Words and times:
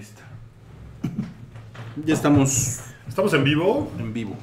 está. 0.00 0.22
Ya 2.04 2.14
estamos 2.14 2.80
Estamos 3.08 3.32
en 3.34 3.44
vivo. 3.44 3.92
en 3.98 4.12
vivo. 4.12 4.36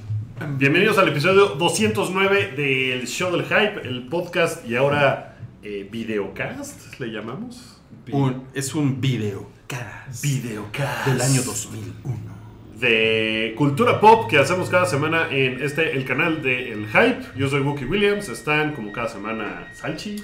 Bienvenidos 0.57 0.97
al 0.97 1.07
episodio 1.09 1.47
209 1.55 2.53
del 2.55 3.07
Show 3.07 3.31
del 3.31 3.43
Hype, 3.45 3.81
el 3.87 4.07
podcast 4.07 4.67
y 4.69 4.75
ahora 4.75 5.37
eh, 5.63 5.87
videocast, 5.91 6.99
le 6.99 7.07
llamamos. 7.07 7.79
Un- 8.11 8.43
es 8.53 8.73
un 8.75 9.01
videocast 9.01 10.21
Videocast. 10.23 11.07
del 11.07 11.21
año 11.21 11.41
2001. 11.43 12.37
de 12.79 13.55
cultura 13.57 13.99
pop 13.99 14.29
que 14.29 14.37
hacemos 14.37 14.69
cada 14.69 14.85
semana 14.85 15.27
en 15.31 15.61
este 15.63 15.91
el 15.97 16.05
canal 16.05 16.43
de 16.43 16.71
El 16.73 16.85
Hype. 16.87 17.21
Yo 17.35 17.49
soy 17.49 17.61
Wookie 17.61 17.85
Williams, 17.85 18.29
están 18.29 18.73
como 18.73 18.91
cada 18.91 19.09
semana 19.09 19.67
Salchi, 19.73 20.17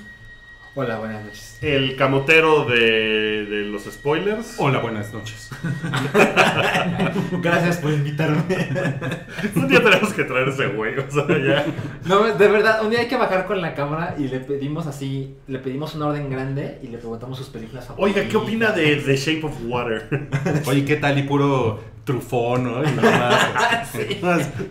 Hola, 0.75 0.97
buenas 0.97 1.23
noches. 1.23 1.57
el 1.61 1.95
camotero 1.95 2.65
de, 2.65 3.45
de 3.45 3.65
los 3.65 3.83
spoilers. 3.83 4.55
Hola, 4.57 4.79
buenas 4.79 5.13
noches. 5.13 5.51
Gracias 7.43 7.77
por 7.77 7.91
invitarme. 7.91 8.41
Un 9.55 9.67
día 9.67 9.83
tenemos 9.83 10.11
que 10.13 10.23
traer 10.23 10.49
ese 10.49 10.67
güey, 10.69 10.97
o 10.97 11.11
sea, 11.11 11.27
ya. 11.27 11.65
No, 12.05 12.23
de 12.23 12.47
verdad, 12.47 12.83
un 12.83 12.89
día 12.89 13.01
hay 13.01 13.07
que 13.07 13.17
bajar 13.17 13.45
con 13.45 13.61
la 13.61 13.75
cámara 13.75 14.15
y 14.17 14.27
le 14.27 14.39
pedimos 14.39 14.87
así, 14.87 15.35
le 15.47 15.59
pedimos 15.59 15.93
un 15.93 16.01
orden 16.01 16.31
grande 16.31 16.79
y 16.81 16.87
le 16.87 16.97
preguntamos 16.97 17.37
sus 17.37 17.49
películas 17.49 17.85
favoritas. 17.85 18.17
Oiga, 18.17 18.29
¿qué 18.31 18.37
opina 18.37 18.71
de 18.71 18.95
The 18.95 19.15
Shape 19.15 19.45
of 19.45 19.53
Water? 19.67 20.27
Oye, 20.65 20.85
¿qué 20.85 20.95
tal? 20.95 21.19
Y 21.19 21.23
puro 21.23 21.81
trufón, 22.03 22.63
¿no? 22.65 22.83
Y 22.83 22.91
nada 22.95 23.49
más. 23.53 23.89
Sí. 23.93 24.19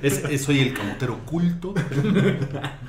Es- 0.02 0.24
es- 0.24 0.42
soy 0.44 0.60
el 0.60 0.74
camotero 0.74 1.14
oculto 1.14 1.72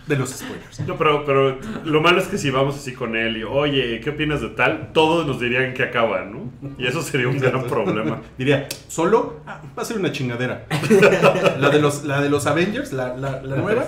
de 0.08 0.16
los 0.16 0.30
spoilers. 0.32 0.80
No, 0.88 0.98
pero, 0.98 1.24
pero 1.26 1.60
lo 1.86 2.02
malo 2.02 2.20
es 2.20 2.28
que 2.28 2.38
si 2.40 2.50
vamos 2.50 2.76
así 2.76 2.94
con 2.94 3.16
él 3.16 3.38
y, 3.38 3.44
oye, 3.44 4.00
¿qué 4.02 4.10
opinas 4.10 4.42
de 4.42 4.50
tal? 4.50 4.90
Todos 4.94 5.28
nos 5.28 5.40
dirían 5.40 5.74
que 5.74 5.84
acaba, 5.84 6.26
¿no? 6.26 6.52
Y 6.78 6.88
eso 6.88 7.02
sería 7.04 7.28
un 7.28 7.38
gran 7.40 7.64
problema. 7.66 8.22
Diría, 8.38 8.68
¿solo? 8.88 9.42
Ah, 9.46 9.62
va 9.78 9.84
a 9.84 9.86
ser 9.86 9.98
una 10.00 10.12
chingadera. 10.12 10.66
La 11.60 11.70
de 11.70 11.80
los, 11.80 12.04
la 12.04 12.20
de 12.22 12.30
los 12.30 12.48
Avengers, 12.48 12.92
la, 12.94 13.16
la, 13.16 13.42
la 13.44 13.56
nueva. 13.58 13.86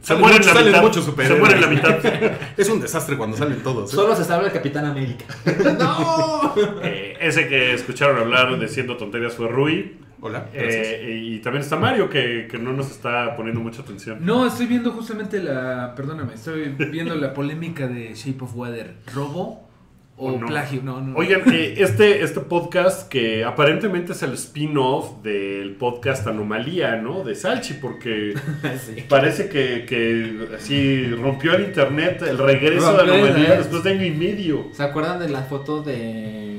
Se 0.00 0.14
mueren 0.16 0.44
la 0.44 0.52
salen 0.52 0.66
mitad. 0.66 0.82
muchos 0.82 1.04
Se 1.04 1.34
mueren 1.34 1.60
la 1.60 1.66
mitad. 1.66 1.98
Es 2.56 2.68
un 2.68 2.80
desastre 2.80 3.16
cuando 3.16 3.36
salen 3.36 3.62
todos. 3.62 3.92
¿eh? 3.92 3.96
Solo 3.96 4.14
se 4.16 4.24
salva 4.24 4.46
el 4.46 4.52
Capitán 4.52 4.84
América. 4.84 5.24
¡No! 5.78 6.54
Eh, 6.82 7.16
ese 7.20 7.48
que 7.48 7.74
escucharon 7.74 8.18
hablar 8.18 8.58
de 8.58 8.68
Siendo 8.68 8.96
Tonterías 8.96 9.34
fue 9.34 9.48
Rui. 9.48 9.96
Hola. 10.20 10.48
Eh, 10.52 11.20
y 11.22 11.38
también 11.38 11.62
está 11.62 11.76
Mario, 11.76 12.08
que, 12.08 12.46
que 12.48 12.58
no 12.58 12.72
nos 12.72 12.90
está 12.90 13.34
poniendo 13.34 13.60
mucha 13.60 13.82
atención. 13.82 14.18
No, 14.20 14.46
estoy 14.46 14.66
viendo 14.66 14.92
justamente 14.92 15.42
la. 15.42 15.94
Perdóname, 15.96 16.34
estoy 16.34 16.68
viendo 16.90 17.14
la 17.14 17.32
polémica 17.32 17.88
de 17.88 18.14
Shape 18.14 18.44
of 18.44 18.54
Water. 18.54 18.96
¿Robo 19.14 19.71
o 20.16 20.32
¿O 20.32 20.38
no? 20.38 20.46
plagio? 20.46 20.82
No, 20.84 21.00
no. 21.00 21.16
Oigan, 21.16 21.42
eh, 21.52 21.74
este, 21.78 22.22
este 22.22 22.40
podcast 22.40 23.08
que 23.08 23.44
aparentemente 23.44 24.12
es 24.12 24.22
el 24.22 24.34
spin-off 24.34 25.22
del 25.22 25.74
podcast 25.76 26.26
Anomalía, 26.26 26.96
¿no? 26.96 27.24
De 27.24 27.34
Salchi, 27.34 27.74
porque 27.74 28.34
Sí. 28.86 29.04
parece 29.08 29.48
que, 29.48 29.84
que 29.86 30.48
así 30.56 31.06
rompió 31.14 31.54
el 31.54 31.64
internet 31.64 32.22
el 32.28 32.38
regreso 32.38 32.92
de 32.92 32.98
Rompió 32.98 33.14
Anomalía 33.14 33.56
después 33.56 33.82
de 33.84 33.90
año 33.90 34.04
y 34.06 34.10
medio 34.12 34.66
¿Se 34.72 34.82
acuerdan 34.82 35.18
de 35.18 35.28
la 35.30 35.42
foto 35.42 35.82
de, 35.82 36.51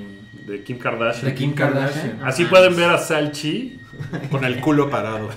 de 0.47 0.63
Kim 0.63 0.77
Kardashian. 0.77 1.25
de 1.25 1.33
Kim 1.35 1.53
Kardashian? 1.53 2.19
Así 2.23 2.45
pueden 2.45 2.75
ver 2.75 2.89
a 2.89 2.97
Salchi. 2.97 3.79
Con 4.31 4.43
el 4.43 4.59
culo 4.59 4.89
parado. 4.89 5.29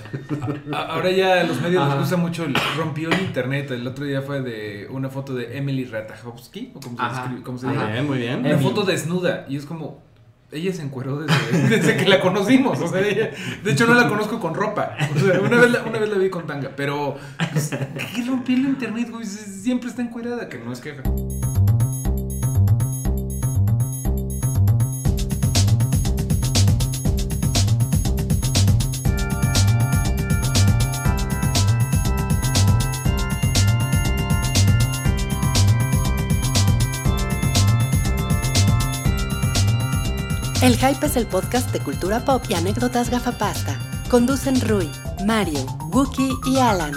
A- 0.73 0.77
Ahora 0.93 1.11
ya 1.11 1.43
los 1.43 1.61
medios 1.61 1.83
Ajá. 1.83 1.91
les 1.91 1.99
gusta 1.99 2.17
mucho 2.17 2.43
el 2.43 2.55
rompió 2.75 3.09
el 3.11 3.21
internet. 3.21 3.69
El 3.69 3.85
otro 3.85 4.03
día 4.03 4.23
fue 4.23 4.41
de 4.41 4.87
una 4.89 5.09
foto 5.09 5.35
de 5.35 5.57
Emily 5.59 5.85
Ratajkowski, 5.85 6.71
o 6.73 6.79
como 6.79 6.97
se, 6.97 7.03
Ajá. 7.03 7.23
escribe- 7.25 7.43
cómo 7.43 7.57
se. 7.59 7.67
Bien, 7.67 8.07
muy 8.07 8.17
bien. 8.17 8.39
Una 8.39 8.49
Emily. 8.51 8.63
foto 8.63 8.83
desnuda. 8.83 9.45
Y 9.47 9.57
es 9.57 9.65
como. 9.65 10.01
Ella 10.51 10.71
se 10.73 10.81
encueró 10.81 11.19
desde, 11.19 11.67
desde 11.69 11.97
que 11.97 12.05
la 12.09 12.19
conocimos. 12.19 12.79
O 12.81 12.87
sea, 12.87 13.01
ella- 13.01 13.29
de 13.63 13.71
hecho, 13.71 13.85
no 13.85 13.93
la 13.93 14.07
conozco 14.09 14.39
con 14.39 14.55
ropa. 14.55 14.95
O 15.15 15.19
sea, 15.19 15.39
una 15.39 15.57
vez 15.57 15.71
la, 15.71 15.83
una 15.83 15.99
vez 15.99 16.09
la 16.09 16.17
vi 16.17 16.29
con 16.31 16.47
tanga. 16.47 16.71
Pero. 16.75 17.15
pues, 17.51 17.69
¿Qué 18.15 18.23
rompió 18.25 18.55
el 18.55 18.61
internet, 18.63 19.09
güey? 19.11 19.23
Siempre 19.25 19.89
está 19.89 20.01
encuerada, 20.01 20.49
que 20.49 20.57
no 20.57 20.71
es 20.73 20.79
queja. 20.81 21.03
El 40.59 40.75
Hype 40.75 41.05
es 41.05 41.15
el 41.15 41.27
podcast 41.27 41.71
de 41.71 41.79
cultura 41.79 42.25
pop 42.25 42.41
y 42.49 42.55
anécdotas 42.55 43.11
gafapasta. 43.11 43.77
Conducen 44.09 44.59
Rui, 44.67 44.89
Mario, 45.23 45.63
Wookie 45.91 46.33
y 46.47 46.57
Alan. 46.57 46.93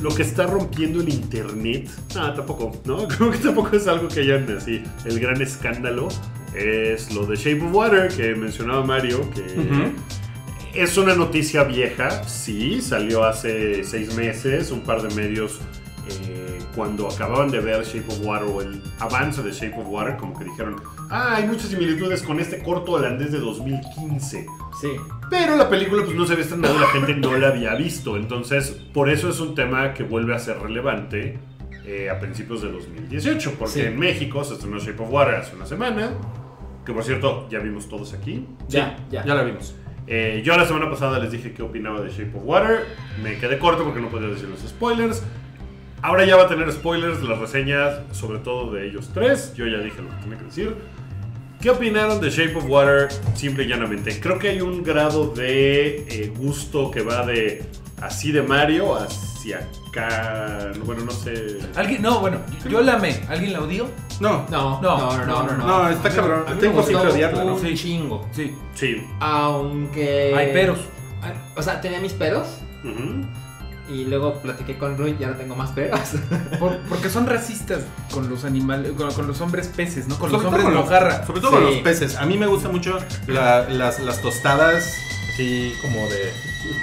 Lo 0.00 0.14
que 0.14 0.22
está 0.22 0.46
rompiendo 0.46 1.02
el 1.02 1.10
internet. 1.10 1.90
Ah, 2.16 2.32
tampoco, 2.34 2.72
¿no? 2.86 3.06
Creo 3.08 3.30
que 3.30 3.38
tampoco 3.38 3.76
es 3.76 3.86
algo 3.86 4.08
que 4.08 4.20
hayan 4.20 4.56
así. 4.56 4.82
El 5.04 5.20
gran 5.20 5.42
escándalo 5.42 6.08
es 6.54 7.12
lo 7.12 7.26
de 7.26 7.36
Shape 7.36 7.62
of 7.62 7.74
Water 7.74 8.08
que 8.14 8.34
mencionaba 8.34 8.84
Mario, 8.84 9.28
que 9.30 9.40
Ujú. 9.40 9.92
es 10.74 10.96
una 10.98 11.14
noticia 11.14 11.64
vieja, 11.64 12.24
sí, 12.28 12.80
salió 12.80 13.24
hace 13.24 13.84
seis 13.84 14.14
meses, 14.14 14.70
un 14.70 14.80
par 14.82 15.02
de 15.02 15.14
medios. 15.14 15.60
eh, 16.28 16.58
cuando 16.74 17.06
acababan 17.08 17.48
de 17.50 17.60
ver 17.60 17.84
Shape 17.84 18.06
of 18.08 18.20
Water 18.24 18.48
o 18.48 18.60
el 18.60 18.82
avance 18.98 19.40
de 19.42 19.52
Shape 19.52 19.74
of 19.80 19.86
Water, 19.88 20.16
como 20.16 20.36
que 20.36 20.44
dijeron, 20.44 20.76
ah, 21.10 21.34
hay 21.36 21.46
muchas 21.46 21.68
similitudes 21.68 22.22
con 22.22 22.40
este 22.40 22.58
corto 22.60 22.92
holandés 22.92 23.30
de 23.30 23.38
2015. 23.38 24.46
Sí. 24.80 24.88
Pero 25.30 25.56
la 25.56 25.68
película 25.70 26.02
pues 26.02 26.16
no 26.16 26.26
se 26.26 26.32
había 26.32 26.44
estrenado, 26.44 26.76
la 26.80 26.88
gente 26.88 27.14
no 27.14 27.36
la 27.36 27.48
había 27.48 27.74
visto. 27.76 28.16
Entonces, 28.16 28.70
por 28.92 29.10
eso 29.10 29.28
es 29.28 29.38
un 29.38 29.54
tema 29.54 29.94
que 29.94 30.02
vuelve 30.02 30.34
a 30.34 30.38
ser 30.40 30.58
relevante 30.58 31.38
eh, 31.86 32.10
a 32.10 32.18
principios 32.18 32.62
de 32.62 32.72
2018. 32.72 33.52
Porque 33.58 33.74
Sí. 33.74 33.80
en 33.82 33.98
México 33.98 34.42
se 34.42 34.54
estrenó 34.54 34.78
Shape 34.78 35.02
of 35.04 35.10
Water 35.10 35.36
hace 35.36 35.54
una 35.54 35.66
semana. 35.66 36.10
Que 36.84 36.92
por 36.92 37.04
cierto, 37.04 37.48
ya 37.50 37.58
vimos 37.60 37.88
todos 37.88 38.12
aquí. 38.12 38.46
Ya, 38.68 38.96
ya. 39.10 39.24
Ya 39.24 39.34
la 39.34 39.42
vimos. 39.42 39.74
Eh, 40.06 40.42
yo 40.44 40.56
la 40.56 40.66
semana 40.66 40.90
pasada 40.90 41.18
les 41.20 41.30
dije 41.30 41.52
qué 41.52 41.62
opinaba 41.62 42.00
de 42.00 42.10
Shape 42.10 42.36
of 42.36 42.42
Water. 42.44 42.86
Me 43.22 43.38
quedé 43.38 43.58
corto 43.58 43.84
porque 43.84 44.00
no 44.00 44.08
podía 44.08 44.28
decir 44.28 44.48
los 44.48 44.60
spoilers. 44.60 45.22
Ahora 46.02 46.24
ya 46.24 46.36
va 46.36 46.44
a 46.44 46.48
tener 46.48 46.70
spoilers 46.72 47.22
las 47.22 47.38
reseñas, 47.38 48.00
sobre 48.10 48.40
todo 48.40 48.72
de 48.72 48.88
ellos 48.88 49.10
tres. 49.14 49.54
Yo 49.54 49.66
ya 49.66 49.78
dije 49.78 50.02
lo 50.02 50.08
que 50.08 50.16
tenía 50.16 50.38
que 50.38 50.44
decir. 50.44 50.74
¿Qué 51.60 51.70
opinaron 51.70 52.20
de 52.20 52.28
Shape 52.28 52.56
of 52.56 52.64
Water? 52.68 53.08
Simple 53.34 53.62
y 53.62 53.68
llanamente. 53.68 54.18
Creo 54.18 54.36
que 54.40 54.48
hay 54.48 54.60
un 54.60 54.82
grado 54.82 55.32
de 55.32 56.04
eh, 56.08 56.32
gusto 56.36 56.90
que 56.90 57.02
va 57.02 57.24
de 57.24 57.64
así 58.02 58.32
de 58.32 58.42
Mario 58.42 58.96
hacia 58.96 59.68
acá. 59.88 60.72
Bueno, 60.84 61.04
no 61.04 61.10
sé. 61.12 61.58
¿Alguien? 61.76 62.02
No, 62.02 62.20
bueno, 62.20 62.38
yo 62.68 62.80
la 62.80 62.94
amé. 62.94 63.20
¿Alguien 63.28 63.52
la 63.52 63.60
odió? 63.62 63.88
No, 64.20 64.46
No, 64.50 64.80
No, 64.80 65.00
no, 65.00 65.26
no, 65.26 65.42
no. 65.44 65.56
no, 65.56 65.82
no, 65.84 65.88
está 65.88 66.10
cabrón. 66.10 66.44
A 66.46 66.50
mí 66.50 66.54
me 66.56 66.60
Tengo 66.60 66.76
gustó 66.82 67.02
que 67.02 67.08
odiarla, 67.08 67.44
¿no? 67.44 67.58
Sí. 67.58 67.74
chingo. 67.74 68.28
Sí. 68.32 68.54
Sí. 68.74 69.06
Aunque... 69.20 70.34
Hay 70.36 70.52
peros. 70.52 70.78
O 71.56 71.62
sea, 71.62 71.80
tenía 71.80 72.00
mis 72.00 72.12
peros 72.12 72.46
y 73.88 74.04
luego 74.06 74.34
platiqué 74.40 74.78
con 74.78 74.96
Rui 74.96 75.16
y 75.18 75.24
ahora 75.24 75.36
tengo 75.38 75.54
más 75.54 75.70
peros. 75.70 76.00
Por- 76.58 76.78
porque 76.88 77.08
son 77.10 77.26
racistas 77.26 77.80
con 78.12 78.30
los 78.30 78.44
animales, 78.44 78.92
con, 78.92 79.12
con 79.12 79.26
los 79.26 79.40
hombres 79.40 79.68
peces, 79.68 80.08
¿no? 80.08 80.18
Con 80.18 80.30
Sobre 80.30 80.42
los 80.44 80.46
hombres 80.46 80.64
con 80.64 80.74
los- 80.74 80.84
mojarra. 80.84 81.26
Sobre 81.26 81.40
todo 81.40 81.50
con 81.52 81.64
los 81.64 81.76
peces. 81.78 82.16
A 82.16 82.24
mí 82.24 82.38
me 82.38 82.46
gusta 82.46 82.68
mucho 82.70 82.98
la- 83.26 83.68
las, 83.68 84.00
las 84.00 84.22
tostadas, 84.22 84.84
así 85.34 85.72
como 85.82 86.08
de... 86.08 86.32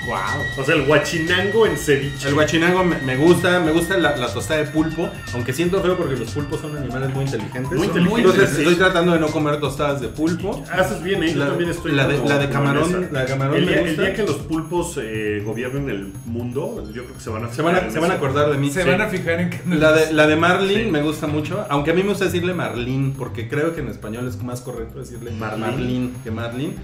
wow. 0.07 0.17
O 0.57 0.65
sea, 0.65 0.75
el 0.75 0.85
guachinango 0.85 1.65
en 1.65 1.77
ceviche. 1.77 2.27
El 2.27 2.33
guachinango 2.33 2.83
me, 2.83 2.97
me 2.99 3.15
gusta, 3.17 3.59
me 3.59 3.71
gusta 3.71 3.97
la, 3.97 4.15
la 4.17 4.27
tostada 4.33 4.59
de 4.61 4.67
pulpo, 4.67 5.09
aunque 5.33 5.53
siento 5.53 5.81
feo 5.81 5.97
porque 5.97 6.15
los 6.15 6.31
pulpos 6.31 6.61
son 6.61 6.75
animales 6.77 7.13
muy 7.13 7.25
inteligentes. 7.25 7.71
Muy 7.77 7.87
muy 7.87 7.87
Entonces 7.87 8.17
inteligentes. 8.25 8.57
estoy 8.59 8.75
tratando 8.75 9.13
de 9.13 9.19
no 9.19 9.27
comer 9.27 9.59
tostadas 9.59 10.01
de 10.01 10.07
pulpo. 10.09 10.63
Haces 10.71 11.01
bien, 11.03 11.23
¿eh? 11.23 11.33
Yo 11.33 11.39
La, 11.39 11.47
también 11.47 11.69
estoy. 11.69 11.91
la 11.93 12.07
de, 12.07 12.17
la 12.27 12.37
de 12.37 12.49
camarón, 12.49 13.09
la 13.11 13.21
de 13.21 13.25
camarón 13.27 13.55
El 13.57 13.65
me 13.65 13.71
día, 13.71 13.81
el 13.81 13.87
gusta. 13.87 14.01
día 14.03 14.13
que 14.13 14.23
los 14.23 14.35
pulpos 14.37 14.99
eh, 15.01 15.41
gobiernen 15.45 15.89
el 15.89 16.13
mundo, 16.25 16.83
yo 16.93 17.03
creo 17.03 17.15
que 17.15 17.21
se 17.21 17.29
van 17.29 17.45
a 17.45 17.53
se 17.53 17.61
van 17.61 17.75
a, 17.75 17.79
fijar 17.79 17.91
se 17.93 17.99
van 17.99 18.11
a 18.11 18.13
acordar 18.15 18.51
de 18.51 18.57
mí. 18.57 18.69
Se 18.71 18.83
Sí. 18.83 18.89
van 18.89 19.01
a 19.01 19.07
fijar 19.07 19.39
en 19.41 19.49
que 19.49 19.59
La 19.75 19.91
de, 19.91 20.13
la 20.13 20.27
de 20.27 20.35
Marlin 20.35 20.85
Sí. 20.85 20.91
me 20.91 21.01
gusta 21.01 21.27
mucho, 21.27 21.65
aunque 21.69 21.91
a 21.91 21.93
mí 21.93 22.03
me 22.03 22.09
gusta 22.09 22.25
decirle 22.25 22.53
Marlin, 22.53 23.13
porque 23.17 23.47
creo 23.47 23.73
que 23.73 23.81
en 23.81 23.87
español 23.89 24.27
es 24.27 24.41
más 24.43 24.61
correcto 24.61 24.99
decirle 24.99 25.31
Marlin. 25.31 25.59
Marlin, 25.61 26.13
que 26.23 26.31
Marlin. 26.31 26.75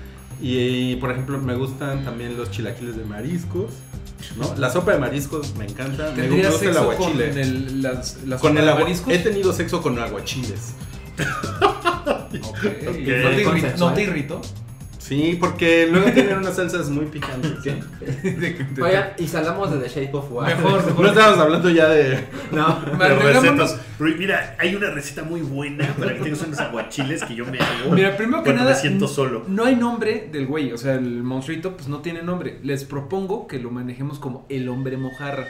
Y, 0.42 0.96
por 0.98 1.12
ejemplo, 1.12 1.38
me 1.40 1.56
gustan 1.56 2.04
también 2.04 2.38
los 2.38 2.52
chilaquiles 2.52 2.98
de 2.98 3.06
mariscos. 3.06 3.72
¿no? 4.38 4.56
La 4.58 4.70
sopa 4.70 4.94
de 4.94 5.00
mariscos 5.00 5.56
me 5.56 5.66
encanta. 5.66 6.12
Me 6.12 6.24
¿Tendrías 6.24 6.52
gusta 6.52 6.68
el 6.68 6.74
sexo 6.74 6.86
con 6.86 6.94
aguachile. 6.96 7.42
el, 7.42 7.82
las, 7.82 8.18
Con 8.42 8.58
el 8.58 8.70
agua. 8.70 8.86
He 9.08 9.20
tenido 9.20 9.54
sexo 9.54 9.82
con 9.82 9.98
aguachiles. 10.00 10.74
Ok. 11.18 12.48
Ok. 12.48 12.66
¿No, 12.66 13.54
te. 13.54 13.78
¿No 13.78 13.94
te 13.94 14.04
irritó? 14.04 14.42
Sí, 15.08 15.38
porque 15.40 15.88
luego 15.92 16.12
tienen 16.12 16.38
unas 16.40 16.56
salsas 16.56 16.90
muy 16.90 17.06
picantes. 17.06 17.52
¿qué? 17.64 18.82
Oigan, 18.82 19.10
y 19.20 19.28
salamos 19.28 19.72
de 19.72 19.78
The 19.78 19.88
Shape 19.90 20.18
of 20.18 20.32
Water. 20.32 20.58
Mejor, 20.58 20.82
No 20.82 20.88
mejor. 20.88 21.06
estábamos 21.08 21.40
hablando 21.40 21.70
ya 21.70 21.88
de. 21.90 22.24
No. 22.52 22.82
De 22.98 23.10
recetas. 23.10 23.80
Mira, 24.00 24.56
hay 24.60 24.74
una 24.76 24.90
receta 24.90 25.24
muy 25.24 25.42
buena 25.42 25.88
para 25.98 26.14
que 26.16 26.22
tengas 26.22 26.42
unos 26.42 26.60
aguachiles 26.60 27.24
que 27.24 27.36
yo 27.36 27.46
me 27.46 27.60
hago. 27.60 27.92
Mira, 27.92 28.18
primero 28.18 28.42
que 28.44 28.54
nada, 28.54 28.72
me 28.72 28.78
siento 28.78 29.08
solo. 29.08 29.44
no 29.48 29.66
hay 29.66 29.76
nombre 29.76 30.28
del 30.32 30.48
güey, 30.48 30.72
o 30.74 30.78
sea, 30.78 30.96
el 30.96 31.22
monstruito 31.24 31.76
pues 31.76 31.88
no 31.88 32.00
tiene 32.00 32.24
nombre. 32.24 32.60
Les 32.64 32.84
propongo 32.84 33.48
que 33.48 33.60
lo 33.60 33.70
manejemos 33.72 34.18
como 34.20 34.46
el 34.50 34.68
hombre 34.70 34.98
mojarra. 34.98 35.46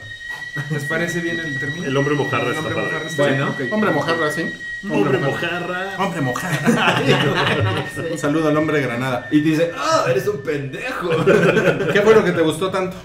¿Les 0.71 0.85
parece 0.85 1.19
bien 1.21 1.39
el 1.39 1.59
término? 1.59 1.85
El 1.85 1.97
hombre 1.97 2.15
mojarra 2.15 2.43
El 2.43 2.49
está 2.49 2.59
hombre 2.61 2.75
padre. 2.75 2.87
mojarra 2.91 3.07
está 3.09 3.23
Bueno. 3.23 3.55
bien. 3.57 3.73
Hombre 3.73 3.91
mojarra, 3.91 4.31
sí. 4.31 4.53
Hombre 4.89 5.17
mojarra. 5.17 5.97
Hombre 5.97 6.21
mojarra. 6.21 7.75
Un 8.11 8.17
saludo 8.17 8.47
al 8.49 8.57
hombre 8.57 8.81
granada. 8.81 9.27
Y 9.31 9.41
dice, 9.41 9.71
ah, 9.77 10.05
eres 10.09 10.27
un 10.27 10.41
pendejo. 10.43 11.09
¿Qué 11.93 12.01
fue 12.01 12.15
lo 12.15 12.23
que 12.23 12.31
te 12.31 12.41
gustó 12.41 12.69
tanto? 12.71 12.95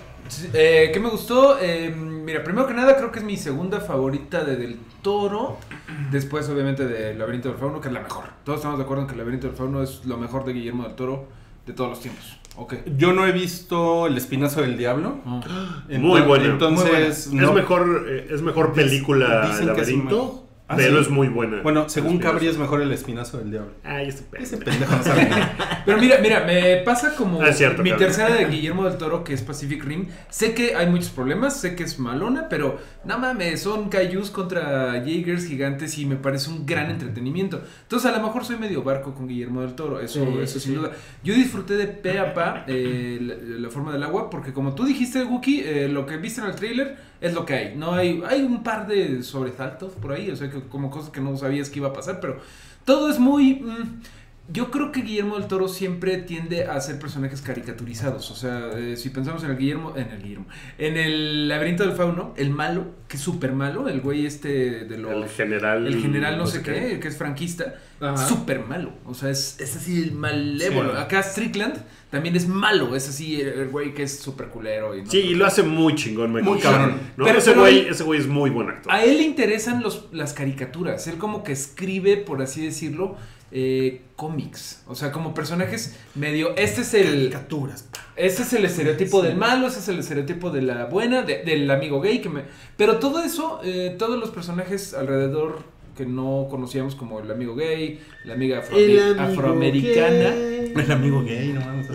Eh, 0.52 0.90
¿Qué 0.92 1.00
me 1.00 1.08
gustó? 1.08 1.58
Eh, 1.60 1.90
mira, 1.90 2.44
primero 2.44 2.66
que 2.68 2.74
nada 2.74 2.96
creo 2.96 3.10
que 3.10 3.18
es 3.18 3.24
mi 3.24 3.36
segunda 3.36 3.80
favorita 3.80 4.44
de 4.44 4.56
Del 4.56 4.78
Toro. 5.02 5.58
Después 6.12 6.48
obviamente 6.48 6.86
de 6.86 7.14
Laberinto 7.14 7.48
del 7.48 7.58
Fauno, 7.58 7.80
que 7.80 7.88
es 7.88 7.94
la 7.94 8.00
mejor. 8.00 8.24
Todos 8.44 8.58
estamos 8.58 8.78
de 8.78 8.84
acuerdo 8.84 9.02
en 9.02 9.06
que 9.08 9.14
el 9.14 9.18
Laberinto 9.18 9.48
del 9.48 9.56
Fauno 9.56 9.82
es 9.82 10.04
lo 10.04 10.16
mejor 10.18 10.44
de 10.44 10.52
Guillermo 10.52 10.84
del 10.84 10.94
Toro 10.94 11.26
de 11.66 11.72
todos 11.72 11.90
los 11.90 12.00
tiempos. 12.00 12.38
Ok. 12.60 12.74
Yo 12.98 13.14
no 13.14 13.26
he 13.26 13.32
visto 13.32 14.06
El 14.06 14.18
Espinazo 14.18 14.60
del 14.60 14.76
Diablo. 14.76 15.18
Muy 15.24 15.40
Ento- 16.20 16.26
buena. 16.26 16.44
Entonces, 16.44 17.26
Es 17.28 17.32
no- 17.32 17.54
mejor, 17.54 18.04
eh, 18.06 18.28
es 18.30 18.42
mejor 18.42 18.74
película 18.74 19.46
dicen 19.46 19.66
que 19.74 19.80
es 19.80 19.88
laberinto, 19.88 20.24
mejor. 20.24 20.49
Ah, 20.70 20.76
pero 20.76 20.96
¿sí? 20.98 21.02
es 21.02 21.08
muy 21.10 21.26
buena. 21.28 21.62
Bueno, 21.62 21.88
según. 21.88 22.18
Cabri 22.18 22.46
es 22.46 22.56
mejor 22.56 22.80
El 22.80 22.92
Espinazo 22.92 23.38
del 23.38 23.50
Diablo. 23.50 23.72
Ay, 23.82 24.08
este. 24.08 24.24
Ese 24.40 24.56
pendejo 24.56 24.94
no 24.94 25.02
sabe 25.02 25.24
nada. 25.28 25.82
Pero 25.84 25.98
mira, 25.98 26.18
mira, 26.22 26.44
me 26.44 26.76
pasa 26.84 27.16
como 27.16 27.42
Ah, 27.42 27.52
cierto, 27.52 27.82
mi 27.82 27.90
tercera 27.96 28.32
de 28.34 28.44
Guillermo 28.50 28.84
del 28.84 28.96
Toro, 28.96 29.24
que 29.24 29.32
es 29.32 29.42
Pacific 29.42 29.82
Rim. 29.82 30.06
Sé 30.28 30.54
que 30.54 30.76
hay 30.76 30.86
muchos 30.86 31.08
problemas, 31.08 31.58
sé 31.58 31.74
que 31.74 31.82
es 31.82 31.98
malona, 31.98 32.48
pero 32.48 32.78
no 33.04 33.18
mames, 33.18 33.62
son 33.62 33.88
kaijus 33.88 34.30
contra 34.30 34.92
Jaegers 34.92 35.46
gigantes 35.46 35.98
y 35.98 36.06
me 36.06 36.16
parece 36.16 36.50
un 36.50 36.66
gran 36.66 36.90
entretenimiento. 36.90 37.62
Entonces, 37.82 38.08
a 38.12 38.16
lo 38.16 38.22
mejor 38.22 38.44
soy 38.44 38.58
medio 38.58 38.84
barco 38.84 39.12
con 39.14 39.26
Guillermo 39.26 39.62
del 39.62 39.74
Toro, 39.74 39.98
eso, 40.00 40.24
Sí, 40.24 40.38
eso 40.40 40.60
sí, 40.60 40.66
sin 40.66 40.76
duda. 40.76 40.92
Yo 41.24 41.34
disfruté 41.34 41.76
de 41.76 41.88
pe 41.88 42.18
a 42.20 42.32
pa 42.32 42.64
eh, 42.68 43.18
la, 43.20 43.34
la 43.58 43.70
forma 43.70 43.90
del 43.92 44.02
agua, 44.04 44.30
porque 44.30 44.52
como 44.52 44.74
tú 44.74 44.84
dijiste, 44.84 45.24
Wookie, 45.24 45.62
eh, 45.64 45.88
lo 45.88 46.06
que 46.06 46.18
viste 46.18 46.40
en 46.42 46.46
el 46.46 46.54
trailer 46.54 47.09
es 47.20 47.34
lo 47.34 47.44
que 47.44 47.54
hay. 47.54 47.76
No 47.76 47.92
hay, 47.92 48.22
hay 48.26 48.42
un 48.42 48.62
par 48.62 48.86
de 48.86 49.22
sobresaltos 49.22 49.92
por 49.92 50.12
ahí, 50.12 50.30
o 50.30 50.36
sea, 50.36 50.50
que, 50.50 50.60
como 50.62 50.90
cosas 50.90 51.10
que 51.10 51.20
no 51.20 51.36
sabías 51.36 51.70
que 51.70 51.78
iba 51.78 51.88
a 51.88 51.92
pasar, 51.92 52.20
pero 52.20 52.38
todo 52.84 53.10
es 53.10 53.18
muy. 53.18 53.56
mm, 53.56 54.02
yo 54.52 54.70
creo 54.70 54.90
que 54.92 55.02
Guillermo 55.02 55.38
del 55.38 55.46
Toro 55.48 55.68
siempre 55.68 56.16
tiende 56.18 56.64
a 56.66 56.74
hacer 56.74 56.98
personajes 56.98 57.40
caricaturizados. 57.42 58.30
O 58.30 58.34
sea, 58.34 58.70
eh, 58.76 58.96
si 58.96 59.10
pensamos 59.10 59.44
en 59.44 59.50
el 59.50 59.56
Guillermo, 59.58 59.94
en 59.96 60.08
el 60.10 60.22
Guillermo, 60.22 60.46
en 60.78 60.96
el 60.96 61.48
laberinto 61.48 61.84
del 61.84 61.92
fauno, 61.96 62.34
el 62.36 62.50
malo, 62.50 62.86
que 63.08 63.16
es 63.16 63.22
súper 63.22 63.52
malo, 63.52 63.88
el 63.88 64.00
güey 64.00 64.26
este 64.26 64.84
de 64.84 64.98
los. 64.98 65.12
El 65.12 65.28
general. 65.28 65.86
El 65.86 66.00
general 66.00 66.38
no, 66.38 66.46
sé 66.46 66.62
qué, 66.62 66.92
el 66.94 67.00
que 67.00 67.08
es 67.08 67.16
franquista, 67.16 67.74
súper 68.28 68.60
malo. 68.60 68.92
O 69.04 69.14
sea, 69.14 69.30
es, 69.30 69.60
es 69.60 69.76
así 69.76 70.02
el 70.02 70.12
malévolo. 70.12 70.92
Sí. 70.92 70.96
Acá 70.98 71.22
Strickland 71.22 71.74
también 72.10 72.34
es 72.34 72.48
malo, 72.48 72.96
es 72.96 73.08
así 73.08 73.40
el, 73.40 73.48
el 73.48 73.68
güey 73.68 73.94
que 73.94 74.02
es 74.04 74.18
súper 74.18 74.48
culero. 74.48 74.96
Y 74.96 75.02
no 75.02 75.10
Sí, 75.10 75.18
y 75.18 75.34
lo 75.34 75.46
hace 75.46 75.62
muy 75.62 75.94
chingón, 75.94 76.32
Michael 76.32 76.52
Muy 76.54 76.60
cabrón. 76.60 76.98
Pero- 77.16 77.38
ese, 77.38 77.50
pero 77.50 77.60
güey, 77.62 77.78
él- 77.80 77.86
ese 77.90 78.02
güey 78.04 78.18
es 78.20 78.26
muy 78.26 78.50
buen 78.50 78.68
actor. 78.68 78.92
A 78.92 79.04
él 79.04 79.18
le 79.18 79.22
interesan 79.22 79.82
los, 79.82 80.08
las 80.12 80.32
caricaturas. 80.32 81.06
Él 81.06 81.18
como 81.18 81.44
que 81.44 81.52
escribe, 81.52 82.16
por 82.16 82.42
así 82.42 82.64
decirlo, 82.64 83.16
eh, 83.52 84.02
cómics. 84.16 84.82
O 84.86 84.94
sea, 84.94 85.12
como 85.12 85.34
personajes 85.34 85.96
medio... 86.14 86.54
Este 86.56 86.82
es 86.82 86.94
el... 86.94 87.30
Caricaturas. 87.30 87.88
Este 88.16 88.42
es 88.42 88.52
el 88.52 88.64
estereotipo 88.64 89.22
del 89.22 89.36
malo, 89.36 89.66
este 89.66 89.80
es 89.80 89.88
el 89.88 89.98
estereotipo 89.98 90.50
de 90.50 90.62
la 90.62 90.84
buena, 90.86 91.22
de- 91.22 91.42
del 91.42 91.70
amigo 91.70 92.00
gay 92.00 92.20
que 92.20 92.28
me... 92.28 92.42
Pero 92.76 92.98
todo 92.98 93.22
eso, 93.22 93.60
eh, 93.64 93.94
todos 93.98 94.18
los 94.18 94.30
personajes 94.30 94.92
alrededor 94.94 95.62
que 95.96 96.06
no 96.06 96.46
conocíamos 96.50 96.94
como 96.94 97.20
el 97.20 97.30
amigo 97.30 97.54
gay, 97.56 98.00
la 98.24 98.34
amiga 98.34 98.58
afro- 98.62 98.76
afroamericana, 99.18 100.28
El 100.34 100.92
amigo 100.92 101.22
gay, 101.22 101.52
no 101.52 101.60
vamos 101.60 101.86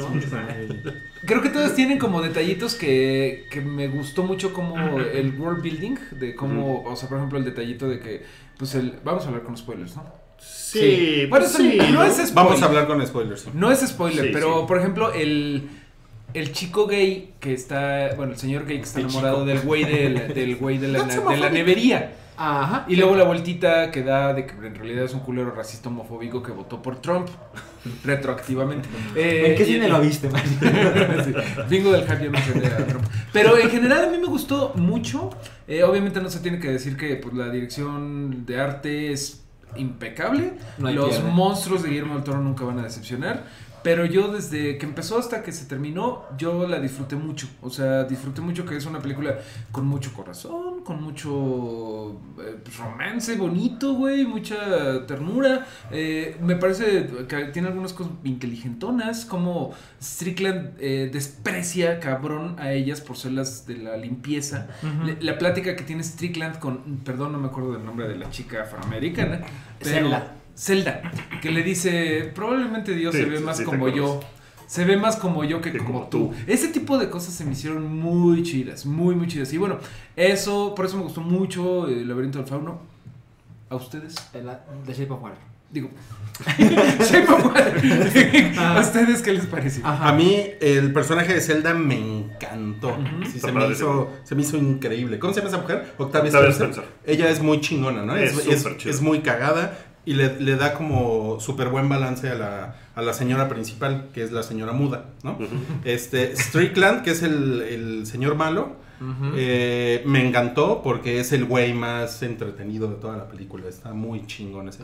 creo 1.25 1.41
que 1.41 1.49
todos 1.49 1.73
tienen 1.73 1.97
como 1.97 2.21
detallitos 2.21 2.75
que, 2.75 3.45
que 3.49 3.61
me 3.61 3.87
gustó 3.87 4.23
mucho 4.23 4.53
como 4.53 4.99
el 4.99 5.39
world 5.39 5.63
building, 5.63 5.95
de 6.19 6.35
cómo, 6.35 6.83
o 6.83 6.95
sea, 6.95 7.07
por 7.09 7.17
ejemplo, 7.17 7.39
el 7.39 7.45
detallito 7.45 7.87
de 7.87 7.99
que, 7.99 8.23
pues 8.57 8.75
el... 8.75 8.93
Vamos 9.03 9.23
a 9.25 9.27
hablar 9.29 9.43
con 9.43 9.55
spoilers, 9.57 9.95
¿no? 9.95 10.24
Sí, 10.47 11.25
Bueno, 11.29 11.45
eso 11.45 11.57
sí, 11.57 11.77
no 11.93 12.03
es 12.03 12.13
spoiler. 12.15 12.33
Vamos 12.33 12.61
a 12.61 12.65
hablar 12.65 12.87
con 12.87 13.05
spoilers. 13.05 13.41
sí. 13.41 13.49
No 13.53 13.71
es 13.71 13.79
spoiler, 13.79 14.25
Sí, 14.25 14.31
pero 14.33 14.61
sí. 14.61 14.65
por 14.67 14.77
ejemplo, 14.79 15.13
el, 15.13 15.69
el 16.33 16.51
chico 16.51 16.85
gay 16.87 17.33
que 17.39 17.53
está, 17.53 18.13
bueno, 18.17 18.33
el 18.33 18.37
señor 18.37 18.65
gay 18.65 18.77
que 18.77 18.83
está 18.83 18.99
El 18.99 19.05
enamorado 19.05 19.35
chico. 19.37 19.45
del 19.47 19.59
güey 19.61 19.83
de 19.85 20.09
la, 20.09 20.21
del 20.33 20.55
güey 20.57 20.77
de 20.77 20.87
la, 20.89 21.03
de 21.03 21.37
la 21.37 21.49
nevería. 21.49 22.13
Ajá. 22.37 22.85
Y 22.89 22.97
luego 22.97 23.15
la 23.15 23.23
vueltita 23.23 23.89
que 23.91 24.03
da 24.03 24.33
de 24.33 24.45
que 24.45 24.51
en 24.67 24.75
realidad 24.75 25.05
es 25.05 25.13
un 25.13 25.21
culero 25.21 25.51
racista 25.51 25.87
homofóbico 25.87 26.43
que 26.43 26.51
votó 26.51 26.81
por 26.81 26.99
Trump 27.01 27.29
retroactivamente. 28.03 28.89
Eh, 29.15 29.51
¿En 29.51 29.55
qué 29.55 29.63
y- 29.63 29.65
cine 29.65 29.87
y- 29.87 29.89
lo 29.89 30.01
viste? 30.01 30.29
Sí, 31.23 31.33
Bingo 31.69 31.91
del 31.93 32.03
hype 32.03 32.23
ya 32.25 32.29
mencioné 32.29 32.67
a 32.67 32.77
Trump. 32.87 33.05
Pero 33.31 33.57
en 33.57 33.69
general 33.69 34.05
a 34.05 34.09
mí 34.09 34.17
me 34.17 34.27
gustó 34.27 34.73
mucho. 34.75 35.29
Eh, 35.67 35.83
obviamente 35.83 36.19
no 36.21 36.29
se 36.29 36.39
tiene 36.41 36.59
que 36.59 36.67
decir 36.69 36.97
que 36.97 37.15
pues, 37.15 37.33
la 37.33 37.49
dirección 37.49 38.45
de 38.45 38.59
arte 38.59 39.13
es 39.13 39.44
impecable. 39.75 40.53
No 40.77 40.91
Los 40.91 41.09
pierde. 41.09 41.31
monstruos 41.31 41.83
de 41.83 41.89
Guillermo 41.89 42.15
del 42.15 42.23
Toro 42.23 42.39
nunca 42.41 42.63
van 42.65 42.79
a 42.79 42.83
decepcionar. 42.83 43.43
Pero 43.85 44.03
yo 44.03 44.29
desde 44.29 44.79
que 44.79 44.85
empezó 44.87 45.19
hasta 45.19 45.43
que 45.43 45.51
se 45.51 45.65
terminó, 45.65 46.23
yo 46.39 46.67
la 46.67 46.79
disfruté 46.79 47.15
mucho. 47.15 47.47
O 47.61 47.69
sea, 47.69 48.05
disfruté 48.05 48.41
mucho 48.41 48.65
que 48.65 48.75
es 48.75 48.87
una 48.87 48.99
película 48.99 49.37
con 49.71 49.85
mucho 49.85 50.11
corazón, 50.11 50.83
con 50.83 51.03
mucho 51.03 52.19
eh, 52.39 52.57
romance 52.79 53.35
bonito, 53.35 53.93
güey, 53.93 54.25
mucha 54.25 55.05
ternura. 55.05 55.67
Eh, 55.91 56.35
me 56.41 56.55
parece 56.55 57.07
que 57.29 57.45
tiene 57.53 57.67
algunas 57.67 57.93
cosas 57.93 58.13
inteligentonas, 58.23 59.23
como 59.23 59.75
Strickland 60.01 60.71
eh, 60.79 61.11
desprecia 61.13 61.99
cabrón 61.99 62.55
a 62.57 62.71
ellas 62.71 63.01
por 63.01 63.17
ser 63.17 63.33
las 63.33 63.67
de 63.67 63.77
la 63.77 63.97
limpieza. 63.97 64.65
La 65.19 65.37
plática 65.37 65.75
que 65.75 65.83
tiene 65.83 66.03
Strickland 66.03 66.57
con, 66.57 67.01
perdón, 67.03 67.33
no 67.33 67.37
me 67.37 67.49
acuerdo 67.49 67.73
del 67.73 67.85
nombre 67.85 68.07
de 68.07 68.15
la 68.15 68.31
chica 68.31 68.63
afroamericana, 68.63 69.41
pero 69.77 69.91
Zelda. 69.91 70.35
Zelda, 70.57 71.11
que 71.41 71.51
le 71.51 71.63
dice, 71.63 72.31
probablemente 72.33 72.93
Dios 72.93 73.13
Sí, 73.13 73.21
se 73.21 73.29
ve 73.29 73.37
sí, 73.39 73.43
más 73.43 73.57
sí, 73.57 73.63
como 73.63 73.89
yo. 73.89 74.19
Se 74.67 74.83
ve 74.83 74.97
más 74.97 75.15
como 75.17 75.43
yo 75.43 75.61
que, 75.61 75.71
Que 75.71 75.77
como, 75.77 75.91
como 75.93 76.07
tú. 76.07 76.17
tú. 76.29 76.33
Ese 76.47 76.69
tipo 76.69 76.97
de 76.97 77.09
cosas 77.09 77.33
se 77.35 77.45
me 77.45 77.51
hicieron 77.51 77.85
muy 77.95 78.41
chidas, 78.41 78.85
muy, 78.85 79.13
muy 79.13 79.27
chidas. 79.27 79.53
Y 79.53 79.57
bueno, 79.57 79.77
eso, 80.15 80.73
por 80.73 80.85
eso 80.85 80.97
me 80.97 81.03
gustó 81.03 81.21
mucho 81.21 81.87
el 81.87 82.07
laberinto 82.07 82.39
del 82.39 82.47
fauno. 82.47 82.79
¿A 83.69 83.75
ustedes? 83.75 84.15
El- 84.33 84.49
The 84.85 84.93
Shape 84.93 85.11
of 85.13 85.21
Water. 85.21 85.37
Digo. 85.71 85.89
Shape 86.47 87.31
of 87.31 87.45
Water. 87.45 88.53
¿A 88.59 88.79
ustedes 88.79 89.21
qué 89.21 89.33
les 89.33 89.45
pareció? 89.45 89.85
Ajá. 89.85 90.09
A 90.09 90.13
mí 90.13 90.41
el 90.61 90.91
personaje 90.93 91.33
de 91.33 91.41
Zelda 91.41 91.73
me 91.73 91.95
encantó. 91.97 92.97
Sí, 93.31 93.39
se, 93.39 93.51
me 93.51 93.67
hizo, 93.69 94.09
se 94.23 94.35
me 94.35 94.41
hizo 94.41 94.57
increíble. 94.57 95.19
¿Cómo 95.19 95.33
se 95.33 95.39
llama 95.41 95.49
esa 95.49 95.61
mujer? 95.61 95.93
Octavia, 95.97 96.29
Octavia 96.29 96.49
Spencer. 96.49 96.69
Spencer. 96.83 96.85
Ella 97.05 97.29
es 97.29 97.41
muy 97.41 97.61
chingona, 97.61 98.03
¿no? 98.03 98.15
Es 98.15 98.35
Es, 98.47 98.65
es 98.85 99.01
muy 99.01 99.19
cagada 99.19 99.77
y 100.05 100.13
le, 100.13 100.39
le 100.39 100.55
da 100.55 100.73
como 100.73 101.39
súper 101.39 101.69
buen 101.69 101.89
balance 101.89 102.29
a 102.29 102.35
la, 102.35 102.75
a 102.95 103.01
la 103.01 103.13
señora 103.13 103.49
principal, 103.49 104.09
que 104.13 104.23
es 104.23 104.31
la 104.31 104.43
señora 104.43 104.71
muda, 104.71 105.05
¿no? 105.23 105.37
Este, 105.83 106.35
Strickland, 106.35 107.03
que 107.03 107.11
es 107.11 107.23
el, 107.23 107.61
el 107.61 108.05
señor 108.05 108.35
malo, 108.35 108.83
eh, 109.35 110.03
me 110.05 110.25
encantó 110.25 110.81
porque 110.81 111.19
es 111.19 111.33
el 111.33 111.45
güey 111.45 111.73
más 111.73 112.23
entretenido 112.23 112.87
de 112.87 112.95
toda 112.95 113.17
la 113.17 113.27
película. 113.27 113.67
Está 113.67 113.93
muy 113.93 114.25
chingón 114.25 114.69
ese. 114.69 114.81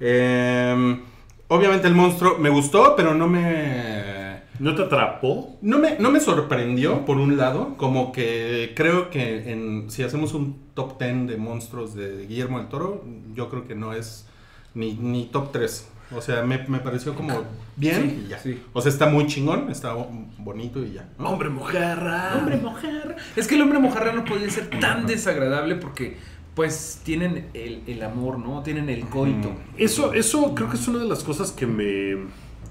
Eh, 0.00 1.00
obviamente 1.48 1.88
el 1.88 1.94
monstruo 1.94 2.36
me 2.38 2.50
gustó, 2.50 2.94
pero 2.96 3.14
no 3.14 3.26
me... 3.26 4.19
¿No 4.60 4.74
te 4.76 4.82
atrapó? 4.82 5.58
No 5.62 5.78
me, 5.78 5.98
no 5.98 6.10
me 6.12 6.20
sorprendió, 6.20 7.04
por 7.04 7.16
un 7.16 7.36
lado, 7.36 7.74
como 7.76 8.12
que 8.12 8.72
creo 8.76 9.10
que 9.10 9.50
en, 9.50 9.90
si 9.90 10.02
hacemos 10.02 10.34
un 10.34 10.56
top 10.74 10.98
10 11.00 11.26
de 11.28 11.36
monstruos 11.36 11.94
de 11.94 12.26
Guillermo 12.26 12.58
del 12.58 12.68
Toro, 12.68 13.04
yo 13.34 13.48
creo 13.48 13.66
que 13.66 13.74
no 13.74 13.92
es 13.94 14.26
ni, 14.74 14.92
ni 14.94 15.24
top 15.26 15.50
3. 15.52 15.88
O 16.14 16.20
sea, 16.20 16.42
me, 16.42 16.58
me 16.68 16.80
pareció 16.80 17.14
como 17.14 17.42
bien 17.76 18.02
Sí, 18.18 18.22
y 18.26 18.28
ya. 18.28 18.38
sí. 18.38 18.60
O 18.72 18.80
sea, 18.82 18.90
está 18.90 19.06
muy 19.06 19.26
chingón, 19.28 19.70
está 19.70 19.92
bo- 19.92 20.10
bonito 20.38 20.84
y 20.84 20.92
ya. 20.94 21.08
¿no? 21.18 21.30
Hombre 21.30 21.48
mojarra. 21.48 22.34
Hombre 22.36 22.56
mojarra. 22.56 23.16
Es 23.36 23.46
que 23.46 23.54
el 23.54 23.62
hombre 23.62 23.78
mojarra 23.78 24.12
no 24.12 24.24
podía 24.24 24.50
ser 24.50 24.68
tan 24.80 25.06
desagradable 25.06 25.76
porque, 25.76 26.16
pues, 26.54 27.00
tienen 27.04 27.46
el, 27.54 27.82
el 27.86 28.02
amor, 28.02 28.38
¿no? 28.40 28.62
Tienen 28.64 28.88
el 28.90 29.06
coito. 29.06 29.52
Eso, 29.78 30.12
eso 30.12 30.52
creo 30.54 30.68
que 30.68 30.76
es 30.76 30.88
una 30.88 30.98
de 30.98 31.08
las 31.08 31.22
cosas 31.22 31.52
que 31.52 31.66
me. 31.66 32.26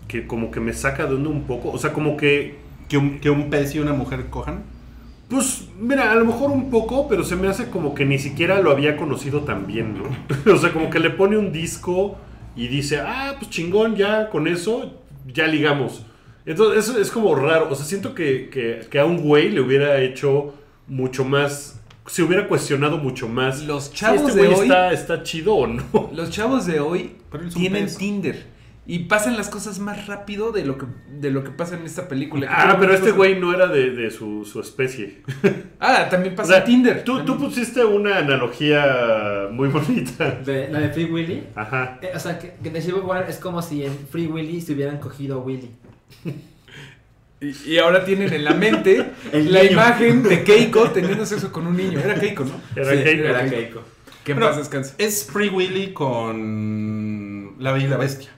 Que 0.10 0.28
como 0.28 0.52
que 0.52 0.60
me 0.60 0.74
saca 0.74 1.06
de 1.06 1.16
onda 1.16 1.30
un 1.30 1.44
poco. 1.44 1.70
O 1.72 1.78
sea, 1.78 1.94
como 1.94 2.18
que. 2.18 2.58
Que 2.90 2.98
un, 2.98 3.20
que 3.20 3.30
un 3.30 3.50
pez 3.50 3.76
y 3.76 3.80
una 3.80 3.94
mujer 3.94 4.26
cojan. 4.30 4.64
Pues, 5.30 5.66
mira, 5.80 6.12
a 6.12 6.16
lo 6.16 6.26
mejor 6.26 6.50
un 6.50 6.72
poco, 6.72 7.08
pero 7.08 7.24
se 7.24 7.36
me 7.36 7.48
hace 7.48 7.70
como 7.70 7.94
que 7.94 8.04
ni 8.04 8.18
siquiera 8.18 8.60
lo 8.62 8.72
había 8.72 8.98
conocido 8.98 9.42
tan 9.42 9.68
bien, 9.68 9.96
¿no? 9.96 10.52
o 10.54 10.58
sea, 10.58 10.74
como 10.74 10.90
que 10.90 11.00
le 11.00 11.12
pone 11.12 11.38
un 11.38 11.52
disco 11.52 12.18
y 12.56 12.68
dice, 12.68 12.98
ah, 13.00 13.36
pues 13.38 13.52
chingón, 13.52 13.96
ya 13.96 14.30
con 14.32 14.48
eso 14.48 14.92
ya 15.32 15.46
ligamos. 15.46 16.04
Entonces, 16.48 16.90
eso 16.90 17.00
es 17.00 17.12
como 17.12 17.36
raro. 17.36 17.68
O 17.70 17.76
sea, 17.76 17.86
siento 17.86 18.16
que, 18.16 18.50
que, 18.50 18.82
que 18.90 19.00
a 19.00 19.06
un 19.06 19.18
güey 19.18 19.50
le 19.52 19.62
hubiera 19.62 20.02
hecho 20.02 20.56
mucho 20.88 21.24
más. 21.24 21.80
Se 22.08 22.24
hubiera 22.24 22.48
cuestionado 22.48 22.98
mucho 22.98 23.30
más. 23.30 23.64
Los 23.66 23.84
si 23.86 23.94
chavos 23.94 24.22
este 24.30 24.34
de 24.42 24.48
güey 24.48 24.60
hoy- 24.62 24.66
está, 24.66 24.92
está 24.92 25.22
chido 25.22 25.54
o 25.54 25.68
no. 25.68 26.10
Los 26.12 26.32
chavos 26.32 26.66
de 26.66 26.80
hoy 26.80 27.12
tienen. 27.54 27.88
Tinder. 27.96 28.48
Y 28.92 29.04
pasan 29.04 29.38
las 29.38 29.50
cosas 29.50 29.78
más 29.78 30.08
rápido 30.08 30.52
de 30.52 30.66
lo 30.66 30.80
que, 30.80 30.88
de 31.12 31.30
lo 31.30 31.44
que 31.44 31.52
pasa 31.52 31.78
en 31.78 31.86
esta 31.86 32.08
película. 32.08 32.48
Ah, 32.50 32.76
pero 32.80 32.96
este 32.96 33.12
güey 33.12 33.40
no 33.40 33.54
era 33.54 33.68
de, 33.68 33.92
de 33.92 34.10
su, 34.10 34.46
su 34.46 34.60
especie. 34.60 35.22
Ah, 35.80 36.08
también 36.10 36.34
O 36.34 36.38
pasa 36.38 36.50
sea, 36.54 36.58
en 36.58 36.66
Tinder. 36.66 37.04
Tú, 37.04 37.24
tú 37.24 37.38
pusiste 37.38 37.86
una 37.86 38.18
analogía 38.18 39.48
muy 39.52 39.70
bonita. 39.70 40.32
De, 40.44 40.68
la 40.70 40.80
de 40.80 40.90
Free 40.90 41.06
Willy. 41.06 41.44
Ajá. 41.56 42.00
Eh, 42.02 42.12
o 42.14 42.20
sea, 42.20 42.38
que, 42.40 42.56
que 42.56 42.92
of 42.92 43.06
Water 43.06 43.30
es 43.30 43.38
como 43.38 43.62
si 43.62 43.86
en 43.86 43.96
Free 44.12 44.26
Willy 44.26 44.60
se 44.60 44.74
hubieran 44.74 44.98
cogido 44.98 45.40
a 45.40 45.44
Willy. 45.44 45.70
Y, 47.42 47.72
y 47.72 47.78
ahora 47.78 48.04
tienen 48.04 48.34
en 48.34 48.44
la 48.44 48.54
mente 48.54 48.98
la 49.32 49.62
niño. 49.62 49.72
imagen 49.72 50.24
de 50.24 50.44
Keiko 50.44 50.90
teniendo 50.90 51.26
sexo 51.26 51.54
con 51.54 51.68
un 51.68 51.78
niño. 51.78 51.98
Era 51.98 52.16
Keiko, 52.16 52.44
¿no? 52.44 52.60
Era 52.76 52.92
Sí, 52.92 53.04
Keiko. 53.04 53.24
Era 53.24 53.50
Keiko. 53.50 53.82
Que 54.26 54.32
en 54.34 54.40
paz 54.40 54.58
descanse. 54.58 54.96
Es 54.98 55.26
Free 55.32 55.48
Willy 55.48 55.94
con 55.94 57.56
La 57.60 57.72
Bella 57.72 57.86
y 57.86 57.90
la 57.90 57.96
Bestia. 57.98 58.32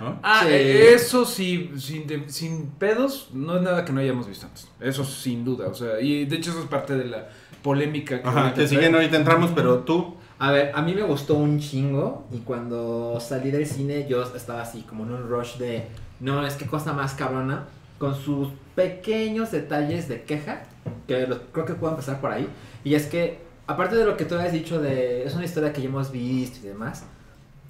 ¿No? 0.00 0.18
Ah, 0.22 0.40
Sí. 0.42 0.48
eh, 0.50 0.94
eso 0.94 1.24
sí, 1.24 1.70
sin, 1.78 2.06
de- 2.06 2.28
sin 2.28 2.66
pedos, 2.72 3.30
no 3.32 3.56
es 3.56 3.62
nada 3.62 3.84
que 3.84 3.92
no 3.92 4.00
hayamos 4.00 4.26
visto 4.26 4.46
antes. 4.46 4.68
Eso 4.80 5.04
sin 5.04 5.44
duda, 5.44 5.68
o 5.68 5.74
sea, 5.74 6.00
y 6.00 6.24
de 6.26 6.36
hecho 6.36 6.50
eso 6.50 6.60
es 6.60 6.66
parte 6.66 6.96
de 6.96 7.04
la 7.06 7.28
polémica 7.62 8.20
que 8.22 8.28
Ajá, 8.28 8.40
ahorita 8.42 8.60
que 8.62 8.68
si 8.68 8.76
bien 8.76 8.90
trae. 8.92 9.02
ahorita 9.02 9.16
entramos, 9.18 9.50
pero 9.54 9.80
tú. 9.80 10.16
A 10.38 10.50
ver, 10.52 10.70
a 10.74 10.82
mí 10.82 10.94
me 10.94 11.02
gustó 11.02 11.34
un 11.34 11.58
chingo 11.58 12.26
y 12.30 12.38
cuando 12.40 13.18
salí 13.20 13.50
del 13.50 13.66
cine 13.66 14.06
yo 14.06 14.22
estaba 14.22 14.60
así 14.62 14.82
como 14.82 15.04
en 15.04 15.12
un 15.12 15.28
rush 15.30 15.56
de, 15.56 15.86
no, 16.20 16.46
es 16.46 16.54
que 16.54 16.66
cosa 16.66 16.92
más 16.92 17.14
cabrona, 17.14 17.64
con 17.98 18.14
sus 18.14 18.48
pequeños 18.74 19.50
detalles 19.50 20.08
de 20.08 20.22
queja, 20.24 20.64
que 21.08 21.26
los- 21.26 21.40
creo 21.52 21.64
que 21.64 21.72
puedo 21.74 21.94
empezar 21.94 22.20
por 22.20 22.30
ahí, 22.32 22.46
y 22.84 22.94
es 22.94 23.06
que, 23.06 23.38
aparte 23.66 23.96
de 23.96 24.04
lo 24.04 24.18
que 24.18 24.26
tú 24.26 24.34
has 24.34 24.52
dicho 24.52 24.78
de, 24.80 25.24
es 25.24 25.34
una 25.34 25.46
historia 25.46 25.72
que 25.72 25.80
ya 25.80 25.88
hemos 25.88 26.12
visto 26.12 26.58
y 26.62 26.68
demás, 26.68 27.04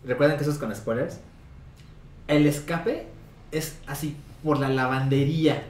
recuerden 0.04 0.37
que 0.37 0.42
eso 0.42 0.50
es 0.50 0.59
con 0.59 0.75
spoilers, 0.75 1.21
el 2.28 2.47
escape 2.47 3.06
es 3.52 3.78
así 3.87 4.16
por 4.42 4.59
la 4.59 4.68
lavandería, 4.68 5.62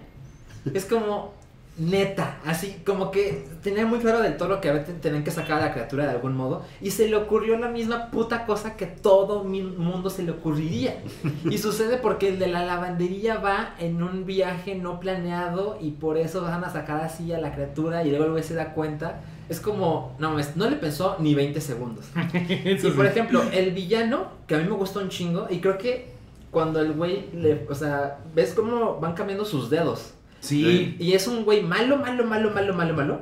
es 0.74 0.84
como 0.84 1.36
neta, 1.78 2.38
así 2.46 2.80
como 2.86 3.10
que 3.10 3.44
tenía 3.62 3.84
muy 3.84 3.98
claro 3.98 4.22
del 4.22 4.38
toro 4.38 4.60
que 4.60 4.70
a 4.70 4.72
veces 4.72 4.98
tenían 5.00 5.24
que 5.24 5.30
sacar 5.30 5.60
a 5.60 5.66
la 5.66 5.72
criatura 5.74 6.04
de 6.04 6.12
algún 6.12 6.34
modo 6.34 6.64
y 6.80 6.90
se 6.90 7.06
le 7.08 7.16
ocurrió 7.16 7.58
la 7.58 7.68
misma 7.68 8.10
puta 8.10 8.46
cosa 8.46 8.76
que 8.76 8.86
todo 8.86 9.44
mi 9.44 9.62
mundo 9.62 10.08
se 10.08 10.22
le 10.22 10.30
ocurriría. 10.30 11.02
Y 11.50 11.58
sucede 11.58 11.98
porque 11.98 12.28
el 12.28 12.38
de 12.38 12.46
la 12.46 12.64
lavandería 12.64 13.38
va 13.38 13.74
en 13.78 14.02
un 14.02 14.24
viaje 14.24 14.74
no 14.74 15.00
planeado 15.00 15.78
y 15.80 15.90
por 15.90 16.16
eso 16.16 16.42
van 16.42 16.64
a 16.64 16.70
sacar 16.70 17.02
así 17.02 17.32
a 17.32 17.38
la 17.38 17.52
criatura 17.52 18.04
y 18.04 18.10
luego 18.10 18.24
el 18.24 18.30
güey 18.32 18.42
se 18.42 18.54
da 18.54 18.72
cuenta. 18.72 19.20
Es 19.48 19.60
como, 19.60 20.16
no 20.18 20.34
no 20.56 20.70
le 20.70 20.76
pensó 20.76 21.16
ni 21.20 21.34
20 21.34 21.60
segundos. 21.60 22.06
Y 22.34 22.74
por 22.90 23.06
ejemplo, 23.06 23.42
el 23.52 23.70
villano, 23.72 24.28
que 24.46 24.56
a 24.56 24.58
mí 24.58 24.64
me 24.64 24.74
gustó 24.74 25.00
un 25.00 25.08
chingo, 25.08 25.46
y 25.48 25.60
creo 25.60 25.78
que 25.78 26.15
cuando 26.50 26.80
el 26.80 26.92
güey 26.92 27.28
le, 27.34 27.66
o 27.68 27.74
sea, 27.74 28.18
ves 28.34 28.52
cómo 28.54 28.98
van 29.00 29.14
cambiando 29.14 29.44
sus 29.44 29.68
dedos. 29.70 30.14
Sí. 30.40 30.96
Y 30.98 31.12
es 31.12 31.26
un 31.26 31.44
güey 31.44 31.62
malo, 31.62 31.96
malo, 31.98 32.24
malo, 32.24 32.50
malo, 32.50 32.72
malo, 32.74 32.94
malo. 32.94 33.20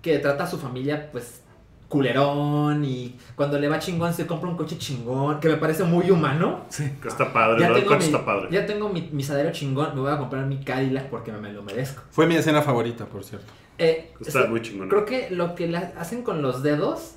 Que 0.00 0.18
trata 0.18 0.44
a 0.44 0.46
su 0.46 0.58
familia, 0.58 1.10
pues, 1.12 1.42
culerón. 1.88 2.84
Y 2.84 3.16
cuando 3.36 3.58
le 3.58 3.68
va 3.68 3.78
chingón, 3.78 4.12
se 4.12 4.26
compra 4.26 4.48
un 4.50 4.56
coche 4.56 4.76
chingón. 4.78 5.38
Que 5.40 5.48
me 5.48 5.56
parece 5.56 5.84
muy 5.84 6.10
humano. 6.10 6.64
Sí. 6.68 6.90
Que 7.00 7.08
está 7.08 7.32
padre, 7.32 7.60
Ya 7.60 7.68
¿no? 7.68 7.76
El 7.76 7.82
tengo, 7.82 7.94
coche 7.94 8.08
mi, 8.08 8.12
está 8.12 8.24
padre. 8.24 8.48
ya 8.50 8.66
tengo 8.66 8.88
mi, 8.88 9.08
mi 9.12 9.22
sadero 9.22 9.52
chingón. 9.52 9.94
Me 9.94 10.00
voy 10.00 10.10
a 10.10 10.18
comprar 10.18 10.44
mi 10.46 10.58
Cadillac 10.64 11.08
porque 11.08 11.30
me 11.32 11.52
lo 11.52 11.62
merezco. 11.62 12.02
Fue 12.10 12.26
mi 12.26 12.34
escena 12.34 12.62
favorita, 12.62 13.06
por 13.06 13.22
cierto. 13.24 13.46
Eh, 13.78 14.12
Está 14.20 14.46
muy 14.46 14.62
chingón. 14.62 14.88
Creo 14.88 15.04
que 15.04 15.30
lo 15.30 15.54
que 15.54 15.74
hacen 15.76 16.22
con 16.22 16.42
los 16.42 16.62
dedos 16.62 17.16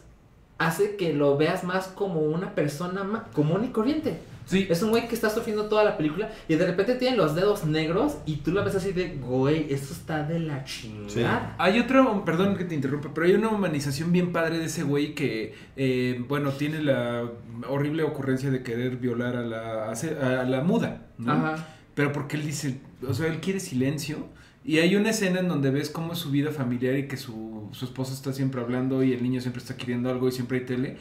hace 0.58 0.96
que 0.96 1.14
lo 1.14 1.38
veas 1.38 1.64
más 1.64 1.88
como 1.88 2.22
una 2.22 2.56
persona 2.56 3.26
común 3.34 3.66
y 3.66 3.68
corriente. 3.70 4.20
Sí. 4.46 4.68
Es 4.70 4.84
un 4.84 4.92
güey 4.92 5.08
que 5.08 5.16
está 5.16 5.32
sufriendo 5.32 5.66
toda 5.66 5.84
la 5.84 5.98
película 5.98 6.30
y 6.48 6.54
de 6.54 6.68
repente 6.68 6.94
tiene 6.96 7.18
los 7.18 7.34
dedos 7.34 7.66
negros 7.66 8.18
y 8.28 8.38
tú 8.38 8.52
lo 8.52 8.64
ves 8.64 8.76
así 8.76 8.92
de, 8.92 9.16
güey, 9.16 9.74
esto 9.74 9.92
está 9.92 10.24
de 10.24 10.40
la 10.40 10.64
chingada. 10.64 11.56
Hay 11.58 11.80
otra, 11.80 12.24
perdón 12.24 12.56
que 12.56 12.64
te 12.64 12.76
interrumpa, 12.76 13.10
pero 13.14 13.26
hay 13.26 13.34
una 13.34 13.50
humanización 13.50 14.12
bien 14.12 14.32
padre 14.32 14.60
de 14.60 14.66
ese 14.66 14.84
güey 14.84 15.16
que, 15.16 15.56
eh, 15.76 16.24
bueno, 16.28 16.52
tiene 16.52 16.84
la 16.84 17.28
horrible 17.68 18.04
ocurrencia 18.04 18.52
de 18.52 18.62
querer 18.62 18.98
violar 18.98 19.36
a 19.36 19.42
la, 19.42 19.92
a 19.92 20.44
la 20.44 20.62
muda, 20.62 21.08
¿no? 21.18 21.32
Ajá. 21.32 21.68
Pero 21.96 22.12
porque 22.12 22.36
él 22.36 22.46
dice, 22.46 22.80
o 23.08 23.14
sea, 23.14 23.28
él 23.28 23.40
quiere 23.40 23.60
silencio. 23.60 24.28
Y 24.65 24.79
hay 24.79 24.95
una 24.95 25.12
escena 25.12 25.39
en 25.41 25.48
donde 25.48 25.69
ves 25.69 25.89
cómo 25.91 26.13
es 26.13 26.19
su 26.19 26.31
vida 26.31 26.51
familiar 26.51 26.98
y 26.98 27.07
que 27.07 27.17
su, 27.17 27.69
su 27.72 27.86
esposa 27.86 28.13
está 28.13 28.34
siempre 28.34 28.62
hablando 28.62 29.03
y 29.03 29.13
el 29.13 29.22
niño 29.22 29.39
siempre 29.39 29.62
está 29.62 29.77
queriendo 29.77 30.10
algo 30.10 30.27
y 30.27 30.31
siempre 30.31 30.57
hay 30.60 30.65
tele. 30.65 30.98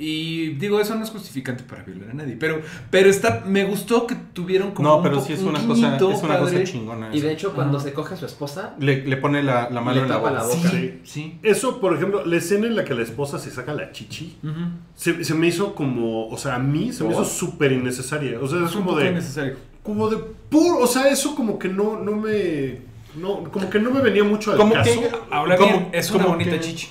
Y 0.00 0.50
digo, 0.50 0.78
eso 0.80 0.94
no 0.94 1.02
es 1.02 1.10
justificante 1.10 1.64
para 1.64 1.82
violar 1.82 2.10
a 2.10 2.14
nadie. 2.14 2.36
Pero, 2.38 2.60
pero 2.88 3.10
está, 3.10 3.42
me 3.44 3.64
gustó 3.64 4.06
que 4.06 4.14
tuvieron 4.32 4.70
como 4.70 4.88
No, 4.88 4.96
un 4.98 5.02
pero 5.02 5.16
po- 5.16 5.24
sí 5.24 5.32
es 5.32 5.40
un 5.40 5.48
una 5.48 5.66
cosa, 5.66 5.96
es 5.96 6.22
una 6.22 6.38
cosa 6.38 6.52
padre. 6.52 6.62
chingona. 6.64 7.10
Y 7.12 7.20
de 7.20 7.32
hecho, 7.32 7.52
cuando 7.52 7.78
Ajá. 7.78 7.88
se 7.88 7.92
coge 7.92 8.14
a 8.14 8.16
su 8.16 8.26
esposa, 8.26 8.76
Le, 8.78 9.04
le 9.04 9.16
pone 9.16 9.42
la, 9.42 9.68
la 9.70 9.80
mano 9.80 9.96
Le 9.96 10.02
en 10.04 10.08
la 10.10 10.18
boca. 10.18 10.30
la 10.30 10.44
boca. 10.44 10.68
Sí, 10.70 11.00
sí. 11.02 11.38
Eso, 11.42 11.80
por 11.80 11.96
ejemplo, 11.96 12.24
la 12.24 12.36
escena 12.36 12.68
en 12.68 12.76
la 12.76 12.84
que 12.84 12.94
la 12.94 13.02
esposa 13.02 13.40
se 13.40 13.50
saca 13.50 13.74
la 13.74 13.90
chichi, 13.90 14.36
Ujú. 14.44 14.60
se, 14.94 15.24
se 15.24 15.34
me 15.34 15.48
hizo 15.48 15.74
como, 15.74 16.28
o 16.28 16.36
sea, 16.38 16.54
a 16.54 16.58
mí 16.60 16.92
se 16.92 17.02
me 17.02 17.10
hizo 17.10 17.24
súper 17.24 17.72
innecesaria. 17.72 18.38
O 18.40 18.46
sea, 18.46 18.58
es 18.60 18.66
Es 18.70 18.76
un 18.76 18.82
como 18.82 18.90
poco 18.92 19.00
de, 19.02 19.10
innecesario. 19.10 19.56
como 19.82 20.08
de 20.08 20.18
puro, 20.18 20.78
o 20.78 20.86
sea, 20.86 21.08
eso 21.08 21.34
como 21.34 21.58
que 21.58 21.68
no, 21.68 21.98
no 21.98 22.12
me, 22.14 22.86
no, 23.16 23.44
como 23.50 23.68
que 23.70 23.78
no 23.78 23.90
me 23.90 24.00
venía 24.00 24.24
mucho 24.24 24.52
al 24.52 24.56
Como 24.58 24.74
caso. 24.74 24.90
que- 25.00 25.10
Ahora 25.30 25.56
Como- 25.56 25.70
bien, 25.70 25.88
es 25.92 26.10
una 26.10 26.24
como 26.24 26.34
bonita 26.36 26.52
que- 26.52 26.60
chichi. 26.60 26.88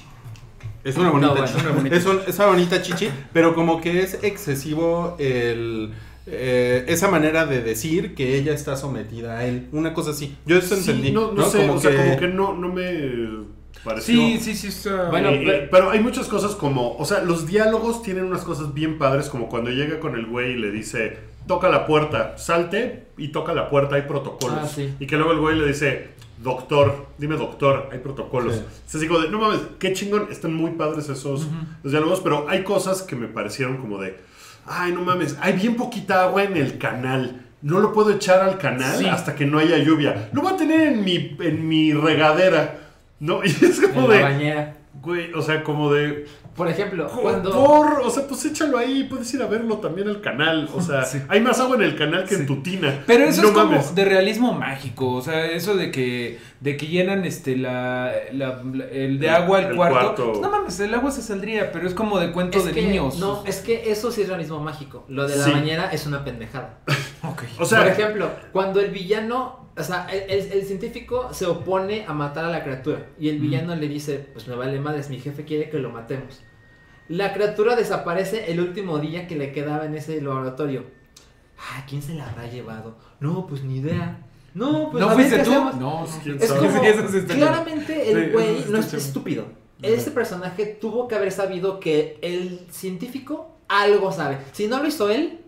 Es 0.83 0.95
una 0.97 1.09
bonita, 1.09 1.27
No, 1.27 1.33
bueno, 1.35 1.47
chichi. 1.47 1.61
una 1.65 1.71
bonita 1.75 1.95
es, 1.97 2.05
un- 2.05 2.21
es 2.27 2.35
una 2.37 2.47
bonita 2.47 2.81
chichi, 2.81 3.09
pero 3.33 3.53
como 3.55 3.81
que 3.81 4.01
es 4.01 4.19
excesivo 4.23 5.15
el 5.19 5.91
eh, 6.29 6.83
esa 6.89 7.07
manera 7.07 7.45
de 7.45 7.61
decir 7.61 8.13
que 8.13 8.35
ella 8.37 8.53
está 8.53 8.75
sometida 8.75 9.37
a 9.37 9.45
él. 9.45 9.69
Una 9.71 9.93
cosa 9.93 10.11
así. 10.11 10.35
Yo 10.45 10.57
eso 10.57 10.75
Sí, 10.75 10.89
entendí. 10.91 11.11
no, 11.11 11.27
no 11.31 11.33
¿no? 11.43 11.45
sé, 11.49 11.59
Como 11.59 11.73
o 11.75 11.79
sea, 11.79 11.91
que- 11.91 11.97
como 11.97 12.17
que 12.17 12.27
no, 12.27 12.53
no 12.53 12.67
me 12.67 13.45
pareció. 13.83 14.13
Sí, 14.15 14.37
sí, 14.41 14.53
sí. 14.55 14.67
Está... 14.67 15.09
Bueno, 15.09 15.29
Eh, 15.29 15.43
eh, 15.47 15.67
pero 15.71 15.89
hay 15.91 16.01
muchas 16.01 16.27
cosas 16.27 16.53
como, 16.55 16.97
o 16.97 17.05
sea, 17.05 17.21
los 17.21 17.47
diálogos 17.47 18.01
tienen 18.03 18.25
unas 18.25 18.41
cosas 18.41 18.73
bien 18.73 18.97
padres, 18.97 19.29
como 19.29 19.47
cuando 19.47 19.69
llega 19.69 19.99
con 20.01 20.15
el 20.15 20.25
güey 20.25 20.51
y 20.51 20.57
le 20.57 20.71
dice, 20.71 21.17
toca 21.47 21.69
la 21.69 21.85
puerta, 21.85 22.37
salte 22.37 23.07
y 23.17 23.29
toca 23.29 23.53
la 23.53 23.69
puerta, 23.69 23.95
hay 23.95 24.03
protocolos. 24.03 24.59
Ah, 24.61 24.67
sí. 24.67 24.93
Y 24.99 25.07
que 25.07 25.15
luego 25.15 25.31
el 25.31 25.39
güey 25.39 25.57
le 25.57 25.67
dice, 25.67 26.09
doctor, 26.43 27.07
dime 27.17 27.35
doctor, 27.35 27.89
hay 27.91 27.99
protocolos. 27.99 28.55
Sí. 28.55 28.59
Entonces 28.59 29.01
digo, 29.01 29.19
de, 29.19 29.29
no 29.29 29.39
mames, 29.39 29.61
qué 29.79 29.93
chingón, 29.93 30.27
están 30.31 30.53
muy 30.53 30.71
padres 30.71 31.09
esos 31.09 31.47
los 31.83 31.91
diálogos, 31.91 32.21
pero 32.21 32.47
hay 32.49 32.63
cosas 32.63 33.01
que 33.01 33.15
me 33.15 33.27
parecieron 33.27 33.77
como 33.77 33.97
de, 33.97 34.17
ay, 34.65 34.91
no 34.91 35.01
mames, 35.01 35.37
hay 35.41 35.53
bien 35.53 35.75
poquita 35.75 36.23
agua 36.23 36.43
en 36.43 36.57
el 36.57 36.77
canal. 36.77 37.43
No 37.61 37.79
lo 37.79 37.91
puedo 37.91 38.11
echar 38.11 38.41
al 38.41 38.59
canal 38.59 38.97
Sí. 38.97 39.07
hasta 39.07 39.33
que 39.33 39.45
no 39.45 39.57
haya 39.57 39.77
lluvia. 39.77 40.29
Lo 40.31 40.43
voy 40.43 40.53
a 40.53 40.57
tener 40.57 40.93
en 40.93 41.03
mi, 41.03 41.35
en 41.39 41.67
mi 41.67 41.91
regadera. 41.91 42.79
No, 43.19 43.41
y 43.43 43.47
es 43.47 43.79
como 43.79 44.03
en 44.03 44.09
la 44.09 44.15
de, 44.15 44.23
bañera. 44.23 44.77
Güey, 45.01 45.33
o 45.33 45.41
sea, 45.41 45.63
como 45.63 45.91
de. 45.91 46.27
Por 46.57 46.67
ejemplo, 46.67 47.07
cuando... 47.07 47.51
Por, 47.51 48.01
o 48.03 48.09
sea, 48.09 48.27
pues 48.27 48.43
échalo 48.45 48.77
ahí, 48.79 49.03
puedes 49.05 49.31
ir 49.33 49.41
a 49.43 49.45
verlo 49.47 49.77
también 49.77 50.09
al 50.09 50.19
canal. 50.21 50.67
O 50.73 50.81
sea, 50.81 51.05
Sí. 51.05 51.19
hay 51.29 51.39
más 51.39 51.59
agua 51.59 51.75
en 51.77 51.83
el 51.83 51.95
canal 51.95 52.25
que 52.25 52.33
en 52.35 52.45
tu 52.47 52.63
tina. 52.63 53.03
Pero 53.05 53.25
eso 53.25 53.43
no 53.43 53.47
es 53.49 53.53
como 53.53 53.65
mames. 53.71 53.93
de 53.95 54.03
realismo 54.05 54.51
mágico, 54.53 55.11
o 55.13 55.21
sea, 55.21 55.45
eso 55.45 55.75
de 55.77 55.91
que 55.91 56.39
de 56.59 56.75
que 56.75 56.87
llenan 56.87 57.23
este 57.25 57.55
la, 57.55 58.11
la- 58.33 58.63
la- 58.73 58.85
el 58.85 59.19
de 59.19 59.29
agua 59.29 59.59
el, 59.59 59.67
El 59.67 59.75
cuarto. 59.75 59.99
cuarto. 59.99 60.27
Pues 60.31 60.41
no 60.41 60.49
mames, 60.49 60.79
el 60.79 60.91
agua 60.95 61.11
se 61.11 61.21
saldría, 61.21 61.71
pero 61.71 61.87
es 61.87 61.93
como 61.93 62.17
de 62.19 62.31
cuento 62.31 62.57
es 62.57 62.65
de 62.65 62.71
que, 62.71 62.81
niños. 62.81 63.19
No, 63.19 63.43
es 63.45 63.57
que 63.57 63.91
eso 63.91 64.11
sí 64.11 64.23
es 64.23 64.27
realismo 64.27 64.59
mágico. 64.59 65.05
Lo 65.07 65.27
de 65.27 65.37
la 65.37 65.43
Sí. 65.45 65.51
bañera 65.51 65.91
es 65.91 66.07
una 66.07 66.25
pendejada. 66.25 66.79
Ok. 67.31 67.43
O 67.59 67.65
sea, 67.65 67.79
Por 67.79 67.87
ejemplo, 67.89 68.29
cuando 68.51 68.79
el 68.79 68.91
villano, 68.91 69.69
o 69.77 69.83
sea, 69.83 70.07
el, 70.11 70.29
el- 70.29 70.51
el 70.51 70.65
científico 70.65 71.33
se 71.33 71.45
opone 71.45 72.05
a 72.07 72.13
matar 72.13 72.45
a 72.45 72.49
la 72.49 72.63
criatura 72.63 73.07
y 73.19 73.29
el 73.29 73.39
villano 73.39 73.75
le 73.75 73.87
dice, 73.87 74.27
pues 74.33 74.47
me 74.47 74.55
vale 74.55 74.79
madres, 74.79 75.09
mi 75.09 75.19
jefe 75.19 75.43
quiere 75.45 75.69
que 75.69 75.79
lo 75.79 75.89
matemos. 75.89 76.41
La 77.09 77.33
criatura 77.33 77.75
desaparece 77.75 78.51
el 78.51 78.59
último 78.59 78.99
día 78.99 79.27
que 79.27 79.35
le 79.35 79.51
quedaba 79.51 79.85
en 79.85 79.95
ese 79.95 80.21
laboratorio. 80.21 80.85
Ah, 81.57 81.83
¿quién 81.87 82.01
se 82.01 82.13
la 82.13 82.29
habrá 82.29 82.47
llevado? 82.47 82.97
No, 83.19 83.47
pues 83.47 83.63
ni 83.63 83.77
idea. 83.77 84.19
No, 84.53 84.89
pues 84.91 85.03
¿No 85.03 85.09
a 85.11 85.13
fuiste 85.13 85.37
tú? 85.39 85.51
hacemos. 85.51 85.75
No, 85.77 86.07
¿Quién 86.23 86.37
Es 86.41 86.51
como, 86.51 86.81
claramente 87.27 88.11
el 88.11 88.31
güey 88.31 88.57
sí 88.63 88.65
no 88.69 88.77
es 88.79 88.93
estúpido. 88.93 89.45
Ese 89.81 90.11
personaje 90.11 90.65
tuvo 90.65 91.07
que 91.07 91.15
haber 91.15 91.31
sabido 91.31 91.79
que 91.79 92.17
el 92.21 92.67
científico 92.71 93.55
algo 93.67 94.11
sabe. 94.11 94.39
Si 94.51 94.67
no 94.67 94.79
lo 94.81 94.87
hizo 94.87 95.09
él, 95.09 95.41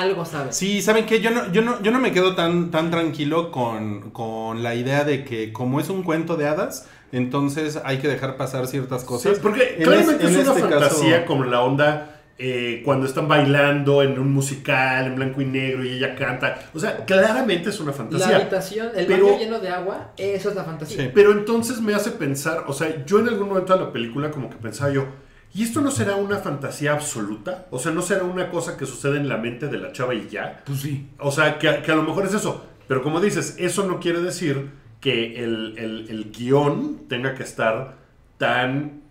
algo 0.00 0.24
sabe. 0.24 0.52
Sí, 0.52 0.82
¿saben 0.82 1.06
qué? 1.06 1.20
Yo 1.20 1.30
no, 1.30 1.50
yo 1.52 1.62
no, 1.62 1.80
yo 1.82 1.90
no 1.90 1.98
me 2.00 2.12
quedo 2.12 2.34
tan, 2.34 2.70
tan 2.70 2.90
tranquilo 2.90 3.50
con, 3.50 4.10
con 4.10 4.62
la 4.62 4.74
idea 4.74 5.04
de 5.04 5.24
que 5.24 5.52
como 5.52 5.80
es 5.80 5.88
un 5.90 6.02
cuento 6.02 6.36
de 6.36 6.46
hadas, 6.48 6.88
entonces 7.12 7.80
hay 7.84 7.98
que 7.98 8.08
dejar 8.08 8.36
pasar 8.36 8.66
ciertas 8.66 9.04
cosas. 9.04 9.34
Sí, 9.36 9.40
porque 9.42 9.76
En 9.78 9.84
claramente 9.84 10.24
es- 10.26 10.30
una 10.32 10.40
este 10.40 10.60
fantasía 10.60 11.16
caso- 11.18 11.26
como 11.26 11.44
la 11.44 11.60
onda 11.62 12.10
eh, 12.36 12.82
cuando 12.84 13.06
están 13.06 13.28
bailando 13.28 14.02
en 14.02 14.18
un 14.18 14.32
musical 14.32 15.06
en 15.06 15.14
blanco 15.14 15.40
y 15.40 15.44
negro 15.44 15.84
y 15.84 15.90
ella 15.90 16.16
canta. 16.16 16.58
O 16.74 16.80
sea, 16.80 17.04
claramente 17.04 17.70
es 17.70 17.78
una 17.78 17.92
La 17.92 17.96
fantasía. 17.96 18.36
habitación, 18.36 18.88
el 18.96 19.06
Pero- 19.06 19.26
baño 19.26 19.38
lleno 19.38 19.60
de 19.60 19.68
agua, 19.68 20.10
eso 20.16 20.48
es 20.50 20.56
la 20.56 20.64
fantasía. 20.64 21.04
Sí. 21.04 21.10
Pero 21.14 21.30
entonces 21.30 21.80
me 21.80 21.94
hace 21.94 22.10
pensar, 22.10 22.64
o 22.66 22.72
sea, 22.72 23.04
yo 23.06 23.20
en 23.20 23.28
algún 23.28 23.48
momento 23.50 23.72
de 23.78 23.84
la 23.84 23.92
película 23.92 24.32
como 24.32 24.50
que 24.50 24.56
pensaba 24.56 24.90
yo, 24.92 25.06
¿y 25.54 25.62
esto 25.62 25.80
no 25.80 25.90
será 25.90 26.16
una 26.16 26.38
fantasía 26.38 26.92
absoluta? 26.92 27.66
O 27.70 27.78
sea, 27.78 27.92
¿no 27.92 28.02
será 28.02 28.24
una 28.24 28.50
cosa 28.50 28.76
que 28.76 28.86
sucede 28.86 29.16
en 29.18 29.28
la 29.28 29.36
mente 29.38 29.68
de 29.68 29.78
la 29.78 29.92
chava 29.92 30.14
y 30.14 30.28
ya? 30.28 30.62
Pues 30.66 30.80
sí. 30.80 31.08
O 31.18 31.30
sea, 31.30 31.58
que, 31.58 31.82
que 31.82 31.92
a 31.92 31.96
lo 31.96 32.02
mejor 32.02 32.26
es 32.26 32.34
eso. 32.34 32.66
Pero 32.88 33.02
como 33.02 33.20
dices, 33.20 33.54
eso 33.58 33.86
no 33.86 34.00
quiere 34.00 34.20
decir 34.20 34.70
que 35.00 35.42
el, 35.42 35.78
el- 35.78 36.06
el 36.10 36.30
guion 36.32 37.06
tenga 37.08 37.34
que 37.34 37.42
estar 37.44 37.96
tan... 38.38 39.03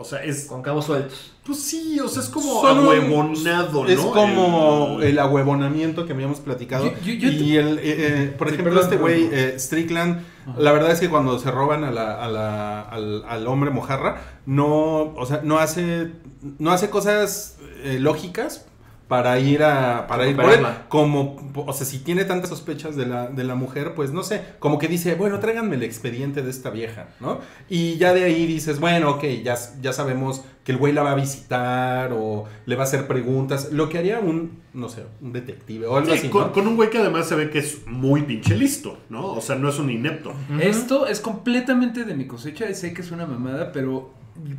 O 0.00 0.04
sea, 0.04 0.24
es... 0.24 0.46
Con 0.46 0.62
cabos 0.62 0.86
sueltos. 0.86 1.32
Pues 1.44 1.58
sí, 1.60 1.98
o 2.00 2.08
sea, 2.08 2.22
es 2.22 2.28
como 2.30 2.60
Solo- 2.62 2.90
ahuevonado, 2.90 3.84
¿no? 3.84 3.88
Es 3.88 3.98
como 4.00 4.98
El- 5.00 5.08
el, 5.08 5.18
ahuevonamiento 5.18 6.06
que 6.06 6.12
habíamos 6.12 6.40
platicado. 6.40 6.86
Yo- 7.04 7.12
yo- 7.12 7.14
yo 7.14 7.28
y 7.30 7.56
el, 7.56 7.78
eh, 7.78 7.82
eh, 7.84 8.34
por 8.38 8.48
Sí, 8.48 8.54
ejemplo, 8.54 8.74
perdón, 8.74 8.90
este 8.92 9.00
güey, 9.00 9.28
eh, 9.32 9.54
Strickland, 9.58 10.22
la 10.56 10.72
verdad 10.72 10.90
es 10.90 11.00
que 11.00 11.08
cuando 11.10 11.38
se 11.38 11.50
roban 11.50 11.84
a 11.84 11.90
la, 11.90 12.24
a 12.24 12.28
la- 12.28 12.80
al, 12.82 13.24
al 13.28 13.46
hombre 13.46 13.70
mojarra, 13.70 14.20
no, 14.46 15.12
o 15.14 15.26
sea, 15.26 15.40
no 15.44 15.58
hace, 15.58 16.10
no 16.58 16.70
hace 16.70 16.88
cosas 16.90 17.58
eh, 17.82 17.98
lógicas 18.00 18.66
para 19.10 19.38
ir 19.40 19.62
a 19.64 20.06
para 20.06 20.26
ir 20.28 20.36
por 20.36 20.44
él 20.44 20.50
Recuperarla. 20.52 20.88
como 20.88 21.52
o 21.54 21.72
sea 21.72 21.84
si 21.84 21.98
tiene 21.98 22.24
tantas 22.24 22.48
sospechas 22.48 22.94
de 22.94 23.06
la, 23.06 23.26
de 23.28 23.42
la 23.44 23.56
mujer 23.56 23.94
pues 23.96 24.12
no 24.12 24.22
sé 24.22 24.40
como 24.60 24.78
que 24.78 24.86
dice 24.86 25.16
bueno 25.16 25.40
tráiganme 25.40 25.74
el 25.74 25.82
expediente 25.82 26.42
de 26.42 26.50
esta 26.50 26.70
vieja 26.70 27.08
no 27.18 27.40
y 27.68 27.96
ya 27.98 28.14
de 28.14 28.22
ahí 28.24 28.46
dices 28.46 28.78
bueno 28.78 29.10
ok 29.10 29.24
ya, 29.44 29.56
ya 29.82 29.92
sabemos 29.92 30.44
que 30.64 30.70
el 30.72 30.78
güey 30.78 30.92
la 30.92 31.02
va 31.02 31.10
a 31.12 31.14
visitar 31.16 32.12
o 32.12 32.44
le 32.66 32.76
va 32.76 32.84
a 32.84 32.86
hacer 32.86 33.08
preguntas 33.08 33.72
lo 33.72 33.88
que 33.88 33.98
haría 33.98 34.20
un 34.20 34.60
no 34.74 34.88
sé 34.88 35.04
un 35.20 35.32
detective 35.32 35.86
o 35.88 35.96
algo 35.96 36.12
Sí, 36.12 36.18
así 36.18 36.28
con, 36.28 36.42
¿no? 36.42 36.52
con 36.52 36.68
un 36.68 36.76
güey 36.76 36.88
que 36.90 36.98
además 36.98 37.26
se 37.26 37.34
ve 37.34 37.50
que 37.50 37.58
es 37.58 37.84
muy 37.88 38.22
pinche 38.22 38.54
listo, 38.54 38.96
¿no? 39.08 39.32
O 39.32 39.40
sea, 39.40 39.56
no 39.56 39.68
es 39.68 39.80
un 39.80 39.90
inepto. 39.90 40.32
Esto 40.60 41.08
es 41.08 41.18
completamente 41.20 42.04
de 42.04 42.14
mi 42.14 42.28
cosecha. 42.28 42.70
y 42.70 42.76
Sé 42.76 42.94
que 42.94 43.02
es 43.02 43.10
una 43.10 43.26
mamada, 43.26 43.72
pero 43.72 44.12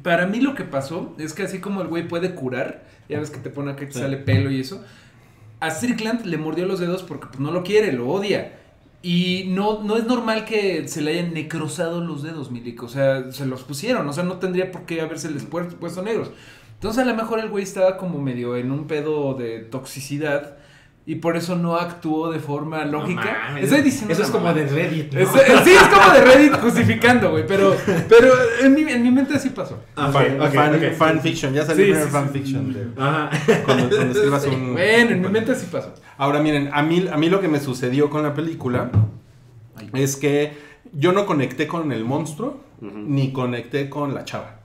para 0.03 0.27
mí 0.27 0.39
lo 0.39 0.55
que 0.55 0.63
pasó 0.63 1.15
es 1.17 1.33
que 1.33 1.43
así 1.43 1.59
como 1.59 1.81
el 1.81 1.87
güey 1.87 2.07
puede 2.07 2.35
curar, 2.35 2.83
ya 3.09 3.19
ves 3.19 3.29
que 3.29 3.39
te 3.39 3.49
pone 3.49 3.75
que 3.75 3.85
te 3.87 3.93
sale 3.93 4.17
pelo 4.17 4.51
y 4.51 4.59
eso. 4.61 4.83
A 5.59 5.69
Strickland 5.69 6.25
le 6.25 6.37
mordió 6.37 6.65
los 6.65 6.79
dedos 6.79 7.03
porque 7.03 7.27
pues, 7.27 7.39
no 7.39 7.51
lo 7.51 7.63
quiere, 7.63 7.91
lo 7.91 8.09
odia. 8.09 8.57
Y 9.03 9.45
no, 9.47 9.81
no 9.83 9.97
es 9.97 10.05
normal 10.05 10.45
que 10.45 10.87
se 10.87 11.01
le 11.01 11.11
hayan 11.19 11.33
necrosado 11.33 12.01
los 12.01 12.21
dedos, 12.21 12.51
Milik. 12.51 12.83
O 12.83 12.87
sea, 12.89 13.31
se 13.31 13.45
los 13.47 13.63
pusieron. 13.63 14.07
O 14.07 14.13
sea, 14.13 14.23
no 14.23 14.37
tendría 14.37 14.71
por 14.71 14.85
qué 14.85 15.01
habérseles 15.01 15.49
puer- 15.49 15.75
puesto 15.75 16.03
negros. 16.03 16.31
Entonces, 16.75 17.03
a 17.03 17.05
lo 17.05 17.15
mejor 17.15 17.39
el 17.39 17.49
güey 17.49 17.63
estaba 17.63 17.97
como 17.97 18.19
medio 18.21 18.55
en 18.57 18.71
un 18.71 18.85
pedo 18.87 19.33
de 19.33 19.59
toxicidad. 19.59 20.57
Y 21.03 21.15
por 21.15 21.35
eso 21.35 21.55
no 21.55 21.77
actuó 21.77 22.31
de 22.31 22.39
forma 22.39 22.85
lógica. 22.85 23.45
mames, 23.49 23.63
Estoy 23.65 23.81
diciendo 23.81 24.13
Eso 24.13 24.21
es 24.23 24.29
como 24.29 24.53
de 24.53 24.67
Reddit. 24.67 25.11
¿no? 25.13 25.19
Es- 25.19 25.29
eh, 25.35 25.53
sí, 25.63 25.71
es 25.71 25.87
como 25.87 26.13
de 26.13 26.21
Reddit 26.21 26.53
justificando, 26.61 27.31
güey. 27.31 27.45
Pero, 27.47 27.75
pero 28.07 28.31
en, 28.61 28.73
mi, 28.75 28.81
en 28.83 29.01
mi 29.01 29.09
mente 29.11 29.33
así 29.35 29.49
pasó. 29.49 29.79
Ah, 29.95 30.11
fan, 30.11 30.39
ok, 30.39 30.47
ok, 30.47 30.53
fan- 30.53 30.75
ok. 30.75 30.93
fanfiction 30.93 31.53
ya 31.53 31.65
salió 31.65 31.85
Sí, 31.85 31.91
el 31.91 31.97
primer 31.97 32.03
sí, 32.03 32.07
sí. 32.07 32.13
fanfiction 32.13 32.73
de- 32.73 33.01
Ajá. 33.01 33.29
cuando, 33.65 33.89
cuando 33.89 34.11
escribas 34.13 34.45
un 34.45 34.73
Bueno, 34.73 35.09
en 35.11 35.21
mi 35.21 35.27
mente 35.29 35.51
así 35.53 35.65
pasó. 35.71 35.91
Ahora 36.19 36.39
miren, 36.39 36.69
a 36.71 36.83
mí, 36.83 37.07
a 37.11 37.17
mí 37.17 37.29
lo 37.29 37.41
que 37.41 37.47
me 37.47 37.59
sucedió 37.59 38.09
con 38.11 38.21
la 38.21 38.33
película 38.35 38.91
es 39.93 40.15
que 40.15 40.53
yo 40.93 41.13
no 41.13 41.25
conecté 41.25 41.65
con 41.67 41.91
el 41.91 42.03
monstruo 42.05 42.61
ni 42.79 43.31
conecté 43.31 43.89
con 43.89 44.13
la 44.13 44.23
chava. 44.25 44.59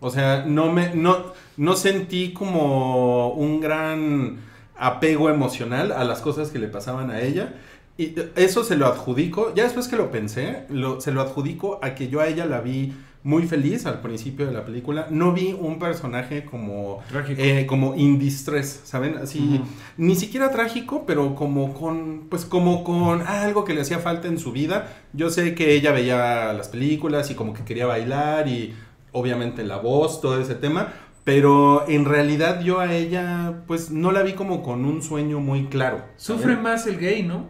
O 0.00 0.10
sea, 0.10 0.44
no 0.46 0.72
me 0.72 0.94
no, 0.94 1.32
no 1.58 1.76
sentí 1.76 2.32
como 2.32 3.30
un 3.34 3.60
gran 3.60 4.38
apego 4.82 5.30
emocional 5.30 5.92
a 5.92 6.04
las 6.04 6.20
cosas 6.20 6.50
que 6.50 6.58
le 6.58 6.68
pasaban 6.68 7.10
a 7.10 7.20
ella. 7.20 7.54
Y 7.98 8.14
eso 8.36 8.64
se 8.64 8.76
lo 8.76 8.86
adjudico, 8.86 9.52
ya 9.54 9.64
después 9.64 9.86
que 9.88 9.96
lo 9.96 10.10
pensé, 10.10 10.64
lo- 10.70 11.00
se 11.00 11.12
lo 11.12 11.20
adjudico 11.20 11.78
a 11.82 11.94
que 11.94 12.08
yo 12.08 12.20
a 12.20 12.26
ella 12.26 12.46
la 12.46 12.60
vi 12.60 12.92
muy 13.24 13.46
feliz 13.46 13.86
al 13.86 14.00
principio 14.00 14.46
de 14.46 14.52
la 14.52 14.64
película. 14.64 15.06
No 15.10 15.32
vi 15.32 15.52
un 15.56 15.78
personaje 15.78 16.44
como 16.44 17.00
Trágico. 17.08 17.40
eh, 17.40 17.66
como 17.66 17.94
in 17.94 18.18
distress, 18.18 18.80
¿saben? 18.84 19.16
Así, 19.18 19.58
Ujú. 19.60 19.64
ni 19.98 20.16
siquiera 20.16 20.50
trágico, 20.50 21.04
pero 21.06 21.34
como 21.36 21.72
con, 21.74 22.26
pues 22.28 22.44
como 22.44 22.82
con 22.82 23.22
algo 23.22 23.64
que 23.64 23.74
le 23.74 23.82
hacía 23.82 24.00
falta 24.00 24.26
en 24.26 24.38
su 24.38 24.50
vida. 24.50 24.88
Yo 25.12 25.30
sé 25.30 25.54
que 25.54 25.74
ella 25.74 25.92
veía 25.92 26.52
las 26.54 26.68
películas 26.68 27.30
y 27.30 27.34
como 27.36 27.52
que 27.54 27.62
quería 27.64 27.86
bailar 27.86 28.48
y 28.48 28.74
obviamente 29.12 29.62
la 29.64 29.76
voz, 29.76 30.20
todo 30.20 30.40
ese 30.40 30.56
tema. 30.56 30.92
Pero 31.24 31.84
en 31.88 32.04
realidad 32.04 32.60
yo 32.62 32.80
a 32.80 32.92
ella, 32.92 33.62
pues 33.66 33.90
no 33.90 34.10
la 34.10 34.22
vi 34.22 34.32
como 34.32 34.62
con 34.62 34.84
un 34.84 35.02
sueño 35.02 35.38
muy 35.40 35.66
claro. 35.66 36.02
Sufre 36.16 36.56
más 36.56 36.86
el 36.86 36.98
gay, 36.98 37.22
¿no? 37.22 37.46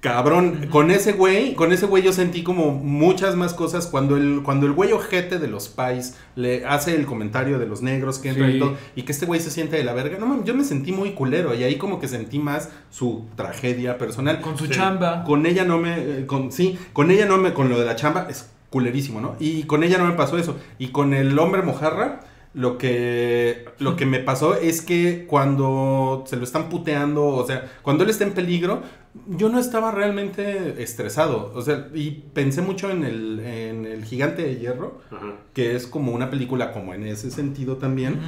Cabrón, 0.00 0.66
con 0.68 0.90
ese 0.90 1.12
güey, 1.12 1.54
con 1.54 1.70
ese 1.72 1.86
güey 1.86 2.02
yo 2.02 2.12
sentí 2.12 2.42
como 2.42 2.72
muchas 2.72 3.36
más 3.36 3.54
cosas 3.54 3.86
cuando 3.86 4.16
el, 4.16 4.40
cuando 4.42 4.66
el 4.66 4.72
güey 4.72 4.90
ojete 4.90 5.38
de 5.38 5.46
los 5.46 5.68
pais 5.68 6.18
le 6.34 6.66
hace 6.66 6.96
el 6.96 7.06
comentario 7.06 7.60
de 7.60 7.66
los 7.66 7.82
negros 7.82 8.18
que 8.18 8.30
entran 8.30 8.50
Sí. 8.50 8.56
y 8.56 8.58
todo, 8.58 8.76
y 8.96 9.02
que 9.02 9.12
este 9.12 9.26
güey 9.26 9.38
se 9.40 9.52
siente 9.52 9.76
de 9.76 9.84
la 9.84 9.92
verga. 9.92 10.18
No 10.18 10.26
mames, 10.26 10.44
yo 10.44 10.54
me 10.54 10.64
sentí 10.64 10.90
muy 10.90 11.12
culero 11.12 11.54
y 11.54 11.62
ahí 11.62 11.76
como 11.76 12.00
que 12.00 12.08
sentí 12.08 12.40
más 12.40 12.68
su 12.90 13.26
tragedia 13.36 13.96
personal. 13.96 14.40
Con 14.40 14.58
su 14.58 14.66
Sí. 14.66 14.72
chamba. 14.72 15.22
Con 15.22 15.46
ella 15.46 15.64
no 15.64 15.78
me, 15.78 15.94
eh, 15.98 16.26
con, 16.26 16.50
sí, 16.50 16.76
con 16.92 17.12
ella 17.12 17.24
no 17.26 17.38
me, 17.38 17.54
con 17.54 17.68
lo 17.68 17.78
de 17.78 17.86
la 17.86 17.94
chamba 17.94 18.26
es 18.28 18.50
culerísimo, 18.70 19.20
¿no? 19.20 19.36
Y 19.38 19.62
con 19.64 19.84
ella 19.84 19.98
no 19.98 20.06
me 20.06 20.14
pasó 20.14 20.36
eso. 20.36 20.56
Y 20.80 20.88
con 20.88 21.14
el 21.14 21.38
hombre 21.38 21.62
mojarra, 21.62 22.22
lo 22.54 22.76
que, 22.78 23.64
lo 23.78 23.96
que 23.96 24.06
me 24.06 24.18
pasó 24.18 24.54
es 24.54 24.82
que 24.82 25.26
cuando 25.26 26.24
se 26.26 26.36
lo 26.36 26.44
están 26.44 26.68
puteando, 26.68 27.26
o 27.26 27.46
sea, 27.46 27.70
cuando 27.82 28.04
él 28.04 28.10
está 28.10 28.24
en 28.24 28.32
peligro, 28.32 28.82
yo 29.28 29.50
no 29.50 29.58
estaba 29.58 29.90
realmente 29.90 30.82
estresado. 30.82 31.52
O 31.54 31.60
sea, 31.62 31.88
y 31.94 32.22
pensé 32.32 32.62
mucho 32.62 32.90
en 32.90 33.04
el, 33.04 33.40
en 33.40 33.84
el 33.86 34.04
gigante 34.04 34.42
de 34.42 34.56
hierro, 34.56 35.00
Ajá. 35.10 35.34
que 35.52 35.76
es 35.76 35.86
como 35.86 36.12
una 36.12 36.30
película 36.30 36.72
como 36.72 36.94
en 36.94 37.06
ese 37.06 37.30
sentido 37.30 37.76
también. 37.76 38.18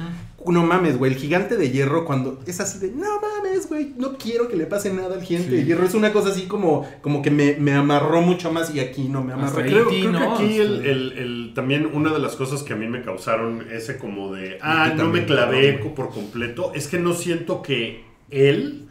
No 0.45 0.61
mames, 0.63 0.99
güey, 0.99 1.11
el 1.13 1.17
gigante 1.17 1.57
de 1.57 1.71
hierro 1.71 2.05
cuando 2.05 2.39
es 2.45 2.59
así 2.59 2.77
de, 2.77 2.91
no 2.91 3.19
mames, 3.19 3.67
güey, 3.67 3.93
no 3.97 4.15
quiero 4.19 4.47
que 4.47 4.55
le 4.55 4.67
pase 4.67 4.93
nada 4.93 5.15
al 5.15 5.23
gigante 5.23 5.49
Sí. 5.49 5.55
de 5.55 5.63
hierro. 5.65 5.85
Es 5.85 5.95
una 5.95 6.13
cosa 6.13 6.29
así 6.29 6.43
como, 6.43 6.87
como 7.01 7.23
que 7.23 7.31
me, 7.31 7.55
me 7.55 7.73
amarró 7.73 8.21
mucho 8.21 8.51
más 8.51 8.73
y 8.75 8.79
aquí 8.79 9.07
no 9.09 9.23
me 9.23 9.33
amarró. 9.33 9.55
Creo, 9.63 9.89
que 9.89 10.07
aquí 10.07 10.57
el, 10.59 10.85
el- 10.85 11.11
el- 11.17 11.51
también 11.55 11.89
una 11.91 12.13
de 12.13 12.19
las 12.19 12.35
cosas 12.35 12.61
que 12.61 12.73
a 12.73 12.75
mí 12.75 12.85
me 12.87 13.01
causaron 13.01 13.65
ese 13.71 13.97
como 13.97 14.33
de, 14.35 14.59
ah, 14.61 14.93
no 14.95 15.05
me 15.09 15.25
clavé 15.25 15.73
por 15.95 16.09
completo, 16.11 16.73
es 16.75 16.87
que 16.87 16.99
no 16.99 17.13
siento 17.13 17.63
que 17.63 18.03
él 18.29 18.84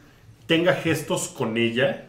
tenga 0.47 0.75
gestos 0.75 1.29
con 1.29 1.57
ella 1.57 2.07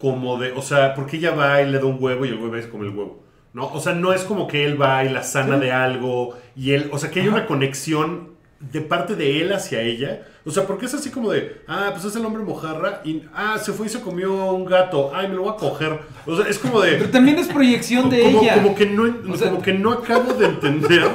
como 0.00 0.38
de, 0.38 0.52
o 0.52 0.62
sea, 0.62 0.94
porque 0.94 1.16
ella 1.16 1.32
va 1.32 1.60
y 1.62 1.70
le 1.70 1.78
da 1.78 1.84
un 1.86 1.96
huevo 2.00 2.24
y 2.24 2.28
el 2.28 2.36
huevo 2.38 2.56
es 2.56 2.66
como 2.66 2.84
el 2.84 2.90
huevo. 2.90 3.22
¿No? 3.54 3.66
O 3.72 3.80
sea, 3.80 3.94
no 3.94 4.12
es 4.12 4.22
como 4.22 4.46
que 4.46 4.64
él 4.64 4.80
va 4.80 5.02
y 5.04 5.08
la 5.08 5.22
sana 5.22 5.58
de 5.58 5.72
algo 5.72 6.36
y 6.54 6.72
él, 6.72 6.90
o 6.92 6.98
sea, 6.98 7.10
que 7.10 7.20
hay 7.22 7.28
una 7.28 7.46
conexión 7.46 8.36
de 8.60 8.80
parte 8.82 9.14
de 9.16 9.40
él 9.40 9.52
hacia 9.52 9.80
ella. 9.80 10.22
O 10.44 10.50
sea, 10.50 10.66
porque 10.66 10.86
es 10.86 10.94
así 10.94 11.10
como 11.10 11.30
de, 11.30 11.62
ah, 11.66 11.88
pues 11.92 12.04
es 12.04 12.14
el 12.14 12.24
hombre 12.26 12.42
mojarra 12.42 13.00
y, 13.04 13.22
ah, 13.34 13.56
se 13.58 13.72
fue 13.72 13.86
y 13.86 13.88
se 13.88 14.00
comió 14.00 14.52
un 14.52 14.64
gato, 14.66 15.10
ay, 15.14 15.28
me 15.28 15.34
lo 15.34 15.42
voy 15.42 15.52
a 15.52 15.56
coger. 15.56 15.98
O 16.26 16.36
sea, 16.36 16.46
es 16.46 16.58
como 16.58 16.80
de... 16.80 16.92
Pero 16.98 17.10
también 17.10 17.38
es 17.38 17.48
proyección 17.48 18.10
de 18.10 18.22
como, 18.22 18.42
ella. 18.42 18.54
como 18.54 18.74
que 18.74 18.86
no, 18.86 19.32
O 19.32 19.36
sea- 19.36 19.50
como 19.50 19.62
que 19.62 19.72
no 19.72 19.92
acabo 19.92 20.34
de 20.34 20.46
entender 20.46 21.08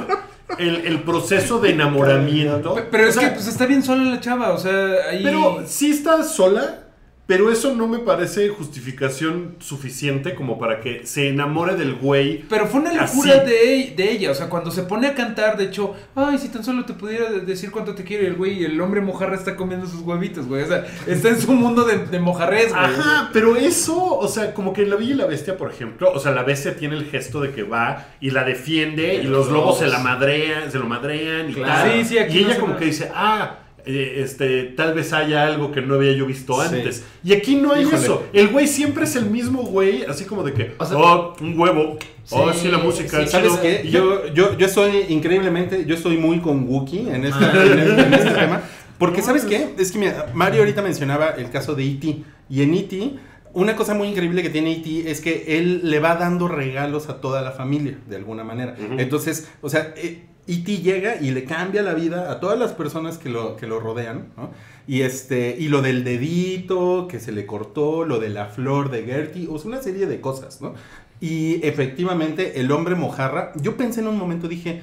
el, 0.58 0.86
el 0.86 1.02
proceso 1.02 1.58
de 1.60 1.70
enamoramiento. 1.70 2.74
Pe- 2.74 2.82
Pero 2.90 3.08
es 3.08 3.16
O 3.16 3.20
sea, 3.20 3.28
que 3.30 3.34
pues 3.36 3.46
está 3.48 3.66
bien 3.66 3.82
sola 3.82 4.04
la 4.04 4.20
chava, 4.20 4.52
o 4.52 4.58
sea, 4.58 5.10
ahí... 5.10 5.22
Pero 5.22 5.62
sí 5.66 5.90
está 5.90 6.22
sola, 6.22 6.83
pero 7.26 7.50
eso 7.50 7.74
no 7.74 7.88
me 7.88 8.00
parece 8.00 8.48
justificación 8.50 9.56
suficiente 9.58 10.34
como 10.34 10.58
para 10.58 10.80
que 10.80 11.06
se 11.06 11.28
enamore 11.28 11.74
del 11.74 11.94
güey. 11.94 12.44
Pero 12.50 12.66
fue 12.66 12.80
una 12.80 12.92
locura 12.92 13.38
de, 13.44 13.80
e- 13.80 13.94
de 13.96 14.10
ella, 14.12 14.30
o 14.30 14.34
sea, 14.34 14.48
cuando 14.50 14.70
se 14.70 14.82
pone 14.82 15.06
a 15.06 15.14
cantar, 15.14 15.56
de 15.56 15.64
hecho, 15.64 15.94
ay, 16.14 16.36
si 16.38 16.48
tan 16.48 16.62
solo 16.62 16.84
te 16.84 16.92
pudiera 16.92 17.30
de- 17.30 17.40
decir 17.40 17.70
cuánto 17.70 17.94
te 17.94 18.04
quiere 18.04 18.26
el 18.26 18.34
güey, 18.34 18.60
y 18.60 18.64
el 18.64 18.78
hombre 18.80 19.00
mojarra 19.00 19.36
está 19.36 19.56
comiendo 19.56 19.86
sus 19.86 20.00
huevitos, 20.02 20.46
güey, 20.46 20.62
o 20.62 20.66
sea, 20.66 20.84
está 21.06 21.30
en 21.30 21.40
su 21.40 21.52
mundo 21.52 21.84
de, 21.84 21.98
de 22.06 22.18
mojarrés, 22.18 22.70
güey. 22.72 22.84
Ajá, 22.84 23.30
pero 23.32 23.56
eso, 23.56 24.02
o 24.18 24.28
sea, 24.28 24.52
como 24.52 24.72
que 24.74 24.82
en 24.82 24.90
La 24.90 24.96
Bella 24.96 25.10
y 25.12 25.14
la 25.14 25.26
Bestia, 25.26 25.56
por 25.56 25.70
ejemplo, 25.70 26.12
o 26.12 26.18
sea, 26.20 26.32
la 26.32 26.42
bestia 26.42 26.76
tiene 26.76 26.96
el 26.96 27.06
gesto 27.06 27.40
de 27.40 27.52
que 27.52 27.62
va 27.62 28.06
y 28.20 28.30
la 28.30 28.44
defiende 28.44 29.14
y 29.14 29.22
los 29.22 29.48
lobos 29.50 29.78
se 29.78 29.86
la 29.86 29.98
madrean, 30.00 30.70
se 30.70 30.78
lo 30.78 30.86
madrean 30.86 31.50
y 31.50 31.54
Claro. 31.54 31.90
tal. 31.90 31.92
Sí, 32.02 32.04
sí, 32.10 32.18
aquí 32.18 32.40
y 32.40 32.42
no 32.44 32.50
ella 32.50 32.60
como 32.60 32.76
que 32.76 32.84
dice, 32.84 33.10
ah, 33.14 33.60
eh, 33.86 34.22
este, 34.24 34.64
tal 34.76 34.94
vez 34.94 35.12
haya 35.12 35.46
algo 35.46 35.70
que 35.72 35.80
no 35.82 35.94
había 35.94 36.12
yo 36.12 36.26
visto 36.26 36.54
Sí. 36.62 36.74
antes. 36.76 37.04
Y 37.22 37.32
aquí 37.32 37.56
no 37.56 37.72
hay 37.72 37.82
Híjole. 37.82 37.96
eso. 37.98 38.24
El 38.32 38.48
güey 38.48 38.66
siempre 38.66 39.04
es 39.04 39.14
el 39.16 39.26
mismo 39.26 39.62
güey, 39.62 40.04
así 40.04 40.24
como 40.24 40.42
de 40.42 40.52
que, 40.52 40.74
O 40.78 40.84
sea, 40.84 40.96
oh, 40.96 41.34
un 41.40 41.58
huevo, 41.58 41.98
oh, 42.30 42.52
sí, 42.52 42.68
la 42.68 42.78
música, 42.78 43.20
sí, 43.22 43.28
¿Sabes 43.28 43.50
chido". 43.52 43.62
qué? 43.62 43.82
Y 43.84 43.90
ya- 43.90 43.98
Yo, 44.00 44.26
yo, 44.34 44.56
yo 44.58 44.66
estoy 44.66 45.06
increíblemente, 45.08 45.84
yo 45.86 45.94
estoy 45.94 46.16
muy 46.16 46.40
con 46.40 46.68
Wookiee 46.68 47.08
en 47.14 47.24
este, 47.24 47.44
en, 47.44 47.98
en 48.00 48.14
este 48.14 48.30
tema. 48.30 48.62
Porque, 48.98 49.22
¿sabes 49.22 49.44
qué? 49.44 49.74
Es 49.78 49.90
que 49.92 49.98
mira, 49.98 50.26
Mario 50.34 50.60
ahorita 50.60 50.80
mencionaba 50.80 51.30
el 51.30 51.50
caso 51.50 51.74
de 51.74 51.84
E.T. 51.84 52.22
Y 52.48 52.62
en 52.62 52.74
E.T., 52.74 53.14
una 53.52 53.76
cosa 53.76 53.92
muy 53.94 54.08
increíble 54.08 54.42
que 54.42 54.50
tiene 54.50 54.72
E.T. 54.72 55.10
es 55.10 55.20
que 55.20 55.58
él 55.58 55.80
le 55.90 55.98
va 56.00 56.14
dando 56.16 56.48
regalos 56.48 57.08
a 57.08 57.20
toda 57.20 57.42
la 57.42 57.50
familia, 57.52 57.98
de 58.08 58.16
alguna 58.16 58.44
manera. 58.44 58.76
Entonces, 58.98 59.48
o 59.62 59.68
sea, 59.68 59.92
eh, 59.96 60.24
E.T. 60.46 60.78
llega 60.78 61.16
y 61.20 61.30
le 61.30 61.44
cambia 61.44 61.82
la 61.82 61.94
vida 61.94 62.30
a 62.30 62.40
todas 62.40 62.58
las 62.58 62.72
personas 62.72 63.18
que 63.18 63.28
lo, 63.28 63.56
que 63.56 63.66
lo 63.66 63.80
rodean, 63.80 64.28
¿no? 64.36 64.50
Y, 64.86 65.00
este, 65.00 65.56
y 65.58 65.68
lo 65.68 65.80
del 65.80 66.04
dedito 66.04 67.08
que 67.08 67.18
se 67.18 67.32
le 67.32 67.46
cortó, 67.46 68.04
lo 68.04 68.18
de 68.18 68.28
la 68.28 68.46
flor 68.46 68.90
de 68.90 69.04
Gertie, 69.04 69.48
o 69.50 69.58
sea, 69.58 69.68
una 69.68 69.82
serie 69.82 70.06
de 70.06 70.20
cosas, 70.20 70.60
¿no? 70.60 70.74
Y 71.20 71.66
efectivamente, 71.66 72.60
el 72.60 72.70
hombre 72.70 72.94
mojarra, 72.94 73.52
yo 73.56 73.76
pensé 73.76 74.00
en 74.00 74.08
un 74.08 74.18
momento, 74.18 74.46
dije, 74.46 74.82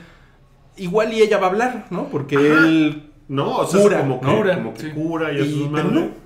igual 0.78 1.14
y 1.14 1.22
ella 1.22 1.38
va 1.38 1.48
a 1.48 1.50
hablar, 1.52 1.88
¿no? 1.92 2.08
Porque 2.10 2.38
Ajá. 2.38 2.68
él 2.68 3.11
No, 3.32 3.60
o 3.60 3.66
sea, 3.66 3.82
Cura, 3.82 3.96
es 3.98 4.02
como 4.04 4.20
que, 4.20 4.26
¿no? 4.28 4.36
Cura, 4.38 4.56
como 4.56 4.74
que 4.74 4.80
sí. 4.82 4.90
cura 4.92 5.32
y, 5.32 5.36
Y, 5.38 5.40
eso 5.40 5.66
es 5.66 5.72
no, 5.72 5.84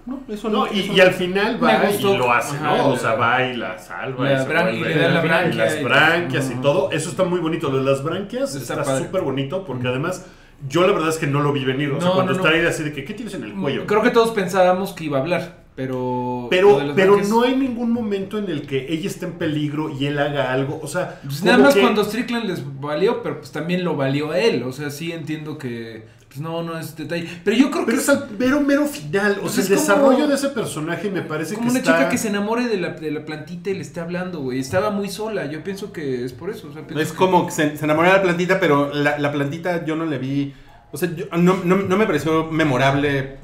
no, 0.08 0.20
eso 0.28 0.50
No, 0.50 0.66
no. 0.66 0.74
y, 0.74 0.80
eso 0.80 0.94
y 0.94 0.96
no. 0.98 1.04
al 1.04 1.12
final 1.12 1.64
va 1.64 1.92
y 1.92 2.18
lo 2.18 2.32
hace, 2.34 2.56
Ajá, 2.58 2.78
¿no? 2.78 2.88
O 2.90 2.98
sea, 2.98 3.14
va 3.14 3.44
y 3.44 3.56
la 3.56 3.78
salva. 3.78 4.24
la 4.28 4.42
y, 4.42 4.46
bran- 4.48 4.74
y 4.76 4.80
le 4.84 4.96
da 4.98 5.10
la 5.10 5.20
y 5.24 5.28
branquia 5.28 5.66
las 5.66 5.80
y- 5.80 5.84
branquias 5.84 6.52
y 6.52 6.62
todo. 6.62 6.92
Eso 6.92 7.10
está 7.12 7.24
muy 7.24 7.40
bonito. 7.40 7.70
Lo 7.70 7.78
de 7.78 7.84
las 7.92 8.04
branquias 8.04 8.56
Está 8.56 8.84
súper 8.98 9.22
bonito 9.22 9.64
porque 9.66 9.88
además 9.88 10.26
yo 10.68 10.88
la 10.88 10.94
verdad 10.94 11.10
es 11.10 11.18
que 11.18 11.28
no 11.28 11.42
lo 11.42 11.54
vi 11.54 11.64
venir. 11.64 11.92
O 11.92 12.02
sea, 12.02 12.10
cuando 12.12 12.32
está 12.34 12.50
ahí 12.50 12.66
así 12.66 12.82
de 12.82 12.92
que, 12.92 13.06
¿qué 13.06 13.14
tienes 13.14 13.36
en 13.36 13.44
el 13.44 13.54
cuello? 13.54 13.86
Creo 13.86 14.02
que 14.02 14.10
todos 14.10 14.32
pensábamos 14.32 14.94
que 14.94 15.04
iba 15.04 15.20
a 15.20 15.22
hablar, 15.22 15.58
pero. 15.76 16.48
Pero, 16.50 16.80
las 16.82 16.96
pero 16.96 17.18
no 17.30 17.44
hay 17.44 17.56
ningún 17.56 17.92
momento 17.92 18.40
en 18.40 18.50
el 18.50 18.64
que 18.66 18.92
ella 18.92 19.08
esté 19.08 19.28
en 19.28 19.34
peligro 19.34 19.92
y 19.92 20.08
él 20.08 20.18
haga 20.18 20.52
algo. 20.52 20.80
O 20.82 20.88
sea, 20.88 21.20
Pues 21.24 21.44
nada 21.44 21.60
más 21.60 21.76
que- 21.76 21.82
cuando 21.82 22.04
Strickland 22.04 22.46
les 22.46 22.64
valió, 22.82 23.22
pero 23.22 23.38
pues 23.42 23.52
también 23.52 23.84
lo 23.84 23.96
valió 23.96 24.32
a 24.32 24.40
él. 24.40 24.64
O 24.64 24.72
sea, 24.72 24.90
sí 24.90 25.12
entiendo 25.12 25.60
que. 25.60 26.16
Pues 26.36 26.42
no, 26.42 26.64
no 26.64 26.78
es 26.78 26.98
detalle. 26.98 27.30
Pero 27.46 27.56
yo 27.56 27.72
creo 27.72 27.86
que 27.86 27.92
Pero 27.94 28.02
es 28.02 28.10
al 28.10 28.30
mero, 28.38 28.60
mero 28.60 28.86
final. 28.86 29.38
O 29.38 29.42
Pues 29.44 29.54
sea, 29.54 29.64
es 29.64 29.70
el 29.70 29.78
como- 29.78 29.88
desarrollo 29.88 30.28
de 30.28 30.36
ese 30.36 30.50
personaje 30.50 31.10
me 31.10 31.22
parece 31.22 31.56
como 31.56 31.68
que 31.68 31.72
una 31.72 31.80
está... 31.80 31.98
chica 31.98 32.10
que 32.10 32.18
se 32.18 32.28
enamore 32.28 32.68
de 32.68 32.76
la, 32.78 32.90
de 32.90 33.10
la 33.12 33.24
plantita 33.24 33.70
y 33.70 33.76
le 33.76 33.82
esté 33.82 34.02
hablando, 34.02 34.42
güey. 34.42 34.60
Estaba 34.60 34.90
muy 34.90 35.08
sola. 35.08 35.46
Yo 35.46 35.64
pienso 35.64 35.94
que 35.94 36.26
es 36.26 36.34
por 36.34 36.50
eso. 36.50 36.68
o 36.68 36.74
sea, 36.74 36.86
pienso 36.86 37.02
Es 37.02 37.12
que- 37.14 37.18
como 37.18 37.46
que 37.46 37.54
se, 37.54 37.78
se 37.78 37.86
enamoró 37.86 38.10
de 38.10 38.16
la 38.18 38.22
plantita, 38.24 38.60
pero 38.60 38.94
la, 38.94 39.18
la 39.18 39.32
plantita 39.32 39.86
yo 39.86 39.96
no 39.96 40.06
le 40.06 40.18
vi. 40.18 40.54
O 40.92 40.98
sea, 40.98 41.10
yo- 41.16 41.26
no, 41.38 41.58
no- 41.64 41.78
no 41.78 41.96
me 41.98 42.06
pareció 42.06 42.52
memorable 42.52 43.38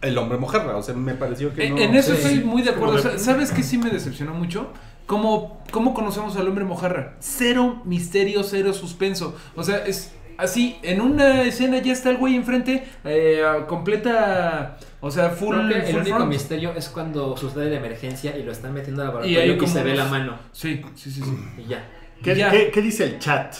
el 0.00 0.16
hombre 0.16 0.38
mojarra. 0.38 0.76
O 0.78 0.82
sea, 0.82 0.94
me 0.94 1.12
pareció 1.14 1.52
que 1.52 1.66
En, 1.66 1.74
no. 1.74 1.80
en 1.82 1.94
eso 1.96 2.12
Sí. 2.14 2.22
estoy 2.22 2.44
muy 2.44 2.62
de 2.62 2.72
Como 2.72 2.86
acuerdo. 2.92 3.18
¿Sabes 3.18 3.52
qué 3.52 3.62
sí 3.62 3.76
me 3.76 3.90
decepcionó 3.90 4.32
mucho? 4.32 4.72
¿Cómo, 5.06 5.62
¿Cómo 5.70 5.94
conocemos 5.94 6.36
al 6.36 6.46
hombre 6.48 6.64
mojarra? 6.64 7.16
Cero 7.18 7.80
misterio, 7.84 8.42
cero 8.42 8.72
suspenso. 8.74 9.34
O 9.56 9.62
sea, 9.64 9.78
es 9.86 10.12
así, 10.38 10.76
en 10.82 11.00
una 11.02 11.42
escena 11.42 11.78
ya 11.82 11.92
está 11.92 12.08
el 12.10 12.16
güey 12.16 12.34
enfrente, 12.36 12.84
eh, 13.04 13.42
completa, 13.66 14.78
o 15.00 15.10
sea, 15.10 15.30
full, 15.30 15.54
Creo 15.56 15.68
que 15.68 15.74
el 15.78 15.86
full 15.92 16.00
único 16.00 16.16
front. 16.16 16.30
misterio 16.32 16.72
es 16.74 16.88
cuando 16.88 17.36
sucede 17.36 17.68
la 17.70 17.76
emergencia 17.76 18.36
y 18.36 18.42
lo 18.42 18.52
están 18.52 18.72
metiendo 18.72 19.02
al 19.02 19.08
Y 19.08 19.10
laboratorio 19.10 19.40
ahí 19.42 19.50
y, 19.50 19.58
como 19.58 19.72
se 19.72 19.82
ve 19.82 19.94
la 19.94 20.04
mano. 20.06 20.38
Sí, 20.52 20.80
sí, 20.94 21.10
sí, 21.10 21.20
sí. 21.22 21.36
Y 21.58 21.68
ya. 21.68 21.84
¿Qué, 22.22 22.34
Ya. 22.34 22.50
qué- 22.50 22.70
qué 22.72 22.80
dice 22.82 23.04
el 23.04 23.18
chat 23.18 23.54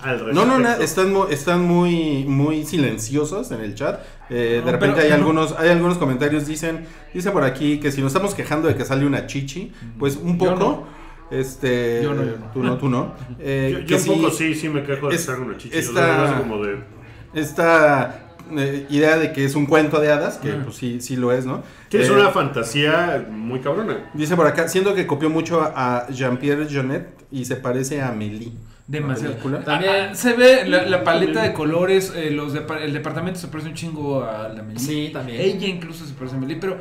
al 0.00 0.18
respecto? 0.20 0.34
No, 0.34 0.46
no, 0.46 0.58
na- 0.58 0.76
están, 0.76 1.12
mu- 1.12 1.26
están 1.28 1.62
muy, 1.62 2.24
muy 2.24 2.64
silenciosos 2.66 3.50
en 3.52 3.60
el 3.60 3.74
chat. 3.74 4.00
Eh, 4.28 4.58
No, 4.60 4.66
de 4.66 4.72
repente 4.72 4.96
pero- 5.00 5.06
hay 5.06 5.12
algunos, 5.18 5.52
hay 5.58 5.68
algunos 5.70 5.96
comentarios, 5.98 6.46
dicen, 6.46 6.86
dice 7.14 7.30
por 7.30 7.44
aquí 7.44 7.78
que 7.80 7.90
si 7.92 8.00
nos 8.02 8.08
estamos 8.12 8.34
quejando 8.34 8.68
de 8.68 8.74
que 8.74 8.84
sale 8.84 9.06
una 9.06 9.26
chichi, 9.26 9.72
pues 9.98 10.16
un 10.16 10.36
poco. 10.38 10.86
Este, 11.30 12.00
Yo 12.02 12.14
no, 12.14 12.22
yo 12.24 12.36
no. 12.38 12.46
Tú 12.52 12.62
no, 12.62 12.76
tú 12.78 12.88
no. 12.88 13.14
Eh, 13.40 13.70
Yo, 13.72 13.78
yo 13.80 13.86
que 13.86 13.94
un 13.94 14.00
sí, 14.00 14.10
poco 14.10 14.30
sí, 14.30 14.54
sí 14.54 14.68
me 14.68 14.82
quejo 14.82 15.08
de 15.08 15.14
es- 15.14 15.20
que 15.22 15.26
salga 15.26 15.44
una 15.44 15.56
chichi. 15.56 15.76
esta- 15.76 15.90
O 15.90 15.94
sea, 15.94 16.16
me 16.18 16.22
hace 16.28 16.38
como 16.42 16.64
de... 16.64 16.76
Esta 17.34 18.22
eh, 18.56 18.86
idea 18.90 19.16
de 19.18 19.32
que 19.32 19.44
es 19.44 19.54
un 19.54 19.66
cuento 19.66 20.00
de 20.00 20.10
hadas, 20.12 20.38
que 20.38 20.52
pues 20.52 20.76
sí, 20.76 21.00
sí 21.00 21.16
lo 21.16 21.32
es, 21.32 21.44
¿no? 21.46 21.62
Que 21.90 22.02
es 22.02 22.08
Eh, 22.08 22.12
una 22.12 22.30
fantasía 22.30 23.26
muy 23.30 23.60
cabrona. 23.60 24.10
Dice 24.14 24.36
por 24.36 24.46
acá, 24.46 24.68
siendo 24.68 24.94
que 24.94 25.06
copió 25.06 25.28
mucho 25.30 25.60
a 25.62 26.06
Jean-Pierre 26.10 26.66
Jeunet 26.68 27.08
y 27.30 27.44
se 27.44 27.56
parece 27.56 28.00
a 28.00 28.08
Amélie. 28.10 28.52
Demasiado. 28.86 29.34
También- 29.64 30.10
Ah, 30.12 30.14
se 30.14 30.34
ve 30.34 30.64
la, 30.64 30.86
la 30.86 31.02
paleta 31.02 31.42
de 31.42 31.52
colores, 31.52 32.12
eh, 32.14 32.30
los 32.30 32.54
el 32.54 32.92
departamento 32.92 33.40
se 33.40 33.48
parece 33.48 33.68
un 33.68 33.74
chingo 33.74 34.22
a 34.22 34.48
la 34.48 34.62
Meli. 34.62 34.78
Sí, 34.78 35.10
también. 35.12 35.40
Ella 35.40 35.66
incluso 35.66 36.06
se 36.06 36.14
parece 36.14 36.36
a 36.36 36.38
Meli, 36.38 36.54
pero 36.54 36.78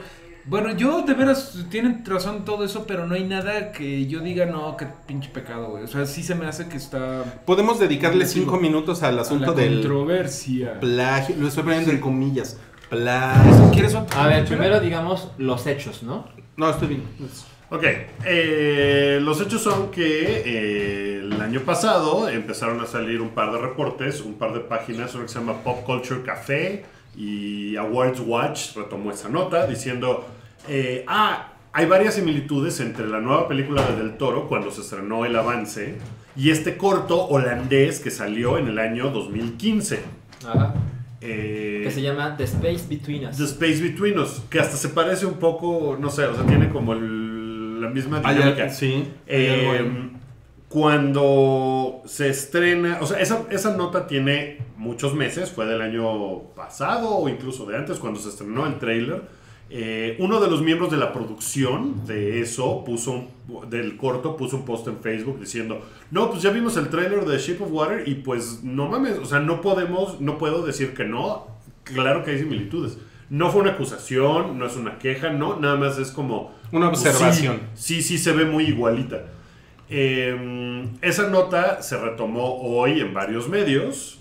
bueno, 0.47 0.75
yo 0.75 1.01
de 1.01 1.13
veras 1.13 1.65
tienen 1.69 2.03
razón 2.05 2.45
todo 2.45 2.63
eso, 2.65 2.85
pero 2.87 3.05
no 3.07 3.15
hay 3.15 3.23
nada 3.23 3.71
que 3.71 4.05
yo 4.07 4.19
diga, 4.19 4.45
no, 4.45 4.77
qué 4.77 4.85
pinche 5.07 5.29
pecado, 5.29 5.69
güey. 5.71 5.83
O 5.83 5.87
sea, 5.87 6.05
sí 6.05 6.21
se 6.23 6.35
me 6.35 6.45
hace 6.45 6.67
que 6.67 6.77
está 6.77 7.23
Podemos 7.45 7.79
dedicarle 7.79 8.25
Sí. 8.25 8.39
cinco 8.41 8.57
minutos 8.57 9.01
al 9.03 9.17
asunto 9.19 9.47
la 9.47 9.53
del 9.53 9.73
controversia. 9.81 10.79
plagio. 10.79 11.35
Lo 11.39 11.47
estoy 11.47 11.63
poniendo 11.63 11.91
en 11.91 11.99
comillas. 11.99 12.59
Plagio. 12.89 13.71
¿Quieres 13.71 13.95
otro? 13.95 14.19
A 14.19 14.27
ver, 14.27 14.45
primero 14.45 14.79
digamos 14.79 15.31
los 15.37 15.65
hechos, 15.67 16.03
¿no? 16.03 16.27
No, 16.57 16.69
estoy 16.69 16.89
bien. 16.89 17.03
Ok, 17.71 17.83
eh, 18.25 19.19
los 19.21 19.41
hechos 19.41 19.63
son 19.63 19.89
que 19.89 20.43
eh, 20.45 21.19
el 21.23 21.41
año 21.41 21.61
pasado 21.61 22.29
empezaron 22.29 22.79
a 22.79 22.85
salir 22.85 23.21
un 23.21 23.29
par 23.29 23.51
de 23.51 23.57
reportes, 23.57 24.21
un 24.21 24.35
par 24.35 24.53
de 24.53 24.59
páginas, 24.59 25.15
una 25.15 25.23
que 25.23 25.29
se 25.29 25.39
llama 25.39 25.63
Pop 25.63 25.83
Culture 25.83 26.21
Café 26.21 26.85
y 27.17 27.75
Awards 27.77 28.19
Watch 28.25 28.75
retomó 28.75 29.11
esa 29.11 29.29
nota 29.29 29.65
diciendo, 29.67 30.27
eh, 30.67 31.03
ah, 31.07 31.53
hay 31.73 31.85
varias 31.85 32.15
similitudes 32.15 32.79
entre 32.79 33.07
la 33.07 33.19
nueva 33.19 33.47
película 33.47 33.85
de 33.85 33.95
Del 33.97 34.17
Toro 34.17 34.47
cuando 34.47 34.71
se 34.71 34.81
estrenó 34.81 35.25
El 35.25 35.35
Avance 35.35 35.97
y 36.35 36.49
este 36.49 36.77
corto 36.77 37.25
holandés 37.27 37.99
que 37.99 38.11
salió 38.11 38.57
en 38.57 38.67
el 38.67 38.79
año 38.79 39.09
2015. 39.09 39.99
Ajá. 40.47 40.73
Eh, 41.21 41.81
Que 41.83 41.91
se 41.91 42.01
llama 42.01 42.35
The 42.37 42.43
Space 42.43 42.85
Between 42.89 43.25
Us. 43.27 43.37
The 43.37 43.43
Space 43.45 43.81
Between 43.81 44.19
Us, 44.19 44.41
que 44.49 44.59
hasta 44.59 44.77
se 44.77 44.89
parece 44.89 45.25
un 45.25 45.35
poco, 45.35 45.97
no 45.99 46.09
sé, 46.09 46.25
o 46.25 46.35
sea, 46.35 46.45
tiene 46.45 46.69
como 46.69 46.93
el- 46.93 47.81
la 47.81 47.89
misma 47.89 48.19
dinámica. 48.19 48.69
sí. 48.69 49.07
Eh, 49.27 49.77
hay. 49.79 50.11
Cuando 50.75 52.01
se 52.05 52.29
estrena, 52.29 52.99
o 53.01 53.07
sea, 53.07 53.19
esa, 53.19 53.45
esa 53.49 53.75
nota 53.77 54.07
tiene 54.07 54.59
muchos 54.77 55.13
meses, 55.15 55.49
fue 55.51 55.65
del 55.65 55.81
año 55.81 56.39
pasado 56.55 57.09
o 57.15 57.29
incluso 57.29 57.65
de 57.65 57.77
antes, 57.77 57.97
cuando 57.97 58.19
se 58.19 58.29
estrenó 58.29 58.65
el 58.65 58.77
trailer. 58.77 59.23
Eh, 59.69 60.15
uno 60.19 60.39
de 60.39 60.47
los 60.49 60.61
miembros 60.61 60.91
de 60.91 60.97
la 60.97 61.11
producción 61.11 62.05
de 62.05 62.39
eso 62.41 62.83
puso 62.85 63.11
un- 63.13 63.69
del 63.69 63.97
corto 63.97 64.37
puso 64.37 64.57
un 64.57 64.63
post 64.65 64.87
en 64.87 64.97
Facebook 64.99 65.39
diciendo 65.39 65.81
no 66.11 66.29
pues 66.29 66.43
ya 66.43 66.51
vimos 66.51 66.77
el 66.77 66.89
trailer 66.89 67.25
de 67.25 67.39
Shape 67.39 67.63
of 67.63 67.71
Water 67.71 68.07
y 68.07 68.13
pues 68.13 68.59
no 68.63 68.87
mames 68.87 69.17
o 69.17 69.25
sea 69.25 69.39
no 69.39 69.61
podemos 69.61 70.21
no 70.21 70.37
puedo 70.37 70.63
decir 70.63 70.93
que 70.93 71.03
no 71.03 71.47
claro 71.83 72.23
que 72.23 72.29
hay 72.31 72.37
similitudes 72.39 72.99
no 73.31 73.49
fue 73.51 73.61
una 73.63 73.71
acusación 73.71 74.59
no 74.59 74.67
es 74.67 74.75
una 74.75 74.99
queja 74.99 75.31
no 75.31 75.59
nada 75.59 75.77
más 75.77 75.97
es 75.97 76.11
como 76.11 76.51
Una 76.71 76.91
pues, 76.91 77.03
observación. 77.03 77.61
sí, 77.73 78.03
sí 78.03 78.17
sí 78.17 78.17
se 78.19 78.33
ve 78.33 78.45
muy 78.45 78.65
igualita 78.65 79.23
Eh, 79.89 80.89
esa 81.01 81.29
nota 81.29 81.81
se 81.81 81.97
retomó 81.97 82.61
hoy 82.61 82.99
en 82.99 83.13
varios 83.13 83.47
medios 83.47 84.19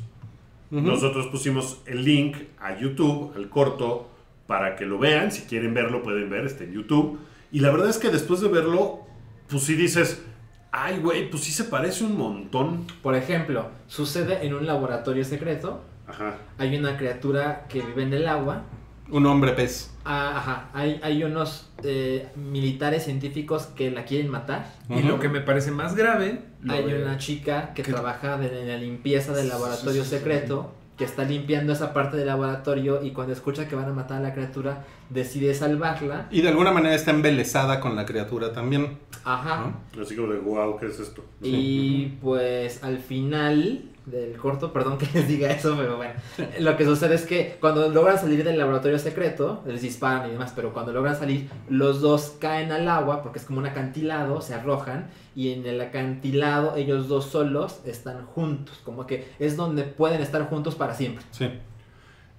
nosotros 0.82 1.28
pusimos 1.28 1.80
el 1.86 2.04
link 2.04 2.36
a 2.60 2.76
YouTube, 2.78 3.32
al 3.36 3.48
corto, 3.48 4.08
para 4.46 4.76
que 4.76 4.84
lo 4.84 4.98
vean. 4.98 5.30
Si 5.30 5.42
quieren 5.42 5.74
verlo, 5.74 6.02
pueden 6.02 6.28
ver, 6.28 6.46
está 6.46 6.64
en 6.64 6.72
YouTube. 6.72 7.20
Y 7.52 7.60
la 7.60 7.70
verdad 7.70 7.88
es 7.88 7.98
que 7.98 8.10
después 8.10 8.40
de 8.40 8.48
verlo, 8.48 9.00
pues 9.48 9.62
sí 9.62 9.74
dices, 9.74 10.24
ay, 10.72 10.98
güey, 10.98 11.30
pues 11.30 11.44
sí 11.44 11.52
se 11.52 11.64
parece 11.64 12.04
un 12.04 12.18
montón. 12.18 12.86
Por 13.02 13.14
ejemplo, 13.14 13.68
sucede 13.86 14.44
en 14.44 14.54
un 14.54 14.66
laboratorio 14.66 15.24
secreto. 15.24 15.82
Ajá. 16.06 16.38
Hay 16.58 16.76
una 16.76 16.96
criatura 16.96 17.66
que 17.68 17.80
vive 17.80 18.02
en 18.02 18.12
el 18.12 18.26
agua. 18.26 18.62
Un 19.10 19.26
hombre 19.26 19.52
pez. 19.52 19.90
Ah, 20.04 20.34
ajá. 20.38 20.68
Hay, 20.74 21.00
hay 21.02 21.22
unos 21.24 21.70
eh, 21.82 22.26
militares 22.36 23.04
científicos 23.04 23.66
que 23.76 23.90
la 23.90 24.04
quieren 24.04 24.30
matar. 24.30 24.66
Y 24.88 25.02
lo 25.02 25.18
que 25.20 25.28
me 25.28 25.40
parece 25.40 25.70
más 25.70 25.94
grave, 25.94 26.40
Hay 26.68 26.84
de- 26.84 27.02
una 27.02 27.18
chica 27.18 27.72
que 27.74 27.82
que- 27.82 27.92
trabaja 27.92 28.34
en 28.42 28.68
la 28.68 28.76
limpieza 28.78 29.32
del 29.32 29.48
laboratorio 29.48 30.02
sí, 30.04 30.08
sí, 30.10 30.16
sí, 30.16 30.18
secreto, 30.18 30.72
que 30.96 31.04
está 31.04 31.24
limpiando 31.24 31.72
esa 31.72 31.92
parte 31.92 32.16
del 32.16 32.26
laboratorio 32.28 33.02
y 33.02 33.10
cuando 33.10 33.32
escucha 33.32 33.66
que 33.68 33.74
van 33.74 33.86
a 33.88 33.92
matar 33.92 34.18
a 34.18 34.20
la 34.20 34.32
criatura, 34.32 34.84
decide 35.10 35.52
salvarla. 35.54 36.28
Y 36.30 36.40
de 36.42 36.48
alguna 36.48 36.70
manera 36.70 36.94
está 36.94 37.10
embelesada 37.10 37.80
con 37.80 37.96
la 37.96 38.06
criatura 38.06 38.52
también. 38.52 38.98
Ajá. 39.24 39.72
Así 40.00 40.14
como 40.16 40.32
de, 40.32 40.38
wow, 40.38 40.78
¿qué 40.78 40.86
es 40.86 41.00
esto? 41.00 41.24
Y 41.42 42.06
pues 42.22 42.82
al 42.84 42.98
final 42.98 43.82
del 44.06 44.36
corto, 44.36 44.72
perdón 44.72 44.98
que 44.98 45.06
les 45.14 45.26
diga 45.26 45.50
eso, 45.50 45.76
pero 45.76 45.96
bueno, 45.96 46.14
lo 46.60 46.76
que 46.76 46.84
sucede 46.84 47.14
es 47.14 47.24
que 47.24 47.56
cuando 47.60 47.88
logran 47.88 48.18
salir 48.18 48.44
del 48.44 48.58
laboratorio 48.58 48.98
secreto, 48.98 49.62
les 49.66 49.82
disparan 49.82 50.28
y 50.28 50.32
demás, 50.32 50.52
pero 50.54 50.72
cuando 50.72 50.92
logran 50.92 51.16
salir, 51.16 51.48
los 51.68 52.00
dos 52.00 52.36
caen 52.38 52.72
al 52.72 52.88
agua 52.88 53.22
porque 53.22 53.38
es 53.38 53.44
como 53.44 53.60
un 53.60 53.66
acantilado, 53.66 54.40
se 54.40 54.54
arrojan 54.54 55.08
y 55.34 55.52
en 55.52 55.66
el 55.66 55.80
acantilado 55.80 56.76
ellos 56.76 57.08
dos 57.08 57.26
solos 57.26 57.80
están 57.84 58.26
juntos, 58.26 58.80
como 58.84 59.06
que 59.06 59.26
es 59.38 59.56
donde 59.56 59.84
pueden 59.84 60.20
estar 60.20 60.42
juntos 60.48 60.74
para 60.74 60.94
siempre. 60.94 61.24
Sí. 61.30 61.50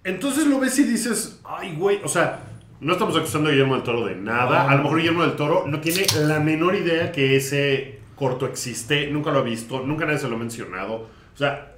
Entonces 0.04 0.46
lo 0.46 0.60
ves 0.60 0.78
y 0.78 0.84
dices, 0.84 1.42
ay, 1.44 1.76
güey, 1.76 2.00
o 2.04 2.08
sea, 2.08 2.44
no 2.80 2.94
estamos 2.94 3.18
acusando 3.18 3.50
a 3.50 3.52
Guillermo 3.52 3.74
del 3.74 3.84
Toro 3.84 4.06
de 4.06 4.16
nada. 4.16 4.70
A 4.70 4.76
lo 4.76 4.84
mejor 4.84 5.00
Guillermo 5.00 5.24
del 5.24 5.36
Toro 5.36 5.66
no 5.66 5.80
tiene 5.80 6.06
la 6.28 6.40
menor 6.40 6.76
idea 6.76 7.12
que 7.12 7.36
ese 7.36 8.00
corto 8.16 8.46
existe, 8.46 9.08
nunca 9.08 9.32
lo 9.32 9.40
ha 9.40 9.44
visto, 9.44 9.82
nunca 9.82 10.06
nadie 10.06 10.20
se 10.20 10.30
lo 10.30 10.36
ha 10.36 10.40
mencionado. 10.40 11.08
O 11.36 11.38
sea, 11.38 11.74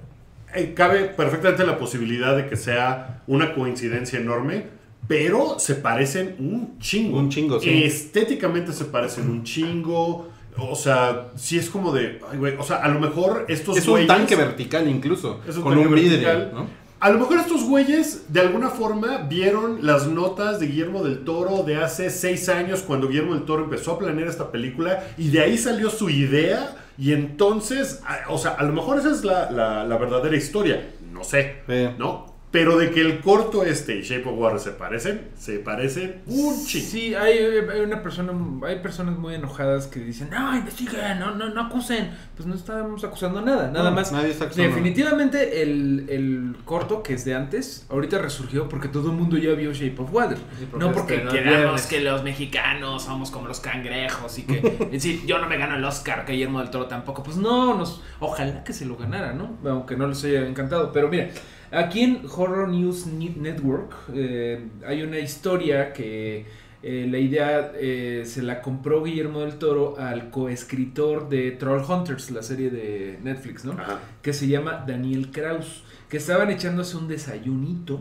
eh, 0.54 0.72
cabe 0.74 1.04
perfectamente 1.04 1.66
la 1.66 1.76
posibilidad 1.78 2.36
de 2.36 2.46
que 2.46 2.56
sea 2.56 3.22
una 3.26 3.52
coincidencia 3.54 4.18
enorme, 4.18 4.66
pero 5.06 5.58
se 5.58 5.74
parecen 5.74 6.36
un 6.38 6.78
chingo. 6.78 7.18
Un 7.18 7.28
chingo, 7.28 7.60
sí. 7.60 7.82
Estéticamente 7.84 8.72
se 8.72 8.84
parecen 8.86 9.28
un 9.28 9.42
chingo. 9.44 10.28
o 10.60 10.74
sea, 10.74 11.28
sí 11.36 11.56
es 11.56 11.70
como 11.70 11.92
de, 11.92 12.20
ay, 12.32 12.36
güey, 12.38 12.54
o 12.58 12.64
sea, 12.64 12.78
a 12.78 12.88
lo 12.88 12.98
mejor 12.98 13.44
estos 13.48 13.76
Es 13.76 13.86
un 13.86 13.94
güeyes- 14.00 14.06
tanque 14.08 14.34
vertical 14.34 14.88
incluso, 14.88 15.40
Es 15.46 15.56
un 15.56 15.62
con 15.62 15.74
tanque 15.74 15.88
un 15.88 15.94
vidrio, 15.94 16.10
vertical. 16.26 16.50
¿no? 16.52 16.66
A 17.00 17.10
lo 17.10 17.20
mejor 17.20 17.38
estos 17.38 17.62
güeyes 17.62 18.24
de 18.32 18.40
alguna 18.40 18.70
forma 18.70 19.18
vieron 19.18 19.86
las 19.86 20.08
notas 20.08 20.58
de 20.58 20.66
Guillermo 20.66 21.04
del 21.04 21.20
Toro 21.24 21.62
de 21.62 21.76
hace 21.76 22.10
seis 22.10 22.48
años 22.48 22.80
cuando 22.82 23.06
Guillermo 23.06 23.34
del 23.34 23.44
Toro 23.44 23.62
empezó 23.64 23.92
a 23.92 23.98
planear 24.00 24.26
esta 24.26 24.50
película 24.50 25.04
y 25.16 25.28
de 25.30 25.40
ahí 25.42 25.56
salió 25.58 25.90
su 25.90 26.10
idea 26.10 26.74
y 26.98 27.12
entonces, 27.12 28.02
a- 28.06 28.30
o 28.32 28.38
sea, 28.38 28.52
a 28.52 28.62
lo 28.64 28.72
mejor 28.72 28.98
esa 28.98 29.10
es 29.10 29.24
la, 29.24 29.50
la- 29.50 29.84
la 29.84 29.96
verdadera 29.96 30.36
historia, 30.36 30.90
no 31.12 31.22
sé, 31.24 31.62
Sí. 31.68 31.88
¿no? 31.98 32.26
Pero 32.50 32.78
de 32.78 32.90
que 32.90 33.02
el 33.02 33.20
corto 33.20 33.62
este 33.62 33.96
y 33.96 34.02
Shape 34.02 34.26
of 34.26 34.38
Water 34.38 34.58
se 34.58 34.70
parecen, 34.70 35.28
se 35.36 35.58
parecen 35.58 36.22
un 36.26 36.64
chingo. 36.64 36.86
Sí, 36.86 37.14
hay, 37.14 37.38
hay 37.38 37.80
una 37.80 38.02
persona, 38.02 38.32
hay 38.66 38.76
personas 38.80 39.18
muy 39.18 39.34
enojadas 39.34 39.86
que 39.86 40.00
dicen, 40.00 40.30
no, 40.30 40.56
investiguen, 40.56 41.18
no, 41.18 41.34
no, 41.34 41.50
no 41.50 41.60
acusen. 41.66 42.10
Pues 42.36 42.46
no 42.46 42.54
estamos 42.54 43.04
acusando 43.04 43.42
nada, 43.42 43.70
nada 43.70 43.90
No, 43.90 43.96
más. 43.96 44.12
nadie 44.12 44.30
está 44.30 44.46
acusando. 44.46 44.68
Definitivamente 44.70 45.60
el, 45.60 46.06
el 46.08 46.56
corto 46.64 47.02
que 47.02 47.12
es 47.14 47.26
de 47.26 47.34
antes, 47.34 47.84
ahorita 47.90 48.16
resurgió 48.18 48.66
porque 48.66 48.88
todo 48.88 49.10
el 49.10 49.16
mundo 49.16 49.36
ya 49.36 49.52
vio 49.52 49.74
Shape 49.74 50.00
of 50.00 50.10
Water. 50.10 50.38
Sí, 50.58 50.66
porque 50.70 50.86
no 50.86 50.92
porque 50.92 51.14
el 51.16 51.28
queramos 51.28 51.82
que 51.82 52.00
los 52.00 52.22
mexicanos 52.22 53.02
somos 53.02 53.30
como 53.30 53.48
los 53.48 53.60
cangrejos 53.60 54.38
y 54.38 54.44
que, 54.44 54.58
es 54.84 54.90
decir, 54.90 55.26
yo 55.26 55.38
no 55.38 55.48
me 55.48 55.58
gano 55.58 55.76
el 55.76 55.84
Oscar, 55.84 56.24
que 56.24 56.32
Guillermo 56.32 56.60
del 56.60 56.70
Toro 56.70 56.86
tampoco. 56.86 57.22
Pues 57.22 57.36
no, 57.36 57.74
nos, 57.76 58.02
ojalá 58.20 58.64
que 58.64 58.72
se 58.72 58.86
lo 58.86 58.96
ganara, 58.96 59.34
¿no? 59.34 59.58
Aunque 59.70 59.96
no 59.96 60.06
les 60.06 60.24
haya 60.24 60.46
encantado. 60.46 60.92
Pero 60.92 61.08
mira, 61.08 61.28
Aquí 61.70 62.00
en 62.00 62.22
Horror 62.34 62.68
News 62.68 63.06
Net- 63.06 63.36
Network 63.36 63.94
eh, 64.14 64.68
hay 64.86 65.02
una 65.02 65.18
historia 65.18 65.92
que 65.92 66.46
eh, 66.82 67.06
la 67.10 67.18
idea 67.18 67.72
eh, 67.76 68.22
se 68.24 68.42
la 68.42 68.62
compró 68.62 69.02
Guillermo 69.02 69.40
del 69.40 69.54
Toro 69.58 69.96
al 69.98 70.30
coescritor 70.30 71.28
de 71.28 71.50
Troll 71.52 71.82
Hunters, 71.86 72.30
la 72.30 72.42
serie 72.42 72.70
de 72.70 73.18
Netflix, 73.22 73.64
¿no? 73.64 73.72
Ajá. 73.72 73.98
Que 74.22 74.32
se 74.32 74.46
llama 74.48 74.84
Daniel 74.86 75.30
Kraus, 75.30 75.82
que 76.08 76.16
estaban 76.16 76.50
echándose 76.50 76.96
un 76.96 77.08
desayunito 77.08 78.00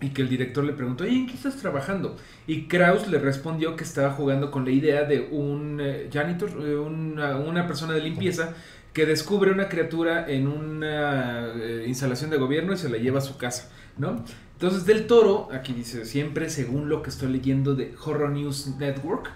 y 0.00 0.08
que 0.10 0.22
el 0.22 0.28
director 0.28 0.64
le 0.64 0.72
preguntó, 0.72 1.04
oye, 1.04 1.14
¿en 1.16 1.26
qué 1.28 1.34
estás 1.34 1.56
trabajando? 1.56 2.16
Y 2.48 2.62
Kraus 2.64 3.06
le 3.08 3.18
respondió 3.18 3.76
que 3.76 3.84
estaba 3.84 4.10
jugando 4.10 4.50
con 4.50 4.64
la 4.64 4.72
idea 4.72 5.04
de 5.04 5.28
un 5.30 5.78
eh, 5.80 6.10
janitor, 6.12 6.50
eh, 6.60 6.76
una, 6.76 7.36
una 7.36 7.66
persona 7.68 7.94
de 7.94 8.00
limpieza 8.00 8.52
que 8.92 9.06
descubre 9.06 9.50
una 9.50 9.68
criatura 9.68 10.28
en 10.28 10.48
una 10.48 11.48
eh, 11.54 11.84
instalación 11.86 12.30
de 12.30 12.36
gobierno 12.36 12.72
y 12.72 12.76
se 12.76 12.88
la 12.88 12.98
lleva 12.98 13.18
a 13.18 13.22
su 13.22 13.36
casa, 13.36 13.70
¿no? 13.96 14.24
Entonces 14.52 14.84
Del 14.86 15.06
Toro, 15.06 15.48
aquí 15.52 15.72
dice 15.72 16.04
siempre 16.04 16.50
según 16.50 16.88
lo 16.88 17.02
que 17.02 17.10
estoy 17.10 17.32
leyendo 17.32 17.74
de 17.74 17.94
Horror 18.04 18.30
News 18.30 18.76
Network, 18.78 19.30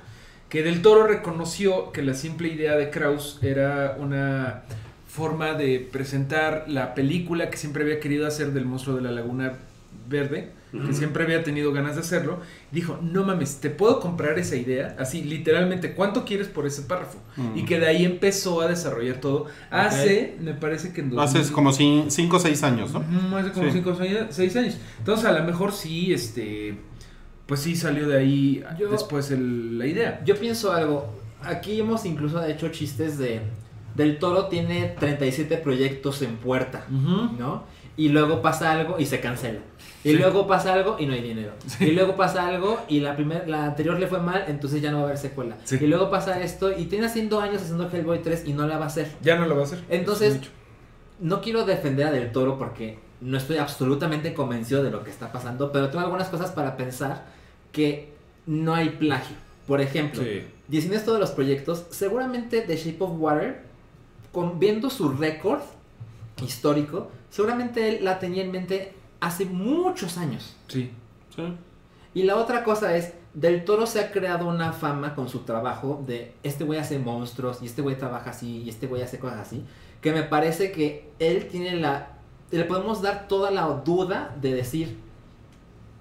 que 0.48 0.62
Del 0.62 0.82
Toro 0.82 1.06
reconoció 1.06 1.90
que 1.90 2.02
la 2.02 2.14
simple 2.14 2.48
idea 2.48 2.76
de 2.76 2.90
Kraus 2.90 3.38
era 3.42 3.96
una 3.98 4.62
forma 5.08 5.54
de 5.54 5.80
presentar 5.80 6.66
la 6.68 6.94
película 6.94 7.50
que 7.50 7.56
siempre 7.56 7.82
había 7.82 8.00
querido 8.00 8.26
hacer 8.26 8.52
del 8.52 8.66
monstruo 8.66 8.96
de 8.96 9.02
la 9.02 9.10
laguna 9.10 9.54
verde, 10.08 10.52
que 10.86 10.92
siempre 10.92 11.24
había 11.24 11.42
tenido 11.42 11.72
ganas 11.72 11.94
de 11.94 12.02
hacerlo, 12.02 12.40
dijo, 12.70 12.98
no 13.02 13.24
mames, 13.24 13.60
te 13.60 13.70
puedo 13.70 13.98
comprar 13.98 14.38
esa 14.38 14.56
idea, 14.56 14.94
así 14.98 15.22
literalmente, 15.22 15.94
¿cuánto 15.94 16.24
quieres 16.26 16.48
por 16.48 16.66
ese 16.66 16.82
párrafo? 16.82 17.18
Y 17.54 17.64
que 17.64 17.78
de 17.80 17.86
ahí 17.86 18.04
empezó 18.04 18.60
a 18.60 18.68
desarrollar 18.68 19.16
todo. 19.20 19.46
Hace, 19.70 20.36
me 20.40 20.52
parece 20.54 20.92
que 20.92 21.00
en 21.00 21.18
Hace 21.18 21.38
2000 21.38 21.52
como 21.54 21.72
5 21.72 22.36
o 22.36 22.38
6 22.40 22.62
años, 22.62 22.92
¿no? 22.92 23.04
Hace 23.38 23.52
como 23.52 23.66
Sí. 23.66 23.72
5 23.78 23.90
o 23.90 23.96
6 24.30 24.56
años. 24.56 24.76
Entonces 24.98 25.24
a 25.24 25.32
lo 25.32 25.44
mejor 25.44 25.72
sí, 25.72 26.12
este, 26.12 26.76
pues 27.46 27.60
sí 27.60 27.74
salió 27.76 28.06
de 28.08 28.18
ahí 28.18 28.64
Yo- 28.78 28.90
después 28.90 29.30
el- 29.30 29.78
la 29.78 29.86
idea. 29.86 30.20
Yo 30.26 30.36
pienso 30.36 30.72
algo. 30.72 31.08
Aquí 31.42 31.78
hemos 31.80 32.04
incluso 32.04 32.44
hecho 32.44 32.68
chistes 32.68 33.18
de. 33.18 33.40
Del 33.94 34.18
Toro 34.18 34.48
tiene 34.48 34.94
37 34.98 35.56
proyectos 35.56 36.20
en 36.20 36.36
puerta. 36.36 36.84
¿no? 36.90 37.64
Y 37.96 38.10
luego 38.10 38.42
pasa 38.42 38.72
algo 38.72 38.96
y 38.98 39.06
se 39.06 39.20
cancela. 39.20 39.60
Y 40.06 40.12
Sí. 40.12 40.18
luego 40.18 40.46
pasa 40.46 40.72
algo 40.72 40.96
y 40.98 41.06
no 41.06 41.14
hay 41.14 41.22
dinero. 41.22 41.52
Y 41.80 41.90
luego 41.92 42.14
pasa 42.16 42.46
algo 42.46 42.78
y 42.88 43.00
la 43.00 43.16
primer, 43.16 43.48
la 43.48 43.64
anterior 43.64 43.98
le 43.98 44.06
fue 44.06 44.20
mal, 44.20 44.44
entonces 44.46 44.80
ya 44.80 44.90
no 44.90 44.98
va 44.98 45.02
a 45.02 45.06
haber 45.06 45.18
secuela. 45.18 45.56
Sí. 45.64 45.78
Y 45.80 45.86
luego 45.86 46.10
pasa 46.10 46.40
esto 46.42 46.70
y 46.76 46.84
tiene 46.84 47.06
haciendo 47.06 47.40
años 47.40 47.62
haciendo 47.62 47.90
Hellboy 47.90 48.22
3 48.22 48.44
y 48.46 48.52
no 48.52 48.66
la 48.66 48.78
va 48.78 48.84
a 48.84 48.88
hacer. 48.88 49.10
Ya 49.22 49.36
no 49.36 49.46
lo 49.46 49.56
va 49.56 49.62
a 49.62 49.64
hacer. 49.64 49.82
Entonces-. 49.88 50.40
No 51.18 51.40
quiero 51.40 51.64
defender 51.64 52.06
a 52.06 52.12
Del 52.12 52.30
Toro 52.30 52.58
porque 52.58 52.98
no 53.22 53.38
estoy 53.38 53.56
absolutamente 53.56 54.34
convencido 54.34 54.82
de 54.82 54.90
lo 54.90 55.02
que 55.02 55.10
está 55.10 55.32
pasando, 55.32 55.72
pero 55.72 55.88
tengo 55.88 56.04
algunas 56.04 56.28
cosas 56.28 56.50
para 56.52 56.76
pensar 56.76 57.24
que 57.72 58.12
no 58.46 58.74
hay 58.74 58.90
plagio. 58.90 59.34
Por 59.66 59.80
ejemplo, 59.80 60.22
esto 60.70 61.14
de 61.14 61.18
los 61.18 61.30
proyectos, 61.30 61.86
seguramente 61.90 62.60
The 62.60 62.76
Shape 62.76 62.98
of 63.02 63.12
Water, 63.18 63.62
con, 64.30 64.60
viendo 64.60 64.90
su 64.90 65.08
récord 65.10 65.60
histórico, 66.44 67.10
seguramente 67.30 67.88
él 67.88 68.04
la 68.04 68.18
tenía 68.18 68.44
en 68.44 68.52
mente 68.52 68.92
hace 69.20 69.44
muchos 69.46 70.18
años. 70.18 70.56
Sí. 70.68 70.90
Sí. 71.34 71.42
Y 72.14 72.22
la 72.24 72.36
otra 72.36 72.64
cosa 72.64 72.96
es, 72.96 73.12
Del 73.34 73.64
Toro 73.66 73.86
se 73.86 74.00
ha 74.00 74.10
creado 74.12 74.48
una 74.48 74.72
fama 74.72 75.14
con 75.14 75.28
su 75.28 75.40
trabajo 75.40 76.02
de 76.06 76.32
este 76.42 76.64
güey 76.64 76.78
hace 76.78 76.98
monstruos 76.98 77.58
y 77.62 77.66
este 77.66 77.82
güey 77.82 77.98
trabaja 77.98 78.30
así 78.30 78.62
y 78.64 78.68
este 78.70 78.86
güey 78.86 79.02
hace 79.02 79.18
cosas 79.18 79.40
así, 79.40 79.62
que 80.00 80.12
me 80.12 80.22
parece 80.22 80.72
que 80.72 81.10
él 81.18 81.46
tiene 81.48 81.76
la... 81.76 82.12
Le 82.50 82.64
podemos 82.64 83.02
dar 83.02 83.28
toda 83.28 83.50
la 83.50 83.66
duda 83.84 84.34
de 84.40 84.54
decir, 84.54 84.96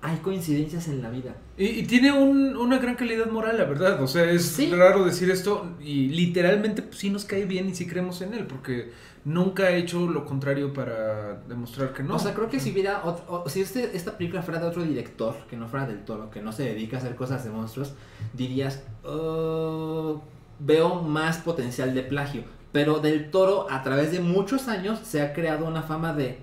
hay 0.02 0.18
coincidencias 0.18 0.88
en 0.88 1.02
la 1.02 1.10
vida. 1.10 1.36
Y, 1.58 1.66
y 1.66 1.84
tiene 1.84 2.12
un- 2.12 2.56
una 2.56 2.78
gran 2.78 2.96
calidad 2.96 3.26
moral, 3.32 3.58
la 3.58 3.64
verdad. 3.66 4.02
O 4.04 4.08
sea, 4.08 4.30
es 4.30 4.46
Sí. 4.46 4.70
raro 4.72 5.04
decir 5.04 5.32
esto 5.32 5.68
y 5.82 6.10
literalmente 6.10 6.84
pues, 6.84 7.00
sí 7.00 7.10
nos 7.10 7.26
cae 7.26 7.46
bien 7.46 7.68
y 7.70 7.76
sí 7.76 7.88
creemos 7.88 8.22
en 8.22 8.34
él 8.36 8.46
porque 8.46 8.92
nunca 9.26 9.64
ha 9.64 9.72
hecho 9.72 10.08
lo 10.08 10.24
contrario 10.26 10.72
para 10.74 11.36
demostrar 11.50 11.92
que 11.94 12.04
no. 12.04 12.16
O 12.16 12.20
sea, 12.20 12.34
creo 12.34 12.48
que 12.50 12.60
si 12.60 12.72
hubiera 12.72 13.04
ot- 13.04 13.24
o- 13.28 13.50
si 13.50 13.62
este, 13.62 13.96
esta 13.98 14.18
película 14.18 14.42
fuera 14.44 14.60
de 14.62 14.68
otro 14.68 14.84
director, 14.84 15.36
que 15.50 15.58
no 15.58 15.68
fuera 15.68 15.86
del 15.88 16.06
toro, 16.06 16.30
que 16.30 16.42
no 16.42 16.52
se 16.52 16.64
dedica 16.64 16.98
a 16.98 17.00
hacer 17.00 17.16
cosas 17.16 17.44
de 17.44 17.50
monstruos, 17.50 17.94
dirías, 18.34 18.84
"Oh, 19.04 20.22
veo 20.60 21.02
más 21.02 21.38
potencial 21.40 21.94
de 21.94 22.04
plagio. 22.04 22.44
Pero 22.72 23.00
del 23.00 23.32
toro, 23.32 23.68
a 23.70 23.84
través 23.84 24.12
de 24.12 24.20
muchos 24.20 24.68
años, 24.68 25.00
se 25.04 25.22
ha 25.22 25.34
creado 25.34 25.66
una 25.66 25.82
fama 25.82 26.14
de... 26.14 26.40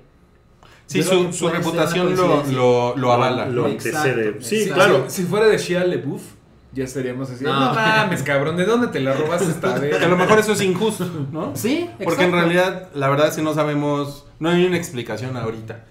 Sí, 0.87 1.03
su, 1.03 1.49
reputación 1.49 2.15
lo, 2.17 2.43
lo, 2.47 2.97
lo 2.97 3.13
avala. 3.13 3.47
Lo 3.49 3.67
antecede. 3.67 4.43
Sí, 4.43 4.63
exacto. 4.63 4.75
claro. 4.75 5.05
Si, 5.11 5.23
si 5.23 5.29
fuera 5.29 5.47
de 5.47 5.57
Shia 5.57 5.85
LeBouf, 5.85 6.23
ya 6.75 6.85
estaríamos 6.85 7.31
así. 7.31 7.45
No. 7.45 7.53
No. 7.53 7.75
mames, 7.75 8.23
cabrón, 8.23 8.57
¿de 8.57 8.65
dónde 8.65 8.89
te 8.89 9.01
la 9.01 9.13
robaste 9.15 9.51
esta 9.51 9.79
vez? 9.79 9.97
Que 9.97 10.05
a 10.05 10.09
lo 10.09 10.17
mejor 10.17 10.39
eso 10.39 10.53
es 10.53 10.61
injusto, 10.63 11.09
¿no? 11.33 11.53
Sí, 11.55 11.89
Porque 12.03 12.25
en 12.25 12.33
realidad, 12.33 12.89
la 12.95 13.09
verdad, 13.11 13.33
si 13.33 13.43
no 13.43 13.55
sabemos, 13.55 14.27
no 14.39 14.49
hay 14.51 14.65
una 14.65 14.77
explicación 14.77 15.37
ahorita 15.37 15.85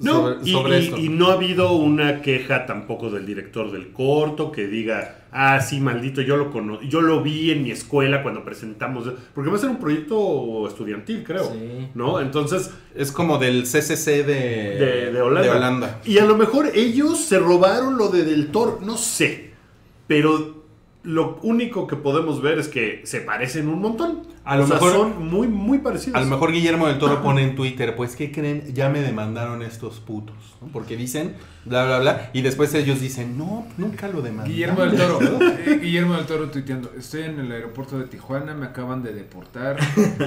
No, 0.00 0.12
sobre, 0.34 0.36
y, 0.48 0.52
sobre 0.52 0.78
y- 0.80 0.84
esto. 0.84 0.96
y 0.98 1.08
no 1.08 1.28
ha 1.30 1.34
habido 1.34 1.72
una 1.72 2.20
queja 2.20 2.66
tampoco 2.66 3.10
del 3.10 3.24
director 3.26 3.70
del 3.70 3.92
corto 3.92 4.50
que 4.52 4.66
diga, 4.66 5.16
ah, 5.32 5.60
sí, 5.60 5.80
maldito, 5.80 6.20
yo 6.20 6.36
lo 6.36 6.50
cono 6.50 6.80
yo 6.82 7.00
lo 7.00 7.22
vi 7.22 7.50
en 7.52 7.62
mi 7.62 7.70
escuela 7.70 8.22
cuando 8.22 8.44
presentamos, 8.44 9.10
porque 9.34 9.50
va 9.50 9.56
a 9.56 9.60
ser 9.60 9.70
un 9.70 9.78
proyecto 9.78 10.66
estudiantil, 10.68 11.22
creo, 11.24 11.44
Sí. 11.52 11.88
¿no? 11.94 12.20
Entonces, 12.20 12.70
Es 12.94 13.12
como 13.12 13.38
del 13.38 13.62
CCC 13.64 14.24
de, 14.24 14.34
de, 14.34 15.12
de 15.12 15.20
Holanda. 15.22 15.42
de 15.42 15.56
Holanda. 15.56 16.00
Y 16.04 16.18
a 16.18 16.24
lo 16.24 16.36
mejor 16.36 16.70
ellos 16.74 17.18
se 17.24 17.38
robaron 17.38 17.96
lo 17.96 18.08
de 18.08 18.24
Del 18.24 18.48
Toro, 18.48 18.80
no 18.82 18.96
sé, 18.96 19.47
pero 20.08 20.64
lo 21.04 21.38
único 21.42 21.86
que 21.86 21.94
podemos 21.94 22.42
ver 22.42 22.58
es 22.58 22.66
que 22.66 23.02
se 23.04 23.20
parecen 23.20 23.68
un 23.68 23.80
montón. 23.80 24.26
A 24.48 24.56
lo 24.56 24.64
O 24.64 24.66
sea, 24.66 24.76
mejor- 24.76 24.92
son 24.92 25.28
muy, 25.28 25.46
muy 25.46 25.78
parecidos. 25.80 26.16
A 26.16 26.20
lo 26.20 26.26
mejor 26.26 26.52
Guillermo 26.52 26.86
del 26.86 26.96
Toro 26.96 27.22
pone 27.22 27.42
en 27.42 27.54
Twitter, 27.54 27.94
pues, 27.94 28.16
¿qué 28.16 28.32
creen? 28.32 28.72
Ya 28.72 28.88
me 28.88 29.02
demandaron 29.02 29.60
estos 29.60 30.00
putos, 30.00 30.36
¿no? 30.62 30.68
Porque 30.68 30.96
dicen, 30.96 31.34
bla, 31.66 31.84
bla, 31.84 31.98
bla, 31.98 32.30
y 32.32 32.40
después 32.40 32.72
ellos 32.72 32.98
dicen, 32.98 33.36
no, 33.36 33.66
nunca 33.76 34.08
lo 34.08 34.22
demandaron. 34.22 34.50
Guillermo 34.50 34.80
del 34.86 34.96
Toro. 34.96 35.18
eh, 35.42 35.78
Guillermo 35.82 36.14
del 36.14 36.24
Toro 36.24 36.48
tuiteando. 36.48 36.90
Estoy 36.96 37.24
en 37.24 37.40
el 37.40 37.52
aeropuerto 37.52 37.98
de 37.98 38.06
Tijuana, 38.06 38.54
me 38.54 38.64
acaban 38.64 39.02
de 39.02 39.12
deportar. 39.12 39.76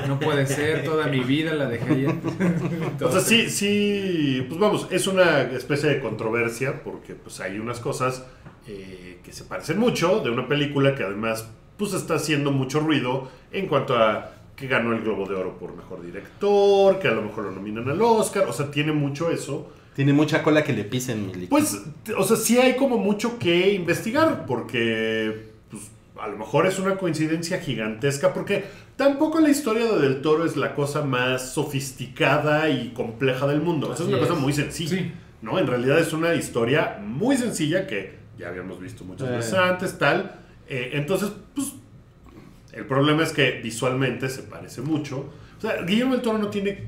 No 0.07 0.19
puede 0.19 0.45
ser, 0.45 0.83
toda 0.83 1.07
mi 1.07 1.21
vida 1.21 1.55
la 1.55 1.65
dejé 1.65 1.91
allá. 1.91 2.15
O 3.01 3.11
sea, 3.11 3.21
sí, 3.21 3.49
sí, 3.49 4.45
pues 4.47 4.59
vamos, 4.59 4.85
es 4.91 5.07
una 5.07 5.41
especie 5.41 5.89
de 5.89 5.99
controversia 5.99 6.83
porque 6.83 7.15
pues 7.15 7.39
hay 7.39 7.57
unas 7.57 7.79
cosas 7.79 8.23
eh, 8.67 9.19
que 9.23 9.33
se 9.33 9.45
parecen 9.45 9.79
mucho 9.79 10.19
de 10.19 10.29
una 10.29 10.47
película 10.47 10.93
que 10.93 11.03
además 11.03 11.49
pues 11.81 11.93
está 11.93 12.13
haciendo 12.15 12.51
mucho 12.51 12.79
ruido 12.79 13.29
en 13.51 13.67
cuanto 13.67 13.95
a 13.97 14.31
que 14.55 14.67
ganó 14.67 14.93
el 14.93 15.01
Globo 15.01 15.27
de 15.27 15.33
Oro 15.35 15.57
por 15.57 15.75
Mejor 15.75 16.03
Director, 16.05 16.99
que 16.99 17.07
a 17.07 17.11
lo 17.11 17.23
mejor 17.23 17.45
lo 17.45 17.51
nominan 17.51 17.89
al 17.89 17.99
Oscar, 18.01 18.45
o 18.47 18.53
sea, 18.53 18.69
tiene 18.69 18.91
mucho 18.91 19.31
eso. 19.31 19.71
Tiene 19.95 20.13
mucha 20.13 20.43
cola 20.43 20.63
que 20.63 20.71
le 20.73 20.83
pisen. 20.83 21.31
Pues, 21.49 21.81
o 22.15 22.23
sea, 22.23 22.37
sí 22.37 22.59
hay 22.59 22.75
como 22.75 22.97
mucho 22.99 23.39
que 23.39 23.73
investigar 23.73 24.45
porque 24.45 25.49
pues, 25.71 25.83
a 26.21 26.27
lo 26.27 26.37
mejor 26.37 26.67
es 26.67 26.77
una 26.79 26.95
coincidencia 26.97 27.59
gigantesca 27.59 28.33
porque 28.33 28.65
tampoco 28.95 29.39
la 29.39 29.49
historia 29.49 29.85
de 29.91 29.99
Del 29.99 30.21
Toro 30.21 30.45
es 30.45 30.55
la 30.55 30.75
cosa 30.75 31.01
más 31.03 31.53
sofisticada 31.53 32.69
y 32.69 32.89
compleja 32.93 33.47
del 33.47 33.61
mundo. 33.61 33.89
O 33.89 33.95
sea, 33.95 34.05
es 34.05 34.09
una 34.13 34.19
cosa 34.19 34.35
muy 34.35 34.53
sencilla. 34.53 34.97
Sí. 34.97 35.11
¿no? 35.41 35.57
En 35.57 35.65
realidad 35.65 35.97
es 35.99 36.13
una 36.13 36.35
historia 36.35 36.99
muy 37.03 37.35
sencilla 37.35 37.87
que 37.87 38.19
ya 38.37 38.49
habíamos 38.49 38.79
visto 38.79 39.03
muchas 39.03 39.27
Eh. 39.27 39.31
veces 39.31 39.53
antes, 39.55 39.97
tal. 39.97 40.35
Eh, 40.73 40.91
entonces, 40.93 41.31
pues, 41.53 41.73
El 42.73 42.85
problema 42.85 43.21
es 43.23 43.33
que 43.33 43.59
visualmente 43.61 44.29
se 44.29 44.43
parece 44.43 44.81
mucho. 44.81 45.29
O 45.57 45.61
sea, 45.61 45.81
Guillermo 45.83 46.13
del 46.13 46.21
Toro 46.21 46.37
no 46.37 46.47
tiene. 46.47 46.85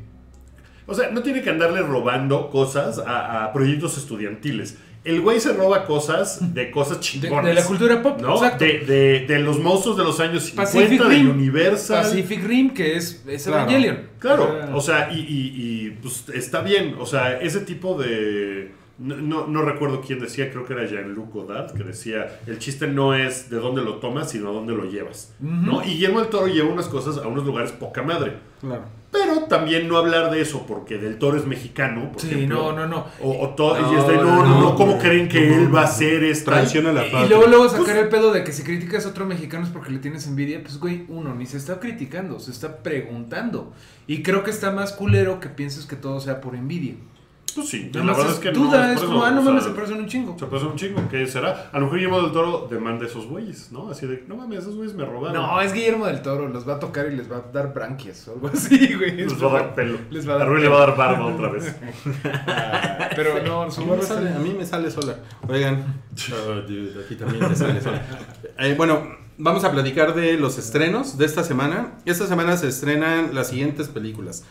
O 0.87 0.93
sea, 0.93 1.09
no 1.11 1.21
tiene 1.21 1.41
que 1.41 1.49
andarle 1.49 1.81
robando 1.81 2.49
cosas 2.49 2.99
a, 2.99 3.43
a 3.43 3.51
proyectos 3.53 3.97
estudiantiles. 3.97 4.77
El 5.03 5.19
güey 5.19 5.41
se 5.41 5.51
roba 5.51 5.83
cosas 5.83 6.53
de 6.53 6.71
cosas 6.71 6.97
De, 6.99 7.03
chingonas. 7.03 7.45
de 7.45 7.53
la 7.55 7.65
cultura 7.65 8.01
pop, 8.01 8.21
¿no? 8.21 8.35
exacto. 8.35 8.63
De, 8.63 8.79
de- 8.79 9.25
de 9.27 9.39
los 9.39 9.59
monstruos 9.59 9.97
de 9.97 10.03
los 10.05 10.17
años 10.21 10.43
50, 10.43 10.71
Pacific 10.71 11.01
de 11.03 11.09
Rim. 11.09 11.29
Universal. 11.31 12.03
Pacific 12.03 12.43
Rim, 12.45 12.69
que 12.73 12.95
es, 12.95 13.21
es 13.27 13.43
Claro. 13.43 13.63
Evangelion. 13.69 13.99
Claro, 14.19 14.69
o 14.73 14.79
sea, 14.79 15.09
y, 15.11 15.19
y- 15.19 15.53
y, 15.87 15.89
pues 16.01 16.29
está 16.33 16.61
bien, 16.61 16.95
o 16.97 17.05
sea, 17.05 17.37
ese 17.41 17.59
tipo 17.59 18.01
de... 18.01 18.71
No, 18.99 19.15
no, 19.17 19.47
no 19.47 19.61
recuerdo 19.63 20.01
quién 20.01 20.19
decía, 20.19 20.51
creo 20.51 20.65
que 20.65 20.73
era 20.73 20.85
Jean-Luc 20.85 21.33
Godard, 21.33 21.71
que 21.73 21.83
decía, 21.83 22.39
el 22.45 22.59
chiste 22.59 22.85
no 22.87 23.15
es 23.15 23.49
de 23.49 23.57
dónde 23.57 23.81
lo 23.81 23.95
tomas, 23.95 24.29
sino 24.29 24.49
a 24.49 24.51
dónde 24.53 24.73
lo 24.73 24.85
llevas. 24.85 25.33
¿no? 25.39 25.81
Y 25.83 25.87
Guillermo 25.95 26.19
del 26.19 26.29
Toro 26.29 26.45
lleva 26.47 26.69
unas 26.71 26.87
cosas 26.87 27.17
a 27.17 27.27
unos 27.27 27.43
lugares 27.45 27.71
poca 27.71 28.03
madre. 28.03 28.37
Claro. 28.61 28.83
Pero 29.11 29.43
también 29.43 29.87
no 29.87 29.97
hablar 29.97 30.31
de 30.31 30.41
eso 30.41 30.65
porque 30.67 30.97
Del 30.97 31.17
Toro 31.19 31.37
es 31.37 31.45
mexicano, 31.45 32.11
por 32.11 32.21
Sí, 32.21 32.29
ejemplo. 32.31 32.71
no, 32.71 32.73
no, 32.73 32.87
no. 32.87 33.05
O, 33.21 33.43
o 33.45 33.49
todo, 33.49 33.77
y 33.77 33.81
No, 33.81 33.99
es 34.01 34.07
de, 34.07 34.15
no, 34.15 34.43
no, 34.45 34.59
no, 34.61 34.75
¿cómo 34.75 34.93
no, 34.93 34.99
creen 34.99 35.27
que 35.27 35.41
no, 35.49 35.55
él 35.55 35.75
va 35.75 35.81
a 35.83 35.87
ser 35.87 36.23
esta? 36.23 36.51
Traiciona 36.51 36.91
la 36.91 37.05
Y, 37.07 37.11
patria. 37.11 37.25
y 37.25 37.29
luego, 37.29 37.47
luego 37.47 37.69
sacar 37.69 37.85
Pues- 37.85 37.97
el 37.97 38.09
pedo 38.09 38.31
de 38.31 38.43
que 38.43 38.51
si 38.51 38.63
criticas 38.63 39.05
a 39.05 39.09
otro 39.09 39.25
mexicano 39.25 39.65
es 39.65 39.71
porque 39.71 39.91
le 39.91 39.99
tienes 39.99 40.25
envidia. 40.27 40.61
Pues, 40.63 40.79
güey, 40.79 41.05
uno, 41.09 41.33
ni 41.35 41.45
se 41.47 41.57
está 41.57 41.79
criticando, 41.79 42.39
se 42.39 42.49
está 42.51 42.77
preguntando. 42.83 43.73
Y 44.07 44.23
creo 44.23 44.43
que 44.43 44.51
está 44.51 44.71
más 44.71 44.93
culero 44.93 45.39
que 45.39 45.49
pienses 45.49 45.85
que 45.85 45.95
todo 45.95 46.19
sea 46.19 46.41
por 46.41 46.55
envidia. 46.55 46.95
Pues 47.55 47.69
sí, 47.69 47.89
la 47.93 48.01
verdad 48.03 48.25
es 48.27 48.33
es 48.33 48.39
que 48.39 48.51
duda, 48.51 48.87
no. 48.87 48.93
es 48.93 49.01
como, 49.01 49.23
ah, 49.23 49.31
no 49.31 49.41
o 49.41 49.43
mames, 49.43 49.63
sea, 49.63 49.71
se 49.71 49.75
parecen 49.75 49.97
un 49.99 50.07
chingo. 50.07 50.35
Se 50.39 50.45
parece 50.47 50.67
un 50.67 50.75
chingo, 50.75 51.01
¿qué 51.09 51.27
será? 51.27 51.69
A 51.71 51.77
lo 51.79 51.85
mejor 51.85 51.97
Guillermo 51.99 52.21
del 52.21 52.31
Toro 52.31 52.67
demanda 52.69 53.05
a 53.05 53.07
esos 53.07 53.27
güeyes, 53.27 53.71
¿no? 53.71 53.89
Así 53.89 54.07
de, 54.07 54.23
no 54.27 54.35
mames, 54.35 54.59
esos 54.59 54.75
güeyes 54.75 54.95
me 54.95 55.05
robaron. 55.05 55.33
No, 55.41 55.61
es 55.61 55.71
Guillermo 55.73 56.05
del 56.07 56.21
Toro, 56.21 56.47
los 56.47 56.67
va 56.67 56.75
a 56.75 56.79
tocar 56.79 57.11
y 57.11 57.15
les 57.15 57.31
va 57.31 57.37
a 57.37 57.41
dar 57.53 57.73
branquias 57.73 58.27
o 58.27 58.33
algo 58.33 58.47
así, 58.53 58.93
güey. 58.95 59.15
Les 59.17 59.43
va 59.43 59.49
a 59.49 59.53
dar 59.53 59.75
pelo. 59.75 59.97
Les 60.09 60.27
va 60.27 60.33
a 60.33 60.37
dar 60.37 60.47
a 60.47 60.49
Rui 60.49 60.61
le 60.61 60.67
va 60.69 60.77
a 60.77 60.87
dar 60.87 60.97
barba 60.97 61.25
otra 61.27 61.49
vez. 61.49 61.75
Ah, 62.25 63.09
Pero 63.15 63.43
no, 63.43 63.69
su 63.71 63.81
A 63.81 63.83
mí, 63.83 63.89
barba 63.89 64.01
me 64.03 64.07
sale, 64.07 64.25
está- 64.27 64.39
a 64.39 64.41
mí 64.43 64.55
me 64.57 64.65
sale 64.65 64.91
sola. 64.91 65.15
Oigan, 65.47 66.01
oh, 66.31 66.53
dude, 66.67 67.03
aquí 67.05 67.15
también 67.15 67.47
me 67.49 67.55
sale 67.55 67.81
sola. 67.81 68.01
Eh, 68.57 68.73
bueno, 68.77 69.03
vamos 69.37 69.63
a 69.63 69.71
platicar 69.71 70.13
de 70.15 70.37
los 70.37 70.57
estrenos 70.57 71.17
de 71.17 71.25
esta 71.25 71.43
semana. 71.43 71.93
Esta 72.05 72.27
semana 72.27 72.57
se 72.57 72.67
estrenan 72.67 73.33
las 73.35 73.49
siguientes 73.49 73.87
películas. 73.89 74.45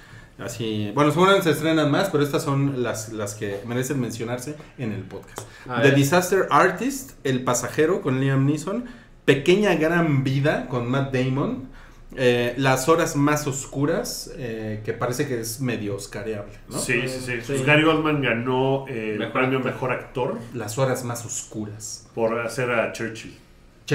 Así, 0.44 0.90
bueno, 0.94 1.10
seguramente 1.10 1.44
se 1.44 1.50
estrenan 1.52 1.90
más, 1.90 2.10
pero 2.10 2.24
estas 2.24 2.42
son 2.42 2.82
las, 2.82 3.12
las 3.12 3.34
que 3.34 3.60
merecen 3.66 4.00
mencionarse 4.00 4.56
en 4.78 4.92
el 4.92 5.02
podcast. 5.02 5.40
A 5.68 5.76
The 5.82 5.88
ver. 5.88 5.94
Disaster 5.94 6.46
Artist, 6.50 7.12
El 7.24 7.44
Pasajero 7.44 8.00
con 8.02 8.20
Liam 8.20 8.46
Neeson, 8.46 8.84
Pequeña 9.24 9.74
Gran 9.76 10.24
Vida 10.24 10.66
con 10.68 10.90
Matt 10.90 11.14
Damon, 11.14 11.68
eh, 12.16 12.54
Las 12.58 12.88
Horas 12.88 13.16
Más 13.16 13.46
Oscuras, 13.46 14.30
eh, 14.36 14.82
que 14.84 14.92
parece 14.92 15.26
que 15.26 15.40
es 15.40 15.60
medio 15.60 15.94
oscareable, 15.96 16.52
¿no? 16.68 16.78
Sí, 16.78 17.02
sí, 17.08 17.20
sí. 17.24 17.32
Sí. 17.40 17.42
Pues 17.46 17.64
Gary 17.64 17.84
Oldman 17.84 18.20
ganó 18.20 18.86
eh, 18.88 19.12
el 19.12 19.18
Mejor 19.18 19.32
premio 19.32 19.58
actor. 19.58 19.72
Mejor 19.72 19.92
Actor 19.92 20.38
Las 20.54 20.76
Horas 20.78 21.04
Más 21.04 21.24
Oscuras. 21.24 22.06
por 22.14 22.38
hacer 22.40 22.70
a 22.70 22.92
Churchill. 22.92 23.38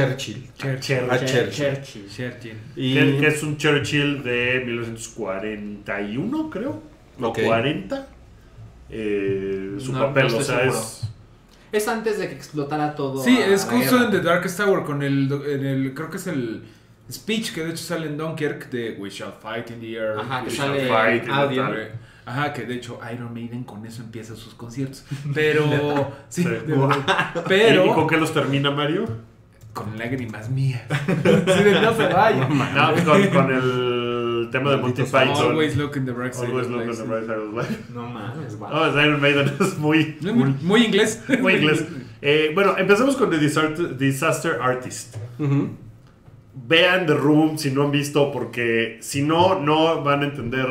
Churchill. 0.05 0.49
Churchill. 0.57 1.09
A 1.11 1.17
Churchill. 1.19 1.49
Churchill. 1.51 2.07
Churchill. 2.09 2.57
Y, 2.75 2.93
Que, 3.19 3.27
es 3.27 3.43
un 3.43 3.57
Churchill 3.57 4.23
de 4.23 4.61
1941, 4.65 6.49
creo. 6.49 6.81
O 7.19 7.27
Ok. 7.27 7.39
40. 7.43 8.07
Eh, 8.89 9.75
su 9.79 9.91
No, 9.93 9.99
papel, 9.99 10.27
no 10.31 10.37
o 10.37 10.41
sea, 10.41 10.59
seguro. 10.59 10.79
es. 10.79 11.01
Es 11.71 11.87
antes 11.89 12.17
de 12.19 12.29
que 12.29 12.35
explotara 12.35 12.95
todo. 12.95 13.21
Sí, 13.23 13.37
a 13.37 13.47
es 13.47 13.65
justo 13.65 14.01
en 14.05 14.11
The 14.11 14.21
Darkest 14.21 14.57
Tower 14.57 14.83
con 14.83 15.01
el, 15.03 15.29
en 15.47 15.65
el, 15.65 15.93
creo 15.93 16.09
que 16.09 16.15
es 16.17 16.27
el 16.27 16.63
speech 17.11 17.53
que 17.53 17.63
de 17.65 17.71
hecho 17.71 17.83
sale 17.83 18.07
en 18.07 18.17
Dunkirk 18.17 18.69
de 18.69 18.95
We 18.97 19.09
shall 19.09 19.33
fight 19.41 19.69
in 19.71 19.81
the 19.81 19.93
air. 19.93 20.17
Ajá, 20.17 20.43
que 20.43 20.49
We 20.49 20.55
sale 20.55 20.77
shall 20.79 20.87
fight 20.87 21.29
audio. 21.29 21.65
Ajá, 22.25 22.53
que 22.53 22.65
de 22.65 22.75
hecho 22.75 22.99
Iron 23.13 23.33
Maiden 23.33 23.63
con 23.65 23.85
eso 23.85 24.01
empieza 24.01 24.35
sus 24.35 24.53
conciertos. 24.53 25.03
Pero, 25.33 26.13
sí, 26.29 26.43
Sí. 26.43 26.49
de 26.49 26.57
verdad. 26.59 27.31
¿Y, 27.35 27.39
Pero 27.49 27.93
con 27.93 28.07
qué 28.07 28.15
los 28.17 28.33
termina 28.33 28.71
Mario? 28.71 29.05
Con 29.77 29.97
lágrimas 29.97 30.49
mías. 30.49 30.81
Sí, 31.07 31.63
de 31.63 31.81
no 31.81 31.93
se 31.95 32.07
vaya. 32.07 32.47
No, 32.47 32.91
pues 32.93 33.03
con, 33.03 33.27
con 33.27 33.51
el 33.51 34.49
tema 34.51 34.71
de 34.71 34.77
Monty 34.77 35.03
Python. 35.03 35.29
Always 35.51 35.75
look 35.77 35.95
in 35.97 36.05
the 36.05 36.11
bright 36.11 36.33
side. 36.33 36.47
Always 36.49 36.67
look 36.67 36.85
life, 36.85 36.97
the 36.97 37.03
bright 37.03 37.25
side 37.25 37.37
of 37.37 37.53
life. 37.53 37.83
No 37.93 38.07
mames, 38.07 38.57
guau. 38.57 38.71
Oh, 38.73 38.85
es 38.87 38.95
Iron 39.05 39.21
Maiden 39.21 39.51
es 39.59 39.77
muy, 39.77 40.17
Muy, 40.21 40.55
muy 40.61 40.85
inglés. 40.85 41.23
muy 41.41 41.55
inglés. 41.55 41.85
Eh, 42.21 42.51
bueno, 42.55 42.75
empezamos 42.77 43.15
con 43.15 43.29
The 43.29 43.37
Disaster, 43.37 44.59
Artist. 44.61 45.15
Ujú. 45.39 45.69
Vean 46.67 47.05
The 47.05 47.13
Room 47.13 47.57
si 47.57 47.69
no 47.71 47.83
han 47.83 47.91
visto, 47.91 48.31
porque 48.31 48.97
si 49.01 49.21
no, 49.21 49.59
no 49.59 50.01
van 50.03 50.23
a 50.23 50.25
entender 50.25 50.67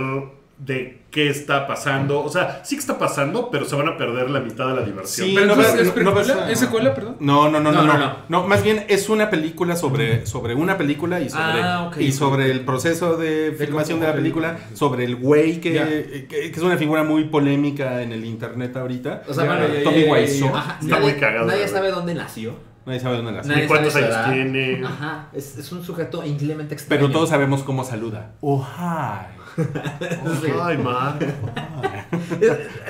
de 0.59 1.03
qué 1.11 1.29
está 1.29 1.66
pasando. 1.66 2.23
O 2.23 2.31
sea, 2.31 2.62
sí 2.64 2.77
que 2.77 2.81
está 2.81 2.99
pasando, 2.99 3.51
pero 3.51 3.64
se 3.64 3.77
van 3.77 3.88
a 3.88 3.97
perder 3.97 4.31
la 4.31 4.40
mitad 4.40 4.69
de 4.69 4.75
la 4.75 4.83
diversión. 4.83 5.29
Sí, 5.29 5.35
Pero 5.35 5.55
no 5.55 5.62
¿es 6.21 6.29
¿Es 6.51 6.59
secuela, 6.59 6.95
perdón? 6.95 7.16
No, 7.21 7.51
no, 7.51 7.61
no, 7.61 7.73
no, 7.73 7.83
No, 7.83 7.87
no, 7.87 7.99
no, 7.99 8.07
no, 8.07 8.16
no. 8.29 8.47
más 8.47 8.62
bien 8.62 8.85
es 8.88 9.09
una 9.09 9.29
película 9.29 9.77
sobre, 9.77 10.27
sobre 10.27 10.55
una 10.55 10.79
película 10.79 11.21
y 11.21 11.29
sobre, 11.29 11.62
Ah, 11.62 11.90
y 11.99 12.12
sobre 12.12 12.51
el 12.51 12.61
proceso 12.61 13.16
de 13.16 13.55
filmación 13.59 14.01
de 14.01 14.07
la 14.07 14.14
película, 14.14 14.59
sobre 14.75 15.05
el 15.05 15.16
güey 15.16 15.61
que, 15.61 16.27
que, 16.29 16.51
que 16.51 16.51
es 16.51 16.62
una 16.62 16.77
figura 16.77 17.03
muy 17.05 17.25
polémica 17.25 18.03
en 18.03 18.12
el 18.12 18.25
internet 18.25 18.77
ahorita. 18.77 19.23
O 19.29 19.35
sea, 19.35 19.45
Ya, 19.45 19.51
bueno, 19.57 19.75
ya, 19.75 19.85
Tommy 19.85 20.05
Wiseau. 20.05 20.49
Está 20.49 20.79
nadie, 20.83 21.01
muy 21.03 21.12
cagado, 21.21 21.47
Nadie 21.47 21.69
sabe 21.69 21.90
dónde 21.90 22.14
nació. 22.14 22.55
Nadie 22.87 23.01
sabe 23.01 23.16
dónde 23.16 23.33
nació. 23.33 23.51
Nadie 23.51 23.62
Ni 23.64 23.69
cuántos 23.69 23.97
años 23.97 24.16
tiene. 24.33 24.83
Ajá, 24.87 25.29
es, 25.33 25.59
es 25.59 25.73
un 25.73 25.83
sujeto 25.83 26.25
increíblemente 26.25 26.75
extraño. 26.75 27.01
Pero 27.01 27.12
todos 27.12 27.29
sabemos 27.31 27.62
cómo 27.62 27.85
saluda. 27.85 28.33
Oh, 28.40 28.62
hi. 28.64 29.36
Ay, 30.62 30.79
man. 30.79 31.19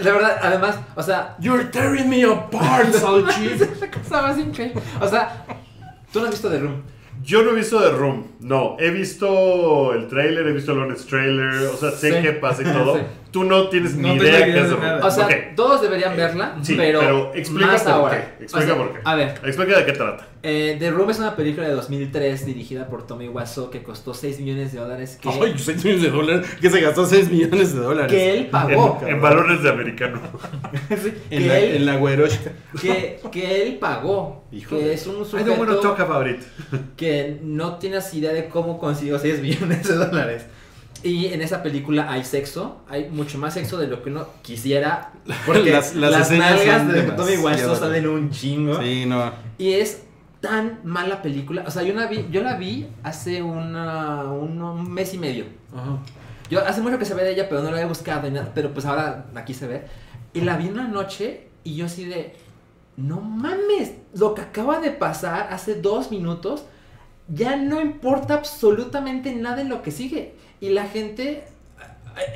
La 0.00 0.12
verdad, 0.12 0.38
además, 0.42 0.78
o 0.94 1.02
sea, 1.02 1.36
You're 1.38 1.64
tearing 1.66 2.08
me 2.08 2.24
apart, 2.24 2.92
Salchi. 2.92 3.46
es 3.52 3.80
la 3.80 3.90
cosa 3.90 4.22
más 4.22 4.38
increíble. 4.38 4.80
O 5.00 5.08
sea, 5.08 5.44
tú 6.12 6.20
no 6.20 6.26
has 6.26 6.30
visto 6.32 6.50
The 6.50 6.58
Room. 6.58 6.82
Yo 7.22 7.42
no 7.42 7.50
he 7.50 7.54
visto 7.54 7.80
The 7.80 7.90
Room, 7.96 8.24
no. 8.40 8.76
He 8.78 8.90
visto 8.90 9.92
el 9.94 10.06
trailer, 10.08 10.46
he 10.46 10.52
visto 10.52 10.72
el 10.72 10.78
Honest 10.80 11.08
Trailer, 11.08 11.66
o 11.72 11.76
sea, 11.76 11.90
sé 11.90 12.12
Sí. 12.12 12.22
qué 12.22 12.32
pasa 12.32 12.62
y 12.62 12.66
todo. 12.66 12.96
Sí. 12.96 13.02
Tú 13.30 13.44
no 13.44 13.68
tienes 13.68 13.94
No 13.96 14.08
ni 14.08 14.14
idea 14.16 14.38
idea 14.40 14.44
qué 14.54 14.60
es 14.60 14.68
de. 14.70 14.74
O 15.02 15.10
sea, 15.10 15.26
Ok. 15.26 15.32
todos 15.56 15.82
deberían 15.82 16.16
verla, 16.16 16.56
Sí, 16.62 16.74
pero, 16.76 17.00
pero 17.00 17.34
explica 17.34 17.66
más 17.72 17.82
por 17.82 17.92
ahora. 17.92 18.36
qué, 18.38 18.44
explica 18.44 18.64
O 18.64 18.76
sea, 18.76 18.76
por 18.76 18.92
qué. 18.94 19.00
A 19.04 19.14
ver, 19.14 19.28
Explica 19.44 19.78
de 19.78 19.84
qué 19.84 19.92
trata. 19.92 20.26
eh, 20.42 20.76
The 20.78 20.90
Room 20.90 21.10
es 21.10 21.18
una 21.18 21.36
película 21.36 21.68
de 21.68 21.74
2003 21.74 22.46
dirigida 22.46 22.86
por 22.88 23.06
Tommy 23.06 23.28
Wiseau 23.28 23.68
que 23.70 23.82
costó 23.82 24.14
6 24.14 24.40
millones 24.40 24.72
de 24.72 24.78
dólares 24.78 25.18
que, 25.20 25.28
Ay, 25.28 25.54
6 25.58 25.84
millones 25.84 26.02
de 26.02 26.10
dólares. 26.10 26.46
Que 26.60 26.70
se 26.70 26.80
gastó 26.80 27.04
6 27.04 27.30
millones 27.30 27.74
de 27.74 27.80
dólares. 27.80 28.12
que 28.12 28.30
él 28.38 28.46
pagó. 28.46 28.98
En, 29.02 29.08
en 29.08 29.20
valores 29.20 29.62
de 29.62 29.70
americano. 29.70 30.20
Sí, 31.02 31.12
En 31.30 31.48
la, 31.48 31.58
él, 31.58 31.76
en 31.76 31.86
la 31.86 32.00
que, 32.80 33.20
que 33.30 33.62
él 33.62 33.78
pagó. 33.78 34.44
Híjole. 34.52 34.80
Que 34.82 34.92
es 34.94 35.06
un 35.06 35.14
I 35.16 35.44
don't 35.44 35.58
want 35.58 35.70
to 35.70 35.80
talk 35.80 35.96
sujeto 35.98 36.12
about 36.12 36.26
it. 36.28 36.40
que 36.96 37.38
no 37.42 37.76
tienes 37.78 38.12
idea 38.14 38.32
de 38.32 38.48
cómo 38.48 38.78
consiguió 38.78 39.18
6 39.18 39.40
millones 39.40 39.86
de 39.88 39.94
dólares. 39.94 40.46
Y 41.06 41.26
en 41.26 41.40
esa 41.42 41.62
película 41.62 42.10
hay 42.10 42.24
sexo, 42.24 42.78
hay 42.88 43.08
mucho 43.10 43.38
más 43.38 43.54
sexo 43.54 43.78
de 43.78 43.86
lo 43.86 44.02
que 44.02 44.10
uno 44.10 44.26
quisiera. 44.42 45.12
Porque 45.46 45.70
Las- 45.70 45.94
las, 45.94 46.10
las 46.10 46.20
escenas 46.30 46.56
nalgas 46.56 46.88
de 46.92 47.02
Tommy 47.12 47.36
Wiseau 47.36 47.76
salen 47.76 48.08
un 48.08 48.30
chingo. 48.30 48.80
Sí, 48.82 49.04
no. 49.06 49.30
Y 49.58 49.72
es 49.74 50.02
tan 50.40 50.80
mala 50.84 51.22
película. 51.22 51.64
O 51.66 51.70
sea, 51.70 51.82
yo 51.82 51.94
la 51.94 52.06
vi, 52.06 52.26
yo 52.30 52.42
la 52.42 52.56
vi 52.56 52.88
hace 53.02 53.42
una, 53.42 54.24
un, 54.24 54.60
un 54.60 54.92
mes 54.92 55.14
y 55.14 55.18
medio. 55.18 55.44
Ajá. 55.72 55.98
Yo 56.50 56.64
hace 56.64 56.80
mucho 56.80 56.98
que 56.98 57.04
se 57.04 57.14
ve 57.14 57.24
de 57.24 57.32
ella, 57.32 57.48
pero 57.48 57.60
no 57.62 57.70
la 57.70 57.76
había 57.76 57.86
buscado. 57.86 58.28
nada, 58.30 58.50
pero 58.54 58.72
pues 58.72 58.84
ahora 58.86 59.26
aquí 59.34 59.54
se 59.54 59.66
ve. 59.66 59.84
Y 60.34 60.40
la 60.42 60.56
vi 60.56 60.68
una 60.68 60.88
noche 60.88 61.48
y 61.64 61.76
yo 61.76 61.86
así 61.86 62.04
de... 62.04 62.34
No 62.96 63.20
mames, 63.20 63.92
lo 64.14 64.32
que 64.34 64.40
acaba 64.42 64.80
de 64.80 64.90
pasar 64.90 65.48
hace 65.52 65.74
dos 65.74 66.10
minutos 66.10 66.64
ya 67.28 67.56
no 67.56 67.80
importa 67.80 68.34
absolutamente 68.34 69.34
nada 69.34 69.60
en 69.60 69.68
lo 69.68 69.82
que 69.82 69.90
sigue. 69.90 70.34
Y 70.60 70.70
la 70.70 70.86
gente... 70.86 71.44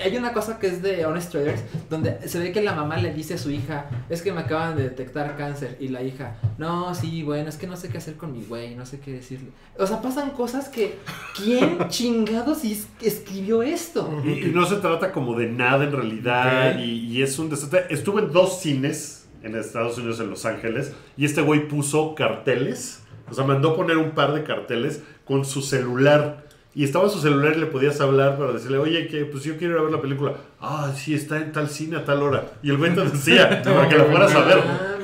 hay- 0.05 0.17
una 0.17 0.33
cosa 0.35 0.59
que 0.59 0.67
es 0.67 0.83
de 0.83 1.07
Honest 1.07 1.31
Traders, 1.33 1.63
donde 1.89 2.29
se 2.29 2.39
ve 2.39 2.53
que 2.53 2.61
la 2.61 2.75
mamá 2.75 2.99
le 2.99 3.15
dice 3.15 3.35
a 3.35 3.39
su 3.39 3.51
hija, 3.51 3.87
es 4.11 4.21
que 4.21 4.31
me 4.33 4.41
acaban 4.43 4.77
de 4.77 4.83
detectar 4.83 5.37
cáncer, 5.39 5.79
y 5.81 5.89
la 5.89 6.03
hija, 6.03 6.37
no, 6.59 6.95
sí, 6.95 7.23
bueno, 7.23 7.49
es 7.49 7.57
que 7.57 7.67
no 7.67 7.77
sé 7.79 7.89
qué 7.89 7.97
hacer 7.97 8.17
con 8.17 8.33
mi 8.33 8.45
güey, 8.45 8.75
no 8.75 8.85
sé 8.85 9.01
qué 9.01 9.13
decirle. 9.13 9.49
O 9.79 9.87
sea, 9.87 10.03
pasan 10.03 10.31
cosas 10.31 10.69
que, 10.69 10.97
¿quién 11.35 11.79
chingados 11.89 12.61
escribió 13.01 13.63
esto? 13.63 14.21
Y, 14.25 14.49
y 14.49 14.53
no 14.53 14.67
se 14.67 14.77
trata 14.77 15.13
como 15.13 15.35
de 15.39 15.49
nada 15.49 15.85
en 15.85 15.93
realidad. 15.93 16.79
Y, 16.79 17.07
y 17.07 17.23
es 17.23 17.39
un 17.39 17.49
desastre. 17.49 17.87
Estuve 17.89 18.21
en 18.23 18.33
dos 18.33 18.61
cines 18.61 19.29
en 19.43 19.57
Estados 19.57 19.97
Unidos, 19.97 20.21
en 20.21 20.29
Los 20.29 20.45
Ángeles. 20.45 20.93
Y 21.17 21.25
este 21.25 21.41
güey 21.41 21.67
puso 21.69 22.15
carteles. 22.15 23.01
O 23.31 23.35
sea, 23.35 23.45
mandó 23.45 23.75
poner 23.77 23.97
un 23.97 24.11
par 24.11 24.35
de 24.35 24.43
carteles 24.45 25.03
con 25.25 25.47
su 25.47 25.63
celular. 25.63 26.45
Y 26.75 26.85
estaba 26.85 27.07
en 27.07 27.11
su 27.11 27.21
celular 27.21 27.55
y 27.57 27.61
le 27.61 27.67
podías 27.67 28.01
hablar 28.01 28.39
para 28.39 28.53
decirle, 28.53 28.79
oye, 28.79 29.09
que 29.09 29.25
pues 29.25 29.43
yo 29.43 29.57
quiero 29.57 29.75
ir 29.75 29.81
a 29.81 29.83
ver 29.83 29.93
la 29.93 30.01
película. 30.01 30.35
Ah, 30.61 30.93
sí, 30.95 31.15
está 31.15 31.39
en 31.39 31.51
tal 31.51 31.69
cine 31.69 31.97
a 31.97 32.05
tal 32.05 32.23
hora. 32.23 32.45
Y 32.63 32.71
el 32.71 32.77
güey 32.77 32.95
te 32.95 33.01
decía, 33.05 33.61
para 33.65 33.89
que 33.89 33.99
la 33.99 34.05
fueras 34.05 34.35
a 34.35 34.45
ver. 34.45 34.59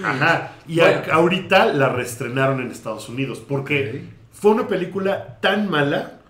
Ajá. 0.05 0.53
Y 0.69 0.79
a- 0.81 1.05
ahorita 1.12 1.67
la 1.73 1.89
reestrenaron 1.89 2.61
en 2.61 2.71
Estados 2.71 3.09
Unidos. 3.09 3.43
Porque 3.47 4.05
fue 4.33 4.53
una 4.53 4.69
película 4.69 5.39
tan 5.41 5.69
mala 5.69 6.21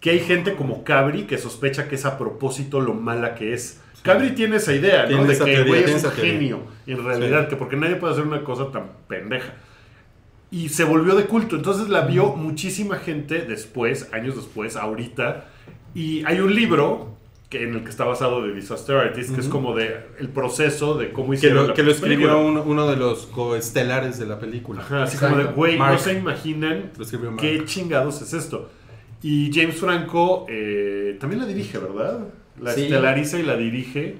que 0.00 0.10
hay 0.10 0.20
gente 0.20 0.54
como 0.54 0.84
Cabri 0.84 1.22
que 1.24 1.38
sospecha 1.38 1.88
que 1.88 1.94
es 1.94 2.04
a 2.04 2.18
propósito 2.18 2.80
lo 2.80 2.92
mala 2.92 3.34
que 3.34 3.54
es. 3.54 3.80
Cabri 4.02 4.32
tiene 4.32 4.56
esa 4.56 4.74
idea, 4.74 5.06
¿no? 5.06 5.24
De 5.24 5.38
que 5.38 5.44
teoría, 5.44 5.64
güey 5.64 5.84
es 5.84 6.04
un 6.04 6.10
genio, 6.10 6.60
en 6.88 7.04
realidad, 7.04 7.44
Sí. 7.44 7.50
que 7.50 7.56
porque 7.56 7.76
nadie 7.76 7.94
puede 7.96 8.12
hacer 8.14 8.26
una 8.26 8.42
cosa 8.42 8.70
tan 8.72 8.90
pendeja. 9.08 9.54
Y 10.52 10.68
se 10.68 10.84
volvió 10.84 11.14
de 11.16 11.24
culto, 11.24 11.56
entonces 11.56 11.88
la 11.88 12.02
vio 12.02 12.36
muchísima 12.36 12.96
gente 12.98 13.40
después, 13.40 14.08
años 14.12 14.36
después, 14.36 14.76
ahorita. 14.76 15.46
Y 15.94 16.22
hay 16.26 16.40
un 16.40 16.54
libro 16.54 17.16
que, 17.48 17.62
en 17.64 17.74
el 17.74 17.82
que 17.84 17.88
está 17.90 18.04
basado 18.04 18.42
de 18.42 18.52
Disaster 18.54 18.96
Artist, 18.96 19.34
que 19.34 19.40
es 19.40 19.48
como 19.48 19.74
de 19.74 19.96
el 20.18 20.28
proceso 20.28 20.94
de 20.98 21.10
cómo 21.10 21.30
Que 21.30 21.36
hicieron 21.36 21.62
lo, 21.62 21.68
la 21.68 21.74
que 21.74 21.82
lo 21.82 21.90
escribió 21.90 22.38
uno, 22.38 22.62
uno 22.66 22.86
de 22.90 22.96
los 22.96 23.26
coestelares 23.26 24.18
de 24.18 24.26
la 24.26 24.38
película. 24.38 24.82
Ajá, 24.82 25.04
así 25.04 25.14
Exacto. 25.16 25.36
como 25.36 25.48
de, 25.48 25.54
güey, 25.54 25.78
no 25.78 25.98
se 25.98 26.12
imaginan 26.14 26.92
Lo 26.98 27.36
qué 27.38 27.64
chingados 27.64 28.20
es 28.20 28.34
esto. 28.34 28.70
Y 29.22 29.50
James 29.54 29.76
Franco 29.76 30.46
eh, 30.50 31.16
también 31.18 31.40
la 31.40 31.46
dirige, 31.46 31.78
¿verdad? 31.78 32.26
La 32.60 32.72
Sí. 32.74 32.82
estelariza 32.82 33.38
y 33.38 33.42
la 33.42 33.56
dirige. 33.56 34.18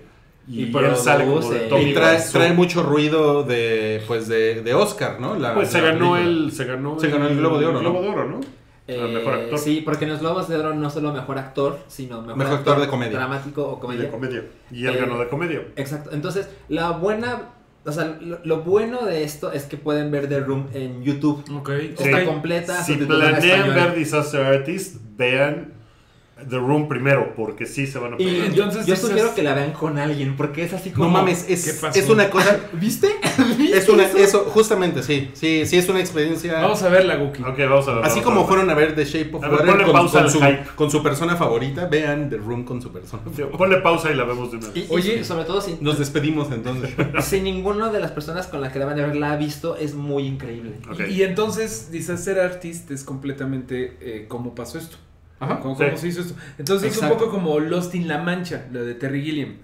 Y, 0.49 0.65
Y 0.65 0.77
él 0.77 0.97
sale 0.97 1.25
como 1.25 1.41
de 1.51 1.61
Tommy 1.69 1.91
Y 1.91 1.95
trae, 1.95 2.53
mucho 2.53 2.83
ruido 2.83 3.45
de, 3.45 4.03
pues 4.09 4.27
de, 4.27 4.63
de 4.63 4.75
Oscar, 4.75 5.21
¿no? 5.21 5.37
La- 5.37 5.55
Pues 5.55 5.69
se 5.69 5.81
ganó, 5.81 6.15
película. 6.15 6.21
el, 6.47 6.53
se 6.53 6.65
ganó 6.65 6.99
Se 6.99 7.09
ganó 7.09 7.29
el 7.29 7.37
Globo 7.37 7.59
de 7.61 7.67
Oro, 7.67 7.79
Globo 7.81 8.01
¿no? 8.01 8.03
de 8.03 8.09
Oro, 8.09 8.29
¿no? 8.29 8.41
Eh, 8.89 9.01
mejor 9.15 9.35
actor. 9.35 9.59
Sí, 9.61 9.81
porque 9.85 10.05
en 10.05 10.11
los 10.11 10.21
Globos 10.21 10.49
de 10.49 10.57
Oro 10.57 10.75
no 10.75 10.91
solo 10.91 11.13
mejor 11.13 11.39
actor, 11.39 11.79
sino 11.87 12.21
mejor, 12.23 12.37
Mejor 12.37 12.55
actor 12.59 12.81
de 12.81 12.89
comedia. 12.89 13.19
Dramático 13.19 13.63
o 13.65 13.77
Y 13.77 13.81
comedia. 13.81 14.03
de 14.03 14.11
comedia. 14.11 14.45
Y 14.73 14.87
él 14.87 14.97
Eh, 14.97 14.99
ganó 15.01 15.19
de 15.19 15.29
comedia. 15.29 15.63
Exacto. 15.77 16.11
Entonces, 16.13 16.49
la 16.69 16.91
buena. 16.91 17.51
O 17.85 17.93
sea, 17.93 18.17
lo, 18.21 18.39
lo 18.45 18.63
bueno 18.63 19.05
de 19.07 19.23
esto 19.25 19.53
es 19.53 19.65
que 19.65 19.77
pueden 19.77 20.11
ver 20.11 20.29
The 20.29 20.41
Room 20.41 20.67
en 20.75 21.03
YouTube. 21.05 21.45
Ok. 21.57 21.69
Está 21.71 22.19
ok. 22.19 22.25
completa. 22.27 22.83
Si 22.83 22.95
planean 22.97 23.75
ver 23.75 23.95
Disaster 23.95 24.45
Artist, 24.45 24.97
vean 25.17 25.73
The 26.49 26.57
Room 26.59 26.89
primero, 26.89 27.35
porque 27.35 27.67
sí 27.67 27.87
se 27.87 27.99
van 27.99 28.15
a 28.15 28.17
Y 28.19 28.25
pegar. 28.25 28.53
yo, 28.53 28.65
Entonces 28.65 28.87
yo 28.87 28.95
dices- 28.95 29.09
sugiero 29.09 29.35
que 29.35 29.43
la 29.43 29.55
vean 29.55 29.73
con 29.73 29.99
alguien, 29.99 30.37
porque 30.37 30.65
es 30.65 30.73
así 30.73 30.91
como. 30.91 31.07
No 31.07 31.11
mames, 31.11 31.45
¿Qué 31.45 31.55
es, 31.55 31.83
es 31.95 32.09
una 32.09 32.31
cosa. 32.31 32.59
¿Viste? 32.73 33.09
Es 33.73 33.89
una, 33.89 34.05
eso, 34.05 34.41
justamente, 34.49 35.03
sí. 35.03 35.31
Sí, 35.35 35.65
sí, 35.67 35.77
es 35.77 35.89
una 35.89 36.01
experiencia. 36.01 36.61
Vamos 36.61 36.83
a 36.83 36.89
ver 36.89 37.05
la 37.05 37.17
Guki. 37.17 37.43
Ok, 37.43 37.59
vamos 37.61 37.89
a 37.89 37.95
ver. 37.95 38.05
Así 38.05 38.21
como 38.21 38.37
a 38.37 38.39
ver. 38.41 38.49
fueron 38.49 38.71
a 38.71 38.75
ver 38.75 38.95
The 38.95 39.05
Shape 39.05 39.31
of 39.37 39.45
A 39.45 39.49
ver, 39.49 39.61
Water 39.61 39.71
ponle 39.73 39.85
con, 39.85 39.93
pausa 39.93 40.21
con 40.23 40.31
su, 40.31 40.41
con 40.77 40.91
su 40.91 41.03
persona 41.03 41.37
favorita, 41.37 41.87
vean 41.87 42.29
The 42.31 42.37
Room 42.37 42.65
con 42.65 42.81
su 42.83 42.93
persona 42.93 43.23
Sí, 43.27 43.37
favorita. 43.43 43.59
Ponle 43.59 43.77
pausa 43.79 44.11
y 44.11 44.15
la 44.15 44.25
vemos 44.25 44.51
de 44.51 44.59
una 44.59 44.67
vez. 44.69 44.77
Y, 44.77 44.81
y 44.81 44.87
Oye, 44.91 45.25
sobre 45.25 45.45
todo 45.45 45.61
si, 45.61 45.77
Nos 45.81 45.99
despedimos 45.99 46.51
entonces. 46.53 46.91
si 47.25 47.41
ninguno 47.41 47.91
de 47.93 48.01
las 48.01 48.11
personas 48.13 48.47
con 48.47 48.61
las 48.61 48.73
que 48.73 48.79
la 48.79 48.87
van 48.87 48.99
a 49.01 49.07
ver 49.07 49.17
la 49.17 49.33
ha 49.33 49.37
visto, 49.37 49.77
es 49.77 49.95
muy 49.95 50.27
increíble. 50.27 50.73
Y 51.09 51.23
entonces, 51.23 51.91
Disaster 51.91 52.39
Artist 52.41 52.91
es 52.91 53.05
completamente 53.05 53.97
eh, 54.01 54.27
cómo 54.29 54.55
pasó 54.55 54.79
esto. 54.79 54.97
Ajá, 55.43 55.61
¿Cómo, 55.61 55.77
sí. 55.77 55.85
cómo 55.85 55.97
se 55.97 56.09
hizo 56.09 56.21
esto? 56.23 56.35
Entonces 56.59 56.97
es 56.97 57.03
un 57.03 57.09
poco 57.09 57.31
como 57.31 57.59
Lost 57.61 57.95
in 57.95 58.07
La 58.09 58.19
Mancha, 58.19 58.67
la 58.73 58.81
de 58.83 58.95
Terry 58.95 59.23
Gilliam. 59.23 59.57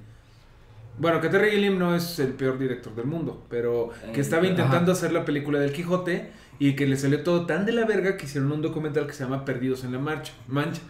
Bueno, 0.99 1.21
que 1.21 1.29
Terry 1.29 1.51
Gilliam 1.53 1.79
no 1.79 1.95
es 1.95 2.19
el 2.19 2.33
peor 2.33 2.59
director 2.59 2.93
del 2.97 3.07
mundo, 3.07 3.47
pero 3.49 3.91
que 4.13 4.19
Eh, 4.19 4.21
estaba 4.21 4.43
ajá. 4.43 4.51
intentando 4.51 4.91
hacer 4.93 5.13
la 5.13 5.25
película 5.25 5.61
del 5.61 5.73
Quijote 5.73 6.33
y 6.59 6.75
que 6.75 6.89
le 6.89 6.97
salió 6.97 7.23
todo 7.23 7.47
tan 7.47 7.65
de 7.67 7.71
la 7.73 7.85
verga 7.85 8.17
que 8.17 8.27
hicieron 8.27 8.51
un 8.51 8.63
documental 8.63 9.07
que 9.07 9.13
se 9.13 9.23
llama 9.23 9.45
Perdidos 9.45 9.85
en 9.85 9.93
la 9.93 10.01
Marcha, 10.01 10.33
Mancha. 10.49 10.81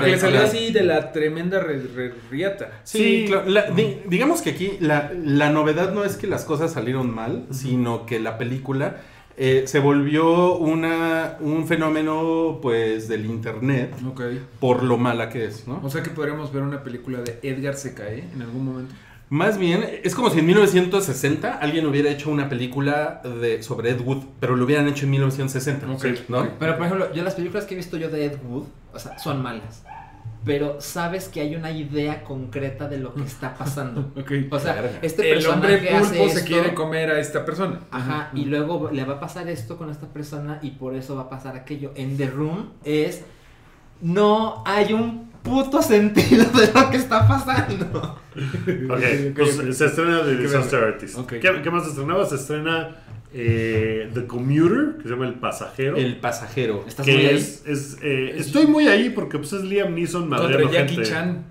Que 0.00 0.06
le 0.06 0.18
salió 0.20 0.40
así 0.42 0.70
de 0.72 0.84
la 0.84 1.10
tremenda 1.10 1.58
re- 1.58 1.82
re- 1.82 2.14
riata. 2.30 2.80
Sí, 2.84 2.98
Sí. 2.98 3.24
claro. 3.26 3.50
La- 3.50 3.70
di- 3.72 4.02
digamos 4.06 4.40
que 4.40 4.50
aquí 4.50 4.76
la, 4.78 5.10
la 5.24 5.50
novedad 5.50 5.92
no 5.92 6.04
es 6.04 6.16
que 6.16 6.28
las 6.28 6.44
cosas 6.44 6.72
salieron 6.72 7.12
mal, 7.12 7.46
sino 7.50 8.06
que 8.06 8.20
la 8.20 8.38
película 8.38 8.98
eh, 9.42 9.62
se 9.66 9.78
volvió 9.78 10.58
una, 10.58 11.38
un 11.40 11.66
fenómeno 11.66 12.58
pues 12.60 13.08
del 13.08 13.24
internet 13.24 13.94
por 14.60 14.82
lo 14.82 14.98
mala 14.98 15.30
que 15.30 15.46
es, 15.46 15.66
¿no? 15.66 15.80
O 15.82 15.88
sea 15.88 16.02
que 16.02 16.10
podríamos 16.10 16.52
ver 16.52 16.62
una 16.62 16.82
película 16.82 17.22
de 17.22 17.38
Edgar 17.42 17.74
se 17.74 17.94
cae 17.94 18.28
en 18.34 18.42
algún 18.42 18.66
momento. 18.66 18.94
Más 19.30 19.56
bien, 19.56 19.82
es 20.02 20.14
como 20.14 20.28
si 20.28 20.40
en 20.40 20.46
1960 20.46 21.54
alguien 21.56 21.86
hubiera 21.86 22.10
hecho 22.10 22.30
una 22.30 22.50
película 22.50 23.22
de, 23.40 23.62
sobre 23.62 23.90
Ed 23.90 24.02
Wood, 24.02 24.24
pero 24.40 24.56
lo 24.56 24.64
hubieran 24.66 24.88
hecho 24.88 25.06
en 25.06 25.12
1960, 25.12 25.90
Ok. 25.90 26.04
¿no? 26.28 26.46
Pero 26.58 26.76
por 26.76 26.84
ejemplo, 26.84 27.14
yo 27.14 27.22
las 27.22 27.34
películas 27.34 27.64
que 27.64 27.72
he 27.72 27.76
visto 27.78 27.96
yo 27.96 28.10
de 28.10 28.26
Ed 28.26 28.38
Wood, 28.46 28.64
o 28.92 28.98
sea, 28.98 29.18
son 29.18 29.40
malas. 29.40 29.84
Pero 30.44 30.80
sabes 30.80 31.28
que 31.28 31.40
hay 31.40 31.54
una 31.54 31.70
idea 31.70 32.24
concreta 32.24 32.88
de 32.88 32.98
lo 32.98 33.14
que 33.14 33.22
está 33.22 33.54
pasando. 33.54 34.10
Ok. 34.16 34.32
O 34.50 34.58
sea, 34.58 34.74
Verga. 34.74 34.98
este 35.02 35.32
el 35.32 35.46
hombre 35.46 35.90
hace 35.90 36.18
pulpo 36.18 36.34
se 36.34 36.44
quiere 36.44 36.74
comer 36.74 37.10
a 37.10 37.20
esta 37.20 37.44
persona. 37.44 37.80
Ajá, 37.90 38.30
y 38.34 38.46
luego 38.46 38.90
le 38.90 39.04
va 39.04 39.14
a 39.14 39.20
pasar 39.20 39.48
esto 39.48 39.76
con 39.76 39.90
esta 39.90 40.06
persona 40.06 40.58
y 40.62 40.70
por 40.72 40.94
eso 40.94 41.16
va 41.16 41.22
a 41.22 41.28
pasar 41.28 41.56
aquello. 41.56 41.92
En 41.94 42.16
The 42.16 42.26
Room 42.26 42.70
es 42.84 43.24
no 44.00 44.62
hay 44.66 44.92
un 44.92 45.29
puto 45.42 45.82
sentido 45.82 46.44
de 46.46 46.70
lo 46.72 46.90
que 46.90 46.96
está 46.96 47.26
pasando. 47.26 48.18
Ok, 48.88 49.00
pues 49.36 49.76
se 49.76 49.86
estrena 49.86 50.22
The 50.22 50.36
Disaster. 50.36 50.84
Artist. 50.84 51.18
Ok. 51.18 51.34
¿Qué, 51.40 51.60
qué 51.62 51.70
más 51.70 51.84
se 51.84 51.90
estrenaba? 51.90 52.24
Se 52.26 52.36
estrena 52.36 52.96
eh, 53.32 54.10
The 54.14 54.26
Commuter, 54.26 54.96
que 54.96 55.02
se 55.04 55.08
llama 55.10 55.26
El 55.26 55.34
Pasajero. 55.34 55.96
El 55.96 56.16
pasajero. 56.16 56.84
¿Estás 56.86 57.06
muy 57.06 57.16
que 57.16 57.28
ahí? 57.28 57.36
es, 57.36 57.62
es, 57.66 57.98
eh, 58.02 58.34
estoy 58.36 58.66
muy 58.66 58.88
ahí 58.88 59.10
porque 59.10 59.38
pues 59.38 59.52
es 59.52 59.62
Liam 59.64 59.94
Neeson 59.94 60.28
madreando 60.28 60.64
Contra 60.64 60.80
Jackie 60.80 60.94
gente. 60.96 61.10
Chan. 61.10 61.44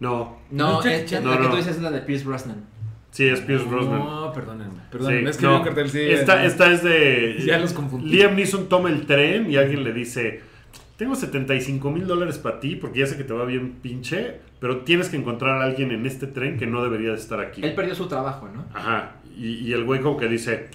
No, 0.00 0.38
No, 0.50 0.72
¿No 0.72 0.80
es 0.82 0.86
es- 1.02 1.10
Chan? 1.10 1.24
la 1.24 1.30
No, 1.30 1.36
que 1.38 1.44
no. 1.44 1.50
tú 1.50 1.56
dices 1.56 1.76
es 1.76 1.82
la 1.82 1.90
de 1.90 2.00
Pierce 2.00 2.24
Brosnan. 2.24 2.64
sí, 3.10 3.26
es 3.28 3.40
Pierce 3.40 3.64
Brosnan. 3.66 3.98
No, 4.00 4.32
perdónenme. 4.32 4.80
Perdónenme. 4.90 5.22
Sí, 5.24 5.30
es 5.30 5.36
que 5.38 5.46
no. 5.46 5.62
cartel, 5.64 5.88
sí. 5.90 6.00
esta, 6.00 6.36
no. 6.36 6.42
esta 6.42 6.72
es 6.72 6.82
de. 6.82 7.36
Ya 7.46 7.58
los 7.58 7.72
confundí. 7.72 8.10
Liam 8.10 8.34
Neeson 8.34 8.68
toma 8.68 8.90
el 8.90 9.06
tren 9.06 9.50
y 9.50 9.56
alguien 9.56 9.84
le 9.84 9.92
dice: 9.92 10.40
Tengo 10.96 11.16
75 11.16 11.90
mil 11.90 12.06
dólares 12.06 12.38
para 12.38 12.60
ti 12.60 12.76
porque 12.76 13.00
ya 13.00 13.06
sé 13.06 13.16
que 13.16 13.24
te 13.24 13.32
va 13.32 13.44
bien 13.44 13.72
pinche, 13.82 14.40
pero 14.60 14.78
tienes 14.82 15.08
que 15.08 15.16
encontrar 15.16 15.60
a 15.60 15.64
alguien 15.64 15.90
en 15.90 16.06
este 16.06 16.26
tren 16.28 16.56
que 16.56 16.66
no 16.68 16.82
debería 16.84 17.10
de 17.10 17.16
estar 17.16 17.40
aquí. 17.40 17.62
Él 17.64 17.74
perdió 17.74 17.94
su 17.96 18.06
trabajo, 18.06 18.48
¿no? 18.54 18.64
Ajá. 18.72 19.16
Y, 19.36 19.54
y 19.68 19.72
el 19.72 19.82
güey 19.84 20.00
como 20.00 20.16
que 20.16 20.28
dice: 20.28 20.68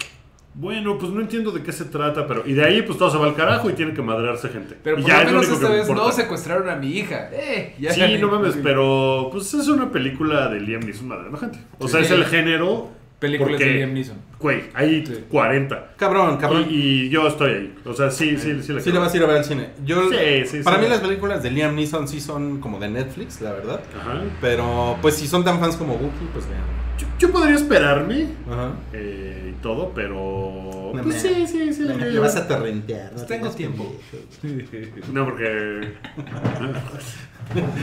Bueno, 0.52 0.98
pues 0.98 1.10
no 1.12 1.22
entiendo 1.22 1.52
de 1.52 1.62
qué 1.62 1.72
se 1.72 1.86
trata, 1.86 2.26
pero. 2.26 2.42
Y 2.46 2.52
de 2.52 2.62
ahí, 2.64 2.82
pues 2.82 2.98
todo 2.98 3.10
se 3.10 3.16
va 3.16 3.24
al 3.26 3.34
carajo 3.34 3.70
y 3.70 3.72
tiene 3.72 3.94
que 3.94 4.02
madrearse 4.02 4.50
gente. 4.50 4.76
Pero 4.82 4.98
y 4.98 5.02
por 5.02 5.10
lo 5.10 5.18
es 5.18 5.24
menos 5.24 5.46
único 5.48 5.54
esta 5.62 5.68
vez 5.74 5.88
no 5.88 6.12
secuestraron 6.12 6.68
a 6.68 6.76
mi 6.76 6.88
hija. 6.98 7.30
Eh, 7.32 7.74
ya 7.80 7.92
Sí, 7.94 8.02
no 8.20 8.28
mames, 8.28 8.58
pero 8.62 9.30
pues 9.32 9.54
es 9.54 9.68
una 9.68 9.90
película 9.90 10.48
de 10.48 10.60
Liam 10.60 10.80
Neeson 10.82 11.08
madreando 11.08 11.38
gente. 11.38 11.58
O 11.78 11.86
Sí. 11.86 11.92
sea, 11.92 12.00
es 12.02 12.10
el 12.10 12.26
género. 12.26 12.90
Películas 13.20 13.50
porque, 13.52 13.64
de 13.66 13.74
Liam 13.74 13.92
Neeson. 13.94 14.16
Güey, 14.40 14.62
hay 14.74 15.04
Sí. 15.06 15.24
40. 15.28 15.92
Cabrón, 15.96 16.38
cabrón. 16.38 16.66
Y, 16.70 16.74
y 16.74 17.08
yo 17.10 17.28
estoy 17.28 17.52
ahí. 17.52 17.74
O 17.84 17.92
sea, 17.92 18.10
sí, 18.10 18.36
sí, 18.38 18.60
sí. 18.62 18.72
le 18.72 18.80
Sí 18.80 18.84
creo. 18.90 18.94
le 18.94 18.98
vas 19.00 19.12
a 19.12 19.16
ir 19.18 19.22
a 19.22 19.26
ver 19.26 19.36
al 19.36 19.44
cine. 19.44 19.68
Yo, 19.84 20.08
Sí, 20.10 20.16
sí, 20.46 20.62
para 20.64 20.78
sí. 20.78 20.82
mí 20.84 20.88
las 20.88 21.00
películas 21.00 21.42
de 21.42 21.50
Liam 21.50 21.74
Neeson 21.76 22.08
sí 22.08 22.20
son 22.20 22.60
como 22.60 22.78
de 22.80 22.88
Netflix, 22.88 23.40
la 23.42 23.52
verdad. 23.52 23.80
Ajá. 24.00 24.22
Pero 24.40 24.96
pues 25.02 25.16
si 25.16 25.26
son 25.28 25.44
tan 25.44 25.60
fans 25.60 25.76
como 25.76 25.92
Wookiee, 25.94 26.28
pues 26.32 26.46
vean. 26.48 26.62
Yo, 26.98 27.06
yo 27.18 27.30
podría 27.32 27.56
esperarme 27.56 28.26
Ajá. 28.50 28.72
eh, 28.94 29.52
y 29.54 29.62
todo, 29.62 29.92
pero. 29.94 30.79
No 30.94 31.02
pues 31.02 31.22
me- 31.22 31.34
sí, 31.34 31.46
sí, 31.46 31.72
sí. 31.72 31.82
Le, 31.84 32.18
vas 32.18 32.36
a 32.36 32.46
torrentear. 32.48 33.10
Pues 33.12 33.26
tengo 33.26 33.50
tiempo. 33.50 33.94
No, 35.12 35.24
porque. 35.24 35.92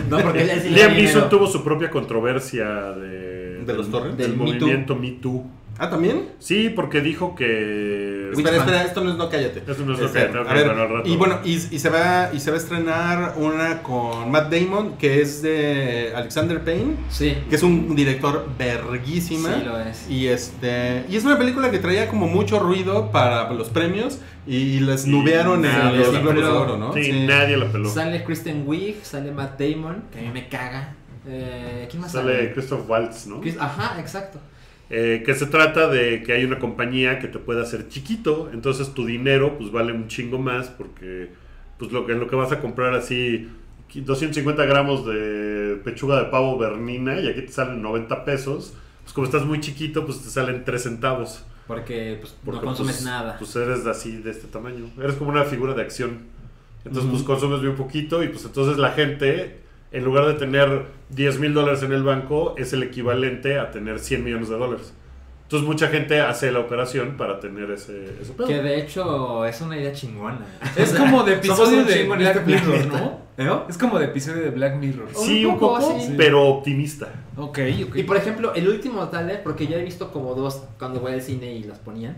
No, 0.10 0.20
porque 0.20 0.46
Liam 0.70 0.94
Neeson 0.94 1.30
tuvo 1.30 1.46
su 1.48 1.62
propia 1.64 1.90
controversia 1.90 2.66
de. 2.94 3.64
¿De 3.66 3.74
los 3.74 3.92
torrents? 3.92 4.18
Del 4.18 4.32
Del 4.32 4.38
Me 4.40 4.46
Too. 4.46 4.54
movimiento 4.54 4.96
Me 4.96 5.12
Too. 5.12 5.46
Ah, 5.80 5.90
¿también? 5.90 6.30
Sí, 6.40 6.70
porque 6.70 7.02
dijo 7.02 7.36
que. 7.36 8.32
Espera, 8.32 8.58
espera, 8.58 8.84
esto 8.84 9.04
no 9.04 9.12
es 9.12 9.18
no 9.18 9.30
cállate. 9.30 9.60
Esto 9.60 9.86
no 9.86 9.94
es 9.94 10.00
no 10.00 10.06
Este, 10.08 10.20
cállate, 10.22 10.40
ok, 10.40 10.48
a 10.50 10.54
ver, 10.54 10.66
bueno, 10.74 11.02
y 11.06 11.16
bueno, 11.18 11.40
y, 11.46 11.52
y 11.54 11.80
se 11.80 11.90
va 11.90 12.30
y 12.34 12.40
se 12.40 12.50
va 12.52 12.58
a 12.58 12.60
estrenar 12.60 13.34
una 13.38 13.84
con 13.84 14.30
Matt 14.32 14.52
Damon 14.52 14.98
que 14.98 15.22
es 15.22 15.42
de 15.42 16.12
Alexander 16.16 16.64
Payne, 16.64 16.96
Sí. 17.10 17.38
que 17.50 17.56
es 17.56 17.64
un 17.64 17.96
director 17.96 18.48
verguísima. 18.58 19.54
Sí, 19.56 19.66
lo 19.66 19.80
es. 19.80 20.10
Y 20.10 20.28
este 20.28 21.06
y 21.10 21.16
es 21.16 21.24
una 21.26 21.38
película 21.38 21.70
que 21.72 21.80
traía 21.80 22.08
como 22.08 22.28
mucho 22.28 22.60
ruido 22.60 23.12
para 23.12 23.52
los 23.54 23.70
premios 23.70 24.20
y 24.46 24.80
les 24.80 25.06
Y 25.06 25.10
nubearon 25.12 25.64
en 25.66 25.72
nadie 25.72 26.00
los 26.00 26.12
Globos 26.22 26.36
de. 26.36 26.44
Oro, 26.44 26.78
¿no? 26.78 26.94
Sí, 26.94 27.26
nadie 27.28 27.56
la 27.58 27.72
peló. 27.72 27.90
Sale 27.90 28.24
Kristen 28.24 28.64
Wiig, 28.66 29.04
sale 29.04 29.32
Matt 29.32 29.60
Damon, 29.60 30.04
que 30.12 30.20
a 30.20 30.22
mí 30.24 30.30
me 30.34 30.48
caga. 30.48 30.96
Eh, 31.28 31.88
¿Quién 31.90 32.02
más 32.02 32.12
Sale 32.14 32.36
sale? 32.36 32.54
Christoph 32.54 32.90
Waltz, 32.90 33.28
¿no? 33.28 33.42
Chris- 33.42 33.58
Ajá, 33.60 34.00
exacto. 34.00 34.40
Eh, 34.90 35.24
que 35.26 35.34
se 35.36 35.48
trata 35.48 35.90
de 35.90 36.24
que 36.24 36.32
hay 36.32 36.46
una 36.46 36.60
compañía 36.60 37.20
que 37.20 37.28
te 37.28 37.40
puede 37.40 37.62
hacer 37.62 37.90
chiquito, 37.90 38.50
entonces 38.54 38.94
tu 38.94 39.06
dinero 39.06 39.58
pues 39.58 39.70
vale 39.70 39.92
un 39.92 40.08
chingo 40.08 40.38
más 40.38 40.70
porque 40.70 41.30
pues 41.78 41.92
lo 41.92 42.06
que, 42.06 42.14
en 42.14 42.22
lo 42.22 42.28
que 42.30 42.38
vas 42.38 42.54
a 42.54 42.62
comprar 42.62 42.94
así 42.94 43.50
250 43.94 44.66
gramos 44.66 45.06
de 45.06 45.80
pechuga 45.84 46.20
de 46.24 46.30
pavo 46.30 46.58
bernina 46.58 47.20
y 47.20 47.28
aquí 47.28 47.42
te 47.42 47.52
salen 47.52 47.82
90 47.82 48.24
pesos, 48.24 48.74
pues 49.04 49.14
como 49.14 49.26
estás 49.26 49.46
muy 49.46 49.60
chiquito 49.60 50.06
pues 50.06 50.22
te 50.22 50.30
salen 50.30 50.64
3 50.64 50.82
centavos. 50.82 51.44
Porque, 51.68 52.18
pues, 52.22 52.34
Porque, 52.46 52.62
no 52.62 52.66
consumes 52.68 52.96
pues, 52.96 53.06
nada. 53.06 53.38
Pues 53.38 53.54
eres 53.58 53.86
así 53.86 54.16
de 54.18 54.32
este 54.32 54.48
tamaño, 54.48 54.90
eres 55.02 55.16
como 55.16 55.32
una 55.32 55.44
figura 55.44 55.74
de 55.74 55.82
acción. 55.82 56.20
Entonces 56.86 57.12
pues 57.12 57.24
consumes 57.24 57.60
bien 57.60 57.76
poquito 57.76 58.24
y 58.24 58.30
pues 58.30 58.46
entonces 58.46 58.78
la 58.78 58.92
gente 58.92 59.67
en 59.92 60.04
lugar 60.04 60.26
de 60.26 60.34
tener 60.34 60.86
10 61.10 61.40
mil 61.40 61.54
dólares 61.54 61.84
en 61.84 61.92
el 61.94 62.04
banco 62.04 62.56
es 62.58 62.74
el 62.74 62.84
equivalente 62.84 63.60
a 63.60 63.72
tener 63.72 64.00
100 64.00 64.24
millones 64.24 64.50
de 64.50 64.58
dólares. 64.58 64.94
Entonces 65.44 65.66
mucha 65.66 65.88
gente 65.88 66.20
hace 66.20 66.52
la 66.52 66.60
operación 66.60 67.16
para 67.16 67.40
tener 67.40 67.72
ese, 67.72 68.18
ese 68.22 68.34
pedo. 68.34 68.48
Que 68.48 68.62
de 68.62 68.82
hecho 68.82 69.46
es 69.46 69.62
una 69.62 69.78
idea 69.78 69.94
chingona. 69.94 70.46
Es 70.76 70.92
como 70.92 71.24
de 71.24 71.36
episodio 71.36 71.86
de 71.86 72.04
Black 72.04 72.36
este 72.36 72.52
Mirror. 72.52 72.88
¿no? 72.88 73.28
¿Eh? 73.38 73.64
Es 73.70 73.78
como 73.78 73.98
de 73.98 74.06
episodio 74.06 74.42
de 74.42 74.50
Black 74.50 74.76
Mirror. 74.76 75.08
Sí, 75.16 75.46
Un 75.46 75.54
un 75.54 75.60
poco, 75.60 75.80
poco, 75.80 76.00
sí. 76.02 76.16
pero 76.18 76.44
optimista. 76.44 77.08
Ok, 77.38 77.60
ok. 77.88 77.96
Y 77.96 78.04
por 78.04 78.18
ejemplo, 78.18 78.54
el 78.56 78.68
último 78.68 79.08
trailer, 79.08 79.42
porque 79.42 79.68
yo 79.68 79.78
he 79.78 79.84
visto 79.84 80.12
como 80.12 80.36
dos 80.36 80.64
cuando 80.78 81.00
voy 81.00 81.14
al 81.14 81.22
cine 81.22 81.54
y 81.54 81.64
los 81.64 81.78
ponían. 81.78 82.18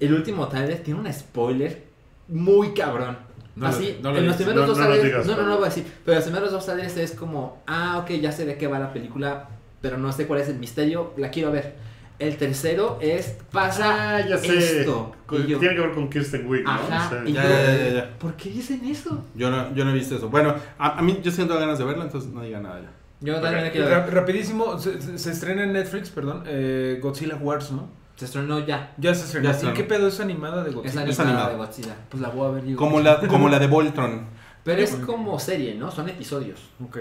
El 0.00 0.12
último 0.12 0.48
trailer 0.48 0.82
tiene 0.82 0.98
un 0.98 1.12
spoiler 1.12 1.84
muy 2.26 2.74
cabrón. 2.74 3.18
No 3.56 3.68
lo- 3.68 3.68
Así, 3.68 3.98
no 4.02 4.10
lo 4.12 4.18
en 4.18 4.26
los 4.26 4.36
primeros 4.36 4.60
No- 4.62 4.66
dos 4.66 4.78
no 4.78 4.84
lo 4.84 4.90
trailers, 4.90 5.12
digas, 5.24 5.26
no, 5.26 5.42
no, 5.42 5.48
no 5.48 5.54
voy 5.56 5.66
a 5.66 5.68
decir, 5.68 5.84
pero 6.04 6.16
los 6.16 6.24
primeros 6.24 6.50
dos 6.50 6.64
trailers 6.66 6.96
es 6.96 7.12
como, 7.12 7.62
ah, 7.66 7.98
ok, 8.02 8.10
ya 8.20 8.32
sé 8.32 8.44
de 8.46 8.56
qué 8.58 8.66
va 8.66 8.78
la 8.80 8.92
película, 8.92 9.48
pero 9.80 9.96
no 9.96 10.10
sé 10.12 10.26
cuál 10.26 10.40
es 10.40 10.48
el 10.48 10.58
misterio, 10.58 11.12
la 11.16 11.30
quiero 11.30 11.52
ver. 11.52 11.74
El 12.18 12.36
tercero 12.36 12.98
es, 13.00 13.36
pasa 13.50 14.16
Ah, 14.16 14.20
ya 14.28 14.38
sé. 14.38 14.80
esto. 14.80 15.12
Con- 15.26 15.46
yo, 15.46 15.58
Tiene 15.58 15.74
que 15.74 15.80
ver 15.80 15.92
con 15.92 16.08
Kirsten 16.08 16.48
Wiig, 16.48 16.62
¿no? 16.64 16.70
Ajá, 16.70 17.06
O 17.06 17.10
sea, 17.10 17.22
y 17.28 17.32
Ya, 17.32 17.42
yo, 17.42 17.48
ya, 17.48 17.76
ya, 17.88 17.94
ya. 17.94 18.18
¿por 18.18 18.34
qué 18.34 18.50
dicen 18.50 18.84
eso? 18.84 19.24
Yo 19.34 19.50
no, 19.50 19.74
yo 19.74 19.84
no 19.84 19.90
he 19.90 19.94
visto 19.94 20.16
eso. 20.16 20.28
Bueno, 20.28 20.54
a, 20.78 20.98
a 20.98 21.02
mí 21.02 21.18
yo 21.22 21.30
siento 21.32 21.58
ganas 21.58 21.78
de 21.78 21.84
verla, 21.84 22.04
entonces 22.04 22.30
no 22.30 22.42
diga 22.42 22.60
nada 22.60 22.80
ya. 22.82 22.90
Yo 23.20 23.34
también 23.40 23.62
la 23.62 23.68
Y 23.68 23.72
quiero 23.72 23.88
ver. 23.88 24.14
rapidísimo, 24.14 24.78
se, 24.78 25.00
se- 25.02 25.18
se 25.18 25.30
estrena 25.32 25.64
en 25.64 25.72
Netflix, 25.72 26.10
perdón, 26.10 26.44
eh, 26.46 26.98
Godzilla 27.02 27.36
Wars, 27.36 27.72
¿no? 27.72 27.88
Se 28.16 28.26
estrenó 28.26 28.64
ya. 28.64 28.92
Ya 28.98 29.14
se 29.14 29.24
estrenó. 29.24 29.44
Ya 29.44 29.50
¿Y 29.50 29.54
estrenó. 29.54 29.74
qué 29.74 29.84
pedo 29.84 30.08
es 30.08 30.20
animada 30.20 30.62
de 30.62 30.70
Es 30.70 30.74
Godzilla? 30.76 31.00
animada, 31.02 31.12
Es 31.12 31.20
animada. 31.20 31.50
de 31.50 31.56
Godzilla. 31.56 31.96
Pues 32.08 32.20
la 32.22 32.28
voy 32.28 32.46
a 32.46 32.50
ver. 32.52 32.64
digo. 32.64 32.78
Como 32.78 33.00
la, 33.00 33.20
como 33.28 33.48
la 33.48 33.58
de 33.58 33.66
Voltron. 33.66 34.26
Pero 34.62 34.80
es 34.80 34.94
como 34.94 35.38
serie, 35.38 35.74
¿no? 35.74 35.90
Son 35.90 36.08
episodios. 36.08 36.58
Ok. 36.82 36.96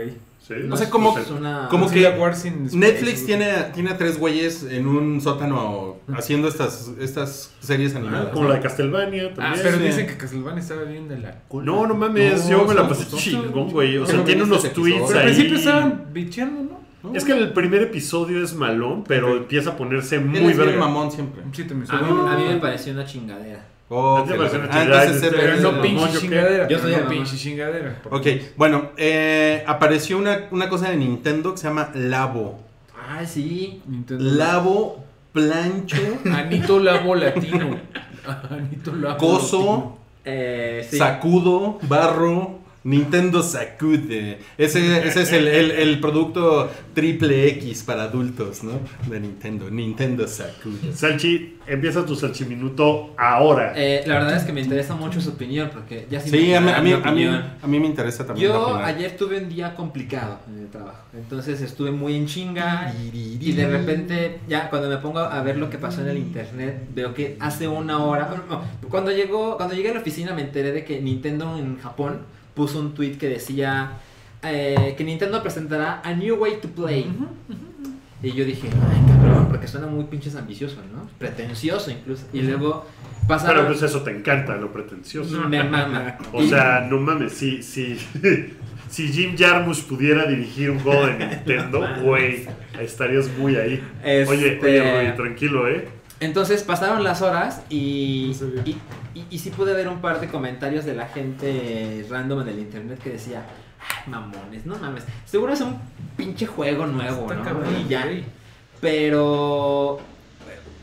sí. 0.45 0.53
No 0.65 0.75
sé 0.75 0.89
cómo- 0.89 1.17
Es 1.17 1.29
una... 1.31 1.69
¿Cómo 1.69 1.85
Godzilla 1.85 2.13
que 2.13 2.51
Netflix 2.73 3.25
tiene, 3.25 3.53
tiene 3.73 3.91
a 3.91 3.97
tres 3.97 4.19
güeyes 4.19 4.63
en 4.63 4.85
un 4.85 5.21
sótano 5.21 5.95
haciendo 6.13 6.49
estas, 6.49 6.91
estas 6.99 7.53
series 7.61 7.95
Ah, 7.95 7.99
animadas. 7.99 8.33
como 8.33 8.49
la 8.49 8.55
de 8.55 8.59
Castlevania 8.61 9.29
Ah, 9.31 9.33
también. 9.35 9.61
pero 9.63 9.77
Sí. 9.77 9.83
dicen 9.85 10.07
que 10.07 10.17
Castlevania 10.17 10.59
estaba 10.61 10.83
bien 10.83 11.07
de 11.07 11.19
la 11.19 11.39
cola. 11.47 11.65
No, 11.65 11.87
no 11.87 11.95
mames, 11.95 12.43
No, 12.45 12.49
yo 12.51 12.65
me 12.67 12.73
la 12.73 12.81
no, 12.83 12.89
pasé 12.89 13.05
no, 13.09 13.17
chingón, 13.17 13.67
no, 13.67 13.71
güey. 13.71 13.95
O 13.97 14.01
no, 14.01 14.07
sea, 14.07 14.15
no 14.17 14.23
tiene 14.25 14.43
unos 14.43 14.73
tweets. 14.73 15.03
Pero 15.07 15.19
al 15.19 15.27
ahí. 15.27 15.33
principio 15.33 15.57
estaban 15.57 16.05
bicheando, 16.11 16.63
¿no? 16.63 16.82
¿No? 17.03 17.13
Es 17.15 17.23
que 17.25 17.33
el 17.33 17.51
primer 17.53 17.81
episodio 17.83 18.43
es 18.43 18.53
malón, 18.55 19.03
pero 19.03 19.35
empieza 19.37 19.71
a 19.71 19.77
ponerse 19.77 20.19
muy 20.19 20.37
es 20.39 20.45
bien 20.45 20.57
verga. 20.57 20.79
mamón 20.79 21.11
siempre. 21.11 21.43
Sí, 21.51 21.65
te 21.65 21.73
me 21.75 21.85
A 21.89 22.01
mí, 22.01 22.07
a 22.27 22.37
mí 22.37 22.43
me 22.53 22.57
pareció 22.57 22.93
una 22.93 23.05
chingadera. 23.05 23.65
Oh, 23.89 24.17
¿A 24.17 24.23
ti 24.23 24.29
te 24.29 24.33
que 24.33 24.37
pareció 24.39 24.59
una 24.59 24.69
ah, 24.71 25.03
ese- 25.03 25.29
Pero 25.29 25.53
Pero 25.57 25.71
no 25.71 25.81
pinche 25.81 26.17
chingadera. 26.19 26.67
Yo 26.67 26.79
soy 26.79 26.91
de 26.91 26.97
no 26.97 27.09
pinche 27.09 27.37
chingadera. 27.37 28.01
Ok, 28.09 28.27
bueno, 28.57 28.91
eh, 28.97 29.63
apareció 29.67 30.17
una, 30.17 30.47
una 30.51 30.69
cosa 30.69 30.89
de 30.89 30.95
Nintendo 30.97 31.51
que 31.51 31.57
se 31.57 31.67
llama 31.67 31.89
Labo. 31.93 32.59
Ah, 32.97 33.25
sí. 33.25 33.81
Nintendo. 33.85 34.23
Labo, 34.23 35.03
plancho, 35.33 35.97
Anito 36.33 36.79
Labo 36.79 37.13
Latino. 37.15 37.77
Anito 38.49 38.95
Labo 38.95 39.17
coso, 39.17 39.97
Eh, 40.25 40.87
sí. 40.89 40.97
sacudo, 40.97 41.77
barro. 41.83 42.62
Nintendo 42.83 43.41
Sacude. 43.43 44.39
Ese, 44.57 45.07
ese 45.07 45.21
es 45.21 45.31
el, 45.31 45.47
el- 45.47 45.71
el 45.71 45.99
producto 45.99 46.69
triple 46.93 47.47
X 47.49 47.83
para 47.83 48.03
adultos, 48.03 48.63
¿no? 48.63 48.73
De 49.09 49.19
Nintendo. 49.19 49.69
Nintendo 49.69 50.27
Sacude. 50.27 50.93
Salchi, 50.93 51.57
empieza 51.65 52.05
tu 52.05 52.15
salchiminuto 52.15 53.13
ahora. 53.17 53.73
Eh, 53.75 54.03
la 54.05 54.15
verdad 54.15 54.35
es 54.35 54.43
que 54.43 54.51
me 54.51 54.61
interesa 54.61 54.95
mucho 54.95 55.21
su 55.21 55.29
opinión, 55.29 55.69
porque 55.73 56.07
ya 56.11 56.19
Sí, 56.19 56.53
a 56.53 56.59
mí, 56.61 56.69
a, 56.71 56.81
mí, 56.81 56.89
mi 56.89 56.93
a, 56.93 56.97
mí, 56.97 57.01
opinión. 57.09 57.43
a 57.61 57.67
mí 57.67 57.79
me 57.79 57.87
interesa 57.87 58.25
también. 58.25 58.49
Yo 58.51 58.75
ayer 58.75 59.15
tuve 59.15 59.37
un 59.37 59.49
día 59.49 59.75
complicado 59.75 60.39
en 60.49 60.63
el 60.63 60.69
trabajo, 60.69 61.03
entonces 61.13 61.61
estuve 61.61 61.91
muy 61.91 62.15
en 62.15 62.25
chinga 62.27 62.93
y 63.13 63.51
de 63.53 63.67
repente 63.67 64.39
ya 64.47 64.69
cuando 64.69 64.89
me 64.89 64.97
pongo 64.97 65.19
a 65.19 65.41
ver 65.41 65.57
lo 65.57 65.69
que 65.69 65.77
pasó 65.77 66.01
en 66.01 66.09
el 66.09 66.17
internet 66.17 66.83
veo 66.93 67.13
que 67.13 67.37
hace 67.39 67.67
una 67.67 68.03
hora, 68.03 68.29
no, 68.49 68.61
cuando 68.89 69.11
llegó, 69.11 69.55
cuando 69.57 69.73
llegué 69.75 69.89
a 69.91 69.93
la 69.93 69.99
oficina 70.01 70.33
me 70.33 70.41
enteré 70.41 70.71
de 70.71 70.83
que 70.83 70.99
Nintendo 71.01 71.57
en 71.57 71.79
Japón 71.79 72.21
puso 72.53 72.79
un 72.79 72.93
tweet 72.93 73.17
que 73.17 73.29
decía 73.29 73.93
eh, 74.43 74.93
que 74.97 75.03
Nintendo 75.03 75.41
presentará 75.41 76.01
a 76.03 76.13
new 76.13 76.35
way 76.35 76.57
to 76.61 76.67
play 76.69 77.11
y 78.21 78.31
yo 78.31 78.45
dije, 78.45 78.69
ay 78.69 79.01
cabrón, 79.07 79.47
porque 79.49 79.67
suena 79.67 79.87
muy 79.87 80.05
pinches 80.05 80.35
ambicioso, 80.35 80.77
¿no? 80.93 81.09
Pretencioso 81.17 81.91
incluso 81.91 82.25
y 82.31 82.41
luego 82.41 82.85
pasaron 83.27 83.55
Pero 83.63 83.67
pues 83.67 83.81
eso 83.83 84.01
te 84.01 84.11
encanta, 84.11 84.55
lo 84.55 84.71
pretencioso. 84.71 85.47
me 85.49 85.63
mama. 85.63 86.17
O 86.31 86.43
sea, 86.43 86.87
no 86.89 86.99
mames, 86.99 87.33
si, 87.33 87.61
si, 87.63 87.97
si 88.89 89.07
Jim 89.09 89.35
Jarmusch 89.37 89.83
pudiera 89.83 90.25
dirigir 90.25 90.71
un 90.71 90.79
juego 90.79 91.05
de 91.07 91.17
Nintendo, 91.25 91.85
güey, 92.01 92.45
estarías 92.79 93.27
muy 93.37 93.55
ahí. 93.57 93.83
Este- 94.03 94.29
Oye, 94.31 94.59
oye, 94.61 95.07
Rui, 95.07 95.15
tranquilo, 95.15 95.67
¿eh? 95.67 95.87
Entonces 96.23 96.63
pasaron 96.63 97.03
las 97.03 97.21
horas 97.21 97.61
y, 97.69 98.29
No 98.33 98.33
sabía. 98.39 98.61
y, 98.65 98.71
y, 99.19 99.25
y 99.29 99.39
sí 99.39 99.49
pude 99.49 99.73
ver 99.73 99.87
un 99.87 99.99
par 99.99 100.19
de 100.21 100.27
comentarios 100.27 100.85
de 100.85 100.93
la 100.95 101.07
gente 101.07 102.05
random 102.09 102.41
en 102.41 102.47
el 102.49 102.59
internet 102.59 102.99
que 103.03 103.11
decía, 103.11 103.45
"Ay, 103.79 104.09
mamones, 104.11 104.65
no 104.65 104.75
mames, 104.77 105.03
seguro 105.25 105.53
es 105.53 105.61
un 105.61 105.77
pinche 106.15 106.45
juego 106.45 106.85
nuevo, 106.87 107.23
Está 107.23 107.35
¿no? 107.35 107.43
cabrón, 107.43 107.75
y 107.85 107.89
ya. 107.89 108.05
güey. 108.05 108.23
Pero, 108.79 109.99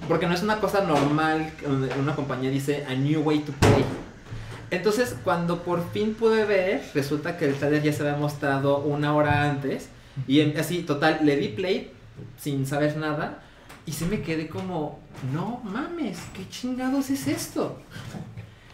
porque 0.09 0.27
no 0.27 0.35
es 0.35 0.43
una 0.43 0.59
cosa 0.59 0.83
normal 0.83 1.51
donde 1.63 1.89
una 1.99 2.15
compañía 2.15 2.51
dice 2.51 2.85
a 2.89 2.95
new 2.95 3.21
way 3.23 3.39
to 3.41 3.53
play. 3.53 3.85
Entonces, 4.71 5.17
cuando 5.25 5.63
por 5.63 5.91
fin 5.93 6.15
pude 6.15 6.45
ver, 6.45 6.83
resulta 6.95 7.37
que 7.37 7.47
el 7.47 7.55
trailer 7.55 7.83
ya 7.83 7.93
se 7.93 8.03
había 8.03 8.17
mostrado 8.19 8.79
una 8.79 9.15
hora 9.15 9.51
antes. 9.51 9.89
Y 10.27 10.41
en- 10.41 10.57
así, 10.59 10.83
total, 10.83 11.21
le 11.25 11.37
di 11.37 11.49
play 11.49 11.93
sin 12.39 12.67
saber 12.67 12.97
nada. 12.97 13.43
Y 13.87 13.93
sí 13.93 14.05
me 14.05 14.23
quedé 14.23 14.49
como, 14.49 14.99
no 15.33 15.61
mames, 15.65 16.19
¿qué 16.35 16.49
chingados 16.49 17.11
es 17.11 17.27
esto? 17.27 17.79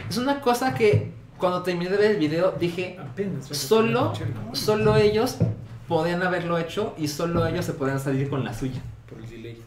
Es 0.08 0.18
una 0.18 0.40
cosa 0.40 0.74
que 0.74 1.12
cuando 1.38 1.62
terminé 1.62 1.90
de 1.90 1.96
ver 1.96 2.10
el 2.12 2.16
video 2.18 2.52
dije, 2.52 2.98
Apenas. 3.00 3.46
solo, 3.46 4.12
solo 4.52 4.96
ellos 4.96 5.36
podían 5.88 6.22
haberlo 6.22 6.58
hecho 6.58 6.94
y 6.98 7.08
solo 7.08 7.46
ellos 7.46 7.64
se 7.64 7.72
podían 7.72 8.00
salir 8.00 8.28
con 8.28 8.44
la 8.44 8.52
suya. 8.52 8.82
Por 9.08 9.18
el 9.18 9.28
delay. 9.30 9.62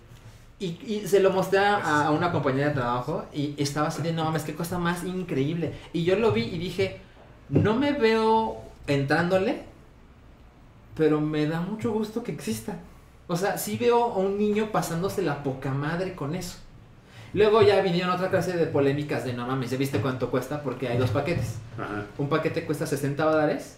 Y, 0.59 0.65
y 0.85 1.07
se 1.07 1.21
lo 1.21 1.31
mostré 1.31 1.59
a, 1.59 2.05
a 2.05 2.11
una 2.11 2.31
compañera 2.31 2.67
de 2.69 2.73
trabajo 2.73 3.25
y 3.33 3.55
estaba 3.57 3.87
así 3.87 4.01
de, 4.01 4.11
no 4.11 4.25
mames, 4.25 4.43
qué 4.43 4.53
cosa 4.53 4.77
más 4.77 5.03
increíble. 5.05 5.73
Y 5.93 6.03
yo 6.03 6.17
lo 6.17 6.31
vi 6.33 6.41
y 6.43 6.57
dije, 6.57 6.99
no 7.47 7.75
me 7.75 7.93
veo 7.93 8.57
entrándole, 8.87 9.63
pero 10.97 11.21
me 11.21 11.45
da 11.47 11.61
mucho 11.61 11.91
gusto 11.91 12.23
que 12.23 12.33
exista. 12.33 12.77
O 13.31 13.37
sea, 13.37 13.59
sí 13.59 13.77
veo 13.77 14.03
a 14.05 14.17
un 14.17 14.39
niño 14.39 14.71
pasándose 14.71 15.21
la 15.21 15.43
poca 15.43 15.71
madre 15.71 16.15
con 16.15 16.33
eso. 16.33 16.57
Luego 17.33 17.61
ya 17.61 17.79
vinieron 17.81 18.09
otra 18.09 18.31
clase 18.31 18.57
de 18.57 18.65
polémicas 18.65 19.23
de, 19.23 19.33
no 19.33 19.45
mames, 19.45 19.69
¿ya 19.69 19.77
viste 19.77 19.99
cuánto 19.99 20.31
cuesta? 20.31 20.63
Porque 20.63 20.87
hay 20.87 20.97
dos 20.97 21.11
paquetes. 21.11 21.57
Ajá. 21.77 22.05
Un 22.17 22.27
paquete 22.27 22.65
cuesta 22.65 22.87
60 22.87 23.23
dólares. 23.23 23.77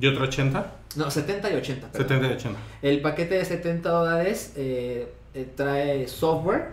¿Y 0.00 0.06
otro 0.06 0.24
80? 0.24 0.72
No, 0.96 1.10
70 1.10 1.50
y 1.50 1.56
80. 1.56 1.88
perdón. 1.92 2.08
70 2.08 2.26
y 2.26 2.36
80. 2.36 2.58
El 2.80 3.02
paquete 3.02 3.34
de 3.34 3.44
70 3.44 3.90
dólares 3.90 4.54
eh, 4.56 5.12
eh, 5.34 5.52
trae 5.54 6.08
software 6.08 6.70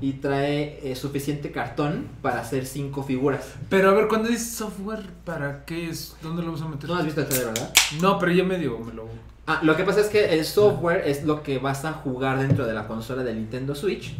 y 0.00 0.12
trae 0.14 0.80
eh, 0.82 0.96
suficiente 0.96 1.50
cartón 1.50 2.08
para 2.22 2.40
hacer 2.40 2.64
cinco 2.64 3.02
figuras. 3.02 3.56
Pero 3.68 3.90
a 3.90 3.92
ver, 3.92 4.08
cuando 4.08 4.30
dices 4.30 4.54
software, 4.54 5.04
¿para 5.26 5.66
qué 5.66 5.90
es? 5.90 6.16
¿Dónde 6.22 6.42
lo 6.42 6.52
vas 6.52 6.62
a 6.62 6.68
meter? 6.68 6.88
No 6.88 6.96
has 6.96 7.04
visto 7.04 7.20
el 7.20 7.26
trailer, 7.26 7.48
¿verdad? 7.48 7.74
No, 8.00 8.18
pero 8.18 8.32
ya 8.32 8.44
medio 8.44 8.78
me 8.78 8.94
lo. 8.94 9.06
Ah, 9.50 9.60
lo 9.62 9.76
que 9.76 9.82
pasa 9.84 10.00
es 10.02 10.08
que 10.08 10.34
el 10.34 10.44
software 10.44 11.08
es 11.08 11.24
lo 11.24 11.42
que 11.42 11.58
vas 11.58 11.86
a 11.86 11.94
jugar 11.94 12.38
dentro 12.38 12.66
de 12.66 12.74
la 12.74 12.86
consola 12.86 13.24
de 13.24 13.32
Nintendo 13.34 13.74
Switch 13.74 14.14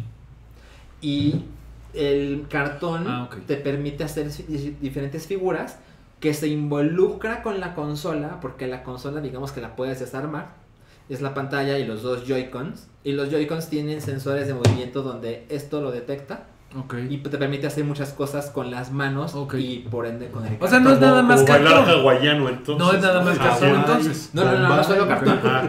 y 1.01 1.43
el 1.93 2.47
cartón 2.49 3.05
Ah, 3.07 3.29
te 3.45 3.55
permite 3.55 4.03
hacer 4.03 4.27
diferentes 4.81 5.27
figuras 5.27 5.77
que 6.19 6.33
se 6.33 6.47
involucra 6.47 7.43
con 7.43 7.59
la 7.59 7.75
consola 7.75 8.39
porque 8.41 8.65
la 8.65 8.81
consola 8.83 9.21
digamos 9.21 9.51
que 9.51 9.61
la 9.61 9.75
puedes 9.75 9.99
desarmar 9.99 10.47
es 11.09 11.21
la 11.21 11.35
pantalla 11.35 11.77
y 11.77 11.85
los 11.85 12.01
dos 12.01 12.25
Joy-Cons 12.27 12.87
y 13.03 13.11
los 13.11 13.29
Joy-Cons 13.29 13.69
tienen 13.69 14.01
sensores 14.01 14.47
de 14.47 14.55
movimiento 14.55 15.03
donde 15.03 15.45
esto 15.49 15.79
lo 15.79 15.91
detecta 15.91 16.45
Ok. 16.77 16.95
y 17.09 17.17
te 17.17 17.37
permite 17.37 17.65
hacer 17.65 17.83
muchas 17.83 18.13
cosas 18.13 18.51
con 18.51 18.69
las 18.69 18.91
manos 18.91 19.33
Ok. 19.33 19.55
y 19.55 19.79
por 19.89 20.05
ende 20.05 20.27
con 20.29 20.45
el 20.45 20.55
O 20.61 20.67
sea, 20.67 20.79
no 20.79 20.89
es 20.91 20.97
cartón. 20.99 21.09
nada 21.09 21.23
más 21.23 21.37
Como 21.41 21.53
bailar 21.53 21.73
cartón. 21.73 21.99
hawaiano, 22.01 22.49
entonces. 22.49 22.77
No 22.85 22.93
es 22.93 23.01
nada 23.01 23.21
más 23.23 23.37
Ah, 23.39 23.43
cartón, 23.43 23.69
entonces. 23.75 24.29
No, 24.33 24.43
no, 24.45 24.59
no, 24.59 24.75
no, 24.75 24.83
solo 24.83 25.07
cartón. 25.07 25.39
Ajá. 25.43 25.63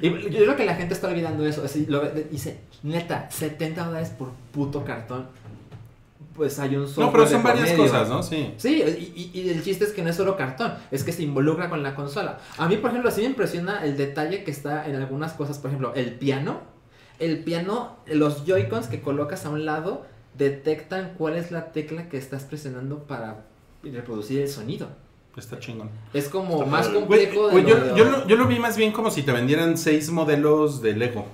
Y 0.00 0.10
yo 0.10 0.38
creo 0.42 0.56
que 0.56 0.64
la 0.64 0.74
gente 0.74 0.94
está 0.94 1.06
olvidando 1.08 1.46
eso. 1.46 1.62
Lo 1.88 2.00
ve- 2.00 2.26
dice, 2.30 2.60
neta, 2.82 3.30
70 3.30 3.84
dólares 3.86 4.10
por 4.10 4.30
puto 4.52 4.84
cartón. 4.84 5.26
Pues 6.34 6.58
hay 6.58 6.76
un 6.76 6.86
software. 6.88 7.06
No, 7.06 7.12
pero 7.12 7.26
son 7.26 7.42
varias 7.42 7.68
medio. 7.70 7.84
cosas, 7.84 8.08
¿no? 8.08 8.22
Sí. 8.22 8.54
Sí, 8.56 8.82
y, 8.82 9.30
y- 9.34 9.40
y 9.42 9.50
el 9.50 9.62
chiste 9.62 9.84
es 9.84 9.92
que 9.92 10.02
no 10.02 10.08
es 10.08 10.16
solo 10.16 10.36
cartón, 10.36 10.72
es 10.90 11.04
que 11.04 11.12
se 11.12 11.22
involucra 11.22 11.68
con 11.68 11.82
la 11.82 11.94
consola. 11.94 12.38
A 12.56 12.66
mí, 12.68 12.78
por 12.78 12.88
ejemplo, 12.90 13.10
sí 13.10 13.20
me 13.20 13.26
impresiona 13.28 13.84
el 13.84 13.96
detalle 13.98 14.42
que 14.42 14.50
está 14.50 14.86
en 14.88 14.96
algunas 14.96 15.34
cosas. 15.34 15.58
Por 15.58 15.68
ejemplo, 15.70 15.92
el 15.94 16.14
piano. 16.14 16.60
El 17.18 17.44
piano, 17.44 17.98
los 18.06 18.44
Joy-Cons 18.46 18.86
que 18.88 19.02
colocas 19.02 19.44
a 19.44 19.50
un 19.50 19.64
lado 19.66 20.06
detectan 20.36 21.14
cuál 21.18 21.36
es 21.36 21.50
la 21.50 21.72
tecla 21.72 22.08
que 22.08 22.16
estás 22.18 22.44
presionando 22.44 23.00
para 23.04 23.44
reproducir 23.82 24.40
el 24.42 24.48
sonido. 24.48 24.88
Está 25.36 25.58
chingón. 25.58 25.90
Es 26.12 26.28
como 26.28 26.56
Está 26.58 26.66
más 26.66 26.88
complejo 26.88 27.48
de 27.48 27.62
lo 27.62 27.68
yo, 27.68 27.76
de- 27.80 27.98
yo 27.98 28.04
lo, 28.04 28.26
yo 28.28 28.36
lo 28.36 28.46
vi 28.46 28.58
más 28.58 28.76
bien 28.76 28.92
como 28.92 29.10
si 29.10 29.22
te 29.22 29.32
vendieran 29.32 29.78
seis 29.78 30.10
modelos 30.10 30.82
de 30.82 30.94
Lego. 30.94 31.26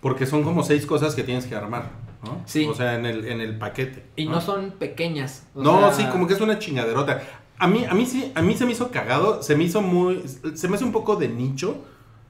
Porque 0.00 0.26
son 0.26 0.42
como 0.42 0.62
seis 0.62 0.84
cosas 0.86 1.14
que 1.14 1.22
tienes 1.22 1.46
que 1.46 1.54
armar. 1.54 1.90
¿no? 2.24 2.42
Sí. 2.44 2.66
O 2.66 2.74
sea, 2.74 2.96
en 2.96 3.06
el, 3.06 3.26
en 3.26 3.40
el 3.40 3.56
paquete. 3.56 4.04
Y 4.16 4.26
no 4.26 4.40
son 4.40 4.72
pequeñas. 4.72 5.46
o 5.54 5.62
No, 5.62 5.78
sea, 5.78 5.92
sí, 5.92 6.04
como 6.10 6.26
que 6.26 6.34
es 6.34 6.40
una 6.40 6.58
chingaderota. 6.58 7.22
A 7.58 7.66
mí, 7.68 7.84
a 7.88 7.94
mí 7.94 8.04
sí, 8.04 8.32
a 8.34 8.42
mí 8.42 8.54
se 8.56 8.66
me 8.66 8.72
hizo 8.72 8.90
cagado, 8.90 9.42
se 9.42 9.56
me 9.56 9.64
hizo 9.64 9.80
muy, 9.80 10.22
se 10.54 10.68
me 10.68 10.74
hace 10.76 10.84
un 10.84 10.92
poco 10.92 11.16
de 11.16 11.28
nicho 11.28 11.76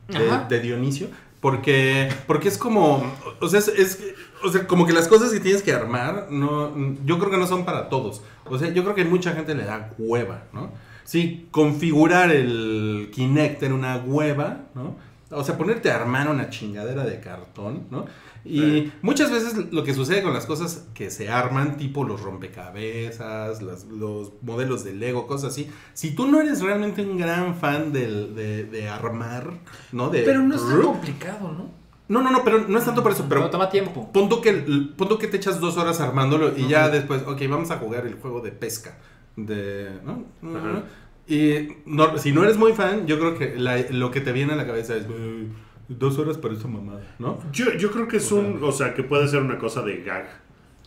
de, 0.08 0.20
de 0.48 0.60
Dionisio, 0.62 1.08
porque, 1.40 2.08
porque 2.28 2.46
es 2.48 2.58
como, 2.58 3.02
o 3.40 3.48
sea, 3.48 3.58
es, 3.58 3.68
es- 3.68 4.00
o 4.44 4.48
sea, 4.50 4.66
como 4.66 4.86
que 4.86 4.92
las 4.92 5.08
cosas 5.08 5.32
que 5.32 5.40
tienes 5.40 5.62
que 5.62 5.72
armar, 5.72 6.28
no, 6.30 6.72
yo 7.04 7.18
creo 7.18 7.30
que 7.30 7.38
no 7.38 7.46
son 7.46 7.64
para 7.64 7.88
todos. 7.88 8.22
O 8.44 8.58
sea, 8.58 8.68
yo 8.70 8.82
creo 8.82 8.94
que 8.94 9.04
mucha 9.04 9.32
gente 9.32 9.54
le 9.54 9.64
da 9.64 9.92
hueva, 9.98 10.44
¿no? 10.52 10.70
Sí, 11.04 11.46
configurar 11.50 12.30
el 12.32 13.10
Kinect 13.12 13.62
en 13.62 13.72
una 13.72 13.96
hueva, 13.98 14.62
¿no? 14.74 14.96
O 15.30 15.42
sea, 15.42 15.56
ponerte 15.58 15.90
a 15.90 15.96
armar 15.96 16.28
una 16.28 16.50
chingadera 16.50 17.04
de 17.04 17.18
cartón, 17.20 17.84
¿no? 17.90 18.06
Y 18.44 18.60
Sí. 18.60 18.92
muchas 19.02 19.30
veces 19.32 19.72
lo 19.72 19.82
que 19.82 19.92
sucede 19.92 20.22
con 20.22 20.32
las 20.32 20.46
cosas 20.46 20.86
que 20.94 21.10
se 21.10 21.28
arman, 21.28 21.76
tipo 21.76 22.04
los 22.04 22.20
rompecabezas, 22.22 23.62
las- 23.62 23.84
los 23.86 24.32
modelos 24.42 24.84
de 24.84 24.94
Lego, 24.94 25.26
cosas 25.26 25.52
así, 25.52 25.68
si 25.94 26.14
tú 26.14 26.26
no 26.28 26.40
eres 26.40 26.60
realmente 26.62 27.02
un 27.02 27.16
gran 27.18 27.56
fan 27.56 27.92
del- 27.92 28.34
de, 28.34 28.64
de 28.64 28.88
armar, 28.88 29.50
¿no? 29.92 30.10
De, 30.10 30.22
Pero 30.22 30.42
no 30.42 30.54
es 30.54 30.62
tan 30.68 30.82
complicado, 30.82 31.52
¿no? 31.52 31.70
No, 32.08 32.22
no, 32.22 32.30
no, 32.30 32.44
pero 32.44 32.66
no 32.68 32.78
es 32.78 32.84
tanto 32.84 33.02
por 33.02 33.12
eso, 33.12 33.24
Pero 33.28 33.40
pero 33.42 33.50
toma 33.50 33.68
tiempo. 33.68 34.10
punto 34.12 34.40
que, 34.40 34.52
punto 34.96 35.18
que 35.18 35.26
te 35.26 35.36
echas 35.38 35.60
dos 35.60 35.76
horas 35.76 36.00
armándolo 36.00 36.52
y 36.56 36.68
ya 36.68 36.88
después, 36.88 37.22
ok, 37.26 37.42
vamos 37.48 37.70
a 37.70 37.78
jugar 37.78 38.06
el 38.06 38.14
juego 38.14 38.40
de 38.40 38.52
pesca. 38.52 38.96
De, 39.36 39.90
¿no? 40.04 40.24
Ajá. 40.56 40.84
Y 41.28 41.68
no- 41.84 42.16
si 42.18 42.32
no 42.32 42.44
eres 42.44 42.56
muy 42.56 42.72
fan, 42.72 43.06
yo 43.06 43.18
creo 43.18 43.36
que 43.36 43.56
la- 43.56 43.78
lo 43.90 44.10
que 44.10 44.20
te 44.20 44.32
viene 44.32 44.52
a 44.52 44.56
la 44.56 44.66
cabeza 44.66 44.94
es 44.96 45.04
"Ay, 45.06 45.48
dos 45.88 46.18
horas 46.18 46.38
para 46.38 46.54
esa 46.54 46.68
mamada, 46.68 47.02
¿no? 47.18 47.38
Yo, 47.52 47.72
yo 47.74 47.90
creo 47.90 48.06
que 48.08 48.16
es 48.18 48.30
un, 48.32 48.60
o 48.62 48.72
sea, 48.72 48.94
que 48.94 49.02
puede 49.02 49.26
ser 49.28 49.42
una 49.42 49.58
cosa 49.58 49.82
de 49.82 50.02
gag. 50.02 50.26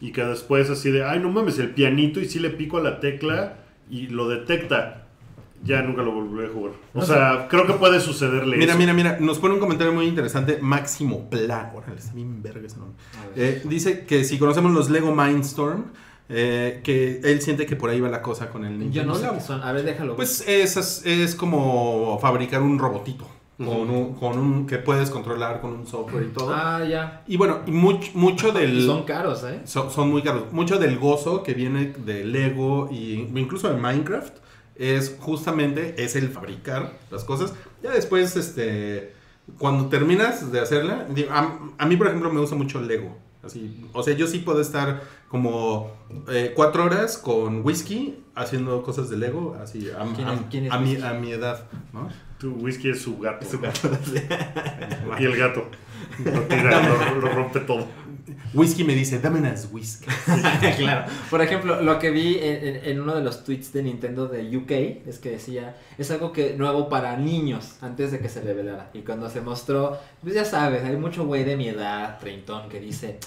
Y 0.01 0.13
que 0.13 0.23
después 0.23 0.69
así 0.69 0.89
de, 0.91 1.03
ay, 1.03 1.19
no 1.19 1.29
mames, 1.29 1.59
el 1.59 1.71
pianito 1.71 2.21
y 2.21 2.25
si 2.25 2.39
le 2.39 2.49
pico 2.51 2.77
a 2.77 2.81
la 2.81 3.01
tecla 3.01 3.57
y 3.89 4.07
lo 4.07 4.29
detecta. 4.29 5.08
Ya 5.63 5.81
nunca 5.81 6.01
lo 6.03 6.11
volveré 6.13 6.47
a 6.49 6.53
jugar. 6.53 6.71
O 6.93 7.01
sea, 7.03 7.47
creo 7.49 7.67
que 7.67 7.73
puede 7.73 7.99
sucederle 7.99 8.55
Mira, 8.57 8.71
eso. 8.71 8.79
mira, 8.79 8.93
mira, 8.93 9.17
nos 9.19 9.39
pone 9.39 9.55
un 9.55 9.59
comentario 9.59 9.91
muy 9.93 10.05
interesante, 10.05 10.57
Máximo 10.61 11.29
Pla, 11.29 11.71
órale, 11.75 11.99
está 11.99 12.13
bien 12.13 12.41
verga 12.41 12.65
ese 12.65 12.77
nombre. 12.77 12.95
Eh, 13.35 13.61
dice 13.65 14.05
que 14.05 14.23
si 14.23 14.39
conocemos 14.39 14.71
los 14.71 14.89
Lego 14.89 15.13
Mindstorm, 15.13 15.85
eh, 16.29 16.79
que 16.83 17.19
él 17.23 17.41
siente 17.41 17.65
que 17.65 17.75
por 17.75 17.89
ahí 17.89 17.99
va 17.99 18.07
la 18.07 18.21
cosa 18.21 18.49
con 18.49 18.63
el 18.63 18.73
Yo 18.73 18.79
Nintendo 18.79 19.07
no 19.13 19.15
sé 19.15 19.23
Labo. 19.25 19.35
qué 19.37 19.41
son. 19.43 19.61
A 19.63 19.71
ver, 19.73 19.83
déjalo. 19.83 20.15
Pues 20.15 20.45
es, 20.47 20.77
es, 20.77 21.05
es 21.05 21.35
como 21.35 22.17
fabricar 22.21 22.61
un 22.61 22.77
robotito 22.79 23.27
con, 23.57 23.89
un, 23.89 24.13
con 24.13 24.39
un 24.39 24.65
que 24.65 24.77
puedes 24.77 25.09
controlar 25.09 25.59
con 25.59 25.73
un 25.73 25.85
software 25.85 26.23
y 26.23 26.33
todo. 26.33 26.53
Ah, 26.55 26.85
ya. 26.89 27.23
Y 27.27 27.35
bueno, 27.35 27.59
y 27.67 27.71
much- 27.71 28.13
mucho 28.13 28.51
del 28.53 28.77
Y 28.77 28.85
son 28.85 29.03
caros, 29.03 29.43
¿eh? 29.43 29.59
son, 29.65 29.91
son 29.91 30.09
muy 30.09 30.21
caros. 30.21 30.53
Mucho 30.53 30.77
del 30.79 30.97
gozo 30.97 31.43
que 31.43 31.53
viene 31.53 31.87
de 32.05 32.23
Lego 32.23 32.87
y 32.89 33.27
incluso 33.35 33.67
de 33.67 33.75
Minecraft 33.77 34.37
es 34.79 35.15
justamente 35.19 35.93
es 36.03 36.15
el 36.15 36.29
fabricar 36.29 36.97
las 37.11 37.23
cosas. 37.23 37.53
Ya 37.83 37.91
después, 37.91 38.35
este, 38.35 39.13
cuando 39.59 39.87
terminas 39.89 40.51
de 40.51 40.59
hacerla, 40.59 41.05
digo, 41.09 41.29
a, 41.31 41.59
a 41.77 41.85
mí 41.85 41.95
por 41.97 42.07
ejemplo 42.07 42.31
me 42.33 42.39
gusta 42.39 42.55
mucho 42.55 42.81
Lego. 42.81 43.17
Así, 43.43 43.85
o 43.93 44.03
sea, 44.03 44.13
yo 44.15 44.27
sí 44.27 44.39
puedo 44.39 44.59
estar 44.59 45.01
como 45.29 45.91
eh, 46.29 46.51
cuatro 46.55 46.83
horas 46.83 47.17
con 47.17 47.65
whisky 47.65 48.17
haciendo 48.35 48.83
cosas 48.83 49.09
de 49.09 49.15
Lego, 49.17 49.55
así 49.61 49.89
a, 49.91 50.03
¿Quién 50.13 50.27
a- 50.27 50.33
es- 50.33 50.39
quién 50.49 50.65
es 50.65 50.71
a 50.73 50.77
mi, 50.79 50.95
a 51.01 51.13
mi 51.13 51.31
edad, 51.31 51.65
¿no? 51.93 52.09
Tu 52.37 52.51
whisky 52.53 52.89
es 52.89 53.01
su 53.01 53.17
gato. 53.19 53.45
Y 55.19 55.23
el 55.25 55.37
gato. 55.37 55.65
Lo 56.23 56.41
tira, 56.43 56.81
lo, 57.13 57.21
lo 57.21 57.29
rompe 57.33 57.59
todo. 57.61 57.87
Whisky 58.53 58.83
me 58.83 58.93
dice, 58.95 59.19
dame 59.19 59.39
unas 59.39 59.69
whisky. 59.71 60.07
claro. 60.77 61.05
Por 61.29 61.41
ejemplo, 61.41 61.81
lo 61.81 61.99
que 61.99 62.11
vi 62.11 62.37
en, 62.39 62.67
en- 62.67 62.85
en 62.85 63.01
uno 63.01 63.15
de 63.15 63.23
los 63.23 63.43
tweets 63.43 63.71
de 63.73 63.83
Nintendo 63.83 64.27
de 64.27 64.55
UK 64.57 64.71
es 65.07 65.19
que 65.19 65.31
decía, 65.31 65.75
es 65.97 66.11
algo 66.11 66.31
que 66.31 66.55
nuevo 66.55 66.89
para 66.89 67.17
niños 67.17 67.75
antes 67.81 68.11
de 68.11 68.19
que 68.19 68.29
se 68.29 68.41
revelara. 68.41 68.89
Y 68.93 68.99
cuando 69.01 69.29
se 69.29 69.41
mostró, 69.41 69.97
pues 70.21 70.35
ya 70.35 70.45
sabes, 70.45 70.83
hay 70.83 70.95
mucho 70.97 71.25
güey 71.25 71.43
de 71.43 71.55
mi 71.57 71.67
edad, 71.69 72.19
treintón, 72.19 72.69
que 72.69 72.79
dice, 72.79 73.19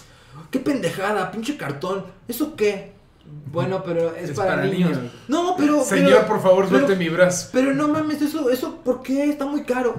qué 0.51 0.59
pendejada, 0.59 1.31
pinche 1.31 1.57
cartón, 1.57 2.05
¿eso 2.29 2.55
qué? 2.57 2.93
Bueno, 3.53 3.83
pero 3.85 4.15
es, 4.17 4.31
Es 4.31 4.37
para, 4.37 4.57
para 4.57 4.65
niños. 4.67 4.91
niños. 4.97 5.13
No, 5.29 5.55
pero... 5.57 5.83
Señor, 5.85 6.11
pero- 6.13 6.27
por 6.27 6.43
favor, 6.43 6.67
pero- 6.69 6.87
suelte 6.87 6.97
mi 6.97 7.09
brazo. 7.09 7.51
Pero 7.53 7.73
no 7.73 7.89
mames, 7.89 8.21
eso, 8.21 8.51
eso, 8.51 8.77
¿por 8.85 9.03
qué? 9.03 9.31
Está 9.31 9.47
muy 9.47 9.63
caro. 9.63 9.95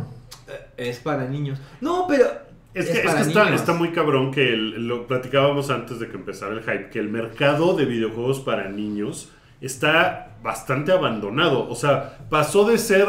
Eh, 0.47 0.89
Es 0.89 0.99
para 0.99 1.25
niños. 1.27 1.57
No, 1.81 2.05
pero... 2.07 2.25
Es 2.73 2.85
que, 2.87 2.91
es 2.99 3.05
para 3.05 3.49
que 3.49 3.55
está, 3.55 3.73
muy 3.73 3.89
cabrón 3.91 4.31
que 4.31 4.53
el- 4.53 4.87
lo 4.87 5.05
platicábamos 5.07 5.69
antes 5.69 5.99
de 5.99 6.07
que 6.09 6.15
empezara 6.17 6.53
el 6.53 6.61
hype, 6.61 6.89
que 6.89 6.99
el 6.99 7.09
mercado 7.09 7.75
de 7.75 7.85
videojuegos 7.85 8.39
para 8.39 8.67
niños 8.69 9.29
está 9.61 10.37
bastante 10.41 10.91
abandonado. 10.91 11.69
O 11.69 11.75
sea, 11.75 12.17
pasó 12.29 12.67
de 12.67 12.77
ser, 12.77 13.07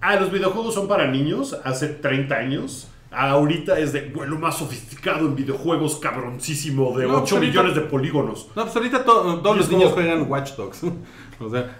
ah, 0.00 0.16
los 0.16 0.32
videojuegos 0.32 0.74
son 0.74 0.88
para 0.88 1.06
niños 1.06 1.58
hace 1.64 1.88
30 1.88 2.36
años. 2.36 2.90
Ahorita 3.16 3.78
es 3.78 3.92
de, 3.92 4.10
bueno, 4.14 4.32
lo 4.34 4.38
más 4.40 4.58
sofisticado 4.58 5.26
en 5.26 5.36
videojuegos, 5.36 5.96
cabroncísimo, 5.96 6.96
de 6.98 7.06
No, 7.06 7.14
8 7.14 7.20
pues 7.20 7.32
ahorita- 7.32 7.46
millones 7.62 7.74
de 7.74 7.80
polígonos. 7.82 8.48
No, 8.56 8.62
pues 8.64 8.74
ahorita 8.76 9.04
to- 9.04 9.40
todos 9.40 9.56
los 9.56 9.70
niños 9.70 9.92
juegan 9.92 10.28
Watch 10.30 10.52
Dogs. 10.56 10.80
o 11.40 11.50
sea, 11.50 11.76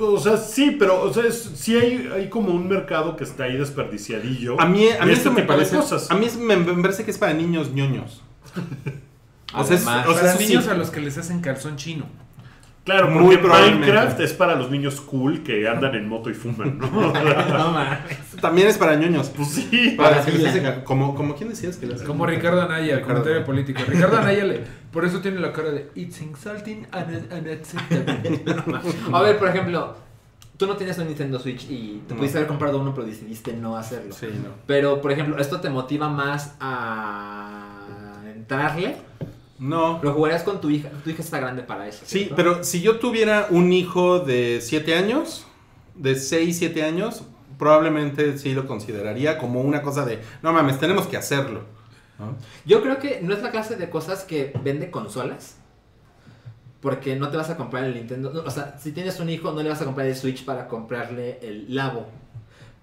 O 0.00 0.18
sea, 0.18 0.36
sí, 0.36 0.76
pero 0.78 1.02
o 1.02 1.12
sea, 1.12 1.24
es- 1.26 1.50
sí 1.56 1.76
hay, 1.76 2.08
hay 2.14 2.28
como 2.28 2.52
un 2.52 2.68
mercado 2.68 3.16
que 3.16 3.24
está 3.24 3.44
ahí 3.44 3.56
desperdiciadillo. 3.56 4.60
A 4.60 4.66
mí, 4.66 4.88
a 4.88 5.04
mí 5.04 5.12
este 5.12 5.22
eso 5.28 5.32
me 5.32 5.42
tipo 5.42 5.52
de 5.52 5.58
parece. 5.58 5.76
cosas. 5.76 6.10
A 6.10 6.14
mí 6.14 6.26
es- 6.26 6.36
me, 6.36 6.56
me 6.56 6.82
parece 6.82 7.04
que 7.04 7.10
es 7.10 7.18
para 7.18 7.32
niños 7.34 7.72
ñoños. 7.72 8.22
O 9.54 9.64
sea, 9.64 9.76
es- 9.76 9.82
o 9.82 9.84
sea, 9.86 10.04
Para 10.04 10.30
eso 10.32 10.38
sí. 10.38 10.46
niños 10.48 10.66
a 10.68 10.74
los 10.74 10.90
que 10.90 11.00
les 11.00 11.16
hacen 11.18 11.40
calzón 11.40 11.76
chino. 11.76 12.04
Claro, 12.86 13.10
Muy 13.10 13.36
porque. 13.36 13.58
Minecraft 13.72 14.20
es 14.20 14.32
para 14.32 14.54
los 14.54 14.70
niños 14.70 15.00
cool 15.00 15.42
que 15.42 15.68
andan 15.68 15.94
en 15.96 16.08
moto 16.08 16.30
y 16.30 16.34
fuman, 16.34 16.78
¿no? 16.78 16.86
no 17.12 17.70
mames. 17.72 17.98
También 18.40 18.68
es 18.68 18.78
para 18.78 18.94
ñoños. 18.94 19.28
pues 19.30 19.48
sí. 19.48 19.94
Para 19.98 20.24
que 20.24 20.30
les 20.32 20.46
hace- 20.46 20.84
como, 20.84 21.14
como 21.16 21.34
quién 21.34 21.48
decías 21.48 21.76
que 21.78 21.86
les 21.86 21.96
hace- 21.96 22.04
Como 22.04 22.24
Ricardo 22.26 22.62
Anaya, 22.62 22.92
el 22.94 23.00
Ricardo. 23.00 23.06
comentario 23.22 23.44
político. 23.44 23.80
Ricardo 23.88 24.18
Anaya, 24.18 24.44
le, 24.44 24.60
por 24.92 25.04
eso 25.04 25.20
tiene 25.20 25.40
la 25.40 25.52
cara 25.52 25.70
de 25.70 25.90
It's 25.96 26.22
insulting 26.22 26.86
and 26.92 27.32
unacceptable. 27.32 28.44
A 29.12 29.20
ver, 29.20 29.36
por 29.38 29.48
ejemplo, 29.48 29.96
tú 30.56 30.68
no 30.68 30.76
tienes 30.76 30.96
un 30.98 31.08
Nintendo 31.08 31.40
Switch 31.40 31.64
y 31.68 32.02
te 32.06 32.14
No. 32.14 32.18
pudiste 32.18 32.38
haber 32.38 32.46
comprado 32.48 32.78
uno, 32.78 32.94
pero 32.94 33.04
decidiste 33.06 33.52
no 33.52 33.76
hacerlo. 33.76 34.14
Sí, 34.14 34.28
no. 34.44 34.50
Pero, 34.68 35.00
por 35.02 35.10
ejemplo, 35.10 35.36
¿esto 35.38 35.60
te 35.60 35.70
motiva 35.70 36.08
más 36.08 36.54
a 36.60 38.14
entrarle? 38.32 38.96
No. 39.58 40.00
Lo 40.02 40.12
jugarías 40.12 40.42
con 40.42 40.60
tu 40.60 40.70
hija. 40.70 40.90
Tu 41.04 41.10
hija 41.10 41.22
está 41.22 41.38
grande 41.38 41.62
para 41.62 41.88
eso. 41.88 42.02
Sí, 42.04 42.18
¿cierto? 42.18 42.36
pero 42.36 42.64
si 42.64 42.82
yo 42.82 42.98
tuviera 42.98 43.46
un 43.50 43.72
hijo 43.72 44.20
de 44.20 44.60
7 44.60 44.94
años, 44.96 45.46
de 45.94 46.14
6, 46.16 46.56
7 46.58 46.84
años, 46.84 47.24
probablemente 47.58 48.36
sí 48.38 48.52
lo 48.52 48.66
consideraría 48.66 49.38
como 49.38 49.62
una 49.62 49.82
cosa 49.82 50.04
de, 50.04 50.20
no 50.42 50.52
mames, 50.52 50.78
tenemos 50.78 51.06
que 51.06 51.16
hacerlo. 51.16 51.62
¿no? 52.18 52.36
Yo 52.64 52.82
creo 52.82 52.98
que 52.98 53.20
no 53.22 53.34
es 53.34 53.42
la 53.42 53.50
clase 53.50 53.76
de 53.76 53.88
cosas 53.90 54.24
que 54.24 54.52
vende 54.62 54.90
consolas. 54.90 55.56
Porque 56.80 57.16
no 57.16 57.30
te 57.30 57.36
vas 57.36 57.50
a 57.50 57.56
comprar 57.56 57.84
el 57.84 57.94
Nintendo. 57.94 58.30
no, 58.32 58.40
o 58.40 58.50
sea, 58.50 58.78
si 58.78 58.92
tienes 58.92 59.18
un 59.18 59.30
hijo, 59.30 59.50
no 59.50 59.62
le 59.62 59.70
vas 59.70 59.80
a 59.80 59.86
comprar 59.86 60.06
el 60.06 60.14
Switch 60.14 60.44
para 60.44 60.68
comprarle 60.68 61.40
el 61.42 61.74
Labo. 61.74 62.06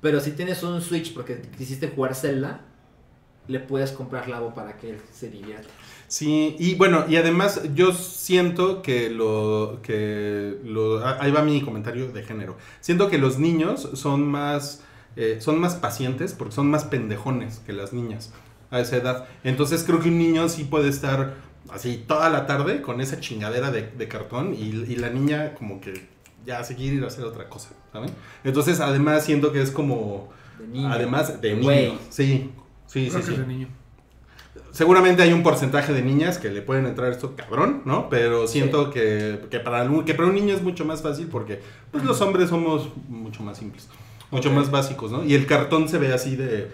Pero 0.02 0.20
si 0.20 0.32
tienes 0.32 0.62
un 0.64 0.82
Switch 0.82 1.14
porque 1.14 1.42
quisiste 1.58 1.88
jugar 1.88 2.16
Zelda, 2.16 2.62
le 3.48 3.60
puedes 3.60 3.92
comprar 3.92 4.28
Labo 4.30 4.54
para 4.54 4.78
que 4.78 4.92
él 4.92 5.02
se 5.12 5.30
divierta. 5.30 5.74
Sí, 6.08 6.56
y 6.60 6.76
bueno, 6.76 7.06
y 7.08 7.16
además 7.16 7.62
yo 7.74 7.92
siento 7.94 8.82
que 8.82 9.10
lo 9.10 9.80
que 9.82 10.58
lo 10.64 11.06
ah, 11.06 11.18
ahí 11.20 11.32
va 11.32 11.42
mi 11.44 11.62
comentario 11.62 12.12
de 12.12 12.24
género. 12.24 12.58
Siento 12.82 13.10
que 13.10 13.18
los 13.18 13.40
niños 13.40 13.90
son 13.94 14.28
más 14.28 14.84
eh, 15.16 15.38
son 15.42 15.60
más 15.60 15.76
pacientes 15.76 16.34
porque 16.34 16.54
son 16.56 16.70
más 16.70 16.86
pendejones 16.86 17.60
que 17.66 17.74
las 17.74 17.94
niñas 17.94 18.32
a 18.72 18.80
esa 18.80 18.98
edad. 18.98 19.28
Entonces 19.44 19.84
creo 19.84 20.00
que 20.00 20.10
un 20.10 20.18
niño 20.18 20.50
sí 20.50 20.64
puede 20.66 20.90
estar 20.90 21.36
así 21.70 22.04
toda 22.08 22.30
la 22.30 22.46
tarde 22.48 22.82
con 22.82 23.02
esa 23.02 23.20
chingadera 23.20 23.72
de, 23.72 23.84
de 23.92 24.08
cartón 24.08 24.54
y, 24.54 24.62
y 24.70 24.96
la 24.98 25.10
niña 25.10 25.54
como 25.56 25.80
que 25.82 26.08
ya 26.46 26.64
seguir 26.64 26.94
ir 26.94 27.04
a 27.04 27.08
hacer 27.08 27.24
otra 27.26 27.50
cosa, 27.50 27.70
¿saben? 27.92 28.16
Entonces 28.44 28.80
además 28.80 29.24
siento 29.26 29.52
que 29.52 29.62
es 29.62 29.72
como 29.72 30.30
De 30.58 30.68
niño. 30.68 30.90
además 30.92 31.40
de 31.42 31.56
niño. 31.56 31.94
Sí, 32.10 32.10
sí, 32.10 32.52
sí, 32.94 33.08
Creo 33.10 33.20
que 33.22 33.26
sí. 33.28 33.34
es 33.34 33.40
de 33.40 33.48
niño. 33.48 33.68
Seguramente 34.72 35.22
hay 35.24 35.34
un 35.34 35.44
porcentaje 35.44 35.94
de 35.94 36.02
niñas 36.02 36.38
que 36.38 36.50
le 36.50 36.62
pueden 36.62 36.86
entrar 36.86 37.12
esto 37.12 37.36
cabrón, 37.36 37.82
¿no? 37.86 38.10
Pero 38.10 38.48
siento 38.48 38.90
que, 38.92 39.40
que 39.52 39.60
para 39.60 39.82
algún- 39.82 40.06
que 40.06 40.14
para 40.14 40.28
un 40.30 40.36
niño 40.36 40.54
es 40.54 40.62
mucho 40.64 40.86
más 40.86 41.02
fácil 41.02 41.28
porque 41.28 41.60
pues, 41.92 42.04
los 42.04 42.22
hombres 42.22 42.50
somos 42.50 42.90
mucho 43.08 43.44
más 43.44 43.58
simples, 43.58 43.88
mucho 44.32 44.52
más 44.52 44.72
básicos, 44.72 45.12
¿no? 45.12 45.24
Y 45.24 45.34
el 45.36 45.46
cartón 45.46 45.90
se 45.90 45.98
ve 45.98 46.14
así 46.14 46.36
de... 46.36 46.70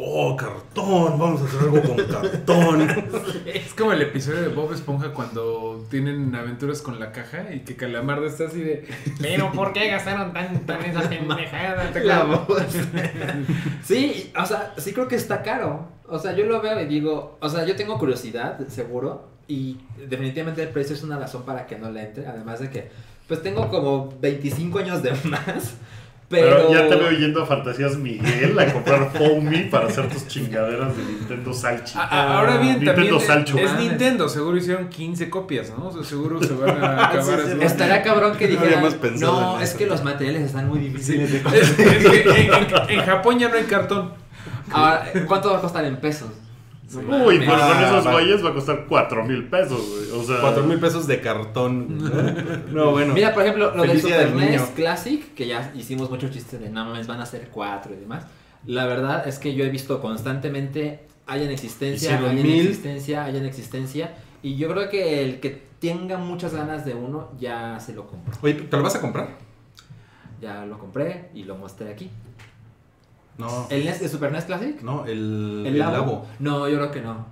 Oh, 0.00 0.36
cartón, 0.36 1.18
vamos 1.18 1.42
a 1.42 1.44
hacer 1.44 1.60
algo 1.60 1.82
con 1.82 1.96
cartón. 2.06 2.88
Es 3.46 3.74
como 3.74 3.92
el 3.92 4.02
episodio 4.02 4.42
de 4.42 4.48
Bob 4.48 4.72
Esponja 4.72 5.12
cuando 5.12 5.86
tienen 5.90 6.32
aventuras 6.34 6.82
con 6.82 7.00
la 7.00 7.10
caja 7.10 7.52
y 7.52 7.60
que 7.60 7.74
Calamardo 7.74 8.26
está 8.26 8.44
así 8.44 8.60
de. 8.60 8.86
Pero 9.20 9.50
¿por 9.50 9.72
qué 9.72 9.88
gastaron 9.88 10.32
tanto 10.32 10.72
en 10.72 10.84
esa 10.84 11.08
pendejada? 11.08 11.90
¿Te 11.90 12.04
La 12.04 12.46
sí, 13.84 14.32
o 14.40 14.46
sea, 14.46 14.74
sí 14.76 14.92
creo 14.92 15.08
que 15.08 15.16
está 15.16 15.42
caro. 15.42 15.88
O 16.06 16.18
sea, 16.18 16.32
yo 16.34 16.46
lo 16.46 16.60
veo 16.60 16.80
y 16.80 16.86
digo, 16.86 17.36
o 17.40 17.48
sea, 17.48 17.66
yo 17.66 17.74
tengo 17.74 17.98
curiosidad, 17.98 18.66
seguro, 18.68 19.28
y 19.48 19.78
definitivamente 20.08 20.62
el 20.62 20.68
precio 20.68 20.94
es 20.94 21.02
una 21.02 21.18
razón 21.18 21.42
para 21.42 21.66
que 21.66 21.76
no 21.76 21.90
le 21.90 22.02
entre, 22.02 22.26
además 22.26 22.60
de 22.60 22.70
que, 22.70 22.90
pues 23.26 23.42
tengo 23.42 23.68
como 23.68 24.14
25 24.20 24.78
años 24.78 25.02
de 25.02 25.12
más, 25.24 25.74
pero... 26.28 26.56
Pero 26.56 26.72
ya 26.72 26.88
te 26.88 26.94
veo 26.96 27.10
yendo 27.10 27.42
a 27.42 27.46
Fantasías 27.46 27.96
Miguel 27.96 28.58
a 28.58 28.72
comprar 28.72 29.10
Foamy 29.12 29.64
para 29.70 29.86
hacer 29.86 30.08
tus 30.08 30.26
chingaderas 30.26 30.96
de 30.96 31.02
Nintendo 31.04 31.52
Salchi. 31.54 31.96
A- 31.98 32.38
Ahora 32.38 32.58
bien, 32.58 32.76
Nintendo 32.80 32.92
también 33.18 33.20
Salcho. 33.26 33.58
es. 33.58 33.74
Nintendo, 33.78 34.28
seguro 34.28 34.56
hicieron 34.56 34.88
15 34.88 35.30
copias, 35.30 35.70
¿no? 35.76 35.86
O 35.88 35.92
sea, 35.92 36.04
seguro 36.04 36.42
se 36.42 36.52
van 36.54 36.82
a 36.84 36.92
acabar 37.08 37.22
Sí, 37.40 37.46
sí, 37.46 37.52
así. 37.56 37.64
Estaría 37.64 38.02
cabrón 38.02 38.36
que 38.36 38.44
No 38.46 38.50
dijeran, 38.52 38.74
habíamos 38.74 38.94
pensado 38.94 39.40
no, 39.40 39.56
en 39.56 39.62
es 39.62 39.68
eso". 39.70 39.78
que 39.78 39.86
los 39.86 40.04
materiales 40.04 40.42
están 40.42 40.68
muy 40.68 40.78
difíciles 40.80 41.30
de 41.32 41.38
Es, 41.38 41.42
conseguir. 41.44 41.96
es 41.96 42.06
que 42.22 42.40
en, 42.46 42.52
en- 42.54 42.98
en 43.00 43.06
Japón 43.06 43.38
ya 43.38 43.48
no 43.48 43.54
hay 43.54 43.64
cartón. 43.64 44.12
Ahora, 44.70 45.06
¿cuánto 45.26 45.50
va 45.50 45.58
a 45.58 45.60
costar 45.62 45.84
en 45.86 45.96
pesos? 45.96 46.28
Uy, 46.94 47.38
pero 47.40 47.52
con 47.52 47.60
Ah, 47.60 47.86
esos 47.90 48.06
va. 48.06 48.12
güeyes 48.12 48.44
va 48.44 48.50
a 48.50 48.54
costar 48.54 48.86
4 48.88 49.24
mil 49.24 49.44
pesos, 49.48 49.78
güey. 49.88 50.20
O 50.20 50.24
sea, 50.24 50.40
4 50.40 50.62
mil 50.64 50.78
pesos 50.80 51.06
de 51.06 51.20
cartón. 51.20 51.98
¿no? 51.98 52.84
No, 52.86 52.90
bueno. 52.92 53.12
Mira, 53.14 53.34
por 53.34 53.42
ejemplo, 53.42 53.74
lo 53.74 53.82
del 53.82 54.00
Super 54.00 54.18
del 54.30 54.36
NES 54.36 54.50
niño. 54.50 54.66
Classic, 54.74 55.34
que 55.34 55.46
ya 55.46 55.70
hicimos 55.76 56.08
muchos 56.10 56.30
chistes 56.30 56.58
de 56.60 56.70
no 56.70 56.84
mames, 56.86 57.06
van 57.06 57.20
a 57.20 57.26
ser 57.26 57.48
cuatro 57.50 57.92
y 57.94 57.98
demás. 57.98 58.24
La 58.66 58.86
verdad 58.86 59.28
es 59.28 59.38
que 59.38 59.54
yo 59.54 59.64
he 59.64 59.68
visto 59.68 60.00
constantemente, 60.00 61.00
hay 61.26 61.42
en 61.44 61.50
existencia, 61.50 62.18
hay 62.18 62.40
en 62.40 62.46
existencia, 62.46 63.24
hay 63.24 63.36
en 63.36 63.44
existencia. 63.44 64.14
Y 64.42 64.56
yo 64.56 64.68
creo 64.68 64.88
que 64.88 65.22
el 65.24 65.40
que 65.40 65.68
tenga 65.80 66.16
muchas 66.18 66.54
ganas 66.54 66.84
de 66.84 66.94
uno, 66.94 67.30
ya 67.38 67.78
se 67.80 67.92
lo 67.94 68.06
compró. 68.06 68.34
Oye, 68.42 68.54
¿te 68.54 68.76
lo 68.76 68.82
vas 68.82 68.94
a 68.96 69.00
comprar? 69.00 69.28
Ya 70.40 70.64
lo 70.64 70.78
compré 70.78 71.28
y 71.34 71.44
lo 71.44 71.56
mostré 71.56 71.90
aquí. 71.90 72.10
No. 73.38 73.66
¿El 73.70 73.84
NES 73.84 74.00
de 74.00 74.08
Super 74.08 74.32
NES 74.32 74.44
Classic? 74.44 74.82
No, 74.82 75.04
el, 75.06 75.64
¿El 75.64 75.74
el 75.74 75.78
Labo? 75.78 76.26
No, 76.40 76.68
yo 76.68 76.76
creo 76.76 76.90
que 76.90 77.00
no. 77.00 77.26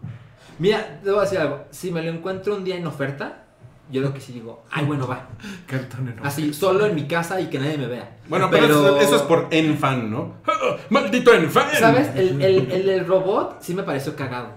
Mira, 0.59 1.01
te 1.03 1.11
voy 1.11 1.19
a 1.19 1.23
decir 1.23 1.39
algo. 1.39 1.65
Si 1.71 1.91
me 1.91 2.03
lo 2.03 2.11
encuentro 2.11 2.55
un 2.55 2.65
día 2.65 2.77
en 2.77 2.87
oferta, 2.87 3.45
yo 3.91 4.01
creo 4.01 4.15
que 4.15 4.21
sí 4.21 4.33
digo, 4.33 4.65
ay, 4.71 4.85
bueno, 4.85 5.07
va. 5.07 5.29
Cartón 5.67 6.09
enorme. 6.09 6.27
Así, 6.27 6.55
solo 6.55 6.87
en 6.87 6.95
mi 6.95 7.07
casa 7.07 7.41
y 7.41 7.49
que 7.49 7.59
nadie 7.59 7.77
me 7.77 7.87
vea. 7.87 8.19
Bueno, 8.29 8.49
pero, 8.51 8.67
eso, 8.67 9.01
eso 9.01 9.17
es 9.17 9.23
por 9.23 9.49
Enfan, 9.51 10.11
¿no? 10.11 10.35
¡Ah! 10.47 10.77
¡Maldito 10.91 11.33
Enfan! 11.35 11.69
¿Sabes? 11.79 12.09
El, 12.15 12.41
el, 12.41 12.71
el, 12.71 12.89
el 12.89 13.07
robot 13.07 13.59
sí 13.61 13.75
me 13.75 13.83
pareció 13.83 14.15
cagado. 14.17 14.55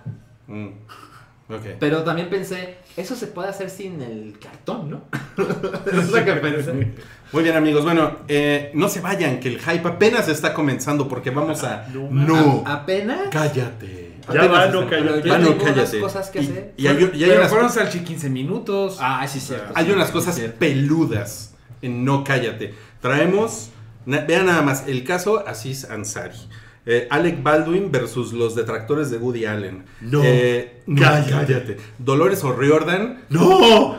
Mm, 0.47 0.69
Pero 1.79 2.03
también 2.03 2.29
pensé, 2.29 2.77
eso 2.95 3.15
se 3.15 3.27
puede 3.27 3.49
hacer 3.49 3.69
sin 3.71 4.01
el 4.01 4.37
cartón, 4.39 4.89
¿no? 4.89 5.01
es 5.91 6.09
lo 6.11 6.23
que 6.25 6.33
pensé. 6.33 6.93
Muy 7.31 7.43
bien, 7.43 7.55
amigos. 7.55 7.83
Bueno, 7.83 8.17
eh, 8.27 8.71
no 8.75 8.87
se 8.87 9.01
vayan, 9.01 9.39
que 9.39 9.47
el 9.49 9.59
hype 9.59 9.87
apenas 9.87 10.27
está 10.27 10.53
comenzando 10.53 11.07
porque 11.07 11.31
vamos 11.31 11.63
a. 11.63 11.87
No. 11.93 12.09
No, 12.11 12.63
A- 12.65 12.73
apenas. 12.75 13.29
cállate. 13.31 14.09
Ya 14.31 14.45
va, 14.45 14.67
no, 14.67 14.87
cállate. 14.87 15.27
yo 15.27 15.37
no, 15.39 15.47
tengo 15.47 15.63
unas 15.63 15.63
cállate. 15.75 15.99
cosas 15.99 16.29
que 16.29 16.39
Y- 16.39 16.45
hacer. 16.45 16.73
Y, 16.77 16.85
hay, 16.87 16.97
y 17.15 17.23
hay 17.23 17.29
Pero 17.29 17.39
unas, 17.39 17.49
fueron 17.49 17.69
salchi 17.71 17.99
15 18.01 18.29
minutos. 18.29 18.97
Ah, 18.99 19.25
sí, 19.27 19.39
cierto. 19.39 19.71
hay 19.73 19.85
sí, 19.87 19.91
unas 19.91 20.07
sí, 20.07 20.13
cosas 20.13 20.35
cierto. 20.35 20.59
peludas 20.59 21.55
en 21.81 22.05
No 22.05 22.23
Cállate. 22.23 22.75
Traemos. 23.01 23.71
vean 24.05 24.45
nada 24.45 24.61
más, 24.61 24.87
el 24.87 25.03
caso 25.03 25.47
Aziz 25.47 25.85
Ansari. 25.89 26.35
Eh, 26.91 27.07
Alec 27.11 27.43
Baldwin 27.43 27.91
versus 27.91 28.33
los 28.33 28.55
detractores 28.55 29.11
de 29.11 29.17
Woody 29.17 29.45
Allen. 29.45 29.83
No, 30.01 30.21
Eh, 30.23 30.81
no, 30.87 31.01
cállate. 31.01 31.29
cállate. 31.53 31.77
Dolores 31.99 32.43
O'Riordan. 32.43 33.19
¡No! 33.29 33.97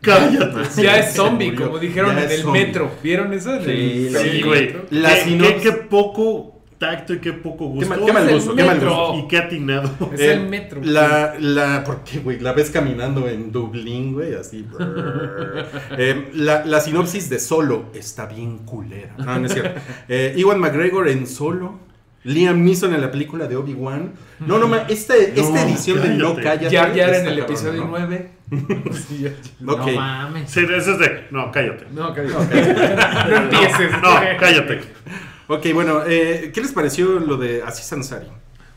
¡Cállate! 0.00 0.62
Ya 0.82 0.98
es 0.98 1.14
zombie, 1.14 1.54
como 1.54 1.78
dijeron 1.78 2.16
Ya 2.16 2.24
en 2.24 2.30
el 2.32 2.38
zombie. 2.42 2.66
metro. 2.66 2.90
¿Vieron 3.02 3.32
eso? 3.32 3.54
En 3.54 3.64
Sí, 3.64 4.10
Sí, 4.20 4.42
güey. 4.42 4.74
La 4.90 5.14
¿Qué, 5.14 5.22
sinopsis- 5.24 5.54
qué, 5.54 5.60
qué 5.62 5.72
poco 5.72 6.50
tacto 6.78 7.14
y 7.14 7.18
qué 7.20 7.32
poco 7.32 7.66
Qué 7.78 7.86
gusto. 7.86 7.88
mal, 7.90 8.04
qué 8.04 8.12
mal 8.12 8.22
Es 8.24 8.28
el 8.30 8.34
gusto, 8.34 8.56
qué 8.56 8.64
mal 8.64 8.80
gusto. 8.80 9.14
Y 9.24 9.28
qué 9.28 9.38
atinado. 9.38 9.90
Es 10.12 10.20
Eh, 10.20 10.32
el 10.32 10.48
metro. 10.48 10.80
La, 10.82 11.34
la, 11.38 11.84
¿por 11.84 12.02
qué, 12.02 12.18
güey? 12.18 12.40
La 12.40 12.52
ves 12.52 12.70
caminando 12.70 13.28
en 13.28 13.52
Dublín, 13.52 14.12
güey, 14.12 14.34
así. 14.34 14.66
Eh, 15.96 16.30
la, 16.34 16.64
la 16.64 16.80
sinopsis 16.80 17.30
de 17.30 17.38
Solo 17.38 17.86
está 17.94 18.26
bien 18.26 18.58
culera. 18.58 19.14
No, 19.18 19.38
no 19.38 19.46
es 19.46 19.52
cierto. 19.52 19.80
Eh, 20.08 20.34
Ewan 20.36 20.58
McGregor 20.60 21.08
en 21.08 21.26
Solo. 21.26 21.78
Liam 22.24 22.64
Neeson 22.64 22.94
en 22.94 23.00
la 23.00 23.10
película 23.10 23.46
de 23.46 23.56
Obi-Wan. 23.56 24.12
No, 24.40 24.58
no, 24.58 24.66
ma, 24.66 24.78
esta, 24.88 25.14
esta 25.16 25.62
edición 25.62 26.02
de 26.02 26.08
No 26.10 26.34
cállate. 26.34 26.42
Cállate. 26.68 26.76
Jar 26.76 26.96
Jar 26.96 27.14
en 27.14 27.26
el 27.26 27.38
cabrón, 27.38 27.44
episodio 27.44 27.80
¿no? 27.82 27.88
9. 27.88 28.30
Sí, 29.06 29.18
ya- 29.22 29.30
No 29.60 29.76
mames. 29.76 30.50
Sí, 30.50 30.60
ese 30.60 30.92
es 30.92 30.98
de. 30.98 31.26
No, 31.30 31.50
cállate. 31.52 31.86
No, 31.92 32.14
cállate. 32.14 32.74
No 33.30 33.36
empieces. 33.36 33.90
No, 34.02 34.14
cállate. 34.40 34.80
Ok, 35.48 35.66
bueno, 35.74 36.02
eh, 36.06 36.50
¿qué 36.54 36.60
les 36.62 36.72
pareció 36.72 37.18
lo 37.20 37.36
de 37.36 37.62
Aziz 37.62 37.92
Ansari? 37.92 38.26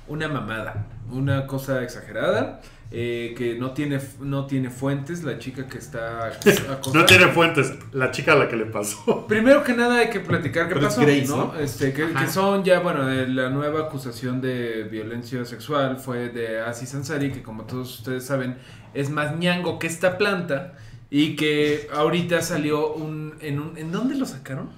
Una 0.08 0.28
mamada. 0.28 0.86
Una 1.12 1.48
cosa 1.48 1.82
exagerada. 1.84 2.62
Eh, 2.92 3.34
que 3.38 3.56
no 3.56 3.72
tiene, 3.72 4.00
no 4.20 4.46
tiene 4.46 4.70
fuentes. 4.70 5.24
La 5.24 5.40
chica 5.40 5.68
que 5.68 5.78
está 5.78 6.28
acosada. 6.72 7.00
No 7.00 7.06
tiene 7.06 7.28
fuentes. 7.28 7.74
La 7.92 8.12
chica 8.12 8.34
a 8.34 8.36
la 8.36 8.48
que 8.48 8.56
le 8.56 8.66
pasó. 8.66 9.28
Primero 9.28 9.64
que 9.64 9.74
nada 9.74 10.00
hay 10.00 10.10
que 10.10 10.20
platicar 10.20 10.68
qué 10.68 10.76
Pero 10.76 10.88
es 10.88 10.94
pasó, 10.96 11.02
Grace, 11.06 11.28
¿no? 11.28 11.36
¿no? 11.54 11.60
Este, 11.60 11.94
que, 11.94 12.08
son 12.32 12.64
ya, 12.64 12.80
bueno, 12.80 13.06
de 13.06 13.28
la 13.28 13.50
nueva 13.50 13.82
acusación 13.82 14.40
de 14.42 14.84
violencia 14.84 15.44
sexual 15.46 15.98
fue 15.98 16.30
de 16.30 16.62
Aziz 16.62 16.94
Ansari, 16.96 17.32
que 17.32 17.44
como 17.44 17.64
todos 17.66 18.00
ustedes 18.00 18.26
saben, 18.26 18.58
es 18.94 19.10
más 19.10 19.38
ñango 19.38 19.80
que 19.80 19.88
esta 19.88 20.18
planta. 20.18 20.74
Y 21.10 21.38
que 21.38 21.88
ahorita 21.94 22.42
salió 22.42 22.94
un... 22.94 23.36
¿En, 23.40 23.60
un, 23.62 23.78
¿en 23.78 23.92
dónde 23.94 24.16
lo 24.16 24.26
sacaron? 24.26 24.70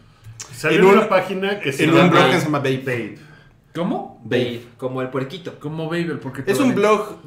Salió 0.54 0.78
En 0.80 0.84
en 0.84 0.90
un- 0.92 0.98
una 1.00 1.10
página 1.10 1.60
que 1.60 1.72
se 1.74 1.86
En 1.86 1.90
llama 1.92 2.04
un 2.04 2.10
blog 2.12 2.26
que 2.32 2.38
se 2.40 2.46
llama 2.46 2.60
Babe. 2.60 2.84
Babe. 2.86 3.20
¿Cómo? 3.74 4.22
Babe, 4.24 4.62
como 4.78 5.02
el 5.02 5.10
puerquito. 5.10 5.60
Como 5.60 5.86
Babel, 5.86 6.20
porque... 6.20 6.44
Es 6.46 6.60
un 6.60 6.76
blog 6.76 7.18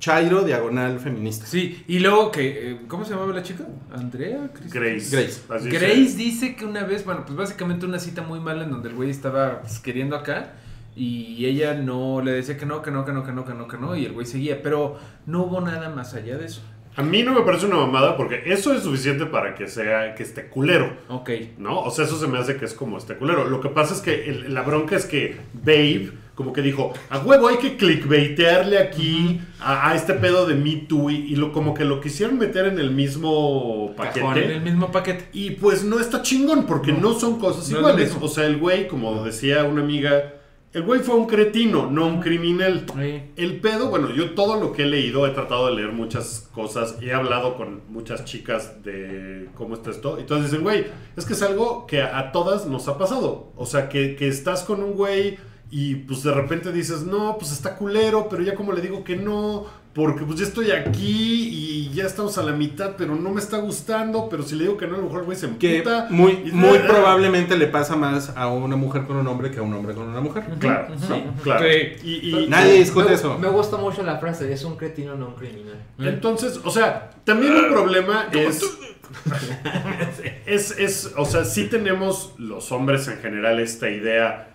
chairo 0.00 0.42
diagonal 0.42 0.98
feminista. 0.98 1.46
Sí, 1.46 1.84
y 1.86 2.00
luego 2.00 2.32
que... 2.32 2.72
eh, 2.72 2.76
¿Cómo 2.88 3.04
se 3.04 3.12
llamaba 3.12 3.32
la 3.32 3.42
chica? 3.44 3.64
¿Andrea? 3.94 4.50
Cristina? 4.52 4.84
Grace. 4.86 5.16
Grace. 5.16 5.42
Así 5.48 5.68
Grace 5.68 6.16
dice 6.16 6.56
que 6.56 6.64
una 6.64 6.82
vez, 6.84 7.04
bueno, 7.04 7.22
pues 7.24 7.36
básicamente 7.36 7.86
una 7.86 7.98
cita 8.00 8.22
muy 8.22 8.40
mala 8.40 8.64
en 8.64 8.70
donde 8.70 8.88
el 8.88 8.96
güey 8.96 9.10
estaba 9.10 9.60
pues, 9.60 9.78
queriendo 9.78 10.16
acá 10.16 10.54
y 10.96 11.44
ella 11.46 11.74
no 11.74 12.20
le 12.20 12.32
decía 12.32 12.56
que 12.56 12.66
no, 12.66 12.82
que 12.82 12.90
no, 12.90 13.04
que 13.04 13.12
no, 13.12 13.24
que 13.24 13.32
no, 13.32 13.44
que 13.44 13.54
no, 13.54 13.68
que 13.68 13.76
no 13.78 13.94
y 13.96 14.04
el 14.06 14.12
güey 14.12 14.26
seguía, 14.26 14.60
pero 14.62 14.98
no 15.26 15.44
hubo 15.44 15.60
nada 15.60 15.88
más 15.90 16.14
allá 16.14 16.36
de 16.36 16.46
eso. 16.46 16.62
A 16.96 17.02
mí 17.02 17.22
no 17.22 17.32
me 17.32 17.42
parece 17.42 17.66
una 17.66 17.76
mamada 17.76 18.16
porque 18.16 18.42
eso 18.46 18.74
es 18.74 18.82
suficiente 18.82 19.24
para 19.26 19.54
que 19.54 19.68
sea 19.68 20.14
que 20.16 20.24
esté 20.24 20.48
culero. 20.48 20.92
Ok. 21.08 21.30
¿No? 21.56 21.80
O 21.82 21.90
sea, 21.92 22.04
eso 22.04 22.18
se 22.18 22.26
me 22.26 22.36
hace 22.38 22.56
que 22.56 22.64
es 22.64 22.74
como 22.74 22.98
este 22.98 23.14
culero. 23.14 23.48
Lo 23.48 23.60
que 23.60 23.68
pasa 23.68 23.94
es 23.94 24.00
que 24.00 24.28
el- 24.28 24.52
la 24.52 24.62
bronca 24.62 24.96
es 24.96 25.06
que 25.06 25.36
Babe, 25.54 26.10
como 26.40 26.54
que 26.54 26.62
dijo, 26.62 26.94
a 27.10 27.18
huevo 27.18 27.48
hay 27.48 27.58
que 27.58 27.76
clickbaitearle 27.76 28.78
aquí 28.78 29.42
a, 29.60 29.90
a 29.90 29.94
este 29.94 30.14
pedo 30.14 30.46
de 30.46 30.54
Me 30.54 30.76
Too 30.76 31.10
y, 31.10 31.16
y 31.16 31.36
lo, 31.36 31.52
como 31.52 31.74
que 31.74 31.84
lo 31.84 32.00
quisieron 32.00 32.38
meter 32.38 32.64
en 32.64 32.78
el 32.78 32.92
mismo 32.92 33.92
Cajón, 33.94 34.22
paquete. 34.22 34.44
En 34.46 34.50
el 34.52 34.62
mismo 34.62 34.90
paquete. 34.90 35.28
Y 35.34 35.50
pues 35.50 35.84
no 35.84 36.00
está 36.00 36.22
chingón 36.22 36.64
porque 36.64 36.94
no, 36.94 37.12
son 37.12 37.38
cosas 37.38 37.68
No 37.68 37.80
iguales. 37.80 38.16
O 38.18 38.26
sea, 38.26 38.46
el 38.46 38.56
güey, 38.56 38.88
como 38.88 39.22
decía 39.22 39.64
una 39.64 39.82
amiga, 39.82 40.32
el 40.72 40.82
güey 40.82 41.00
fue 41.00 41.14
un 41.16 41.26
cretino, 41.26 41.90
no 41.90 42.06
un 42.06 42.22
criminal. 42.22 42.86
Sí. 42.96 43.22
El 43.36 43.60
pedo, 43.60 43.90
bueno, 43.90 44.14
yo 44.14 44.30
todo 44.30 44.58
lo 44.58 44.72
que 44.72 44.84
he 44.84 44.86
leído, 44.86 45.26
he 45.26 45.30
tratado 45.32 45.66
de 45.66 45.74
leer 45.74 45.92
muchas 45.92 46.48
cosas 46.54 46.96
y 47.02 47.10
he 47.10 47.12
hablado 47.12 47.54
con 47.58 47.82
muchas 47.90 48.24
chicas 48.24 48.82
de 48.82 49.50
cómo 49.56 49.74
está 49.74 49.90
esto. 49.90 50.18
Y 50.18 50.22
todas 50.22 50.44
dicen, 50.44 50.62
güey, 50.62 50.86
es 51.18 51.26
que 51.26 51.34
es 51.34 51.42
algo 51.42 51.86
que 51.86 52.00
a, 52.00 52.18
a 52.18 52.32
todas 52.32 52.64
nos 52.64 52.88
ha 52.88 52.96
pasado. 52.96 53.52
O 53.56 53.66
sea, 53.66 53.90
que, 53.90 54.16
que 54.16 54.26
estás 54.26 54.62
con 54.62 54.82
un 54.82 54.92
güey 54.92 55.36
y 55.70 55.94
pues 55.96 56.22
de 56.22 56.32
repente 56.32 56.72
dices, 56.72 57.02
no, 57.02 57.36
pues 57.38 57.52
está 57.52 57.76
culero, 57.76 58.28
pero 58.28 58.42
ya 58.42 58.54
como 58.54 58.72
le 58.72 58.80
digo 58.80 59.04
que 59.04 59.16
no, 59.16 59.66
porque 59.92 60.24
pues 60.24 60.38
ya 60.38 60.46
estoy 60.46 60.70
aquí 60.70 61.48
y 61.50 61.90
ya 61.92 62.04
estamos 62.06 62.38
a 62.38 62.42
la 62.42 62.52
mitad, 62.52 62.94
pero 62.96 63.14
no 63.16 63.30
me 63.30 63.40
está 63.40 63.58
gustando, 63.58 64.28
pero 64.28 64.42
si 64.44 64.54
le 64.56 64.64
digo 64.64 64.76
que 64.76 64.86
no, 64.86 64.94
a 64.94 64.98
lo 64.98 65.04
mejor 65.04 65.20
el 65.20 65.26
güey 65.26 65.36
se 65.38 65.48
Que 65.58 65.78
emputa. 65.78 66.06
muy, 66.10 66.42
Y- 66.46 66.52
muy 66.52 66.78
probablemente 66.86 67.56
le 67.56 67.66
pasa 67.66 67.96
más 67.96 68.32
a 68.36 68.48
una 68.48 68.76
mujer 68.76 69.04
con 69.04 69.16
un 69.16 69.26
hombre 69.28 69.50
que 69.50 69.58
a 69.58 69.62
un 69.62 69.72
hombre 69.74 69.94
con 69.94 70.08
una 70.08 70.20
mujer. 70.20 70.44
Claro, 70.58 70.94
sí, 70.98 71.24
claro. 71.42 71.66
Y, 71.68 72.30
y- 72.44 72.46
Nadie 72.48 72.74
discute 72.74 73.08
me, 73.08 73.14
eso. 73.14 73.38
Me 73.38 73.48
gusta 73.48 73.76
mucho 73.78 74.02
la 74.02 74.18
frase, 74.18 74.52
es 74.52 74.64
un 74.64 74.76
cretino, 74.76 75.14
no 75.16 75.28
un 75.28 75.34
criminal. 75.34 75.80
Entonces, 75.98 76.60
o 76.64 76.70
sea, 76.70 77.10
también 77.24 77.52
un 77.54 77.68
problema 77.72 78.28
es, 78.32 78.62
es, 80.46 80.70
es, 80.78 81.12
o 81.16 81.24
sea, 81.24 81.44
sí 81.44 81.64
tenemos 81.68 82.34
los 82.38 82.70
hombres 82.72 83.08
en 83.08 83.18
general 83.18 83.60
esta 83.60 83.90
idea 83.90 84.49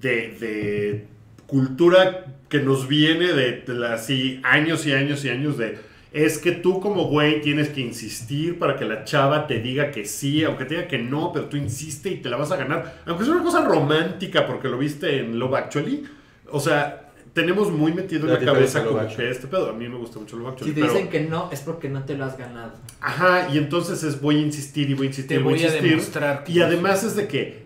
de, 0.00 0.36
de 0.40 1.06
cultura 1.46 2.26
que 2.48 2.60
nos 2.60 2.88
viene 2.88 3.32
de, 3.32 3.62
de 3.62 3.74
la- 3.74 3.94
así 3.94 4.40
años 4.44 4.86
y 4.86 4.92
años 4.92 5.24
y 5.24 5.30
años 5.30 5.58
de, 5.58 5.78
es 6.12 6.38
que 6.38 6.52
tú 6.52 6.80
como 6.80 7.04
güey 7.08 7.40
tienes 7.40 7.68
que 7.68 7.80
insistir 7.80 8.58
para 8.58 8.76
que 8.76 8.84
la 8.84 9.04
chava 9.04 9.46
te 9.46 9.60
diga 9.60 9.90
que 9.90 10.04
sí, 10.04 10.44
aunque 10.44 10.64
te 10.64 10.76
diga 10.76 10.88
que 10.88 10.98
no, 10.98 11.32
pero 11.32 11.46
tú 11.46 11.56
insiste 11.56 12.08
y 12.10 12.16
te 12.16 12.28
la 12.30 12.36
vas 12.36 12.52
a 12.52 12.56
ganar. 12.56 13.02
Aunque 13.06 13.24
es 13.24 13.28
una 13.28 13.42
cosa 13.42 13.64
romántica 13.64 14.46
porque 14.46 14.68
lo 14.68 14.78
viste 14.78 15.18
en 15.20 15.38
Love 15.38 15.54
Actually. 15.54 16.04
O 16.50 16.60
sea, 16.60 17.02
tenemos 17.34 17.70
muy 17.70 17.92
metido 17.92 18.26
en 18.28 18.36
¿A 18.36 18.38
la 18.40 18.46
cabeza 18.46 18.82
como 18.84 18.98
Actually? 18.98 19.16
que 19.26 19.30
este 19.30 19.46
pedo. 19.46 19.68
A 19.68 19.72
mí 19.74 19.88
me 19.88 19.96
gusta 19.98 20.18
mucho 20.18 20.36
Love 20.36 20.48
Actually. 20.52 20.70
Si 20.70 20.74
te 20.74 20.80
pero- 20.80 20.92
dicen 20.94 21.08
que 21.10 21.20
no, 21.20 21.50
es 21.52 21.60
porque 21.60 21.88
no 21.90 22.04
te 22.04 22.16
lo 22.16 22.24
has 22.24 22.38
ganado. 22.38 22.72
Ajá, 23.00 23.48
y 23.52 23.58
entonces 23.58 24.02
es 24.02 24.18
voy 24.20 24.36
a 24.36 24.40
insistir 24.40 24.88
y 24.88 24.94
voy 24.94 25.08
a 25.08 25.10
insistir 25.10 25.36
Te 25.36 25.40
y 25.40 25.44
voy 25.44 25.54
a 25.54 25.56
voy 25.56 25.64
a 25.64 25.66
insistir. 25.66 25.90
demostrar 25.90 26.44
que 26.44 26.52
y 26.52 26.60
además 26.62 27.04
es 27.04 27.14
de 27.16 27.28
que 27.28 27.65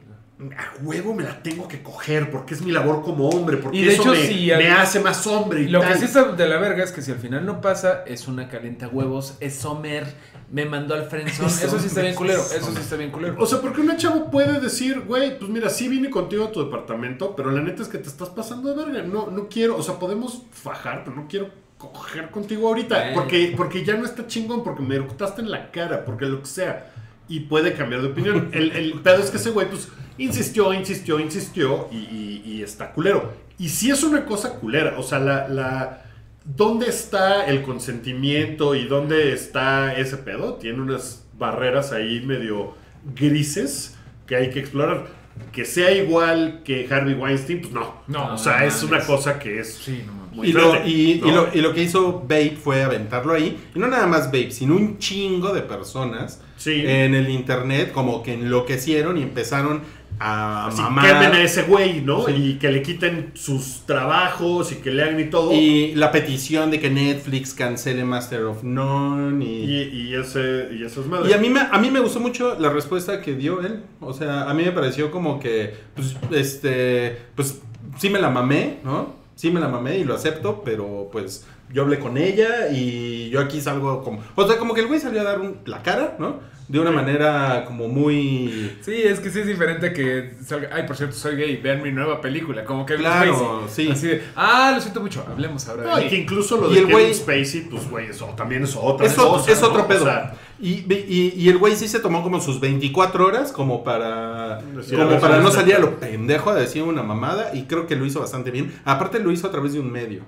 a 0.56 0.82
huevo 0.82 1.12
me 1.14 1.22
la 1.22 1.42
tengo 1.42 1.68
que 1.68 1.82
coger 1.82 2.30
porque 2.30 2.54
es 2.54 2.62
mi 2.62 2.72
labor 2.72 3.02
como 3.02 3.28
hombre, 3.28 3.58
porque 3.58 3.76
Y 3.78 3.84
de 3.84 3.92
eso 3.92 4.02
hecho, 4.02 4.10
me, 4.12 4.26
si 4.26 4.46
me 4.46 4.68
al- 4.70 4.80
hace 4.80 5.00
más 5.00 5.26
hombre. 5.26 5.62
Y 5.62 5.68
Lo 5.68 5.80
que 5.82 5.94
sí 5.96 6.04
está 6.06 6.32
de 6.32 6.48
la 6.48 6.56
verga 6.58 6.82
es 6.82 6.92
que 6.92 7.02
si 7.02 7.10
al 7.12 7.18
final 7.18 7.44
no 7.44 7.60
pasa, 7.60 8.04
es 8.06 8.26
una 8.28 8.48
calenta 8.48 8.88
huevos, 8.88 9.36
es 9.40 9.54
Sommer, 9.56 10.06
me 10.50 10.64
mandó 10.64 10.94
al 10.94 11.04
friendzone. 11.04 11.48
Eso 11.48 11.78
sí 11.78 11.88
está 11.88 12.00
bien 12.02 12.14
culero, 12.14 12.40
eso 12.40 12.72
sí 12.72 12.80
está 12.80 12.96
bien 12.96 13.10
culero. 13.10 13.36
O 13.38 13.44
sea, 13.46 13.60
porque 13.60 13.80
una 13.82 13.96
chava 13.96 14.30
puede 14.30 14.60
decir, 14.60 15.00
güey, 15.06 15.38
pues 15.38 15.50
mira, 15.50 15.68
sí 15.68 15.88
vine 15.88 16.08
contigo 16.10 16.44
a 16.46 16.52
tu 16.52 16.64
departamento, 16.64 17.36
pero 17.36 17.50
la 17.50 17.60
neta 17.60 17.82
es 17.82 17.88
que 17.88 17.98
te 17.98 18.08
estás 18.08 18.30
pasando 18.30 18.74
de 18.74 18.84
verga. 18.84 19.02
No, 19.02 19.28
no 19.30 19.48
quiero, 19.48 19.76
o 19.76 19.82
sea, 19.82 19.98
podemos 19.98 20.42
fajar, 20.52 21.04
pero 21.04 21.16
no 21.16 21.26
quiero 21.28 21.50
coger 21.76 22.30
contigo 22.30 22.68
ahorita. 22.68 23.12
Porque, 23.14 23.54
porque 23.56 23.84
ya 23.84 23.94
no 23.96 24.04
está 24.04 24.26
chingón, 24.26 24.64
porque 24.64 24.82
me 24.82 24.94
eructaste 24.96 25.40
en 25.42 25.50
la 25.50 25.70
cara, 25.70 26.04
porque 26.04 26.24
lo 26.26 26.40
que 26.40 26.46
sea. 26.48 26.92
Y 27.30 27.40
puede 27.40 27.72
cambiar 27.72 28.02
de 28.02 28.08
opinión. 28.08 28.50
El, 28.52 28.72
el 28.72 28.92
pedo 29.00 29.22
es 29.22 29.30
que 29.30 29.38
ese 29.38 29.50
güey, 29.50 29.68
pues, 29.70 29.88
insistió, 30.18 30.74
insistió, 30.74 31.18
insistió, 31.18 31.88
y, 31.90 31.96
y- 31.96 32.42
y 32.44 32.62
está 32.62 32.92
culero. 32.92 33.32
Y 33.58 33.68
sí 33.70 33.90
es 33.90 34.02
una 34.02 34.26
cosa 34.26 34.54
culera. 34.58 34.96
O 34.98 35.02
sea, 35.02 35.18
la. 35.18 35.48
la 35.48 36.02
¿Dónde 36.44 36.88
está 36.88 37.46
el 37.46 37.62
consentimiento 37.62 38.74
y 38.74 38.86
dónde 38.88 39.32
está 39.32 39.94
ese 39.96 40.16
pedo? 40.16 40.54
Tiene 40.54 40.80
unas 40.80 41.24
barreras 41.38 41.92
ahí 41.92 42.20
medio 42.26 42.74
grises 43.14 43.96
que 44.26 44.36
hay 44.36 44.50
que 44.50 44.58
explorar. 44.60 45.06
Que 45.52 45.64
sea 45.64 45.90
igual 45.92 46.62
que 46.64 46.88
Harvey 46.90 47.14
Weinstein, 47.14 47.60
pues 47.60 47.72
no. 47.72 48.02
No, 48.08 48.34
o 48.34 48.38
sea, 48.38 48.60
no 48.60 48.66
es 48.66 48.82
una 48.82 49.00
cosa 49.04 49.38
que 49.38 49.60
es 49.60 49.74
Sí, 49.74 50.02
no 50.06 50.12
mames. 50.14 50.36
muy 50.36 50.48
Y 50.48 50.52
lo, 50.52 50.86
y, 50.86 51.12
y 51.12 51.20
¿no? 51.20 51.30
lo, 51.46 51.48
y 51.54 51.60
lo 51.60 51.72
que 51.72 51.82
hizo 51.82 52.20
Babe 52.20 52.58
fue 52.62 52.82
aventarlo 52.82 53.32
ahí. 53.34 53.58
Y 53.74 53.78
no 53.78 53.86
nada 53.86 54.06
más 54.06 54.26
Babe, 54.26 54.50
sino 54.50 54.74
un 54.76 54.98
chingo 54.98 55.52
de 55.52 55.62
personas 55.62 56.42
Sí. 56.60 56.82
en 56.86 57.14
el 57.14 57.30
internet 57.30 57.90
como 57.92 58.22
que 58.22 58.34
enloquecieron 58.34 59.16
y 59.16 59.22
empezaron 59.22 59.80
a 60.22 60.66
Así, 60.66 60.82
mamar. 60.82 61.06
quemen 61.06 61.32
a 61.32 61.42
ese 61.42 61.62
güey, 61.62 62.02
¿no? 62.02 62.26
Sí. 62.26 62.32
Y 62.32 62.54
que 62.58 62.70
le 62.70 62.82
quiten 62.82 63.30
sus 63.32 63.86
trabajos 63.86 64.70
y 64.72 64.74
que 64.76 64.90
le 64.90 65.02
hagan 65.04 65.18
y 65.18 65.30
todo. 65.30 65.50
Y 65.54 65.94
la 65.94 66.12
petición 66.12 66.70
de 66.70 66.78
que 66.78 66.90
Netflix 66.90 67.54
cancele 67.54 68.04
Master 68.04 68.42
of 68.44 68.62
None. 68.62 69.42
Y, 69.42 69.48
Y, 69.48 70.08
y 70.10 70.14
ese, 70.16 70.68
y 70.78 70.84
eso 70.84 71.00
es 71.00 71.06
madre. 71.06 71.30
y 71.30 71.32
a, 71.32 71.38
mí 71.38 71.48
me, 71.48 71.60
a 71.60 71.78
mí 71.78 71.90
me 71.90 72.00
gustó 72.00 72.20
mucho 72.20 72.58
la 72.60 72.68
respuesta 72.68 73.22
que 73.22 73.34
dio 73.34 73.62
él. 73.62 73.82
O 74.00 74.12
sea, 74.12 74.42
a 74.50 74.52
mí 74.52 74.62
me 74.62 74.72
pareció 74.72 75.10
como 75.10 75.40
que, 75.40 75.74
pues, 75.94 76.14
este, 76.32 77.16
pues, 77.34 77.62
sí 77.98 78.10
me 78.10 78.20
la 78.20 78.28
mamé, 78.28 78.80
¿no? 78.84 79.14
Sí 79.36 79.50
me 79.50 79.60
la 79.60 79.68
mamé 79.68 79.96
y 79.96 80.04
lo 80.04 80.14
acepto, 80.14 80.60
pero 80.62 81.08
pues 81.10 81.46
yo 81.72 81.82
hablé 81.82 81.98
con 81.98 82.16
ella 82.18 82.68
y 82.72 83.30
yo 83.30 83.40
aquí 83.40 83.60
salgo 83.60 84.02
como... 84.02 84.20
O 84.34 84.46
sea, 84.46 84.58
como 84.58 84.74
que 84.74 84.80
el 84.80 84.86
güey 84.88 85.00
salió 85.00 85.20
a 85.20 85.24
dar 85.24 85.40
un- 85.40 85.58
la 85.66 85.82
cara, 85.82 86.16
¿no? 86.18 86.40
De 86.68 86.78
una 86.78 86.92
manera 86.92 87.64
como 87.66 87.88
muy... 87.88 88.76
Sí, 88.80 88.92
es 88.94 89.18
que 89.18 89.30
sí 89.30 89.40
es 89.40 89.46
diferente 89.48 89.92
que 89.92 90.34
salga. 90.44 90.70
Ay, 90.72 90.84
por 90.86 90.96
cierto, 90.96 91.16
soy 91.16 91.34
gay, 91.34 91.56
vean 91.56 91.82
mi 91.82 91.90
nueva 91.90 92.20
película. 92.20 92.64
Como 92.64 92.86
que 92.86 92.94
Claro, 92.94 93.62
Spacey. 93.66 93.86
sí. 93.86 93.90
Así 93.92 94.06
de, 94.06 94.22
ah, 94.36 94.72
lo 94.76 94.80
siento 94.80 95.00
mucho, 95.00 95.24
hablemos 95.28 95.66
ahora 95.68 95.82
No, 95.82 95.96
de 95.96 96.06
y 96.06 96.08
que 96.08 96.16
incluso 96.16 96.56
lo 96.58 96.70
Y 96.70 96.74
de 96.74 96.80
el 96.82 96.86
Kevin 96.86 97.06
güey- 97.08 97.14
Spacey, 97.14 97.60
pues 97.68 97.90
güey, 97.90 98.06
eso 98.06 98.26
también 98.36 98.62
es 98.62 98.76
otra 98.76 99.04
Es, 99.06 99.18
otro- 99.18 99.30
cosa, 99.32 99.50
es 99.50 99.60
¿no? 99.60 99.66
otro 99.68 99.82
O 99.82 99.88
pedo. 99.88 100.04
sea, 100.04 100.34
y, 100.60 100.84
y, 100.92 101.34
y 101.36 101.48
el 101.48 101.58
güey 101.58 101.74
sí 101.74 101.88
se 101.88 101.98
tomó 101.98 102.22
como 102.22 102.40
sus 102.40 102.60
24 102.60 103.26
horas 103.26 103.50
como 103.50 103.82
para 103.82 104.60
Decir, 104.62 104.96
como 104.96 105.18
para 105.18 105.38
sí, 105.38 105.42
no 105.42 105.50
sí. 105.50 105.56
salir 105.56 105.74
a 105.74 105.78
lo 105.80 105.98
pendejo 105.98 106.50
a 106.50 106.54
decir 106.54 106.82
una 106.84 107.02
mamada 107.02 107.50
y 107.52 107.62
creo 107.64 107.88
que 107.88 107.96
lo 107.96 108.06
hizo 108.06 108.20
bastante 108.20 108.52
bien. 108.52 108.72
Aparte 108.84 109.18
lo 109.18 109.32
hizo 109.32 109.48
a 109.48 109.50
través 109.50 109.72
de 109.72 109.80
un 109.80 109.90
medio. 109.90 110.22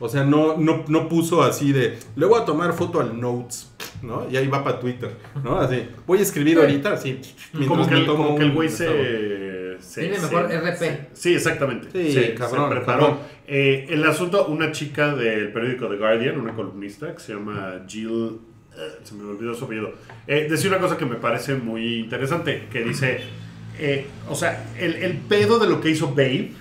O 0.00 0.08
sea, 0.08 0.24
no, 0.24 0.56
no, 0.56 0.84
no 0.88 1.08
puso 1.08 1.42
así 1.42 1.72
de, 1.72 1.98
le 2.16 2.26
voy 2.26 2.40
a 2.40 2.44
tomar 2.44 2.72
foto 2.72 3.00
al 3.00 3.20
Notes, 3.20 3.72
¿no? 4.02 4.26
Y 4.30 4.36
ahí 4.36 4.46
va 4.46 4.62
para 4.62 4.78
Twitter, 4.78 5.10
¿no? 5.42 5.58
Así, 5.58 5.82
voy 6.06 6.18
a 6.20 6.22
escribir 6.22 6.58
ahorita, 6.58 6.92
así. 6.92 7.20
como 7.66 7.86
que, 7.88 7.94
el- 7.94 8.06
tomo 8.06 8.26
como 8.26 8.38
que 8.38 8.44
el 8.44 8.52
güey 8.52 8.68
se, 8.68 9.76
se- 9.80 10.00
Tiene 10.02 10.16
se- 10.16 10.22
mejor 10.22 10.48
se- 10.48 10.56
RP. 10.58 11.08
Sí, 11.14 11.34
exactamente. 11.34 11.88
Sí, 11.92 12.12
se, 12.12 12.34
cabrón, 12.34 12.68
se 12.70 12.76
preparó. 12.76 13.00
cabrón. 13.00 13.18
Eh, 13.48 13.86
el 13.90 14.04
asunto, 14.04 14.46
una 14.46 14.70
chica 14.72 15.14
del 15.16 15.52
periódico 15.52 15.88
The 15.88 15.96
Guardian, 15.96 16.38
una 16.38 16.54
columnista 16.54 17.12
que 17.14 17.20
se 17.20 17.32
llama 17.34 17.82
Jill, 17.88 18.38
eh, 18.76 18.98
se 19.02 19.14
me 19.16 19.24
olvidó 19.28 19.54
su 19.54 19.64
apellido, 19.64 19.92
eh, 20.28 20.46
decía 20.48 20.70
una 20.70 20.78
cosa 20.78 20.96
que 20.96 21.06
me 21.06 21.16
parece 21.16 21.54
muy 21.54 21.96
interesante, 22.00 22.68
que 22.70 22.84
dice, 22.84 23.20
eh, 23.80 24.06
o 24.28 24.34
sea, 24.36 24.64
el, 24.78 24.94
el 24.96 25.16
pedo 25.16 25.58
de 25.58 25.68
lo 25.68 25.80
que 25.80 25.90
hizo 25.90 26.10
Babe, 26.10 26.52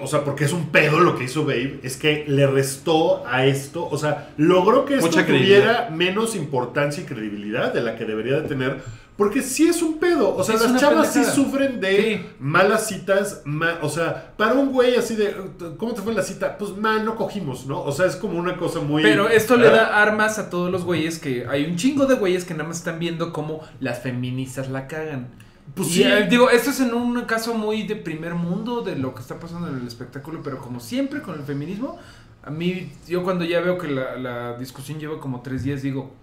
o 0.00 0.06
sea, 0.06 0.24
porque 0.24 0.44
es 0.44 0.52
un 0.52 0.70
pedo 0.70 0.98
lo 1.00 1.16
que 1.16 1.24
hizo 1.24 1.44
Babe, 1.44 1.80
es 1.82 1.96
que 1.96 2.24
le 2.26 2.46
restó 2.46 3.26
a 3.26 3.46
esto, 3.46 3.86
o 3.88 3.96
sea, 3.98 4.30
logró 4.36 4.84
que 4.84 4.94
esto 4.94 5.06
Mucha 5.06 5.24
tuviera 5.26 5.90
menos 5.92 6.34
importancia 6.34 7.02
y 7.02 7.06
credibilidad 7.06 7.72
de 7.72 7.82
la 7.82 7.96
que 7.96 8.04
debería 8.04 8.40
de 8.40 8.48
tener, 8.48 8.82
porque 9.16 9.40
sí 9.42 9.66
es 9.66 9.80
un 9.82 9.98
pedo, 9.98 10.34
o 10.36 10.44
sea, 10.44 10.56
Es 10.56 10.60
las 10.70 10.78
chavas 10.80 11.12
sí 11.12 11.24
sufren 11.24 11.80
de 11.80 11.96
Sí. 11.96 12.26
malas 12.38 12.86
citas, 12.88 13.40
ma- 13.44 13.78
o 13.80 13.88
sea, 13.88 14.32
para 14.36 14.54
un 14.54 14.72
güey 14.72 14.96
así 14.96 15.14
de, 15.14 15.34
¿cómo 15.78 15.94
te 15.94 16.02
fue 16.02 16.12
la 16.12 16.22
cita? 16.22 16.58
Pues 16.58 16.76
mal, 16.76 17.04
no 17.04 17.14
cogimos, 17.16 17.64
¿no? 17.66 17.80
O 17.82 17.92
sea, 17.92 18.06
es 18.06 18.16
como 18.16 18.38
una 18.38 18.56
cosa 18.58 18.80
muy... 18.80 19.02
Pero 19.02 19.28
esto 19.28 19.56
le 19.56 19.70
da 19.70 20.02
armas 20.02 20.38
a 20.38 20.50
todos 20.50 20.70
los 20.70 20.84
güeyes 20.84 21.18
que 21.18 21.46
hay 21.48 21.64
un 21.64 21.76
chingo 21.76 22.04
de 22.06 22.16
güeyes 22.16 22.44
que 22.44 22.52
nada 22.54 22.68
más 22.68 22.78
están 22.78 22.98
viendo 22.98 23.32
cómo 23.32 23.60
las 23.80 24.00
feministas 24.00 24.68
la 24.68 24.86
cagan. 24.86 25.28
Pues 25.74 25.88
y, 25.88 25.92
sí. 25.94 26.02
eh, 26.04 26.26
digo, 26.30 26.48
esto 26.50 26.70
es 26.70 26.80
en 26.80 26.94
un 26.94 27.20
caso 27.22 27.54
muy 27.54 27.82
de 27.82 27.96
primer 27.96 28.34
mundo 28.34 28.82
de 28.82 28.96
lo 28.96 29.14
que 29.14 29.20
está 29.20 29.38
pasando 29.38 29.68
en 29.68 29.76
el 29.78 29.86
espectáculo, 29.86 30.40
pero 30.42 30.58
como 30.58 30.80
siempre 30.80 31.20
con 31.22 31.34
el 31.34 31.42
feminismo, 31.44 31.98
a 32.42 32.50
mí, 32.50 32.92
yo 33.08 33.22
cuando 33.24 33.44
ya 33.44 33.60
veo 33.60 33.76
que 33.76 33.88
la, 33.88 34.16
la 34.16 34.56
discusión 34.58 34.98
lleva 35.00 35.18
como 35.20 35.42
tres 35.42 35.64
días, 35.64 35.82
digo, 35.82 36.14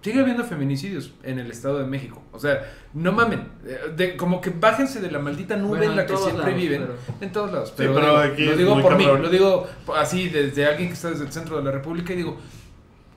sigue 0.00 0.20
habiendo 0.20 0.44
feminicidios 0.44 1.12
en 1.24 1.38
el 1.40 1.50
Estado 1.50 1.80
de 1.80 1.84
México. 1.86 2.22
O 2.32 2.38
sea, 2.38 2.72
no 2.94 3.10
mamen, 3.12 3.48
eh, 3.66 3.78
de, 3.96 4.16
como 4.16 4.40
que 4.40 4.50
bájense 4.50 5.00
de 5.00 5.10
la 5.10 5.18
maldita 5.18 5.56
nube 5.56 5.78
Bueno, 5.78 5.90
en 5.90 5.96
la 5.96 6.02
en 6.02 6.08
que 6.08 6.16
siempre 6.16 6.44
lados, 6.44 6.56
viven. 6.56 6.82
pero- 6.82 6.96
En 7.20 7.32
todos 7.32 7.52
lados. 7.52 7.68
Sí, 7.70 7.74
Pero, 7.78 7.94
pero 7.94 8.06
digo, 8.06 8.18
aquí 8.18 8.44
lo 8.44 8.56
digo 8.56 8.80
por 8.80 8.96
mí, 8.96 9.04
cabrón. 9.04 9.22
lo 9.22 9.28
digo 9.28 9.66
así 9.96 10.28
desde 10.28 10.64
alguien 10.66 10.88
que 10.88 10.94
está 10.94 11.10
desde 11.10 11.24
el 11.24 11.32
centro 11.32 11.56
de 11.58 11.64
la 11.64 11.72
República 11.72 12.12
y 12.12 12.16
digo, 12.16 12.38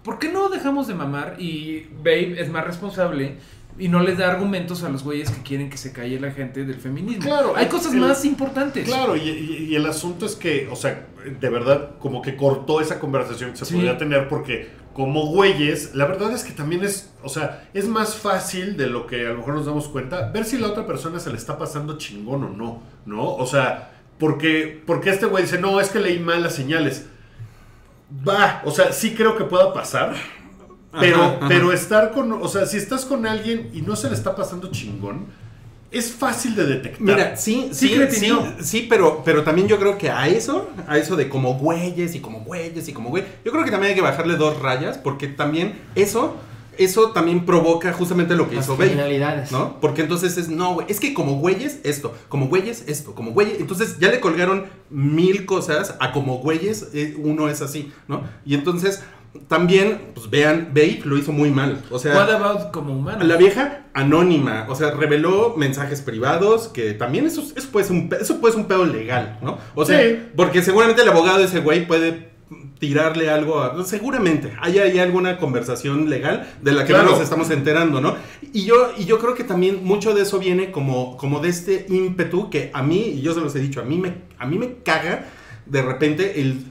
¿por 0.04 0.18
qué 0.18 0.32
no 0.34 0.50
dejamos 0.50 0.88
de 0.88 0.96
mamar 0.96 1.36
y 1.40 1.82
Babe 2.00 2.42
es 2.42 2.50
más 2.50 2.66
responsable 2.66 3.38
y 3.80 3.88
no 3.88 4.02
les 4.02 4.18
da 4.18 4.30
argumentos 4.32 4.84
a 4.84 4.90
los 4.90 5.04
güeyes 5.04 5.30
que 5.32 5.42
quieren 5.44 5.70
que 5.70 5.78
se 5.78 5.92
calle 5.92 6.20
la 6.20 6.32
gente 6.32 6.66
del 6.66 6.76
feminismo? 6.80 7.24
Claro, 7.24 7.54
hay 7.56 7.66
el- 7.66 7.72
cosas 7.72 7.94
el- 7.94 8.00
más 8.02 8.24
importantes. 8.26 8.88
Claro, 8.88 9.16
y, 9.16 9.22
y- 9.30 9.68
y 9.70 9.76
el 9.76 9.86
asunto 9.86 10.26
es 10.26 10.36
que, 10.36 10.68
o 10.72 10.76
sea, 10.76 11.08
de 11.40 11.50
verdad, 11.50 11.92
como 12.00 12.22
que 12.22 12.36
cortó 12.36 12.82
esa 12.82 13.00
conversación 13.00 13.52
que 13.52 13.58
se 13.58 13.66
Sí. 13.66 13.76
podía 13.76 13.98
tener 13.98 14.28
porque 14.28 14.70
como 14.94 15.28
güeyes, 15.28 15.96
la 15.96 16.06
verdad 16.06 16.34
es 16.34 16.44
que 16.44 16.52
también 16.52 16.84
es, 16.84 17.10
o 17.24 17.30
sea, 17.30 17.70
es 17.74 17.88
más 17.88 18.16
fácil 18.16 18.76
de 18.76 18.88
lo 18.88 19.08
que 19.08 19.26
a 19.26 19.30
lo 19.30 19.38
mejor 19.38 19.54
nos 19.54 19.66
damos 19.66 19.88
cuenta, 19.88 20.30
ver 20.32 20.44
si 20.44 20.58
la 20.58 20.68
otra 20.68 20.86
persona 20.86 21.20
se 21.20 21.30
le 21.30 21.38
está 21.38 21.58
pasando 21.58 21.98
chingón 21.98 22.44
o 22.44 22.50
no, 22.50 22.84
¿no? 23.06 23.24
O 23.36 23.46
sea, 23.46 23.92
porque, 24.20 24.82
porque 24.86 25.10
este 25.12 25.26
güey 25.28 25.44
dice, 25.46 25.60
no, 25.60 25.80
es 25.80 25.90
que 25.90 26.00
leí 26.02 26.20
mal 26.20 26.44
las 26.44 26.56
señales. 26.56 27.06
Va, 28.28 28.62
o 28.66 28.72
sea, 28.72 28.92
sí 28.92 29.14
creo 29.16 29.38
que 29.38 29.46
pueda 29.46 29.74
pasar. 29.74 30.14
Pero, 31.00 31.18
Ajá, 31.22 31.36
ajá. 31.38 31.48
pero 31.48 31.72
estar 31.72 32.12
con, 32.12 32.32
o 32.34 32.48
sea, 32.48 32.66
si 32.66 32.78
estás 32.78 33.06
con 33.06 33.26
alguien 33.26 33.70
y 33.74 33.82
no 33.82 33.96
se 33.96 34.10
le 34.10 34.16
está 34.16 34.36
pasando 34.36 34.70
chingón, 34.72 35.26
es 35.90 36.12
fácil 36.12 36.56
de 36.56 36.66
detectar. 36.66 37.02
Mira, 37.02 37.36
sí, 37.38 37.70
Sí, 37.72 37.98
sí, 38.12 38.32
sí, 38.62 38.88
pero, 38.90 39.22
pero 39.26 39.44
también 39.44 39.68
yo 39.68 39.78
creo 39.80 39.98
que 39.98 40.10
a 40.10 40.28
eso, 40.28 40.70
a 40.88 40.98
eso 40.98 41.16
de 41.16 41.28
como 41.30 41.56
güeyes 41.56 42.16
y 42.16 42.20
como 42.20 42.42
güeyes 42.42 42.88
y 42.88 42.94
como 42.94 43.10
güey, 43.10 43.24
yo 43.46 43.52
creo 43.52 43.64
que 43.66 43.72
también 43.72 43.90
hay 43.92 43.96
que 43.96 44.02
bajarle 44.02 44.36
dos 44.38 44.60
rayas 44.62 44.98
porque 44.98 45.28
también 45.28 45.80
eso, 45.96 46.36
eso 46.78 47.12
también 47.12 47.46
provoca 47.46 47.92
justamente 47.92 48.36
lo 48.36 48.50
que 48.50 48.56
Las 48.56 48.66
hizo 48.66 48.78
Babe. 48.78 48.88
criminalidades. 48.88 49.52
¿No? 49.52 49.80
Porque 49.82 50.02
entonces 50.02 50.38
es, 50.38 50.48
no, 50.48 50.76
güey, 50.76 50.88
es 50.90 51.00
que 51.02 51.14
como 51.14 51.40
güeyes 51.40 51.80
esto, 51.84 52.16
como 52.30 52.48
güeyes 52.48 52.86
esto, 52.88 53.14
como 53.14 53.32
güeyes, 53.32 53.60
entonces 53.60 53.98
ya 54.00 54.10
le 54.10 54.22
colgaron 54.22 54.66
mil 54.90 55.46
cosas 55.46 55.96
a 56.00 56.12
como 56.14 56.38
güeyes, 56.40 56.88
eh, 56.94 57.16
uno 57.18 57.50
es 57.50 57.62
así, 57.62 57.92
¿no? 58.08 58.24
Y 58.46 58.56
entonces 58.56 59.04
también, 59.48 60.02
pues 60.14 60.30
vean, 60.30 60.70
Babe 60.74 61.02
lo 61.06 61.18
hizo 61.18 61.32
muy 61.32 61.52
mal, 61.52 61.82
o 61.90 62.00
sea... 62.00 62.16
What 62.16 62.30
about 62.32 62.72
como 62.72 62.94
humano? 62.94 63.24
La 63.24 63.38
vieja 63.38 63.86
anónima, 63.94 64.66
o 64.70 64.76
sea, 64.76 64.92
reveló 64.92 65.56
mensajes 65.58 66.02
privados 66.02 66.68
que 66.68 66.94
también 66.94 67.26
eso, 67.26 67.42
eso 67.56 67.70
puede 67.72 67.86
ser 67.86 67.96
un, 67.96 68.10
eso 68.20 68.40
puede 68.42 68.54
ser 68.54 68.62
un 68.62 68.68
pedo 68.68 68.86
legal, 68.86 69.40
¿no? 69.42 69.58
O 69.76 69.86
sea, 69.86 70.02
Sí. 70.02 70.20
porque 70.36 70.62
seguramente 70.62 71.02
el 71.02 71.10
abogado 71.10 71.40
de 71.40 71.46
ese 71.46 71.60
güey 71.60 71.88
puede 71.88 72.32
tirarle 72.80 73.30
algo 73.30 73.62
a... 73.62 73.86
Seguramente, 73.86 74.54
hay 74.60 74.80
ahí 74.80 74.98
alguna 75.00 75.38
conversación 75.38 76.10
legal 76.10 76.50
de 76.62 76.72
la 76.74 76.82
que 76.84 76.94
Claro. 76.94 77.06
no 77.06 77.12
nos 77.12 77.22
estamos 77.22 77.50
enterando, 77.52 78.02
¿no? 78.02 78.16
Y 78.54 78.66
yo, 78.66 78.92
y 78.98 79.06
yo 79.06 79.20
creo 79.20 79.36
que 79.36 79.44
también 79.44 79.84
mucho 79.84 80.14
de 80.14 80.24
eso 80.24 80.40
viene 80.40 80.72
como, 80.72 81.16
como 81.16 81.40
de 81.40 81.50
este 81.50 81.86
ímpetu 81.90 82.50
que 82.50 82.72
a 82.74 82.82
mí, 82.84 83.00
y 83.16 83.22
yo 83.22 83.34
se 83.34 83.40
los 83.40 83.56
he 83.56 83.60
dicho, 83.60 83.80
a 83.82 83.84
mí 83.86 83.98
me, 83.98 84.14
a 84.40 84.46
mí 84.48 84.58
me 84.58 84.74
caga 84.84 85.26
de 85.66 85.82
repente 85.82 86.42
el, 86.42 86.66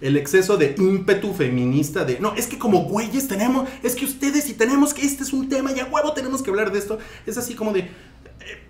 el- 0.00 0.16
exceso 0.16 0.56
de 0.56 0.74
ímpetu 0.78 1.32
feminista 1.34 2.04
de, 2.04 2.18
no, 2.20 2.34
es 2.34 2.46
que 2.46 2.58
como 2.58 2.84
güeyes 2.84 3.28
tenemos, 3.28 3.68
es 3.82 3.94
que 3.94 4.04
ustedes 4.04 4.48
y 4.50 4.54
tenemos 4.54 4.92
que, 4.94 5.04
este 5.06 5.22
es 5.22 5.32
un 5.32 5.48
tema, 5.48 5.72
ya 5.72 5.86
huevo 5.86 6.12
tenemos 6.12 6.42
que 6.42 6.50
hablar 6.50 6.72
de 6.72 6.78
esto. 6.78 6.98
Es 7.26 7.36
así 7.38 7.54
como 7.54 7.72
de, 7.72 7.80
eh, 7.80 7.88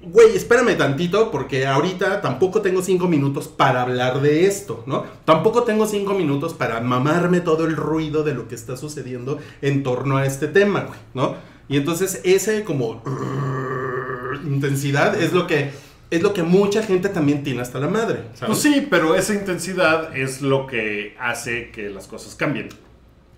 güey, 0.03 0.37
espérame 0.37 0.77
tantito 0.77 1.31
porque 1.31 1.67
ahorita 1.67 2.21
tampoco 2.21 2.61
tengo 2.63 2.83
cinco 2.83 3.09
minutos 3.09 3.49
para 3.49 3.83
hablar 3.83 4.21
de 4.21 4.47
esto, 4.47 4.85
¿no? 4.87 5.05
Tampoco 5.25 5.65
tengo 5.65 5.87
cinco 5.87 6.15
minutos 6.15 6.55
para 6.55 6.81
mamarme 6.81 7.41
todo 7.41 7.65
el 7.67 7.75
ruido 7.77 8.23
de 8.23 8.35
lo 8.35 8.47
que 8.49 8.55
está 8.55 8.77
sucediendo 8.77 9.39
en 9.63 9.83
torno 9.83 10.17
a 10.19 10.27
este 10.27 10.47
tema, 10.49 10.81
güey, 10.83 10.99
¿no? 11.15 11.37
Y 11.69 11.77
entonces 11.79 12.21
ese 12.25 12.63
como 12.65 13.03
intensidad 14.47 15.21
es 15.21 15.33
lo 15.33 15.47
que 15.47 15.71
es 16.11 16.23
lo 16.23 16.33
que 16.33 16.43
mucha 16.43 16.83
gente 16.83 17.09
también 17.09 17.43
tiene 17.43 17.61
hasta 17.61 17.79
la 17.81 17.89
madre. 17.89 18.21
¿sabes? 18.35 18.47
Pues 18.47 18.59
sí, 18.59 18.87
pero 18.89 19.15
esa 19.15 19.35
intensidad 19.35 20.17
es 20.17 20.43
lo 20.43 20.67
que 20.67 21.17
hace 21.19 21.71
que 21.71 21.91
las 21.91 22.07
cosas 22.07 22.35
cambien. 22.35 22.69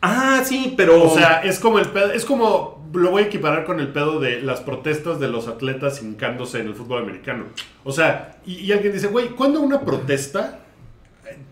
Ah, 0.02 0.42
sí, 0.44 0.74
pero. 0.76 1.02
O 1.02 1.14
sea, 1.14 1.40
es 1.42 1.58
como 1.58 1.78
el 1.78 1.86
pedo, 1.86 2.12
es 2.12 2.24
como 2.24 2.86
lo 2.92 3.10
voy 3.10 3.24
a 3.24 3.26
equiparar 3.26 3.64
con 3.64 3.80
el 3.80 3.88
pedo 3.88 4.20
de 4.20 4.40
las 4.40 4.60
protestas 4.60 5.18
de 5.18 5.28
los 5.28 5.48
atletas 5.48 6.02
hincándose 6.02 6.60
en 6.60 6.68
el 6.68 6.74
fútbol 6.74 7.02
americano. 7.02 7.46
O 7.84 7.92
sea, 7.92 8.38
y, 8.46 8.54
y 8.56 8.72
alguien 8.72 8.92
dice, 8.92 9.08
güey, 9.08 9.30
¿cuándo 9.30 9.60
una 9.60 9.80
protesta? 9.80 10.60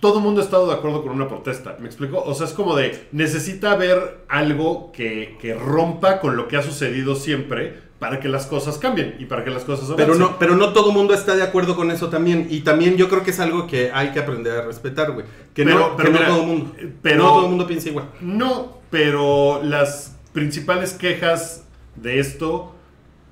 Todo 0.01 0.19
el 0.19 0.25
mundo 0.25 0.41
ha 0.41 0.45
estado 0.45 0.69
de 0.69 0.75
acuerdo 0.75 1.03
con 1.03 1.13
una 1.13 1.29
protesta, 1.29 1.77
¿me 1.81 1.87
explico? 1.87 2.23
O 2.23 2.33
sea, 2.35 2.47
es 2.47 2.53
como 2.53 2.77
de, 2.77 3.09
necesita 3.13 3.73
haber 3.73 4.19
algo 4.29 4.93
que, 4.93 5.37
que 5.41 5.55
rompa 5.55 6.21
con 6.21 6.37
lo 6.37 6.47
que 6.47 6.57
ha 6.57 6.63
sucedido 6.63 7.17
siempre 7.17 7.84
para 8.05 8.21
que 8.21 8.29
las 8.29 8.45
cosas 8.45 8.77
cambien 8.77 9.17
y 9.19 9.25
para 9.25 9.45
que 9.45 9.51
las 9.51 9.65
cosas 9.65 9.87
Pero 9.97 10.13
avancen. 10.13 10.21
no, 10.21 10.39
pero 10.39 10.57
no 10.57 10.75
todo 10.75 10.93
mundo 10.93 11.15
está 11.15 11.35
de 11.35 11.43
acuerdo 11.43 11.75
con 11.75 11.91
eso 11.91 12.11
también. 12.11 12.49
Y 12.51 12.61
también 12.61 12.99
yo 12.99 13.09
creo 13.09 13.23
que 13.25 13.31
es 13.31 13.41
algo 13.41 13.67
que 13.67 13.91
hay 13.95 14.11
que 14.13 14.19
aprender 14.19 14.59
a 14.59 14.61
respetar, 14.67 15.13
güey. 15.13 15.25
Que, 15.55 15.65
Pero- 15.65 15.79
no, 15.79 15.97
pero 15.97 16.09
que 16.09 16.13
no 16.13 16.19
mira, 16.19 16.29
todo 16.31 16.43
el 16.43 16.47
mundo. 16.49 16.73
pero- 17.01 17.17
no 17.23 17.29
todo 17.31 17.49
mundo 17.49 17.67
piensa 17.67 17.89
igual. 17.89 18.11
No, 18.21 18.77
pero 18.91 19.63
las 19.63 20.17
principales 20.35 20.93
quejas 20.93 21.65
de 21.97 22.21
esto 22.21 22.75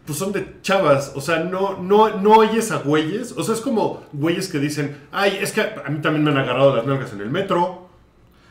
pues 0.06 0.18
son 0.18 0.32
de 0.32 0.56
chavas, 0.62 1.12
o 1.14 1.20
sea, 1.20 1.40
no, 1.40 1.76
no, 1.78 2.08
no 2.20 2.30
oyes 2.32 2.72
a 2.72 2.78
güeyes, 2.78 3.34
o 3.36 3.42
sea, 3.44 3.54
es 3.54 3.60
como 3.60 4.02
güeyes 4.14 4.48
que 4.48 4.58
dicen, 4.58 4.96
ay, 5.12 5.38
es 5.40 5.52
que 5.52 5.60
a 5.60 5.88
mí 5.90 6.00
también 6.00 6.24
me 6.24 6.30
han 6.30 6.38
agarrado 6.38 6.74
las 6.74 6.86
nalgas 6.86 7.12
en 7.12 7.20
el 7.20 7.30
metro. 7.30 7.88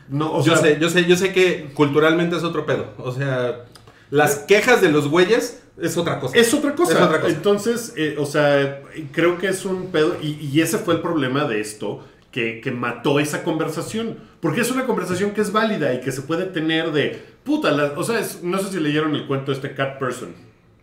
No, 0.08 0.32
o 0.34 0.44
yo 0.44 0.56
sea, 0.56 0.62
sé, 0.62 0.78
yo 0.80 0.88
sé, 0.88 1.04
yo 1.04 1.16
sé 1.16 1.32
que 1.32 1.70
culturalmente 1.74 2.36
es 2.36 2.44
otro 2.44 2.64
pedo. 2.64 2.86
O 2.98 3.10
sea, 3.12 3.64
las 4.12 4.36
quejas 4.40 4.80
de 4.82 4.90
los 4.92 5.08
güeyes 5.08 5.62
es 5.80 5.96
otra 5.96 6.20
cosa. 6.20 6.36
Es 6.36 6.52
otra 6.52 6.74
cosa. 6.74 6.92
Es 6.92 7.00
otra 7.00 7.20
cosa. 7.20 7.32
Entonces, 7.34 7.94
eh, 7.96 8.16
o 8.18 8.26
sea, 8.26 8.82
creo 9.10 9.38
que 9.38 9.48
es 9.48 9.64
un 9.64 9.86
pedo. 9.90 10.16
Y, 10.22 10.32
y 10.52 10.60
ese 10.60 10.76
fue 10.78 10.94
el 10.94 11.00
problema 11.00 11.44
de 11.46 11.60
esto. 11.60 12.06
Que, 12.30 12.60
que 12.62 12.70
mató 12.70 13.20
esa 13.20 13.42
conversación. 13.44 14.16
Porque 14.40 14.60
es 14.62 14.70
una 14.70 14.86
conversación 14.86 15.32
que 15.32 15.40
es 15.42 15.52
válida 15.52 15.92
y 15.94 16.00
que 16.00 16.12
se 16.12 16.22
puede 16.22 16.44
tener 16.46 16.90
de. 16.92 17.22
Puta, 17.44 17.70
la- 17.72 17.92
o 17.96 18.04
sea, 18.04 18.18
es- 18.20 18.42
no 18.42 18.58
sé 18.58 18.70
si 18.72 18.80
leyeron 18.80 19.14
el 19.14 19.26
cuento 19.26 19.50
de 19.50 19.56
este 19.56 19.74
Cat 19.74 19.98
Person. 19.98 20.34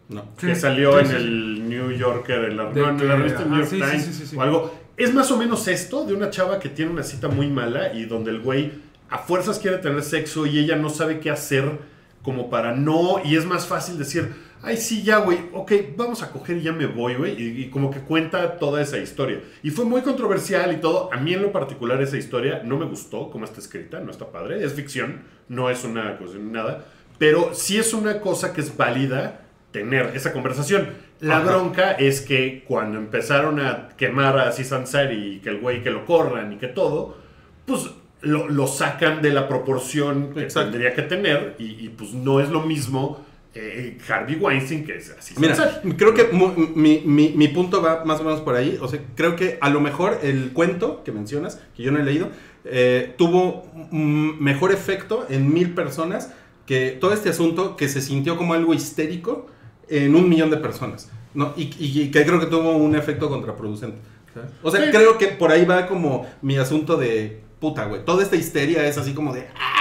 No. 0.09 0.25
Que 0.35 0.53
Sí, 0.55 0.61
salió 0.61 0.93
sí, 0.93 0.99
en 0.99 1.07
sí, 1.07 1.15
el 1.15 1.69
New 1.69 1.91
Yorker, 1.91 2.45
en 2.45 2.57
la, 2.57 2.65
De 2.71 2.81
no, 2.81 2.89
en 2.89 2.97
que- 2.97 3.05
la 3.05 3.15
revista 3.15 3.45
New 3.45 3.53
ajá, 3.61 3.61
York 3.61 3.69
Times 3.91 4.05
sí, 4.05 4.13
sí, 4.13 4.27
sí. 4.27 4.35
o 4.35 4.41
algo. 4.41 4.75
Es 4.97 5.13
más 5.13 5.31
o 5.31 5.37
menos 5.37 5.67
esto 5.67 6.05
de 6.05 6.13
una 6.13 6.29
chava 6.29 6.59
que 6.59 6.69
tiene 6.69 6.91
una 6.91 7.03
cita 7.03 7.27
muy 7.29 7.47
mala 7.47 7.93
y 7.93 8.05
donde 8.05 8.31
el 8.31 8.41
güey 8.41 8.71
a 9.09 9.17
fuerzas 9.19 9.57
quiere 9.59 9.77
tener 9.77 10.03
sexo 10.03 10.45
y 10.45 10.59
ella 10.59 10.75
no 10.75 10.89
sabe 10.89 11.19
qué 11.19 11.29
hacer 11.31 11.79
como 12.29 12.47
para 12.47 12.75
no. 12.75 13.19
Y 13.25 13.35
es 13.35 13.43
más 13.43 13.65
fácil 13.65 13.97
decir, 13.97 14.31
ay, 14.61 14.77
sí, 14.77 15.01
ya, 15.01 15.17
güey, 15.17 15.49
ok, 15.51 15.71
vamos 15.97 16.21
a 16.21 16.29
coger 16.29 16.57
y 16.57 16.61
ya 16.61 16.71
me 16.71 16.85
voy, 16.85 17.15
güey. 17.15 17.41
Y, 17.41 17.63
y 17.63 17.69
como 17.71 17.89
que 17.89 18.01
cuenta 18.01 18.59
toda 18.59 18.83
esa 18.83 18.99
historia. 18.99 19.41
Y 19.63 19.71
fue 19.71 19.83
muy 19.83 20.03
controversial 20.03 20.71
y 20.71 20.77
todo. 20.77 21.11
A 21.11 21.17
mí 21.17 21.33
en 21.33 21.41
lo 21.41 21.51
particular 21.51 21.99
esa 22.03 22.17
historia 22.17 22.61
no 22.63 22.77
me 22.77 22.85
gustó 22.85 23.31
cómo 23.31 23.45
está 23.45 23.59
escrita, 23.59 23.99
no 23.99 24.11
está 24.11 24.31
padre. 24.31 24.63
Es 24.63 24.73
ficción, 24.73 25.23
no 25.47 25.71
es 25.71 25.83
una 25.83 26.19
cosa 26.19 26.35
ni 26.37 26.51
nada. 26.51 26.85
Pero 27.17 27.55
sí 27.55 27.79
es 27.79 27.95
una 27.95 28.21
cosa 28.21 28.53
que 28.53 28.61
es 28.61 28.77
válida 28.77 29.41
tener 29.71 30.11
esa 30.15 30.31
conversación. 30.31 30.89
La 31.19 31.37
Ajá. 31.37 31.47
bronca 31.47 31.91
es 31.93 32.21
que 32.21 32.63
cuando 32.67 32.99
empezaron 32.99 33.59
a 33.59 33.89
quemar 33.97 34.37
a 34.37 34.49
Aziz 34.49 34.71
Ansari 34.71 35.37
y 35.37 35.39
que 35.39 35.49
el 35.49 35.61
güey 35.61 35.81
que 35.81 35.89
lo 35.89 36.05
corran 36.05 36.53
y 36.53 36.57
que 36.57 36.67
todo, 36.67 37.17
pues 37.65 37.89
lo, 38.21 38.49
lo 38.49 38.67
sacan 38.67 39.21
de 39.21 39.31
la 39.31 39.47
proporción 39.47 40.33
que 40.33 40.41
Exacto. 40.43 40.71
tendría 40.71 40.93
que 40.93 41.03
tener 41.03 41.55
y, 41.59 41.85
y, 41.85 41.89
pues 41.89 42.13
no 42.13 42.39
es 42.39 42.49
lo 42.49 42.61
mismo 42.61 43.23
eh, 43.55 43.97
Harvey 44.07 44.35
Weinstein 44.35 44.85
que 44.85 44.97
es 44.97 45.11
Aziz 45.17 45.37
Mira, 45.39 45.81
creo 45.97 46.13
que 46.13 46.25
mi, 46.75 47.01
mi- 47.05 47.29
mi 47.29 47.47
punto 47.47 47.81
va 47.81 48.03
más 48.05 48.19
o 48.19 48.23
menos 48.23 48.41
por 48.41 48.55
ahí. 48.55 48.77
O 48.81 48.87
sea, 48.87 48.99
creo 49.15 49.35
que 49.35 49.57
a 49.61 49.69
lo 49.69 49.79
mejor 49.81 50.19
el 50.21 50.51
cuento 50.53 51.03
que 51.03 51.11
mencionas, 51.11 51.59
que 51.75 51.81
yo 51.83 51.91
no 51.91 51.99
he 51.99 52.03
leído, 52.03 52.29
eh, 52.65 53.13
tuvo 53.17 53.65
mejor 53.91 54.71
efecto 54.71 55.25
en 55.29 55.51
mil 55.53 55.73
personas 55.73 56.31
que 56.65 56.91
todo 56.91 57.13
este 57.13 57.29
asunto 57.29 57.75
que 57.75 57.87
se 57.89 58.01
sintió 58.01 58.37
como 58.37 58.53
algo 58.53 58.73
histérico 58.73 59.47
en 59.87 60.13
un 60.15 60.29
millón 60.29 60.51
de 60.51 60.57
personas. 60.57 61.09
¿no? 61.33 61.53
Y, 61.57 61.63
y- 61.79 62.01
y 62.01 62.11
que 62.11 62.25
creo 62.25 62.39
que 62.39 62.45
tuvo 62.47 62.71
un 62.75 62.95
efecto 62.95 63.29
contraproducente. 63.29 63.97
¿sabes? 64.33 64.51
O 64.61 64.69
sea, 64.71 64.83
Sí. 64.85 64.91
creo 64.91 65.17
que 65.17 65.27
por 65.27 65.51
ahí 65.51 65.65
va 65.65 65.87
como 65.87 66.27
mi 66.43 66.57
asunto 66.57 66.97
de 66.97 67.41
puta, 67.59 67.85
güey. 67.85 68.03
Toda 68.05 68.23
esta 68.23 68.35
histeria 68.35 68.85
es 68.87 68.97
así 68.97 69.13
como 69.13 69.33
de... 69.33 69.47
"Ah". 69.55 69.75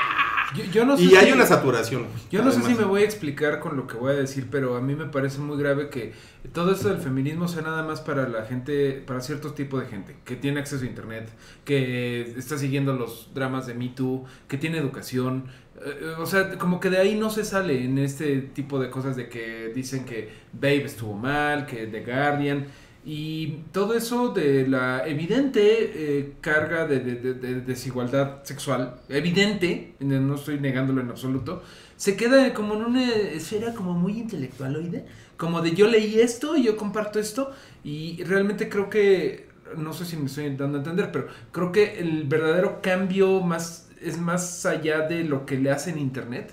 Yo, 0.56 0.64
yo 0.64 0.86
no 0.86 0.96
sé 0.96 1.02
y 1.04 1.14
hay 1.14 1.30
una 1.30 1.44
saturación. 1.44 2.06
Yo 2.30 2.42
no 2.42 2.50
sé 2.50 2.62
si 2.62 2.74
me 2.74 2.84
voy 2.84 3.02
a 3.02 3.04
explicar 3.04 3.60
con 3.60 3.76
lo 3.76 3.86
que 3.86 3.96
voy 3.98 4.12
a 4.14 4.16
decir, 4.16 4.46
pero 4.50 4.76
a 4.76 4.80
mí 4.80 4.94
me 4.94 5.04
parece 5.04 5.40
muy 5.40 5.58
grave 5.58 5.90
que 5.90 6.14
todo 6.54 6.72
esto 6.72 6.88
del 6.88 6.96
feminismo 7.02 7.48
sea 7.48 7.60
nada 7.60 7.82
más 7.82 8.00
para 8.00 8.26
la 8.30 8.46
gente, 8.46 8.92
para 9.06 9.20
ciertos 9.20 9.54
tipos 9.54 9.82
de 9.82 9.88
gente, 9.88 10.16
que 10.24 10.36
tiene 10.36 10.58
acceso 10.60 10.84
a 10.84 10.86
internet, 10.86 11.28
que 11.66 12.22
está 12.38 12.56
siguiendo 12.56 12.94
los 12.94 13.28
dramas 13.34 13.66
de 13.66 13.74
Me 13.74 13.90
Too, 13.90 14.24
que 14.48 14.56
tiene 14.56 14.78
educación. 14.78 15.44
eh, 15.84 16.14
O 16.18 16.24
sea, 16.24 16.56
como 16.56 16.80
que 16.80 16.88
de 16.88 16.96
ahí 16.96 17.14
no 17.14 17.28
se 17.28 17.44
sale 17.44 17.84
en 17.84 17.98
este 17.98 18.38
tipo 18.40 18.80
de 18.80 18.88
cosas 18.88 19.16
de 19.16 19.28
que 19.28 19.70
dicen 19.74 20.06
que 20.06 20.30
Babe 20.54 20.84
estuvo 20.84 21.12
mal, 21.12 21.66
que 21.66 21.86
The 21.88 22.00
Guardian. 22.04 22.66
Y 23.10 23.62
todo 23.72 23.94
eso 23.94 24.34
de 24.34 24.68
la 24.68 25.06
evidente 25.08 25.60
eh, 25.94 26.34
carga 26.42 26.86
de, 26.86 27.00
de- 27.00 27.14
de- 27.16 27.34
de 27.34 27.60
desigualdad 27.62 28.44
sexual, 28.44 28.96
evidente, 29.08 29.94
no 30.00 30.34
estoy 30.34 30.60
negándolo 30.60 31.00
en 31.00 31.08
absoluto, 31.08 31.62
se 31.96 32.16
queda 32.16 32.52
como 32.52 32.74
en 32.74 32.82
una 32.84 33.10
esfera 33.14 33.72
como 33.72 33.94
muy 33.94 34.18
intelectualoide, 34.18 35.06
como 35.38 35.62
de 35.62 35.70
yo 35.74 35.86
leí 35.88 36.20
esto 36.20 36.54
yo 36.58 36.76
comparto 36.76 37.18
esto, 37.18 37.50
y 37.82 38.22
realmente 38.24 38.68
creo 38.68 38.90
que, 38.90 39.48
no 39.78 39.94
sé 39.94 40.04
si 40.04 40.18
me 40.18 40.26
estoy 40.26 40.54
dando 40.54 40.76
a 40.76 40.80
entender, 40.82 41.10
pero 41.10 41.28
creo 41.50 41.72
que 41.72 41.98
el 42.00 42.24
verdadero 42.24 42.82
cambio 42.82 43.40
más 43.40 43.88
es 44.02 44.18
más 44.18 44.66
allá 44.66 45.08
de 45.08 45.24
lo 45.24 45.46
que 45.46 45.56
le 45.56 45.70
hace 45.70 45.90
en 45.90 45.98
Internet, 45.98 46.52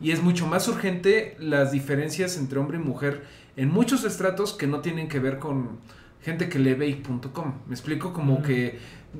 y 0.00 0.12
es 0.12 0.22
mucho 0.22 0.46
más 0.46 0.66
urgente 0.68 1.36
las 1.40 1.72
diferencias 1.72 2.38
entre 2.38 2.58
hombre 2.58 2.78
y 2.78 2.80
mujer 2.80 3.22
en 3.56 3.70
muchos 3.70 4.04
estratos 4.04 4.52
que 4.52 4.66
no 4.66 4.80
tienen 4.80 5.08
que 5.08 5.18
ver 5.18 5.38
con 5.38 5.78
gente 6.22 6.48
que 6.48 6.58
lee 6.58 6.74
Bake.com. 6.74 7.54
Me 7.66 7.74
explico 7.74 8.12
como 8.12 8.42
que, 8.42 8.78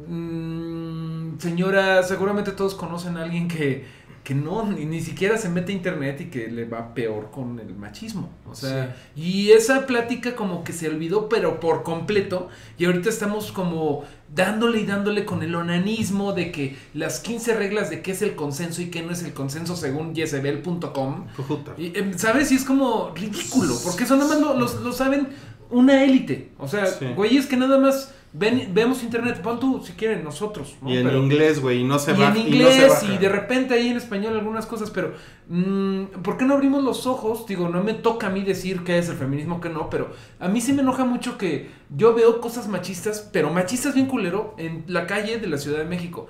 mm, 0.08 1.38
señora, 1.38 2.02
seguramente 2.02 2.52
todos 2.52 2.74
conocen 2.74 3.16
a 3.16 3.22
alguien 3.22 3.48
que, 3.48 3.86
que 4.24 4.34
no, 4.34 4.64
ni, 4.64 4.84
ni 4.84 5.00
siquiera 5.00 5.38
se 5.38 5.48
mete 5.48 5.72
a 5.72 5.74
internet 5.74 6.20
y 6.20 6.24
que 6.26 6.48
le 6.48 6.64
va 6.66 6.92
peor 6.94 7.30
con 7.30 7.58
el 7.58 7.74
machismo. 7.74 8.28
O 8.48 8.54
sea, 8.54 8.94
y 9.16 9.50
esa 9.50 9.86
plática 9.86 10.36
como 10.36 10.62
que 10.62 10.72
se 10.72 10.88
olvidó, 10.88 11.28
pero 11.28 11.58
por 11.58 11.82
completo. 11.82 12.48
Y 12.78 12.84
ahorita 12.84 13.08
estamos 13.08 13.50
como 13.50 14.04
dándole 14.34 14.80
y 14.80 14.86
dándole 14.86 15.24
con 15.24 15.42
el 15.42 15.54
onanismo 15.54 16.32
de 16.34 16.52
que 16.52 16.76
las 16.94 17.20
15 17.20 17.54
reglas 17.54 17.88
de 17.90 18.02
qué 18.02 18.12
es 18.12 18.22
el 18.22 18.34
consenso 18.36 18.82
y 18.82 18.86
qué 18.90 19.02
no 19.02 19.10
es 19.12 19.22
el 19.22 19.32
consenso 19.32 19.74
según 19.74 20.14
Jezebel.com. 20.14 21.26
Puta. 21.48 21.72
Y, 21.78 21.96
em, 21.98 22.16
¿Sabes? 22.18 22.52
Y 22.52 22.56
es 22.56 22.64
como 22.64 23.12
ridículo, 23.14 23.74
porque 23.82 24.04
eso 24.04 24.16
nada 24.16 24.28
más 24.28 24.40
lo, 24.40 24.54
lo- 24.54 24.80
lo 24.80 24.92
saben 24.92 25.28
una 25.70 26.04
élite. 26.04 26.50
O 26.58 26.66
sea, 26.68 26.86
Sí. 26.86 27.06
güeyes 27.16 27.46
que 27.46 27.56
nada 27.56 27.78
más 27.78 28.14
ven, 28.32 28.70
vemos 28.72 29.02
internet, 29.02 29.40
pon 29.42 29.58
tú 29.58 29.82
si 29.84 29.92
quieren 29.94 30.22
nosotros. 30.22 30.76
¿no? 30.82 30.90
Y 30.90 30.98
en 30.98 31.06
Pero- 31.06 31.18
inglés, 31.18 31.60
güey, 31.60 31.80
y 31.80 31.84
no 31.84 31.98
se 31.98 32.12
y 32.12 32.14
va 32.14 32.28
en 32.28 32.34
no 32.34 32.34
se 32.34 32.40
inglés 32.48 32.88
baja. 32.88 33.12
y, 33.14 33.18
de 33.18 33.28
repente 33.28 33.74
ahí 33.74 33.88
en 33.88 33.96
español 33.96 34.34
algunas 34.34 34.66
cosas, 34.66 34.90
pero 34.90 35.14
mm, 35.48 36.04
¿por 36.22 36.36
qué 36.36 36.44
no 36.44 36.54
abrimos 36.54 36.84
los 36.84 37.06
ojos? 37.06 37.44
Digo, 37.46 37.68
no 37.68 37.82
me 37.82 37.94
toca 37.94 38.28
a 38.28 38.30
mí 38.30 38.42
decir 38.42 38.84
qué 38.84 38.98
es 38.98 39.08
el 39.08 39.16
feminismo, 39.16 39.60
qué 39.60 39.68
no, 39.68 39.90
pero 39.90 40.12
a 40.38 40.46
mí 40.48 40.60
sí 40.60 40.72
me 40.72 40.82
enoja 40.82 41.04
mucho 41.04 41.38
que 41.38 41.70
yo 41.96 42.14
veo 42.14 42.40
cosas 42.40 42.68
machistas, 42.68 43.28
pero 43.32 43.50
machistas 43.50 43.94
bien 43.94 44.06
culero, 44.06 44.54
en 44.58 44.84
la 44.86 45.06
calle 45.08 45.38
de 45.38 45.48
la 45.48 45.58
Ciudad 45.58 45.78
de 45.78 45.84
México. 45.86 46.28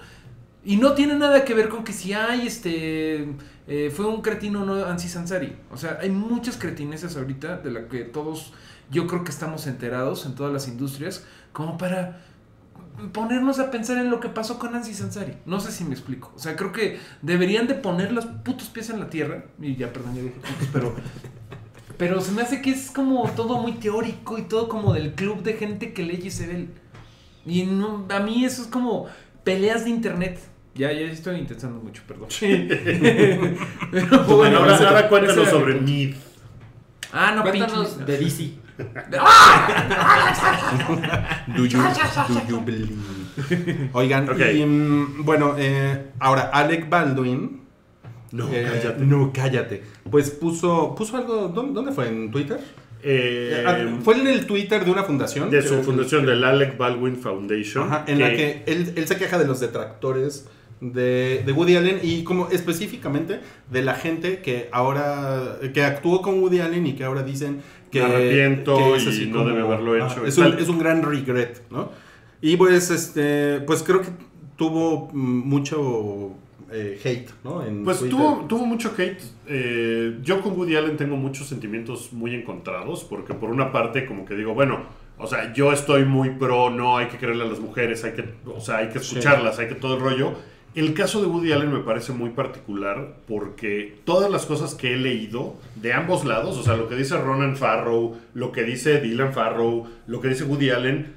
Y 0.64 0.76
no 0.76 0.92
tiene 0.92 1.14
nada 1.16 1.44
que 1.44 1.54
ver 1.54 1.68
con 1.68 1.84
que 1.84 1.92
si 1.94 2.12
hay 2.12 2.46
este 2.46 3.28
eh, 3.72 3.88
fue 3.94 4.04
un 4.06 4.20
cretino 4.20 4.64
no 4.64 4.84
Ansi 4.84 5.08
Sansari. 5.08 5.56
O 5.70 5.76
sea, 5.76 6.00
hay 6.02 6.10
muchas 6.10 6.56
cretineses 6.56 7.16
ahorita 7.16 7.58
de 7.58 7.70
la 7.70 7.86
que 7.86 8.00
todos 8.00 8.52
yo 8.90 9.06
creo 9.06 9.22
que 9.22 9.30
estamos 9.30 9.68
enterados 9.68 10.26
en 10.26 10.34
todas 10.34 10.52
las 10.52 10.66
industrias, 10.66 11.24
como 11.52 11.78
para 11.78 12.20
ponernos 13.12 13.60
a 13.60 13.70
pensar 13.70 13.98
en 13.98 14.10
lo 14.10 14.18
que 14.18 14.28
pasó 14.28 14.58
con 14.58 14.72
Nancy 14.72 14.92
Sansari. 14.92 15.36
No 15.46 15.60
sé 15.60 15.70
si 15.70 15.84
me 15.84 15.92
explico. 15.92 16.32
O 16.34 16.38
sea, 16.40 16.56
creo 16.56 16.72
que 16.72 16.98
deberían 17.22 17.68
de 17.68 17.74
poner 17.74 18.10
los 18.10 18.26
putos 18.26 18.68
pies 18.70 18.90
en 18.90 18.98
la 18.98 19.08
tierra. 19.08 19.44
Y 19.60 19.76
ya, 19.76 19.92
perdón, 19.92 20.16
ya 20.16 20.22
dije 20.22 20.40
pero... 20.72 20.96
Pero 21.96 22.22
se 22.22 22.32
me 22.32 22.40
hace 22.40 22.62
que 22.62 22.70
es 22.70 22.90
como 22.90 23.28
todo 23.32 23.58
muy 23.58 23.72
teórico 23.72 24.38
y 24.38 24.42
todo 24.42 24.70
como 24.70 24.94
del 24.94 25.12
club 25.12 25.42
de 25.42 25.52
gente 25.52 25.92
que 25.92 26.02
lee 26.02 26.22
Jezebel. 26.22 26.70
Y 27.44 27.64
no, 27.64 28.06
a 28.08 28.20
mí 28.20 28.42
eso 28.46 28.62
es 28.62 28.68
como 28.68 29.06
peleas 29.44 29.84
de 29.84 29.90
internet. 29.90 30.40
Ya, 30.74 30.92
ya 30.92 31.00
estoy 31.10 31.38
intentando 31.38 31.80
mucho, 31.80 32.02
perdón. 32.06 32.28
Pero 33.90 34.24
Bueno, 34.24 34.58
ahora, 34.58 34.76
ahora 34.76 35.08
cuéntanos 35.08 35.48
sobre 35.48 35.74
mi 35.74 35.78
punto. 35.80 35.90
Need. 35.92 36.14
Ah, 37.12 37.32
no, 37.34 37.42
Cuéntanos 37.42 38.06
de 38.06 38.18
DC. 38.18 38.52
Do 41.56 41.66
you, 41.66 41.78
do 42.28 42.40
you 42.48 42.60
believe? 42.64 43.90
Oigan, 43.92 44.28
y, 44.54 44.64
mm, 44.64 45.24
bueno, 45.24 45.54
eh, 45.58 46.12
ahora 46.18 46.50
Alec 46.52 46.88
Baldwin. 46.88 47.60
No, 48.32 48.48
eh, 48.52 48.64
cállate. 48.70 49.04
No, 49.04 49.32
cállate. 49.34 49.82
Pues 50.10 50.30
puso, 50.30 50.94
puso 50.94 51.16
algo. 51.16 51.48
¿dónde, 51.48 51.72
dónde 51.74 51.92
fue? 51.92 52.08
¿En 52.08 52.30
Twitter? 52.30 52.60
Eh, 53.02 53.64
Ah, 53.66 53.76
Fue 54.02 54.14
en 54.18 54.26
el 54.28 54.46
Twitter 54.46 54.84
de 54.84 54.90
una 54.90 55.02
fundación. 55.02 55.50
de 55.50 55.62
su 55.62 55.82
fundación, 55.82 56.24
del 56.26 56.44
Alec 56.44 56.76
Baldwin 56.78 57.16
Foundation. 57.16 57.86
Ajá, 57.88 58.04
en 58.06 58.20
la 58.20 58.30
que 58.30 58.62
él, 58.66 58.92
él 58.94 59.06
se 59.08 59.16
queja 59.16 59.38
de 59.38 59.46
los 59.46 59.58
detractores 59.60 60.48
de, 60.80 61.42
de 61.44 61.52
Woody 61.52 61.76
Allen 61.76 62.00
y 62.02 62.24
como 62.24 62.48
específicamente 62.48 63.40
de 63.70 63.82
la 63.82 63.94
gente 63.94 64.40
que 64.40 64.68
ahora 64.72 65.58
que 65.74 65.82
actuó 65.82 66.22
con 66.22 66.40
Woody 66.42 66.60
Allen 66.60 66.86
y 66.86 66.94
que 66.94 67.04
ahora 67.04 67.22
dicen 67.22 67.60
que 67.90 68.00
Me 68.00 68.06
arrepiento 68.06 68.76
que 68.76 68.96
es 68.96 69.04
y 69.04 69.08
así 69.08 69.26
no 69.26 69.44
debe 69.44 69.60
haberlo 69.60 69.96
hecho 69.96 70.24
es, 70.24 70.38
un, 70.38 70.58
es 70.58 70.68
un 70.68 70.78
gran 70.78 71.02
regret, 71.02 71.62
¿no? 71.70 71.90
Y 72.40 72.56
pues 72.56 72.90
este 72.90 73.60
pues 73.60 73.82
creo 73.82 74.00
que 74.00 74.08
tuvo 74.56 75.10
mucho 75.12 76.34
eh, 76.72 77.00
hate, 77.02 77.30
¿no? 77.42 77.64
En 77.64 77.82
Pues 77.82 78.08
tuvo, 78.08 78.44
tuvo 78.48 78.64
mucho 78.64 78.92
hate. 78.96 79.20
Eh, 79.48 80.18
yo 80.22 80.40
con 80.40 80.56
Woody 80.56 80.76
Allen 80.76 80.96
tengo 80.96 81.16
muchos 81.16 81.48
sentimientos 81.48 82.12
muy 82.12 82.34
encontrados, 82.34 83.04
porque 83.04 83.34
por 83.34 83.50
una 83.50 83.72
parte 83.72 84.06
como 84.06 84.24
que 84.24 84.34
digo, 84.36 84.54
bueno, 84.54 84.84
o 85.18 85.26
sea, 85.26 85.52
yo 85.52 85.72
estoy 85.72 86.04
muy 86.04 86.30
pro, 86.30 86.70
no 86.70 86.96
hay 86.96 87.08
que 87.08 87.18
creerle 87.18 87.44
a 87.44 87.48
las 87.48 87.58
mujeres, 87.58 88.04
hay 88.04 88.12
que, 88.12 88.24
o 88.46 88.60
sea, 88.60 88.78
hay 88.78 88.88
que 88.88 88.98
escucharlas, 88.98 89.58
hay 89.58 89.68
que 89.68 89.74
todo 89.74 89.96
el 89.96 90.00
rollo. 90.00 90.34
El 90.74 90.94
caso 90.94 91.20
de 91.20 91.26
Woody 91.26 91.50
Allen 91.50 91.72
me 91.72 91.80
parece 91.80 92.12
muy 92.12 92.30
particular 92.30 93.16
porque 93.26 93.98
todas 94.04 94.30
las 94.30 94.46
cosas 94.46 94.76
que 94.76 94.94
he 94.94 94.96
leído 94.96 95.56
de 95.74 95.92
ambos 95.92 96.24
lados, 96.24 96.56
o 96.56 96.62
sea, 96.62 96.76
lo 96.76 96.88
que 96.88 96.94
dice 96.94 97.18
Ronan 97.18 97.56
Farrow, 97.56 98.16
lo 98.34 98.52
que 98.52 98.62
dice 98.62 99.00
Dylan 99.00 99.32
Farrow, 99.32 99.88
lo 100.06 100.20
que 100.20 100.28
dice 100.28 100.44
Woody 100.44 100.70
Allen, 100.70 101.12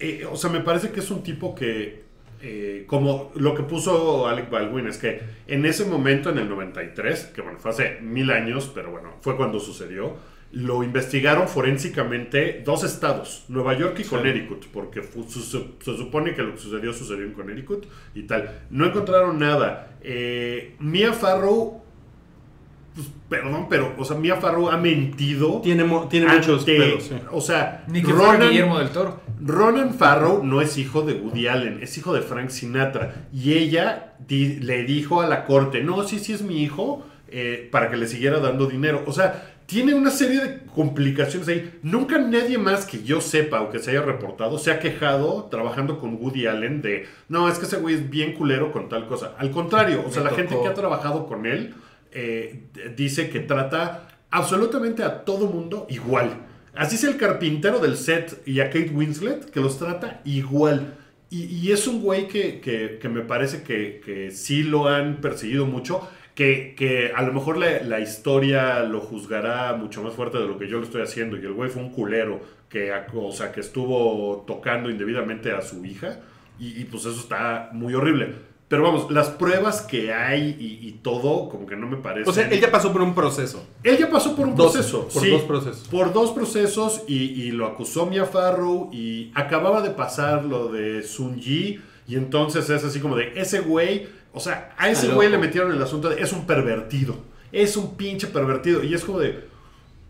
eh, 0.00 0.26
o 0.30 0.36
sea, 0.36 0.50
me 0.50 0.60
parece 0.60 0.90
que 0.90 0.98
es 0.98 1.10
un 1.12 1.22
tipo 1.22 1.54
que, 1.54 2.02
eh, 2.42 2.84
como 2.88 3.30
lo 3.36 3.54
que 3.54 3.62
puso 3.62 4.26
Alec 4.26 4.50
Baldwin, 4.50 4.88
es 4.88 4.98
que 4.98 5.20
en 5.46 5.64
ese 5.64 5.84
momento, 5.84 6.30
en 6.30 6.38
el 6.38 6.48
93, 6.48 7.26
que 7.26 7.40
bueno, 7.40 7.60
fue 7.60 7.70
hace 7.70 8.00
mil 8.00 8.32
años, 8.32 8.70
pero 8.74 8.90
bueno, 8.90 9.10
fue 9.20 9.36
cuando 9.36 9.60
sucedió, 9.60 10.16
lo 10.52 10.82
investigaron 10.82 11.46
forensicamente 11.46 12.62
dos 12.64 12.82
estados, 12.82 13.44
Nueva 13.48 13.76
York 13.76 13.98
y 14.00 14.04
Connecticut, 14.04 14.66
porque 14.72 15.02
fu- 15.02 15.24
su- 15.28 15.42
su- 15.42 15.74
se 15.80 15.96
supone 15.96 16.34
que 16.34 16.42
lo 16.42 16.54
que 16.54 16.60
sucedió 16.60 16.92
sucedió 16.92 17.24
en 17.24 17.32
Connecticut 17.32 17.86
y 18.14 18.22
tal. 18.22 18.60
No 18.70 18.86
encontraron 18.86 19.38
nada. 19.38 19.96
Eh, 20.00 20.74
Mia 20.78 21.12
Farrow, 21.12 21.82
pues, 22.94 23.06
perdón, 23.28 23.66
pero, 23.68 23.94
o 23.98 24.04
sea, 24.04 24.16
Mia 24.16 24.36
Farrow 24.36 24.70
ha 24.70 24.78
mentido. 24.78 25.60
tiene, 25.62 25.84
mo- 25.84 26.08
tiene 26.08 26.26
muchos 26.28 26.64
sí. 26.64 26.78
O 27.30 27.40
sea, 27.42 27.84
Ni 27.88 28.02
que 28.02 28.12
fuera 28.12 28.32
Ronan- 28.32 28.48
Guillermo 28.50 28.78
del 28.78 28.88
Toro. 28.88 29.20
Ronan 29.44 29.94
Farrow 29.94 30.42
no 30.42 30.60
es 30.62 30.78
hijo 30.78 31.02
de 31.02 31.12
Woody 31.14 31.46
Allen, 31.46 31.78
es 31.82 31.96
hijo 31.98 32.12
de 32.14 32.22
Frank 32.22 32.48
Sinatra. 32.48 33.26
Y 33.32 33.52
ella 33.52 34.14
di- 34.26 34.56
le 34.60 34.82
dijo 34.84 35.20
a 35.20 35.28
la 35.28 35.44
corte, 35.44 35.82
no, 35.84 36.02
sí, 36.04 36.18
sí 36.18 36.32
es 36.32 36.42
mi 36.42 36.62
hijo, 36.62 37.06
eh, 37.30 37.68
para 37.70 37.90
que 37.90 37.96
le 37.98 38.08
siguiera 38.08 38.40
dando 38.40 38.66
dinero. 38.66 39.02
O 39.06 39.12
sea, 39.12 39.54
tiene 39.68 39.92
una 39.94 40.10
serie 40.10 40.40
de 40.40 40.58
complicaciones 40.74 41.46
ahí. 41.48 41.78
Nunca 41.82 42.18
nadie 42.18 42.56
más 42.56 42.86
que 42.86 43.02
yo 43.02 43.20
sepa 43.20 43.60
o 43.60 43.68
que 43.70 43.78
se 43.78 43.90
haya 43.90 44.00
reportado 44.02 44.58
se 44.58 44.70
ha 44.70 44.78
quejado 44.80 45.44
trabajando 45.50 45.98
con 45.98 46.14
Woody 46.14 46.46
Allen 46.46 46.80
de, 46.80 47.06
no, 47.28 47.48
es 47.50 47.58
que 47.58 47.66
ese 47.66 47.76
güey 47.76 47.94
es 47.94 48.08
bien 48.08 48.32
culero 48.32 48.72
con 48.72 48.88
tal 48.88 49.06
cosa. 49.06 49.34
Al 49.38 49.50
contrario, 49.50 50.02
o 50.06 50.10
sea, 50.10 50.22
Me 50.24 50.30
la 50.30 50.36
gente 50.36 50.52
tocó. 50.54 50.62
que 50.64 50.68
ha 50.70 50.74
trabajado 50.74 51.26
con 51.26 51.44
él 51.44 51.74
eh, 52.12 52.62
dice 52.96 53.28
que 53.28 53.40
trata 53.40 54.08
absolutamente 54.30 55.02
a 55.02 55.24
todo 55.26 55.46
mundo 55.46 55.86
igual. 55.90 56.30
Así 56.74 56.94
es 56.96 57.04
el 57.04 57.18
carpintero 57.18 57.78
del 57.80 57.96
set 57.98 58.40
y 58.46 58.60
a 58.60 58.66
Kate 58.70 58.90
Winslet, 58.94 59.50
que 59.50 59.60
los 59.60 59.78
trata 59.78 60.22
igual. 60.24 60.94
Y, 61.28 61.44
y 61.44 61.72
es 61.72 61.86
un 61.86 62.00
güey 62.00 62.26
que, 62.28 62.60
que- 62.60 62.98
que 62.98 63.08
me 63.10 63.20
parece 63.20 63.62
que, 63.62 64.00
que 64.02 64.30
sí 64.30 64.62
lo 64.62 64.88
han 64.88 65.16
perseguido 65.20 65.66
mucho. 65.66 66.08
Que, 66.38 66.76
que 66.76 67.10
a 67.16 67.22
lo 67.22 67.32
mejor 67.32 67.56
la, 67.58 67.82
la 67.82 67.98
historia 67.98 68.84
lo 68.84 69.00
juzgará 69.00 69.72
mucho 69.74 70.04
más 70.04 70.12
fuerte 70.14 70.38
de 70.38 70.46
lo 70.46 70.56
que 70.56 70.68
yo 70.68 70.78
lo 70.78 70.84
estoy 70.84 71.02
haciendo. 71.02 71.36
Y 71.36 71.40
el 71.40 71.52
güey 71.52 71.68
fue 71.68 71.82
un 71.82 71.90
culero 71.90 72.38
que, 72.68 72.92
o 73.12 73.32
sea, 73.32 73.50
que 73.50 73.58
estuvo 73.58 74.44
tocando 74.46 74.88
indebidamente 74.88 75.50
a 75.50 75.62
su 75.62 75.84
hija. 75.84 76.20
Y, 76.60 76.80
y, 76.80 76.84
pues 76.84 77.06
eso 77.06 77.18
está 77.18 77.70
muy 77.72 77.92
horrible. 77.94 78.34
Pero 78.68 78.84
vamos, 78.84 79.10
las 79.10 79.30
pruebas 79.30 79.80
que 79.80 80.12
hay 80.12 80.56
y, 80.60 80.86
y 80.86 80.92
todo, 81.02 81.48
como 81.48 81.66
que 81.66 81.74
no 81.74 81.88
me 81.88 81.96
parece. 81.96 82.30
O 82.30 82.32
sea, 82.32 82.48
ella 82.48 82.70
pasó 82.70 82.92
por 82.92 83.02
un 83.02 83.16
proceso. 83.16 83.66
Él 83.82 83.98
ya 83.98 84.08
pasó 84.08 84.36
por 84.36 84.46
un 84.46 84.54
Dos, 84.54 84.74
proceso. 84.74 85.08
por 85.08 85.22
sí, 85.22 85.30
dos 85.30 85.42
procesos. 85.42 85.88
Por 85.88 86.12
dos 86.12 86.30
procesos 86.30 87.02
y, 87.08 87.16
y 87.16 87.50
lo 87.50 87.66
acusó 87.66 88.06
Mia 88.06 88.26
Farrow 88.26 88.90
y 88.92 89.32
acababa 89.34 89.82
de 89.82 89.90
pasar 89.90 90.44
lo 90.44 90.68
de 90.70 91.02
Sun 91.02 91.40
Yi 91.40 91.80
y 92.06 92.14
entonces 92.16 92.70
es 92.70 92.84
así 92.84 93.00
como 93.00 93.16
de 93.16 93.32
ese 93.36 93.60
güey, 93.60 94.08
o 94.32 94.40
sea, 94.40 94.74
a 94.78 94.88
ese 94.90 95.08
güey 95.08 95.28
le 95.30 95.38
metieron 95.38 95.72
el 95.72 95.82
asunto 95.82 96.08
de 96.10 96.22
es 96.22 96.32
un 96.32 96.46
pervertido, 96.46 97.16
es 97.52 97.76
un 97.76 97.96
pinche 97.96 98.26
pervertido 98.28 98.82
y 98.84 98.94
es 98.94 99.04
como 99.04 99.18
de, 99.20 99.44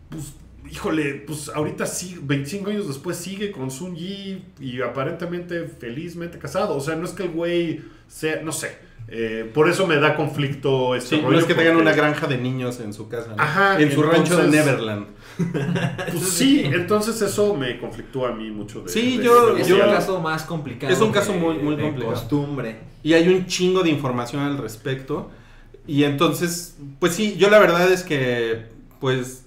pues, 0.09 0.33
híjole, 0.71 1.15
pues 1.25 1.49
ahorita 1.49 1.85
sí, 1.85 2.19
25 2.21 2.69
años 2.69 2.87
después 2.87 3.17
sigue 3.17 3.51
con 3.51 3.71
Sun 3.71 3.95
Yi 3.95 4.43
y 4.59 4.81
aparentemente 4.81 5.63
felizmente 5.67 6.37
casado, 6.37 6.75
o 6.75 6.79
sea, 6.81 6.95
no 6.95 7.05
es 7.05 7.11
que 7.11 7.23
el 7.23 7.29
güey 7.29 7.81
sea, 8.07 8.41
no 8.43 8.51
sé. 8.51 8.77
eh, 9.11 9.49
por 9.55 9.67
eso 9.67 9.87
me 9.87 9.95
da 9.95 10.15
conflicto 10.15 10.93
este 10.93 11.15
Sí, 11.15 11.21
no 11.23 11.29
rollo, 11.29 11.39
es 11.39 11.45
que 11.45 11.55
tengan 11.55 11.73
porque- 11.73 11.87
una 11.89 11.95
granja 11.97 12.27
de 12.27 12.37
niños 12.37 12.79
en 12.79 12.93
su 12.93 13.09
casa. 13.09 13.33
¿no? 13.35 13.41
Ajá, 13.41 13.81
En 13.81 13.91
su 13.91 14.03
rancho 14.03 14.37
de 14.37 14.47
Neverland. 14.49 15.07
Pues 16.11 16.29
sí, 16.29 16.61
entonces 16.65 17.21
eso 17.21 17.55
me 17.55 17.79
conflictúa 17.79 18.29
a 18.29 18.31
mí 18.33 18.49
mucho. 18.51 18.81
De, 18.81 18.89
Sí, 18.89 19.17
de- 19.17 19.23
yo- 19.25 19.53
de 19.55 19.61
Es 19.61 19.67
yo- 19.67 19.75
un 19.75 19.81
caso 19.91 20.19
más 20.21 20.43
complicado. 20.43 20.91
Es 20.93 20.99
un 21.01 21.11
caso 21.11 21.33
muy- 21.33 21.57
muy 21.57 21.75
de 21.75 21.83
complicado. 21.83 22.13
costumbre. 22.13 22.77
Y 23.03 23.13
hay 23.13 23.27
un 23.29 23.45
chingo 23.45 23.81
de 23.83 23.89
información 23.89 24.41
al 24.43 24.57
respecto. 24.57 25.29
Y 25.87 26.03
entonces, 26.03 26.77
pues 26.99 27.13
sí, 27.15 27.35
yo 27.37 27.49
la 27.49 27.59
verdad 27.59 27.91
es 27.91 28.03
que, 28.03 28.65
pues, 28.99 29.45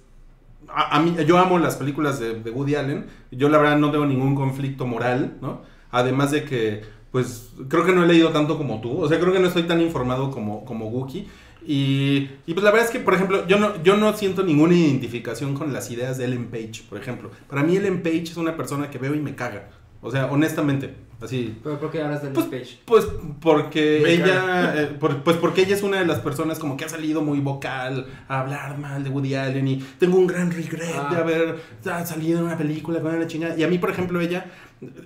a, 0.69 0.97
a 0.97 1.01
mí, 1.01 1.15
yo 1.27 1.39
amo 1.39 1.59
las 1.59 1.77
películas 1.77 2.19
de, 2.19 2.41
de 2.41 2.51
Woody 2.51 2.75
Allen. 2.75 3.07
Yo 3.31 3.49
la 3.49 3.59
verdad 3.59 3.77
no 3.79 3.91
tengo 3.91 4.07
ningún 4.07 4.35
conflicto 4.35 4.87
moral, 4.87 5.35
¿no? 5.41 5.61
Además 5.91 6.31
de 6.31 6.45
que, 6.45 6.83
pues, 7.13 7.51
creo 7.69 7.85
que 7.85 7.93
no 7.93 8.03
he 8.05 8.07
leído 8.07 8.31
tanto 8.31 8.57
como 8.57 8.81
tú. 8.81 8.99
O 9.03 9.09
sea, 9.09 9.21
creo 9.21 9.33
que 9.33 9.39
no 9.39 9.49
estoy 9.49 9.65
tan 9.65 9.81
informado 9.83 10.31
como, 10.31 10.65
como 10.65 10.89
Wookie. 10.89 11.29
Y, 11.67 12.31
y 12.47 12.55
pues 12.55 12.65
la 12.65 12.71
verdad 12.71 12.87
es 12.87 12.93
que, 12.93 13.01
por 13.01 13.15
ejemplo, 13.15 13.47
yo 13.47 13.59
no, 13.59 13.83
yo 13.83 13.97
no 13.97 14.13
siento 14.17 14.43
ninguna 14.43 14.75
identificación 14.75 15.55
con 15.55 15.73
las 15.73 15.91
ideas 15.91 16.19
de 16.19 16.25
Ellen 16.25 16.47
Page, 16.47 16.83
por 16.89 16.99
ejemplo. 17.01 17.31
Para 17.49 17.63
mí 17.63 17.77
Ellen 17.77 18.03
Page 18.03 18.23
es 18.25 18.37
una 18.37 18.57
persona 18.57 18.91
que 18.91 18.99
veo 18.99 19.15
y 19.15 19.21
me 19.21 19.35
caga. 19.35 19.69
O 20.05 20.11
sea, 20.11 20.27
honestamente, 20.27 20.93
así, 21.21 21.57
Pero 21.63 21.79
¿por 21.79 21.93
qué 21.93 22.03
hablas 22.03 22.23
del 22.25 22.33
Pues, 22.33 22.47
page? 22.47 22.79
pues 22.85 23.07
porque 23.41 24.01
Me 24.03 24.15
ella, 24.15 24.75
eh, 24.83 24.87
por- 24.99 25.23
pues 25.23 25.37
porque 25.37 25.63
ella 25.63 25.77
es 25.77 25.85
una 25.85 26.01
de 26.01 26.07
las 26.07 26.19
personas 26.19 26.59
como 26.59 26.77
que 26.77 26.85
ha 26.85 26.89
salido 26.89 27.23
muy 27.23 27.39
vocal 27.39 28.09
a 28.27 28.41
hablar 28.41 28.79
mal 28.79 29.05
de 29.05 29.11
Woody 29.11 29.37
Allen 29.37 29.69
y 29.69 29.77
tengo 30.01 30.19
un 30.19 30.27
gran 30.27 30.51
regret 30.51 30.91
Ah. 30.99 31.09
de 31.13 31.17
haber 31.21 31.57
ah, 31.87 32.05
salido 32.05 32.41
en 32.41 32.47
una 32.47 32.59
película 32.59 33.01
con 33.01 33.17
la 33.17 33.27
chingada. 33.29 33.57
Y 33.57 33.63
a 33.63 33.69
mí, 33.69 33.79
por 33.79 33.91
ejemplo, 33.93 34.21
ella, 34.21 34.47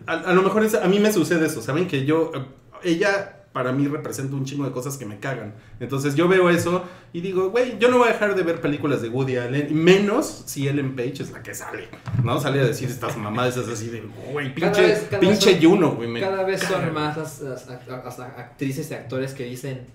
a, 0.06 0.12
a 0.14 0.32
lo 0.32 0.42
mejor 0.42 0.64
es- 0.64 0.74
a 0.74 0.88
mí 0.88 0.98
me 0.98 1.12
sucede 1.12 1.44
eso, 1.46 1.60
¿saben? 1.60 1.86
Que 1.86 2.06
yo, 2.06 2.32
eh, 2.34 2.40
ella 2.82 3.35
para 3.56 3.72
mí 3.72 3.88
representa 3.88 4.36
un 4.36 4.44
chingo 4.44 4.66
de 4.66 4.70
cosas 4.70 4.98
que 4.98 5.06
me 5.06 5.18
cagan. 5.18 5.54
Entonces 5.80 6.14
yo 6.14 6.28
veo 6.28 6.50
eso 6.50 6.84
y 7.14 7.22
digo, 7.22 7.48
güey, 7.48 7.78
yo 7.78 7.88
no 7.90 7.96
voy 7.96 8.10
a 8.10 8.12
dejar 8.12 8.34
de 8.34 8.42
ver 8.42 8.60
películas 8.60 9.00
de 9.00 9.08
Woody 9.08 9.38
Allen, 9.38 9.74
menos 9.82 10.42
si 10.44 10.68
Ellen 10.68 10.94
Page 10.94 11.22
es 11.22 11.30
la 11.30 11.42
que 11.42 11.54
sale, 11.54 11.88
¿no? 12.22 12.38
Sale 12.38 12.60
a 12.60 12.64
decir 12.64 12.90
estas 12.90 13.16
mamadas 13.16 13.56
así 13.56 13.88
de, 13.88 14.02
güey, 14.30 14.54
Cada 14.54 14.72
pinche, 14.72 14.82
vez- 14.88 15.06
cada 15.08 15.20
pinche 15.20 15.52
vez 15.54 15.60
son- 15.62 15.70
Juno, 15.70 15.92
güey. 15.92 16.20
Cada 16.20 16.42
vez 16.44 16.60
son 16.60 16.92
más 16.92 17.16
las, 17.16 17.40
las 17.40 17.66
act- 17.70 17.86
las 18.04 18.20
actrices 18.20 18.90
y 18.90 18.94
actores 18.94 19.32
que 19.32 19.44
dicen, 19.44 19.86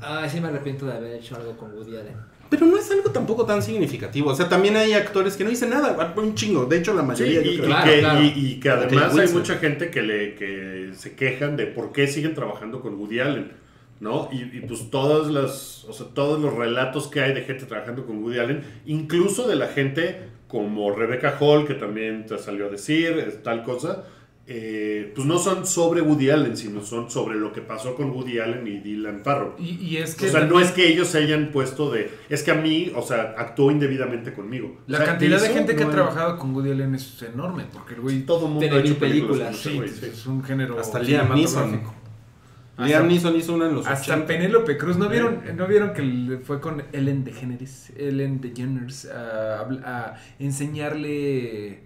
ay, 0.00 0.28
sí 0.28 0.40
me 0.40 0.48
arrepiento 0.48 0.84
de 0.86 0.94
haber 0.94 1.12
hecho 1.20 1.36
algo 1.36 1.56
con 1.56 1.72
Woody 1.74 1.98
Allen. 1.98 2.16
Pero 2.50 2.64
no 2.66 2.78
es 2.78 2.90
algo 2.90 3.10
tampoco 3.10 3.44
tan 3.44 3.62
significativo. 3.62 4.30
O 4.30 4.34
sea, 4.34 4.48
también 4.48 4.76
hay 4.76 4.94
actores 4.94 5.36
que 5.36 5.44
no 5.44 5.50
dicen 5.50 5.70
nada. 5.70 6.14
Un 6.16 6.34
chingo. 6.34 6.64
De 6.64 6.78
hecho, 6.78 6.94
la 6.94 7.02
Sí, 7.02 7.06
mayoría. 7.06 7.42
yo 7.42 7.50
y, 7.52 7.56
creo. 7.58 7.64
y 7.66 7.68
Claro, 7.68 7.90
que, 7.92 7.98
claro. 8.00 8.22
y- 8.22 8.32
y 8.36 8.60
que 8.60 8.70
además 8.70 9.18
hay 9.18 9.28
mucha 9.28 9.56
gente 9.56 9.90
que, 9.90 10.02
le, 10.02 10.34
que 10.34 10.90
se 10.96 11.14
quejan 11.14 11.56
de 11.56 11.66
por 11.66 11.92
qué 11.92 12.06
siguen 12.06 12.34
trabajando 12.34 12.80
con 12.80 12.94
Woody 12.94 13.20
Allen, 13.20 13.52
¿no? 14.00 14.28
Y, 14.32 14.56
y 14.56 14.60
pues 14.66 14.90
todas 14.90 15.30
las, 15.30 15.84
o 15.84 15.92
sea, 15.92 16.06
todos 16.14 16.40
los 16.40 16.54
relatos 16.54 17.08
que 17.08 17.20
hay 17.20 17.34
de 17.34 17.42
gente 17.42 17.66
trabajando 17.66 18.06
con 18.06 18.22
Woody 18.22 18.38
Allen, 18.38 18.62
incluso 18.86 19.46
de 19.46 19.56
la 19.56 19.66
gente 19.68 20.16
como 20.48 20.90
Rebecca 20.94 21.36
Hall, 21.38 21.66
que 21.66 21.74
también 21.74 22.24
te 22.24 22.38
salió 22.38 22.66
a 22.66 22.70
decir 22.70 23.40
tal 23.44 23.62
cosa, 23.62 24.04
eh, 24.50 25.12
pues 25.14 25.26
no 25.26 25.38
son 25.38 25.66
sobre 25.66 26.00
Woody 26.00 26.30
Allen, 26.30 26.56
sino 26.56 26.80
son 26.82 27.10
sobre 27.10 27.36
lo 27.36 27.52
que 27.52 27.60
pasó 27.60 27.94
con 27.94 28.10
Woody 28.12 28.38
Allen 28.38 28.66
y 28.66 28.78
Dylan 28.80 29.20
Farrow. 29.22 29.54
Y, 29.58 29.74
y 29.84 29.98
es 29.98 30.14
que 30.14 30.26
O 30.26 30.30
sea, 30.30 30.44
no 30.46 30.58
es 30.58 30.70
que 30.70 30.88
ellos 30.88 31.08
se 31.08 31.18
hayan 31.18 31.50
puesto 31.52 31.90
de. 31.90 32.10
Es 32.30 32.42
que 32.42 32.50
a 32.50 32.54
mí, 32.54 32.90
o 32.96 33.02
sea, 33.02 33.34
actuó 33.36 33.70
indebidamente 33.70 34.32
conmigo. 34.32 34.78
la 34.86 34.96
O 34.96 35.00
sea, 35.00 35.06
cantidad 35.10 35.38
de 35.40 35.48
gente 35.50 35.76
que 35.76 35.84
no 35.84 35.90
ha 35.90 35.92
trabajado 35.92 36.38
con 36.38 36.54
Woody 36.54 36.70
Allen 36.70 36.94
es 36.94 37.22
enorme, 37.22 37.64
porque 37.72 37.92
el 37.94 38.00
güey 38.00 38.22
Todo 38.24 38.46
el 38.46 38.52
mundo 38.52 38.60
Tiene 38.60 38.76
ha 38.76 38.80
hecho 38.80 38.98
películas. 38.98 39.54
sí, 39.56 39.68
ese 39.68 39.76
güey, 39.76 39.88
sí. 39.90 40.06
es 40.06 40.26
un 40.26 40.42
género 40.42 40.78
Hasta 40.80 40.98
Liam 41.00 41.34
Neeson. 41.34 41.98
Liam 42.78 43.02
Hasta- 43.02 43.02
Neeson 43.06 43.36
hizo 43.36 43.54
una 43.54 43.66
en 43.68 43.74
los 43.74 43.86
Hasta 43.86 44.12
80. 44.14 44.26
Penélope 44.26 44.78
Cruz, 44.78 44.96
¿no 44.96 45.08
vieron, 45.10 45.40
¿no 45.56 45.66
vieron 45.66 45.92
que 45.92 46.38
fue 46.44 46.60
con 46.60 46.84
Ellen 46.92 47.24
DeGeneres, 47.24 47.92
Ellen 47.98 48.40
DeGeneres 48.40 49.06
a, 49.10 49.60
a 49.84 50.14
enseñarle 50.38 51.80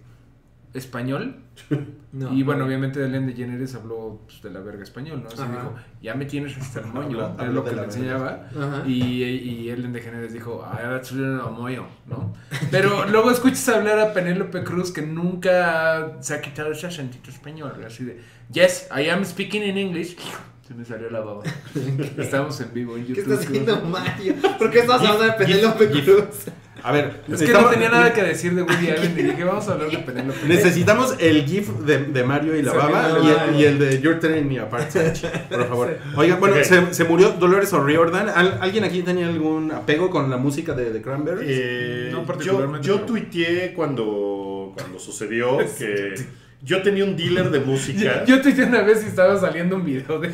español. 0.75 1.37
No. 2.13 2.31
y 2.35 2.43
bueno, 2.43 2.67
obviamente 2.67 3.03
Ellen 3.03 3.27
DeGeneres 3.27 3.75
habló 3.75 4.21
pues, 4.27 4.43
de 4.43 4.51
la 4.51 4.61
verga 4.61 4.83
español, 4.83 5.23
¿no? 5.23 5.29
Así 5.31 5.41
Ajá. 5.41 5.51
dijo, 5.51 5.75
ya 6.03 6.15
me 6.15 6.27
tienes 6.27 6.55
hasta 6.59 6.81
el 6.81 6.87
moño, 6.89 7.35
es 7.41 7.49
lo 7.49 7.63
de 7.63 7.71
que 7.71 7.77
la 7.77 7.83
le 7.87 7.89
verga. 7.89 8.49
enseñaba. 8.51 8.85
Y, 8.87 9.23
y 9.23 9.71
Ellen 9.71 9.95
DeGeneres 9.95 10.35
dijo, 10.35 10.63
ah, 10.63 10.79
that's 10.83 11.13
really 11.13 11.41
a 11.41 11.47
moño, 11.49 11.87
¿no? 12.07 12.35
Pero 12.71 13.07
luego 13.09 13.31
escuchas 13.31 13.67
hablar 13.71 13.99
a 13.99 14.13
Penélope 14.13 14.63
Cruz 14.63 14.93
que 14.93 15.01
nunca 15.01 16.19
se 16.21 16.35
ha 16.35 16.43
quitado 16.43 16.73
ese 16.73 16.87
acentito 16.89 17.31
español, 17.31 17.73
así 17.87 18.05
de, 18.05 18.21
yes, 18.53 18.89
I 18.95 19.09
am 19.09 19.25
speaking 19.25 19.63
in 19.63 19.79
English. 19.79 20.15
Se 20.69 20.75
me 20.75 20.85
salió 20.85 21.09
la 21.09 21.21
baba. 21.21 21.43
Estamos 22.19 22.61
en 22.61 22.75
vivo 22.75 22.97
en 22.99 23.07
¿Qué 23.07 23.15
YouTube. 23.15 23.33
estás 23.33 23.47
haciendo, 23.47 23.81
Mario? 23.87 24.35
¿Por 24.59 24.71
qué 24.71 24.81
estás 24.81 25.01
hablando 25.01 25.25
de 25.25 25.33
Penélope 25.33 25.91
Cruz? 25.91 26.47
A 26.85 26.91
ver, 26.93 27.23
Es 27.33 27.41
que 27.43 27.53
no 27.53 27.67
tenía 27.67 27.89
nada 27.91 28.13
que 28.13 28.23
decir 28.23 28.55
de 28.55 28.63
Woody 28.63 28.91
Allen 28.91 29.15
y 29.19 29.23
dije, 29.23 29.45
vamos 29.45 29.69
a 29.69 29.73
hablar 29.75 29.91
de 29.91 29.99
Penélope. 30.07 30.39
Necesitamos 30.49 31.15
el 31.21 31.45
GIF 31.45 31.69
de, 31.81 31.99
de 32.07 32.25
Mario 32.25 32.57
y 32.57 32.63
la 32.63 32.73
Se 32.73 32.77
baba 32.77 33.09
y 33.09 33.13
el, 33.13 33.17
olvidó. 33.37 33.61
y 33.61 33.65
el 33.65 33.79
de 33.79 34.01
You're 34.01 34.19
Tearing 34.19 34.49
Me 34.49 34.59
Apart, 34.61 34.91
por 35.51 35.69
favor. 35.69 35.99
Oigan, 36.17 36.41
bueno, 36.41 36.57
se, 36.63 36.93
se 36.93 37.05
murió 37.05 37.31
Dolores 37.33 37.73
O'Riordan. 37.73 38.29
¿Al- 38.29 38.59
¿Alguien 38.61 38.85
aquí 38.85 39.03
tenía 39.03 39.29
algún 39.29 39.71
apego 39.71 40.11
con 40.11 40.29
la 40.31 40.37
música 40.39 40.73
de 40.75 40.87
The 40.87 41.03
Cranberries? 41.03 41.49
Eh, 41.51 42.09
No 42.13 42.21
yo, 42.21 42.27
particularmente, 42.27 42.87
yo 42.89 43.01
tuiteé 43.03 43.73
cuando, 43.75 44.73
cuando 44.77 44.99
sucedió 44.99 45.59
que 45.79 46.15
yo 46.65 46.81
tenía 46.83 47.05
un 47.05 47.17
dealer 47.17 47.51
de 47.51 47.61
música. 47.61 48.25
Yo, 48.25 48.37
yo 48.37 48.43
tuiteé 48.43 48.65
una 48.65 48.83
vez 48.83 49.03
y 49.05 49.09
estaba 49.09 49.39
saliendo 49.39 49.77
un 49.77 49.85
video 49.85 50.19
de. 50.21 50.29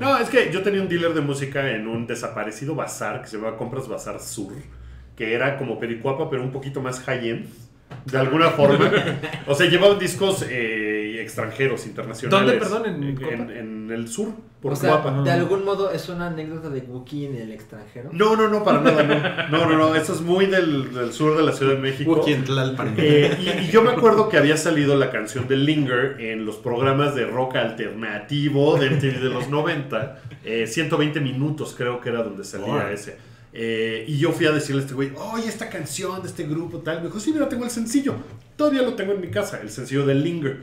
No, 0.00 0.18
es 0.18 0.28
que 0.28 0.50
yo 0.52 0.62
tenía 0.62 0.80
un 0.82 0.88
dealer 0.88 1.12
de 1.14 1.20
música 1.20 1.70
en 1.70 1.86
un 1.86 2.06
desaparecido 2.06 2.74
bazar 2.74 3.22
que 3.22 3.28
se 3.28 3.36
llama 3.36 3.56
Compras 3.56 3.88
Bazar 3.88 4.20
Sur, 4.20 4.52
que 5.18 5.34
era 5.34 5.58
como 5.58 5.78
Pericuapa, 5.80 6.30
pero 6.30 6.42
un 6.44 6.52
poquito 6.52 6.80
más 6.80 7.00
high-end, 7.00 7.46
de 8.06 8.18
alguna 8.18 8.50
forma. 8.50 8.88
o 9.48 9.54
sea, 9.54 9.68
llevaban 9.68 9.98
discos 9.98 10.46
eh, 10.48 11.18
extranjeros, 11.20 11.84
internacionales. 11.86 12.60
¿Dónde, 12.60 12.64
perdón, 12.86 13.04
en 13.04 13.16
Coapa? 13.16 13.34
en, 13.34 13.50
en 13.50 13.90
el 13.90 14.06
sur, 14.08 14.28
por 14.62 14.72
O 14.72 14.76
sea, 14.76 15.00
Cuapa. 15.00 15.22
de 15.24 15.30
algún 15.32 15.64
modo 15.64 15.90
es 15.90 16.08
una 16.08 16.28
anécdota 16.28 16.68
de 16.70 16.80
Wookiee 16.82 17.26
en 17.26 17.36
el 17.36 17.52
extranjero. 17.52 18.10
No, 18.12 18.36
no, 18.36 18.48
no, 18.48 18.62
para 18.62 18.80
nada, 18.80 19.48
no. 19.50 19.58
No, 19.58 19.66
no, 19.70 19.76
no, 19.76 19.94
eso 19.96 20.12
es 20.12 20.20
muy 20.20 20.46
del, 20.46 20.94
del 20.94 21.12
sur 21.12 21.36
de 21.36 21.42
la 21.42 21.52
Ciudad 21.52 21.72
de 21.74 21.80
México. 21.80 22.12
Wookiee 22.12 22.34
en 22.34 22.44
Tlalpan. 22.44 22.94
Eh, 22.96 23.36
y, 23.40 23.64
y 23.64 23.70
yo 23.70 23.82
me 23.82 23.90
acuerdo 23.90 24.28
que 24.28 24.36
había 24.36 24.56
salido 24.56 24.96
la 24.96 25.10
canción 25.10 25.48
de 25.48 25.56
Linger 25.56 26.16
en 26.20 26.44
los 26.46 26.56
programas 26.56 27.14
de 27.16 27.24
rock 27.26 27.56
alternativo 27.56 28.76
de 28.78 28.90
MTV 28.90 29.20
de 29.20 29.30
los 29.30 29.48
90. 29.48 30.20
eh, 30.44 30.66
120 30.66 31.20
minutos 31.20 31.74
creo 31.76 32.00
que 32.00 32.10
era 32.10 32.22
donde 32.22 32.44
salía 32.44 32.90
ese. 32.92 33.16
Eh, 33.60 34.04
y 34.06 34.18
yo 34.18 34.30
fui 34.30 34.46
a 34.46 34.52
decirle 34.52 34.82
a 34.82 34.84
este 34.84 34.94
güey, 34.94 35.10
oye, 35.16 35.48
esta 35.48 35.68
canción 35.68 36.22
de 36.22 36.28
este 36.28 36.44
grupo 36.44 36.78
tal. 36.78 36.98
Me 36.98 37.06
dijo, 37.06 37.18
sí, 37.18 37.32
mira, 37.32 37.48
tengo 37.48 37.64
el 37.64 37.70
sencillo. 37.72 38.14
Todavía 38.56 38.82
lo 38.82 38.94
tengo 38.94 39.12
en 39.12 39.20
mi 39.20 39.30
casa, 39.30 39.60
el 39.60 39.68
sencillo 39.68 40.06
de 40.06 40.14
Linger. 40.14 40.60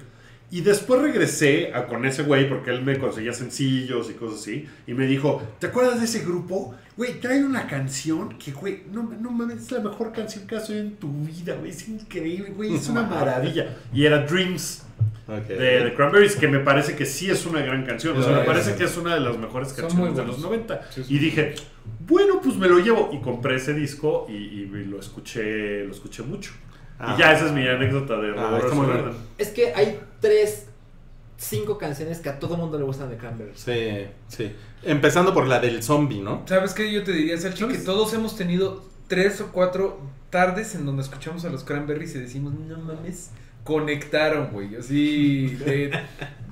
Y 0.49 0.61
después 0.61 1.01
regresé 1.01 1.73
a, 1.73 1.87
con 1.87 2.05
ese 2.05 2.23
güey 2.23 2.47
porque 2.47 2.69
él 2.69 2.83
me 2.83 2.97
conseguía 2.97 3.33
sencillos 3.33 4.09
y 4.09 4.13
cosas 4.13 4.39
así. 4.39 4.65
Y 4.87 4.93
me 4.93 5.07
dijo, 5.07 5.41
¿te 5.59 5.67
acuerdas 5.67 5.99
de 5.99 6.05
ese 6.05 6.19
grupo? 6.19 6.73
Güey, 6.97 7.19
traen 7.19 7.43
una 7.43 7.67
canción 7.67 8.37
que, 8.37 8.51
güey, 8.51 8.83
no, 8.91 9.03
no 9.19 9.31
mames, 9.31 9.63
es 9.63 9.71
la 9.71 9.79
mejor 9.81 10.13
canción 10.13 10.47
que 10.47 10.55
has 10.55 10.69
oído 10.69 10.81
en 10.81 10.95
tu 10.95 11.11
vida, 11.11 11.55
güey. 11.55 11.71
Es 11.71 11.87
increíble, 11.87 12.51
güey, 12.51 12.75
es 12.75 12.87
una 12.87 13.03
maravilla. 13.07 13.75
Y 13.93 14.05
era 14.05 14.25
Dreams 14.25 14.83
de 15.27 15.81
The 15.89 15.93
Cranberries, 15.95 16.35
que 16.35 16.47
me 16.47 16.59
parece 16.59 16.95
que 16.95 17.05
sí 17.05 17.29
es 17.29 17.45
una 17.45 17.61
gran 17.61 17.85
canción. 17.85 18.17
O 18.17 18.23
sea, 18.23 18.37
me 18.37 18.45
parece 18.45 18.75
que 18.75 18.85
es 18.85 18.95
una 18.95 19.15
de 19.15 19.21
las 19.21 19.37
mejores 19.37 19.73
canciones 19.73 20.15
de 20.15 20.23
los 20.23 20.41
buenos. 20.41 20.67
90. 20.67 20.91
Sí, 20.91 21.03
sí. 21.03 21.15
Y 21.15 21.19
dije, 21.19 21.55
bueno, 22.07 22.39
pues 22.41 22.55
me 22.55 22.67
lo 22.67 22.79
llevo. 22.79 23.09
Y 23.11 23.19
compré 23.19 23.55
ese 23.55 23.73
disco 23.73 24.27
y, 24.29 24.33
y 24.33 24.65
lo 24.67 24.99
escuché 24.99 25.83
lo 25.85 25.91
escuché 25.91 26.23
mucho. 26.23 26.51
Ah. 26.97 27.13
y 27.13 27.19
ya 27.19 27.33
esa 27.33 27.47
es 27.47 27.51
mi 27.51 27.67
anécdota 27.67 28.15
de 28.17 28.33
Ah. 28.37 29.11
Es 29.37 29.49
que 29.49 29.73
hay 29.73 29.99
tres, 30.21 30.64
cinco 31.37 31.77
canciones 31.77 32.19
que 32.19 32.29
a 32.29 32.39
todo 32.39 32.57
mundo 32.57 32.77
le 32.77 32.83
gustan 32.85 33.09
de 33.09 33.17
Cranberries. 33.17 33.59
Sí, 33.59 34.07
sí. 34.27 34.51
Empezando 34.83 35.33
por 35.33 35.47
la 35.47 35.59
del 35.59 35.83
zombie, 35.83 36.21
¿no? 36.21 36.43
¿Sabes 36.45 36.73
qué? 36.73 36.91
Yo 36.91 37.03
te 37.03 37.11
diría, 37.11 37.37
Salchi, 37.37 37.65
que 37.67 37.77
todos 37.77 38.13
hemos 38.13 38.35
tenido 38.35 38.83
tres 39.07 39.41
o 39.41 39.51
cuatro 39.51 39.99
tardes 40.29 40.75
en 40.75 40.85
donde 40.85 41.03
escuchamos 41.03 41.45
a 41.45 41.49
los 41.49 41.63
Cranberries 41.63 42.15
y 42.15 42.19
decimos, 42.19 42.53
no 42.53 42.77
mames, 42.79 43.31
conectaron, 43.63 44.51
güey. 44.51 44.75
Así, 44.75 45.47
de, 45.55 45.91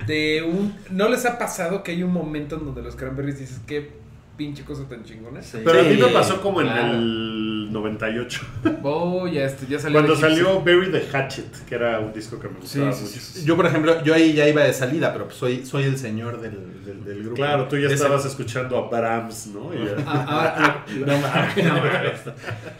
de 0.06 0.42
un... 0.42 0.74
¿No 0.90 1.08
les 1.08 1.24
ha 1.26 1.38
pasado 1.38 1.82
que 1.82 1.92
hay 1.92 2.02
un 2.02 2.12
momento 2.12 2.56
en 2.56 2.66
donde 2.66 2.82
los 2.82 2.96
Cranberries 2.96 3.38
dices, 3.38 3.60
qué 3.66 4.03
pinche 4.36 4.64
cosa 4.64 4.84
tan 4.88 5.04
chingona? 5.04 5.40
Sí. 5.42 5.58
Pero 5.64 5.80
a 5.80 5.82
mí 5.82 5.96
me 5.96 6.08
pasó 6.08 6.40
como 6.40 6.60
en 6.60 6.66
claro. 6.68 6.94
el 6.94 7.72
98. 7.72 8.40
Oh, 8.82 9.26
ya, 9.26 9.44
este, 9.44 9.66
ya 9.66 9.78
salió. 9.78 9.98
Cuando 10.00 10.14
salió 10.16 10.60
Bury 10.60 10.90
the 10.92 11.02
Hatchet, 11.12 11.64
que 11.66 11.74
era 11.74 11.98
un 12.00 12.12
disco 12.12 12.38
que 12.38 12.48
me 12.48 12.58
gustaba 12.60 12.92
Sí, 12.92 12.98
sí, 12.98 13.04
mucho. 13.04 13.20
sí, 13.20 13.40
sí. 13.40 13.44
Yo, 13.46 13.56
por 13.56 13.66
ejemplo, 13.66 14.02
yo 14.04 14.14
ahí 14.14 14.32
ya 14.32 14.48
iba 14.48 14.62
de 14.62 14.72
salida, 14.72 15.12
pero 15.12 15.24
pues 15.26 15.36
soy, 15.36 15.64
soy 15.66 15.84
el 15.84 15.96
señor 15.98 16.40
del, 16.40 16.84
del, 16.84 17.04
del 17.04 17.20
grupo. 17.20 17.36
Claro, 17.36 17.66
tú 17.68 17.76
ya 17.76 17.86
Ese- 17.86 17.94
estabas 17.94 18.24
escuchando 18.26 18.76
a 18.78 18.88
Brahms, 18.88 19.48
¿no? 19.48 19.72
Y 19.74 19.78
ya- 19.84 19.96
Ah, 20.06 20.24
Ahora, 20.28 20.84
lo, 20.94 21.06
lo- 21.06 21.18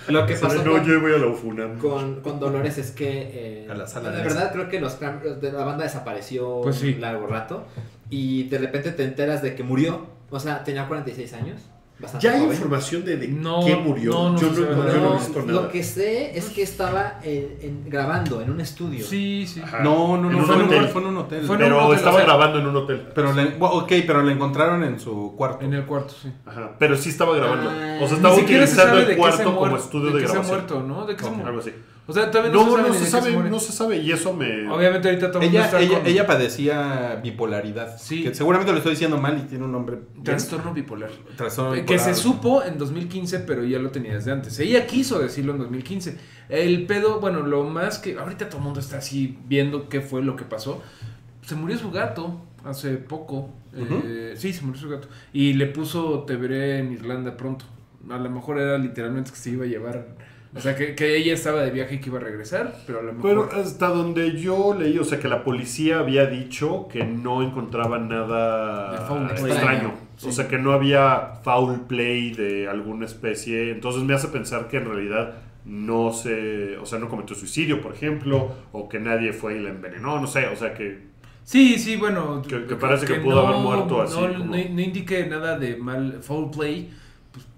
no, 0.06 0.20
lo 0.20 0.26
que 0.26 0.34
pasó 0.34 0.62
no, 0.64 0.72
con, 0.72 0.84
yo 0.84 1.00
voy 1.00 1.12
a 1.12 1.18
la 1.18 1.26
UFUNAM. 1.26 1.78
con, 1.78 2.20
con 2.20 2.38
Dolores 2.38 2.78
es 2.78 2.90
que, 2.90 3.64
eh, 3.64 3.68
A 3.70 3.74
la 3.74 3.86
sala 3.86 4.10
de 4.10 4.22
verdad 4.22 4.52
creo 4.52 4.68
que 4.68 4.80
los 4.80 4.98
la 5.00 5.64
banda 5.64 5.84
desapareció 5.84 6.60
Pues 6.62 6.76
sí. 6.76 6.92
un 6.94 7.00
largo 7.00 7.26
rato 7.26 7.66
y 8.10 8.44
de 8.44 8.58
repente 8.58 8.92
te 8.92 9.04
enteras 9.04 9.42
de 9.42 9.54
que 9.54 9.62
murió. 9.62 10.06
O 10.34 10.40
sea, 10.40 10.64
tenía 10.64 10.86
46 10.88 11.32
años. 11.34 11.60
Bastante 11.96 12.26
¿Ya 12.26 12.32
hay 12.32 12.40
joven. 12.40 12.52
información 12.56 13.04
de, 13.04 13.16
de 13.18 13.28
No, 13.28 13.64
qué 13.64 13.76
murió? 13.76 14.10
no, 14.12 14.30
no 14.32 14.38
yo, 14.40 14.48
no, 14.50 14.54
yo 14.56 14.64
no 14.74 14.88
he 14.90 15.00
No, 15.00 15.12
visto 15.14 15.42
nada. 15.42 15.52
lo 15.62 15.68
que 15.70 15.84
sé 15.84 16.36
es 16.36 16.46
que 16.46 16.62
estaba 16.62 17.20
en- 17.22 17.56
en- 17.62 17.84
grabando 17.88 18.40
en 18.42 18.50
un 18.50 18.60
estudio. 18.60 19.06
Sí, 19.06 19.46
sí. 19.46 19.60
Ajá. 19.62 19.78
No, 19.78 20.16
no, 20.16 20.28
no, 20.28 20.42
fue, 20.44 20.56
en 20.56 20.62
un, 20.62 20.66
hotel. 20.66 20.88
fue 20.88 21.02
en 21.02 21.06
un 21.06 21.16
hotel. 21.18 21.44
Fue 21.44 21.54
en 21.54 21.62
un 21.62 21.68
Pero 21.68 21.84
hotel, 21.86 21.96
estaba 21.98 22.16
o 22.16 22.18
sea- 22.18 22.26
grabando 22.26 22.58
en 22.58 22.66
un 22.66 22.76
hotel. 22.76 23.08
Pero 23.14 23.32
le, 23.32 23.54
ok, 23.60 23.92
pero 24.08 24.22
le 24.24 24.32
encontraron 24.32 24.82
en 24.82 24.98
su 24.98 25.34
cuarto. 25.36 25.64
En 25.64 25.72
el 25.72 25.86
cuarto, 25.86 26.14
sí. 26.20 26.32
Ajá. 26.44 26.72
Pero 26.80 26.96
sí 26.96 27.10
estaba 27.10 27.36
grabando. 27.36 27.70
Ah. 27.70 27.98
o 28.02 28.08
sea, 28.08 28.16
estaba 28.16 28.34
se 28.34 28.42
utilizando 28.42 28.98
el 28.98 29.16
cuarto 29.16 29.44
como 29.44 29.60
muerto, 29.60 29.76
estudio 29.78 30.06
de 30.08 30.14
de 30.14 30.20
qué 30.22 30.26
se 30.26 30.32
ha 30.32 30.40
grabación. 30.42 30.56
muerto, 30.58 30.82
¿no? 30.82 31.06
De 31.06 31.14
qué 31.16 31.22
se 31.24 31.30
murió. 31.30 31.46
Algo 31.46 31.60
así. 31.60 31.72
O 32.06 32.12
sea, 32.12 32.30
todavía 32.30 32.52
no, 32.52 32.76
No, 32.76 32.92
se 32.92 33.06
sabe 33.06 33.32
no, 33.32 33.32
se 33.32 33.40
sabe, 33.40 33.50
no 33.50 33.60
se 33.60 33.72
sabe. 33.72 33.96
Y 33.98 34.12
eso 34.12 34.34
me. 34.34 34.68
Obviamente 34.68 35.08
ahorita 35.08 35.30
todo 35.30 35.40
el 35.42 35.46
mundo 35.46 35.58
Ella, 35.58 35.64
está 35.66 35.80
ella, 35.80 35.98
con 35.98 36.06
ella 36.06 36.26
padecía 36.26 37.20
bipolaridad. 37.22 37.96
Sí. 37.98 38.24
Que 38.24 38.34
seguramente 38.34 38.72
lo 38.72 38.78
estoy 38.78 38.92
diciendo 38.92 39.18
mal 39.18 39.38
y 39.38 39.48
tiene 39.48 39.64
un 39.64 39.72
nombre. 39.72 40.00
bien. 40.12 40.24
trastorno 40.24 40.74
bipolar. 40.74 41.10
Trastorno 41.36 41.72
Que 41.72 41.80
bipolar. 41.80 42.00
se 42.00 42.14
supo 42.14 42.62
en 42.62 42.76
2015, 42.76 43.40
pero 43.40 43.64
ya 43.64 43.78
lo 43.78 43.90
tenía 43.90 44.14
desde 44.14 44.32
antes. 44.32 44.58
Ella 44.60 44.86
quiso 44.86 45.18
decirlo 45.18 45.52
en 45.52 45.58
2015. 45.60 46.18
El 46.50 46.84
pedo, 46.84 47.20
bueno, 47.20 47.40
lo 47.40 47.64
más 47.64 47.98
que 47.98 48.18
ahorita 48.18 48.48
todo 48.50 48.58
el 48.58 48.64
mundo 48.64 48.80
está 48.80 48.98
así 48.98 49.38
viendo 49.46 49.88
qué 49.88 50.02
fue 50.02 50.22
lo 50.22 50.36
que 50.36 50.44
pasó. 50.44 50.82
Se 51.40 51.54
murió 51.54 51.78
su 51.78 51.90
gato 51.90 52.38
hace 52.64 52.96
poco. 52.96 53.48
Eh, 53.74 54.34
sí, 54.36 54.52
se 54.52 54.62
murió 54.62 54.78
su 54.78 54.88
gato. 54.90 55.08
Y 55.32 55.54
le 55.54 55.66
puso 55.68 56.24
te 56.26 56.36
veré 56.36 56.80
en 56.80 56.92
Irlanda 56.92 57.34
pronto. 57.36 57.64
A 58.10 58.18
lo 58.18 58.28
mejor 58.28 58.58
era 58.60 58.76
literalmente 58.76 59.30
que 59.30 59.38
se 59.38 59.50
iba 59.50 59.64
a 59.64 59.68
llevar. 59.68 60.06
O 60.56 60.60
sea, 60.60 60.76
que, 60.76 60.94
que 60.94 61.16
ella 61.16 61.34
estaba 61.34 61.62
de 61.62 61.70
viaje 61.72 61.96
y 61.96 61.98
que 61.98 62.10
iba 62.10 62.18
a 62.18 62.22
regresar, 62.22 62.74
pero 62.86 63.00
a 63.00 63.02
lo 63.02 63.12
mejor. 63.12 63.48
Pero 63.50 63.60
hasta 63.62 63.88
donde 63.88 64.40
yo 64.40 64.74
leí, 64.78 64.96
o 64.98 65.04
sea, 65.04 65.18
que 65.18 65.26
la 65.28 65.42
policía 65.42 65.98
había 65.98 66.26
dicho 66.26 66.86
que 66.88 67.02
no 67.04 67.42
encontraba 67.42 67.98
nada 67.98 69.04
fauna 69.08 69.30
extraño. 69.32 69.52
extraña. 69.54 69.94
O 70.26 70.32
sea, 70.32 70.46
que 70.48 70.58
no 70.58 70.72
había 70.72 71.40
foul 71.42 71.80
play 71.88 72.30
de 72.32 72.68
alguna 72.68 73.04
especie. 73.06 73.72
Entonces 73.72 74.02
me 74.04 74.14
hace 74.14 74.28
pensar 74.28 74.68
que 74.68 74.76
en 74.76 74.84
realidad 74.86 75.34
no 75.64 76.12
se. 76.12 76.76
O 76.78 76.86
sea, 76.86 76.98
no 76.98 77.08
cometió 77.08 77.34
suicidio, 77.34 77.80
por 77.80 77.92
ejemplo, 77.94 78.52
o 78.72 78.88
que 78.88 79.00
nadie 79.00 79.32
fue 79.32 79.56
y 79.56 79.60
la 79.60 79.70
envenenó, 79.70 80.20
no 80.20 80.26
sé. 80.26 80.46
O 80.48 80.56
sea, 80.56 80.72
que. 80.74 81.12
Sí, 81.42 81.78
sí, 81.78 81.96
bueno. 81.96 82.42
Que- 82.42 82.64
que 82.64 82.76
parece 82.76 83.06
que 83.06 83.14
pudo 83.16 83.46
haber 83.46 83.60
muerto 83.60 84.00
así, 84.02 84.14
No, 84.14 84.20
como- 84.32 84.44
no, 84.44 84.50
no 84.70 84.80
indique 84.80 85.26
nada 85.26 85.58
de 85.58 85.76
mal 85.76 86.18
foul 86.22 86.50
play. 86.50 86.90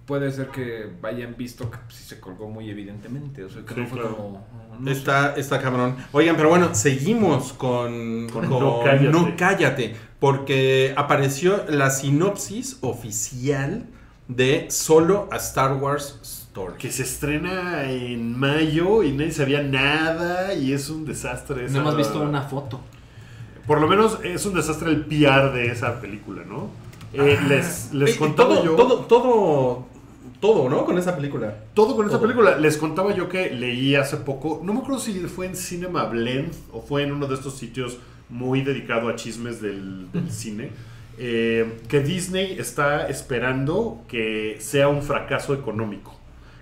Pues 0.06 0.20
puede 0.20 0.30
ser 0.30 0.48
que 0.48 0.90
hayan 1.02 1.36
visto 1.36 1.70
que 1.70 1.78
sí 1.88 2.04
se 2.04 2.20
colgó 2.20 2.48
muy 2.48 2.70
evidentemente. 2.70 3.42
O 3.44 3.48
sea, 3.50 3.62
que 3.64 3.74
Sí, 3.74 3.80
no 3.80 3.86
fue 3.86 3.98
claro. 4.00 4.16
como. 4.16 4.46
no 4.78 4.90
Está, 4.90 5.34
está 5.36 5.60
cabrón. 5.60 5.96
Oigan, 6.12 6.36
pero 6.36 6.48
bueno, 6.48 6.74
seguimos 6.74 7.52
con, 7.52 8.28
Con 8.30 8.46
con 8.46 8.60
No 8.60 8.80
Cállate. 8.84 9.08
No 9.10 9.34
Cállate, 9.36 9.96
porque 10.20 10.94
apareció 10.96 11.64
la 11.68 11.90
sinopsis 11.90 12.78
oficial 12.82 13.86
de 14.28 14.66
Solo 14.70 15.28
a 15.32 15.36
Star 15.36 15.74
Wars 15.74 16.18
Story. 16.22 16.74
Que 16.78 16.90
se 16.90 17.02
estrena 17.02 17.84
en 17.90 18.38
mayo 18.38 19.02
y 19.02 19.12
nadie 19.12 19.32
sabía 19.32 19.62
nada 19.62 20.54
y 20.54 20.72
es 20.72 20.88
un 20.88 21.04
desastre. 21.04 21.68
No 21.68 21.80
hemos 21.80 21.96
visto 21.96 22.22
una 22.22 22.42
foto. 22.42 22.80
Por 23.66 23.80
lo 23.80 23.88
menos 23.88 24.18
es 24.22 24.46
un 24.46 24.54
desastre 24.54 24.90
el 24.90 25.04
PR 25.06 25.52
de 25.52 25.66
esa 25.72 26.00
película, 26.00 26.44
¿no? 26.46 26.70
Eh, 27.12 27.38
les 27.48 27.92
les 27.92 28.14
Eh, 28.14 28.18
contaba 28.18 28.54
todo, 28.54 28.64
yo. 28.64 28.76
todo, 28.76 28.98
todo, 29.06 29.86
todo, 30.40 30.68
¿no? 30.68 30.84
Con 30.84 30.98
esa 30.98 31.16
película. 31.16 31.54
Todo 31.74 31.96
con 31.96 32.06
Todo. 32.08 32.20
película. 32.20 32.56
Les 32.58 32.76
contaba 32.76 33.14
yo 33.14 33.28
que 33.28 33.50
leí 33.50 33.94
hace 33.94 34.16
poco, 34.18 34.60
no 34.64 34.72
me 34.72 34.80
acuerdo 34.80 34.98
si 35.00 35.12
fue 35.20 35.46
en 35.46 35.56
Cinema 35.56 36.04
Blend 36.04 36.52
o 36.72 36.80
fue 36.80 37.02
en 37.02 37.12
uno 37.12 37.26
de 37.26 37.34
estos 37.34 37.56
sitios 37.56 37.98
muy 38.28 38.62
dedicado 38.62 39.08
a 39.08 39.16
chismes 39.16 39.60
del, 39.60 40.10
del 40.12 40.30
cine, 40.30 40.70
eh, 41.18 41.78
que 41.88 42.00
Disney 42.00 42.56
está 42.58 43.08
esperando 43.08 44.02
que 44.08 44.56
sea 44.60 44.88
un 44.88 45.02
fracaso 45.02 45.54
económico. 45.54 46.14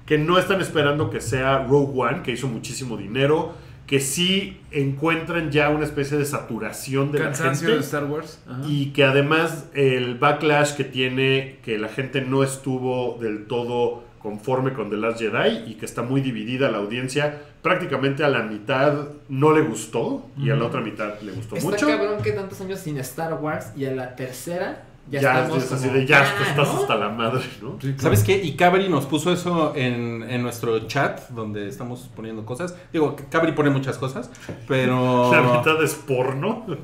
Que 0.06 0.18
no 0.18 0.38
están 0.38 0.60
esperando 0.60 1.08
que 1.08 1.20
sea 1.20 1.64
Rogue 1.64 1.92
One, 1.98 2.22
que 2.22 2.32
hizo 2.32 2.46
muchísimo 2.46 2.96
dinero, 2.96 3.54
que 3.86 4.00
sí 4.00 4.60
encuentran 4.70 5.50
ya 5.50 5.68
una 5.70 5.84
especie 5.84 6.16
de 6.16 6.24
saturación 6.24 7.12
de 7.12 7.18
la 7.18 7.24
Cansancio 7.26 7.68
gente. 7.68 7.80
de 7.80 7.84
Star 7.84 8.04
Wars. 8.04 8.38
Ajá. 8.48 8.62
Y 8.66 8.92
que 8.92 9.04
además 9.04 9.66
el 9.74 10.16
backlash 10.16 10.74
que 10.74 10.84
tiene, 10.84 11.58
que 11.62 11.78
la 11.78 11.88
gente 11.88 12.22
no 12.22 12.42
estuvo 12.42 13.18
del 13.20 13.46
todo 13.46 14.04
conforme 14.20 14.72
con 14.72 14.88
The 14.88 14.96
Last 14.96 15.18
Jedi 15.20 15.70
y 15.70 15.74
que 15.74 15.84
está 15.84 16.00
muy 16.00 16.22
dividida 16.22 16.70
la 16.70 16.78
audiencia, 16.78 17.42
prácticamente 17.60 18.24
a 18.24 18.28
la 18.30 18.42
mitad 18.42 19.08
no 19.28 19.52
le 19.52 19.60
gustó 19.60 20.30
y 20.38 20.48
a 20.48 20.54
la 20.56 20.64
otra 20.64 20.80
mitad 20.80 21.20
le 21.20 21.32
gustó 21.32 21.56
Está 21.56 21.68
mucho. 21.70 21.86
cabrón 21.86 22.22
que 22.22 22.32
tantos 22.32 22.58
años 22.62 22.80
sin 22.80 22.96
Star 22.98 23.34
Wars 23.34 23.72
y 23.76 23.84
a 23.84 23.90
la 23.92 24.16
tercera 24.16 24.86
ya, 25.10 25.20
Ya, 25.20 25.42
estamos 25.42 25.64
es 25.64 25.72
así 25.72 25.86
como, 25.88 25.98
de 25.98 26.06
ya 26.06 26.20
"Ah, 26.22 26.42
estás 26.48 26.72
¿no?". 26.72 26.80
hasta 26.80 26.94
la 26.96 27.08
madre, 27.10 27.44
¿no? 27.62 27.72
Sí, 27.80 27.88
claro. 27.88 27.98
¿Sabes 28.02 28.24
qué? 28.24 28.42
Y 28.42 28.52
Cabri 28.56 28.88
nos 28.88 29.04
puso 29.06 29.32
eso 29.32 29.72
en, 29.76 30.22
en 30.28 30.42
nuestro 30.42 30.78
chat 30.88 31.28
donde 31.30 31.68
estamos 31.68 32.10
poniendo 32.16 32.44
cosas. 32.46 32.74
Digo, 32.92 33.16
Cabri 33.30 33.52
pone 33.52 33.70
muchas 33.70 33.98
cosas, 33.98 34.30
pero... 34.66 35.30
La 35.32 35.42
mitad 35.58 35.82
es 35.82 35.94
porno. 35.94 36.66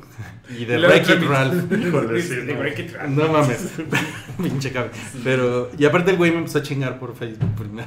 Y 0.58 0.64
de 0.64 0.78
La 0.78 0.88
Wreck-It 0.88 1.22
otra 1.22 1.28
Ralph. 1.28 1.72
Híjole, 1.86 2.20
sí, 2.22 2.34
De 2.34 2.54
no. 2.54 2.60
Wreck-It 2.60 2.92
Ralph. 2.92 3.10
No 3.10 3.28
mames. 3.28 3.70
Pinche 4.42 4.72
Cabri. 4.72 4.90
Pero... 5.22 5.70
Y 5.78 5.84
aparte 5.84 6.10
el 6.10 6.16
güey 6.16 6.32
me 6.32 6.38
empezó 6.38 6.58
a 6.58 6.62
chingar 6.62 6.98
por 6.98 7.14
Facebook 7.14 7.54
primero. 7.54 7.86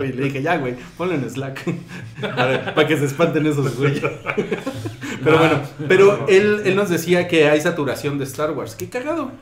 Y 0.00 0.12
le 0.12 0.24
dije, 0.24 0.42
ya, 0.42 0.58
güey, 0.58 0.76
ponlo 0.98 1.14
en 1.14 1.28
Slack. 1.30 1.64
Para, 2.20 2.74
para 2.74 2.86
que 2.86 2.98
se 2.98 3.06
espanten 3.06 3.46
esos 3.46 3.76
güeyes. 3.78 4.02
Pero 5.24 5.38
bueno, 5.38 5.60
pero 5.88 6.26
él, 6.28 6.62
él 6.66 6.76
nos 6.76 6.90
decía 6.90 7.26
que 7.28 7.48
hay 7.48 7.60
saturación 7.62 8.18
de 8.18 8.24
Star 8.24 8.50
Wars. 8.52 8.74
Qué 8.74 8.90
cagado. 8.90 9.32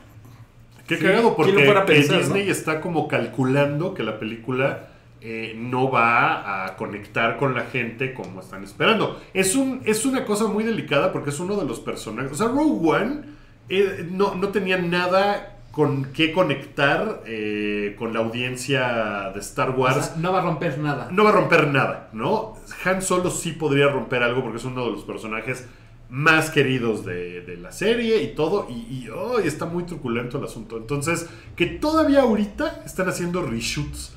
Qué 0.89 0.97
Sí, 0.97 1.03
cagado, 1.03 1.35
porque 1.37 1.53
¿quién 1.53 1.65
lo 1.65 1.71
fuera 1.71 1.81
a 1.81 1.83
eh, 1.83 1.95
pensar, 1.95 2.17
Disney 2.17 2.45
no? 2.47 2.51
está 2.51 2.81
como 2.81 3.07
calculando 3.07 3.93
que 3.93 4.03
la 4.03 4.19
película 4.19 4.87
eh, 5.21 5.53
no 5.57 5.91
va 5.91 6.65
a 6.65 6.75
conectar 6.75 7.37
con 7.37 7.53
la 7.53 7.61
gente 7.65 8.13
como 8.13 8.41
están 8.41 8.63
esperando. 8.63 9.21
Es, 9.33 9.55
un, 9.55 9.81
es 9.85 10.05
una 10.05 10.25
cosa 10.25 10.47
muy 10.47 10.63
delicada 10.63 11.11
porque 11.13 11.29
es 11.29 11.39
uno 11.39 11.55
de 11.55 11.65
los 11.65 11.79
personajes. 11.79 12.31
O 12.31 12.35
sea, 12.35 12.47
Rogue 12.47 12.89
One 12.89 13.21
eh, 13.69 14.07
no, 14.11 14.33
no 14.35 14.49
tenía 14.49 14.77
nada 14.77 15.57
con 15.71 16.05
qué 16.13 16.31
conectar 16.31 17.21
eh, 17.27 17.95
con 17.99 18.11
la 18.13 18.21
audiencia 18.21 19.29
de 19.33 19.39
Star 19.41 19.69
O 19.69 19.73
Wars. 19.73 20.07
sea, 20.07 20.15
no 20.17 20.33
va 20.33 20.39
a 20.39 20.41
romper 20.41 20.79
nada. 20.79 21.07
no 21.11 21.23
va 21.23 21.29
a 21.29 21.33
romper 21.33 21.67
nada, 21.67 22.09
¿no? 22.11 22.55
Han 22.85 23.01
Solo 23.03 23.29
sí 23.29 23.51
podría 23.51 23.87
romper 23.89 24.23
algo 24.23 24.41
porque 24.41 24.57
es 24.57 24.65
uno 24.65 24.85
de 24.85 24.91
los 24.91 25.03
personajes 25.03 25.67
más 26.09 26.49
queridos 26.49 27.05
de, 27.05 27.41
de 27.41 27.57
la 27.57 27.71
serie 27.71 28.23
y 28.23 28.33
todo. 28.35 28.67
Y, 28.69 28.73
y, 28.73 29.09
oh, 29.09 29.39
está 29.39 29.65
muy 29.65 29.83
truculento 29.83 30.37
el 30.39 30.45
asunto. 30.45 30.77
Entonces, 30.77 31.27
que 31.55 31.65
todavía 31.67 32.21
ahorita 32.21 32.81
están 32.85 33.07
haciendo 33.09 33.43
reshoots 33.45 34.13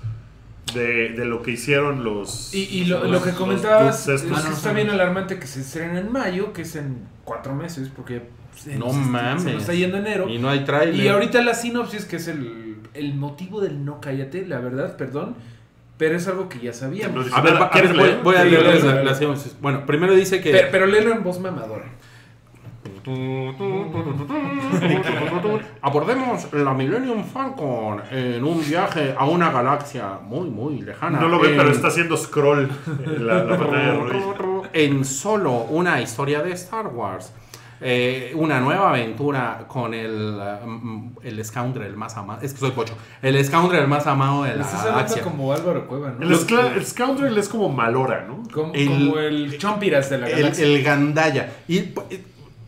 de, 0.74 1.10
de 1.10 1.24
lo 1.26 1.42
que 1.42 1.50
hicieron 1.52 2.02
los. 2.04 2.54
Y, 2.54 2.62
y 2.64 2.84
lo, 2.86 3.00
los- 3.00 3.10
lo 3.10 3.22
que 3.22 3.32
comentabas 3.32 4.08
es 4.08 4.22
que 4.22 4.32
está 4.32 4.72
bien 4.72 4.88
alarmante 4.90 5.38
que 5.38 5.46
se 5.46 5.60
estrena 5.60 6.00
en 6.00 6.10
mayo, 6.10 6.52
que 6.52 6.62
es 6.62 6.76
en 6.76 6.98
cuatro 7.24 7.54
meses, 7.54 7.90
porque 7.94 8.22
se 8.56 8.76
No 8.76 8.86
nos 8.86 8.96
mames. 8.96 9.42
se 9.42 9.52
nos 9.52 9.60
está 9.62 9.74
yendo 9.74 9.98
enero. 9.98 10.28
Y 10.28 10.38
no 10.38 10.48
hay 10.48 10.64
trailer. 10.64 10.94
Y 10.94 11.08
ahorita 11.08 11.42
la 11.42 11.54
sinopsis, 11.54 12.04
que 12.06 12.16
es 12.16 12.28
el, 12.28 12.76
el 12.94 13.14
motivo 13.14 13.60
del 13.60 13.84
no 13.84 14.00
cállate, 14.00 14.46
la 14.46 14.60
verdad, 14.60 14.96
perdón, 14.96 15.34
pero 15.96 16.16
es 16.16 16.26
algo 16.28 16.48
que 16.48 16.58
ya 16.58 16.72
sabíamos. 16.72 17.32
A 17.32 17.40
ver, 17.40 17.54
nada. 17.54 17.66
va- 17.66 17.70
a 17.72 17.74
ver, 17.74 17.82
¿Quieres 17.82 17.92
voy, 17.96 18.06
leer? 18.08 18.20
voy 18.22 18.36
a 18.36 18.44
leerles 18.44 18.84
la, 18.84 18.92
léelo. 18.92 19.04
la 19.04 19.14
sinopsis. 19.14 19.56
Bueno, 19.60 19.86
primero 19.86 20.14
dice 20.14 20.40
que... 20.40 20.50
Pero, 20.50 20.68
pero 20.72 20.86
léelo 20.86 21.12
en 21.12 21.22
voz 21.22 21.38
mamadora. 21.40 21.84
Abordemos 25.82 26.52
la 26.52 26.72
Millennium 26.74 27.24
Falcon 27.24 28.02
en 28.10 28.42
un 28.44 28.64
viaje 28.64 29.14
a 29.16 29.24
una 29.26 29.50
galaxia 29.50 30.18
muy, 30.22 30.48
muy 30.50 30.80
lejana. 30.80 31.20
No 31.20 31.28
lo 31.28 31.44
En- 31.44 31.56
pero 31.56 31.70
está 31.70 31.88
haciendo 31.88 32.16
scroll 32.16 32.68
en 33.04 33.26
la, 33.26 33.44
la 33.44 33.56
pantalla 33.58 33.92
de 33.92 33.98
Ruiz. 34.08 34.24
En 34.72 35.04
solo 35.04 35.52
una 35.70 36.00
historia 36.00 36.42
de 36.42 36.52
Star 36.52 36.86
Wars. 36.88 37.32
Eh, 37.84 38.32
una 38.36 38.60
nueva 38.60 38.90
aventura 38.90 39.64
con 39.68 39.92
el, 39.92 40.40
um, 40.64 41.12
el 41.22 41.44
scoundrel 41.44 41.96
más 41.96 42.16
amado. 42.16 42.40
Es 42.42 42.52
que 42.52 42.60
soy 42.60 42.70
pocho. 42.70 42.94
El 43.20 43.44
scoundrel 43.44 43.88
más 43.88 44.06
amado 44.06 44.44
de 44.44 44.54
la 44.56 44.62
Estás 44.62 44.84
galaxia. 44.84 45.22
como 45.22 45.52
Álvaro 45.52 45.86
Cueva, 45.88 46.14
¿no? 46.18 46.24
El, 46.26 46.32
el 46.32 46.86
Scoundrel 46.86 47.36
es 47.36 47.48
como 47.48 47.68
Malora, 47.68 48.24
¿no? 48.26 48.42
Como, 48.52 48.72
el- 48.74 48.86
como 48.88 49.18
el 49.18 49.58
Chompiras 49.58 50.08
de 50.10 50.18
la 50.18 50.28
El, 50.28 50.36
galaxia. 50.36 50.64
el 50.66 50.82
Gandaya. 50.82 51.52
Y 51.66 51.92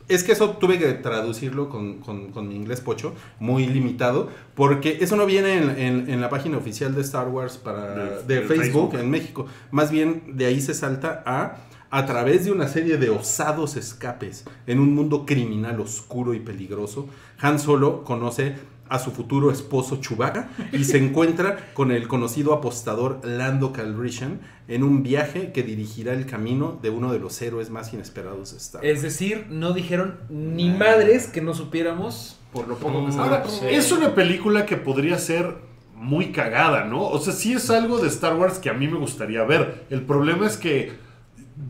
es 0.08 0.22
que 0.24 0.32
eso 0.32 0.50
tuve 0.50 0.78
que 0.78 0.92
traducirlo 0.94 1.68
con, 1.70 1.94
con- 2.00 2.30
con 2.32 2.48
mi 2.48 2.56
inglés 2.56 2.80
pocho, 2.80 3.14
muy 3.38 3.66
limitado, 3.66 4.28
porque 4.54 4.98
eso 5.00 5.16
no 5.16 5.24
viene 5.26 5.56
en, 5.58 5.70
en- 5.78 6.10
en 6.10 6.20
la 6.20 6.28
página 6.28 6.58
oficial 6.58 6.94
de 6.94 7.00
Star 7.00 7.28
Wars 7.28 7.56
para, 7.56 7.94
De- 7.94 8.22
de, 8.24 8.40
de 8.40 8.42
Facebook, 8.42 8.90
Facebook. 8.90 8.94
en 9.00 9.10
México. 9.10 9.46
Más 9.70 9.90
bien 9.90 10.24
de 10.36 10.46
ahí 10.46 10.60
se 10.60 10.74
salta 10.74 11.22
a 11.24 11.56
a 11.94 12.06
través 12.06 12.44
de 12.44 12.50
una 12.50 12.66
serie 12.66 12.96
de 12.96 13.08
osados 13.08 13.76
escapes 13.76 14.42
en 14.66 14.80
un 14.80 14.96
mundo 14.96 15.24
criminal 15.24 15.78
oscuro 15.78 16.34
y 16.34 16.40
peligroso, 16.40 17.06
Han 17.40 17.60
Solo 17.60 18.02
conoce 18.02 18.56
a 18.88 18.98
su 18.98 19.12
futuro 19.12 19.52
esposo 19.52 20.00
Chewbacca 20.00 20.48
y 20.72 20.82
se 20.82 20.98
encuentra 21.04 21.72
con 21.72 21.92
el 21.92 22.08
conocido 22.08 22.52
apostador 22.52 23.20
Lando 23.22 23.72
Calrissian 23.72 24.40
en 24.66 24.82
un 24.82 25.04
viaje 25.04 25.52
que 25.52 25.62
dirigirá 25.62 26.14
el 26.14 26.26
camino 26.26 26.80
de 26.82 26.90
uno 26.90 27.12
de 27.12 27.20
los 27.20 27.40
héroes 27.40 27.70
más 27.70 27.92
inesperados 27.92 28.50
de 28.50 28.56
Star 28.56 28.82
Wars. 28.82 28.92
Es 28.92 29.02
decir, 29.02 29.46
no 29.48 29.72
dijeron 29.72 30.18
ni 30.28 30.70
madres 30.70 31.28
que 31.28 31.42
no 31.42 31.54
supiéramos 31.54 32.40
por 32.52 32.66
lo 32.66 32.74
poco 32.74 33.06
que 33.06 33.12
Ahora, 33.12 33.44
sabemos. 33.44 33.62
es 33.70 33.92
una 33.92 34.16
película 34.16 34.66
que 34.66 34.76
podría 34.76 35.16
ser 35.16 35.58
muy 35.94 36.32
cagada, 36.32 36.86
¿no? 36.86 37.04
O 37.04 37.20
sea, 37.20 37.32
sí 37.32 37.52
es 37.52 37.70
algo 37.70 37.98
de 37.98 38.08
Star 38.08 38.34
Wars 38.34 38.58
que 38.58 38.68
a 38.68 38.74
mí 38.74 38.88
me 38.88 38.98
gustaría 38.98 39.44
ver. 39.44 39.84
El 39.90 40.02
problema 40.02 40.48
es 40.48 40.56
que 40.56 41.03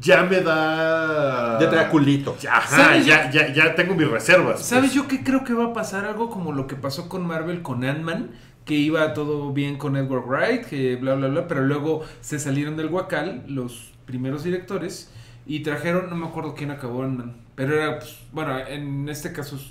ya 0.01 0.23
me 0.25 0.41
da... 0.41 1.59
Ya 1.61 1.71
te 1.71 1.77
da 1.77 1.89
culito. 1.89 2.37
Ya, 2.41 2.57
ajá, 2.57 2.77
¿Sabes? 2.77 3.07
ya, 3.07 3.31
ya, 3.31 3.53
ya 3.53 3.75
tengo 3.75 3.95
mis 3.95 4.09
reservas. 4.09 4.61
¿Sabes 4.65 4.91
pues. 4.91 4.95
yo 4.95 5.09
qué 5.09 5.23
creo 5.23 5.45
que 5.45 5.55
va 5.55 5.67
a 5.67 5.73
pasar? 5.73 6.05
Algo 6.05 6.31
como 6.31 6.53
lo 6.53 6.67
que 6.67 6.77
pasó 6.77 7.09
con 7.09 7.27
Marvel 7.27 7.63
con 7.63 7.85
Ant-Man, 7.85 8.31
que 8.65 8.75
iba 8.75 9.13
todo 9.13 9.53
bien 9.53 9.77
con 9.77 9.97
Edward 9.97 10.25
Wright, 10.27 10.65
que 10.65 10.97
bla, 10.97 11.15
bla, 11.15 11.29
bla, 11.29 11.47
pero 11.49 11.63
luego 11.63 12.03
se 12.21 12.39
salieron 12.39 12.77
del 12.77 12.87
Huacal 12.87 13.45
los 13.47 13.93
primeros 14.07 14.43
directores 14.45 15.11
y 15.47 15.61
trajeron, 15.61 16.09
no 16.09 16.17
me 16.17 16.27
acuerdo 16.27 16.55
quién 16.55 16.71
acabó 16.71 17.03
Ant-Man, 17.03 17.37
pero 17.55 17.75
era, 17.75 17.99
pues, 17.99 18.17
bueno, 18.33 18.59
en 18.59 19.09
este 19.09 19.33
caso, 19.33 19.57
es- 19.57 19.71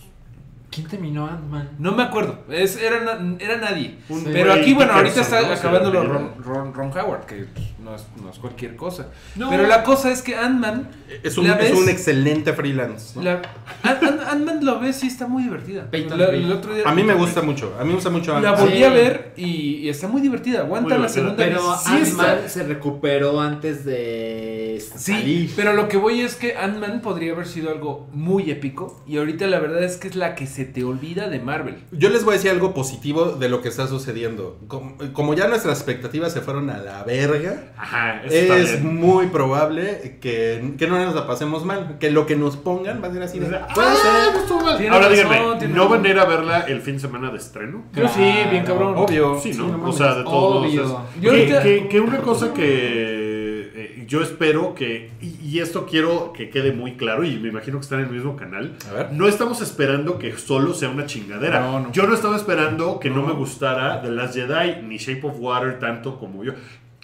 ¿Quién 0.70 0.88
terminó 0.88 1.28
Ant-Man? 1.28 1.70
no 1.80 1.92
me 1.94 2.04
acuerdo, 2.04 2.44
es, 2.50 2.78
era, 2.82 3.00
na- 3.02 3.36
era 3.40 3.58
nadie. 3.58 3.98
Pero 4.26 4.54
aquí, 4.54 4.74
bueno, 4.76 4.94
ahorita 4.94 5.22
está 5.22 5.54
acabándolo 5.54 6.04
Ron. 6.04 6.32
Ron- 6.44 6.74
Ron 6.74 6.92
Howard, 6.98 7.26
que 7.26 7.46
pues, 7.54 7.66
no, 7.84 7.96
es, 7.96 8.04
no 8.22 8.30
es 8.30 8.38
cualquier 8.40 8.76
cosa. 8.76 9.08
No. 9.36 9.50
Pero 9.50 9.68
la 9.68 9.84
cosa 9.84 10.12
es 10.12 10.22
que 10.22 10.36
Ant-Man... 10.36 10.88
Es 11.24 11.38
un, 11.38 11.48
¿la 11.48 11.56
es 11.56 11.72
ves? 11.72 11.80
un 11.80 11.90
excelente 11.90 12.54
freelance. 12.54 13.14
¿no? 13.16 13.24
La, 13.24 13.42
Ant- 13.84 14.00
Ant- 14.02 14.28
Ant-Man 14.28 14.66
lo 14.66 14.80
ves 14.80 15.04
y 15.04 15.08
está 15.08 15.28
muy 15.28 15.44
divertida. 15.44 15.88
La- 15.92 16.26
el 16.30 16.52
otro 16.52 16.74
día- 16.74 16.84
A 16.88 16.94
mí 16.96 17.04
me 17.04 17.14
gusta 17.14 17.42
mucho. 17.42 17.76
A 17.80 17.84
mí 17.84 17.90
me 17.90 17.96
gusta 17.96 18.10
mucho. 18.10 18.40
La 18.40 18.54
volví 18.54 18.78
Sí. 18.78 18.84
a 18.84 18.90
ver 18.90 19.34
y, 19.38 19.46
y 19.78 19.90
está 19.90 20.08
muy 20.08 20.22
divertida. 20.22 20.60
Aguanta 20.62 20.96
Muy 20.96 21.04
la 21.04 21.10
segunda 21.10 21.36
Pero 21.38 21.70
vez. 21.72 21.80
Sí, 21.86 21.98
está- 22.02 22.32
Ant-Man 22.34 22.50
se 22.50 22.64
recuperó 22.64 23.40
antes 23.42 23.86
de 23.86 24.82
Sí, 24.96 25.14
salir. 25.14 25.52
pero 25.56 25.74
lo 25.74 25.88
que 25.88 25.98
voy 25.98 26.22
es 26.22 26.36
que 26.36 26.56
Ant-Man 26.56 27.02
podría 27.02 27.34
haber 27.34 27.48
sido 27.48 27.70
algo 27.72 28.08
muy 28.12 28.50
épico. 28.52 29.02
Y 29.08 29.18
ahorita 29.18 29.48
la 29.48 29.60
verdad 29.60 29.84
es 29.84 29.98
que 29.98 30.08
es 30.08 30.16
la 30.16 30.36
que 30.36 30.48
se 30.48 30.66
te 30.66 30.84
olvida 30.84 31.30
de 31.30 31.40
Marvel. 31.40 31.76
Yo 31.92 32.10
les 32.10 32.24
voy 32.24 32.34
a 32.34 32.38
decir 32.38 32.52
algo 32.52 32.74
positivo 32.74 33.32
de 33.34 33.50
lo 33.50 33.62
que 33.62 33.70
está 33.70 33.88
sucediendo. 33.88 34.60
Como, 34.68 34.96
como 35.14 35.34
ya 35.34 35.48
nuestras 35.48 35.78
expectativas 35.78 36.34
se 36.34 36.42
fueron 36.42 36.70
a 36.70 36.78
la 36.78 37.04
verga, 37.04 37.73
Ajá, 37.78 38.22
eso 38.24 38.54
es 38.56 38.82
muy 38.84 39.28
probable 39.28 40.18
que, 40.22 40.74
que 40.78 40.88
no 40.88 40.98
nos 41.04 41.16
la 41.16 41.28
pasemos 41.28 41.66
mal. 41.66 41.98
Que 42.00 42.12
lo 42.12 42.26
que 42.26 42.36
nos 42.36 42.56
pongan 42.56 43.02
va 43.04 43.08
a 43.08 43.14
ser 43.14 43.24
así 43.24 43.40
de. 43.40 43.48
Puede 43.48 43.60
Puede 43.74 43.96
ser, 43.96 44.04
ser. 44.48 44.90
no 44.90 44.96
Ahora 44.96 45.10
razón, 45.10 45.60
díganme, 45.60 45.68
¿no 45.76 45.90
van 45.90 46.06
a 46.06 46.10
ir 46.10 46.20
a 46.20 46.26
verla 46.26 46.60
el 46.62 46.82
fin 46.82 46.94
de 46.96 47.00
semana 47.02 47.30
de 47.32 47.38
estreno? 47.38 47.84
Yo 47.94 48.08
sí, 48.08 48.22
bien 48.52 48.64
cabrón. 48.66 48.94
Obvio. 48.98 49.40
Sí, 49.42 49.54
¿no? 49.58 49.68
no 49.78 49.90
o 49.90 49.92
sea, 49.94 50.16
de 50.16 50.24
todos 50.24 50.62
modos. 50.62 50.68
Obvio. 50.68 50.84
es- 50.84 51.22
Yo 51.22 51.32
que, 51.32 51.38
ahorita- 51.38 51.64
que- 51.64 51.88
que 51.90 52.00
una 52.00 52.18
cosa 52.20 52.54
que 52.54 53.72
eh, 53.76 54.06
yo 54.08 54.22
espero 54.22 54.76
que, 54.76 55.12
y, 55.22 55.36
y 55.44 55.60
esto 55.60 55.86
quiero 55.86 56.32
que 56.34 56.50
quede 56.50 56.72
muy 56.74 56.94
claro, 56.94 57.24
y 57.24 57.38
me 57.40 57.50
imagino 57.50 57.80
que 57.80 57.84
están 57.84 58.00
en 58.00 58.06
el 58.06 58.12
mismo 58.12 58.36
canal, 58.36 58.76
A 58.90 58.94
ver. 58.94 59.12
no 59.14 59.28
estamos 59.28 59.62
esperando 59.62 60.20
que 60.20 60.38
solo 60.38 60.74
sea 60.74 60.90
una 60.90 61.06
chingadera. 61.06 61.60
No, 61.62 61.80
no. 61.80 61.92
Yo 61.92 62.06
no 62.08 62.14
estaba 62.14 62.36
esperando 62.36 63.00
que 63.00 63.10
no. 63.10 63.24
me 63.24 63.34
gustara 63.34 64.02
The 64.02 64.10
Last 64.12 64.36
Jedi 64.36 64.82
ni 64.84 64.98
Shape 64.98 65.26
of 65.26 65.36
Water 65.40 65.80
tanto 65.80 66.20
como 66.20 66.44
yo. 66.44 66.54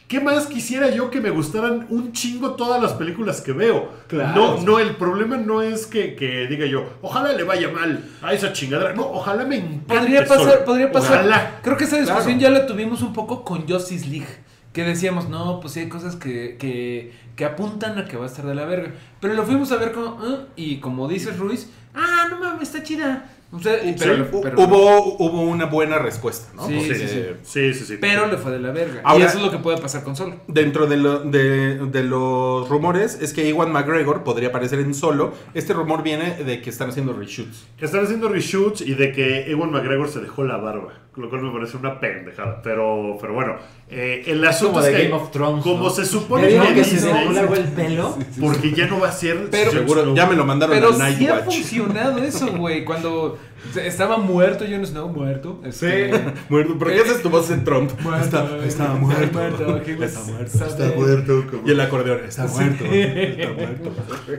¿Qué 0.10 0.20
más 0.20 0.48
quisiera 0.48 0.90
yo 0.90 1.12
que 1.12 1.22
me 1.22 1.30
gustaran 1.30 1.86
un 1.90 2.12
chingo 2.14 2.56
todas 2.56 2.82
las 2.82 2.94
películas 2.94 3.42
que 3.42 3.52
veo? 3.54 3.90
Claro. 4.08 4.58
No, 4.58 4.62
no, 4.64 4.80
el 4.80 4.96
problema 4.96 5.38
no 5.38 5.62
es 5.62 5.86
que, 5.86 6.16
que 6.16 6.48
diga 6.48 6.66
yo, 6.66 6.84
ojalá 7.04 7.32
le 7.34 7.44
vaya 7.44 7.70
mal 7.70 8.04
a 8.24 8.34
esa 8.34 8.52
chingadera. 8.52 8.94
No, 8.94 9.04
ojalá 9.12 9.46
me 9.46 9.58
encante. 9.58 9.96
Podría 9.96 10.26
pasar, 10.26 10.52
solo. 10.54 10.66
podría 10.66 10.92
pasar. 10.92 11.20
Ojalá. 11.20 11.60
Creo 11.62 11.78
que 11.78 11.84
esa 11.84 11.98
discusión 11.98 12.40
Claro. 12.40 12.56
ya 12.56 12.60
la 12.62 12.66
tuvimos 12.66 13.04
un 13.04 13.14
poco 13.14 13.46
con 13.46 13.68
Justice 13.70 14.08
League. 14.08 14.28
Que 14.74 14.84
decíamos, 14.84 15.30
no, 15.30 15.60
pues 15.60 15.74
sí 15.74 15.82
hay 15.82 15.90
cosas 15.90 16.16
que, 16.16 16.58
que, 16.60 17.14
que 17.36 17.46
apuntan 17.46 17.98
a 18.00 18.06
que 18.06 18.18
va 18.18 18.24
a 18.24 18.28
estar 18.28 18.46
de 18.46 18.56
la 18.56 18.66
verga. 18.66 18.92
Pero 19.22 19.36
lo 19.36 19.44
fuimos 19.46 19.72
a 19.72 19.76
ver 19.78 19.92
como, 19.92 20.18
"Ah", 20.24 20.46
y 20.56 20.78
como 20.78 21.08
dices 21.08 21.38
Ruiz, 21.38 21.70
ah, 21.94 22.28
no 22.32 22.40
mames, 22.40 22.64
está 22.70 22.82
chida. 22.82 23.30
O 23.52 23.60
sea, 23.60 23.80
Sí, 23.82 23.96
pero, 23.98 24.30
hu- 24.32 24.42
pero- 24.44 24.62
hubo, 24.62 25.16
hubo 25.18 25.42
una 25.42 25.66
buena 25.66 25.98
respuesta, 25.98 26.52
¿no? 26.56 26.68
Sí, 26.68 26.74
Sí, 26.82 26.88
Porque 26.88 26.96
sí, 27.00 27.08
sí. 27.08 27.24
Sí, 27.42 27.74
sí, 27.74 27.86
sí. 27.86 27.98
pero 28.00 28.28
le 28.28 28.38
fue 28.38 28.52
de 28.52 28.60
la 28.60 28.72
verga. 28.72 29.02
Ahora- 29.04 29.24
y 29.24 29.28
eso 29.28 29.38
es 29.40 29.44
lo 29.44 29.50
que 29.52 29.58
puede 29.58 29.80
pasar 29.80 30.04
con 30.04 30.16
Solo. 30.16 30.36
Dentro 30.48 30.86
de, 30.86 30.98
lo- 30.98 31.20
de- 31.22 31.78
de 31.88 32.04
los 32.04 32.70
rumores 32.70 33.18
es 33.22 33.34
que 33.34 33.48
Iwan 33.50 33.72
McGregor 33.72 34.24
podría 34.24 34.50
aparecer 34.50 34.80
en 34.80 34.94
solo. 34.94 35.34
Este 35.56 35.74
rumor 35.74 36.04
viene 36.04 36.36
de 36.44 36.62
que 36.62 36.70
están 36.70 36.90
haciendo 36.90 37.14
reshoots. 37.14 37.66
Están 37.80 38.04
haciendo 38.04 38.30
reshoots 38.30 38.82
y 38.82 38.94
de 38.94 39.12
que 39.12 39.50
Ewan 39.52 39.72
McGregor 39.72 40.10
se 40.10 40.20
dejó 40.20 40.44
la 40.44 40.58
barba, 40.58 40.94
lo 41.16 41.30
cual 41.30 41.42
me 41.42 41.52
parece 41.52 41.76
una 41.78 42.00
pendejada. 42.00 42.62
Pero, 42.62 43.18
pero 43.20 43.34
bueno, 43.34 43.56
eh, 43.90 44.24
el 44.28 44.46
asunto 44.46 44.74
como 44.76 44.86
es 44.86 44.92
de 44.94 44.98
que, 44.98 45.04
Game 45.10 45.16
of 45.22 45.32
Thrones, 45.32 45.64
como 45.64 45.84
¿no? 45.86 45.90
se 45.90 46.04
¿Ya 46.04 46.08
supone 46.08 46.48
que 46.48 46.74
que 46.76 46.84
se 46.84 47.08
dobla 47.08 47.42
el 47.42 47.64
pelo? 47.74 48.18
porque 48.40 48.72
ya 48.74 48.88
no 48.88 49.00
va 49.00 49.10
a 49.10 49.12
ser 49.12 49.48
Pero- 49.52 49.72
Seguro, 49.72 50.16
ya 50.16 50.26
me 50.28 50.36
lo 50.36 50.46
mandaron 50.46 50.76
Pero 50.76 50.92
Night 50.94 51.18
sí 51.18 51.28
ha 51.28 51.38
funcionado 51.40 52.18
eso, 52.20 52.48
güey. 52.56 52.86
Cuando 52.86 53.38
estaba 53.84 54.18
muerto 54.18 54.66
Jon 54.70 54.86
Snow, 54.86 55.10
muerto. 55.10 55.62
Este, 55.66 56.12
Muerto. 56.50 56.78
¿Por 56.78 56.92
qué 56.92 57.00
haces 57.02 57.22
tu 57.22 57.30
voz 57.30 57.50
en 57.52 57.64
Trump? 57.64 57.92
Muerto, 58.02 58.24
Está, 58.26 58.44
está 58.44 58.66
está 58.66 58.88
muerto. 58.96 59.40
muerto, 59.40 59.82
he 59.86 59.96
was 59.96 60.12
Está 60.14 60.32
muerto. 60.32 60.58
sad. 60.58 60.96
muerto. 60.96 61.46
como- 61.50 61.68
Y 61.68 61.72
el 61.72 61.80
acordeón. 61.82 62.20
Está 62.28 62.48
muerto. 62.48 62.86
Está 62.86 63.54
muerto. 63.54 63.92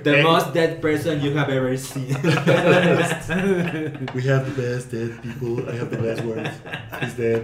The 0.02 0.20
Eh. 0.20 0.22
most 0.22 0.54
dead 0.54 0.80
person 0.80 1.20
you 1.20 1.36
have 1.38 1.52
ever 1.54 1.76
seen. 1.78 2.08
We 4.14 4.22
have 4.28 4.44
the 4.54 4.62
best 4.62 4.92
dead 4.92 5.10
people. 5.22 5.64
I 5.72 5.76
have 5.78 5.90
the 5.90 5.96
best 5.98 6.24
words. 6.24 6.50
He's 7.00 7.16
dead. 7.16 7.42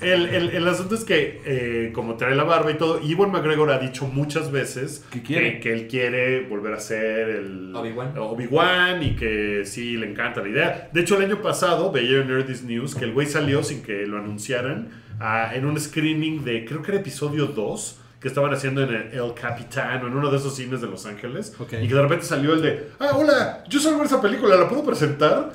El, 0.00 0.26
el, 0.28 0.50
el 0.50 0.68
asunto 0.68 0.94
es 0.94 1.04
que, 1.04 1.40
eh, 1.46 1.92
como 1.94 2.16
trae 2.16 2.34
la 2.34 2.44
barba 2.44 2.70
y 2.70 2.74
todo, 2.74 3.00
Ewan 3.02 3.30
McGregor 3.30 3.70
ha 3.70 3.78
dicho 3.78 4.06
muchas 4.06 4.50
veces 4.50 5.04
Que 5.10 5.22
quiere. 5.22 5.60
que, 5.60 5.72
él 5.72 5.86
quiere 5.88 6.42
volver 6.48 6.74
a 6.74 6.80
ser 6.80 7.28
el 7.30 7.74
Obi-Wan. 7.74 8.18
Obi-Wan 8.18 9.02
y 9.02 9.16
que 9.16 9.62
sí 9.64 9.96
le 9.96 10.10
encanta 10.10 10.42
la 10.42 10.48
idea. 10.48 10.88
De 10.92 11.03
hecho, 11.04 11.16
el 11.16 11.24
año 11.26 11.42
pasado 11.42 11.92
veía 11.92 12.20
en 12.20 12.28
Nerdist 12.28 12.64
News 12.64 12.94
que 12.94 13.04
el 13.04 13.12
güey 13.12 13.26
salió 13.26 13.62
sin 13.62 13.82
que 13.82 14.06
lo 14.06 14.18
anunciaran 14.18 14.88
ah, 15.20 15.50
en 15.54 15.66
un 15.66 15.78
screening 15.78 16.44
de, 16.44 16.64
creo 16.64 16.82
que 16.82 16.92
era 16.92 17.00
episodio 17.00 17.46
2 17.46 18.00
que 18.20 18.28
estaban 18.28 18.54
haciendo 18.54 18.82
en 18.82 18.88
el, 18.88 19.12
El 19.12 19.34
Capitán 19.34 20.02
o 20.02 20.06
en 20.06 20.16
uno 20.16 20.30
de 20.30 20.38
esos 20.38 20.56
cines 20.56 20.80
de 20.80 20.86
Los 20.86 21.04
Ángeles. 21.04 21.54
Y 21.60 21.86
que 21.86 21.94
de 21.94 22.00
repente 22.00 22.24
salió 22.24 22.54
el 22.54 22.62
de, 22.62 22.88
ah, 22.98 23.10
hola, 23.16 23.62
yo 23.68 23.78
salgo 23.78 24.00
en 24.00 24.06
esa 24.06 24.22
película, 24.22 24.56
¿la 24.56 24.66
puedo 24.66 24.82
presentar? 24.82 25.52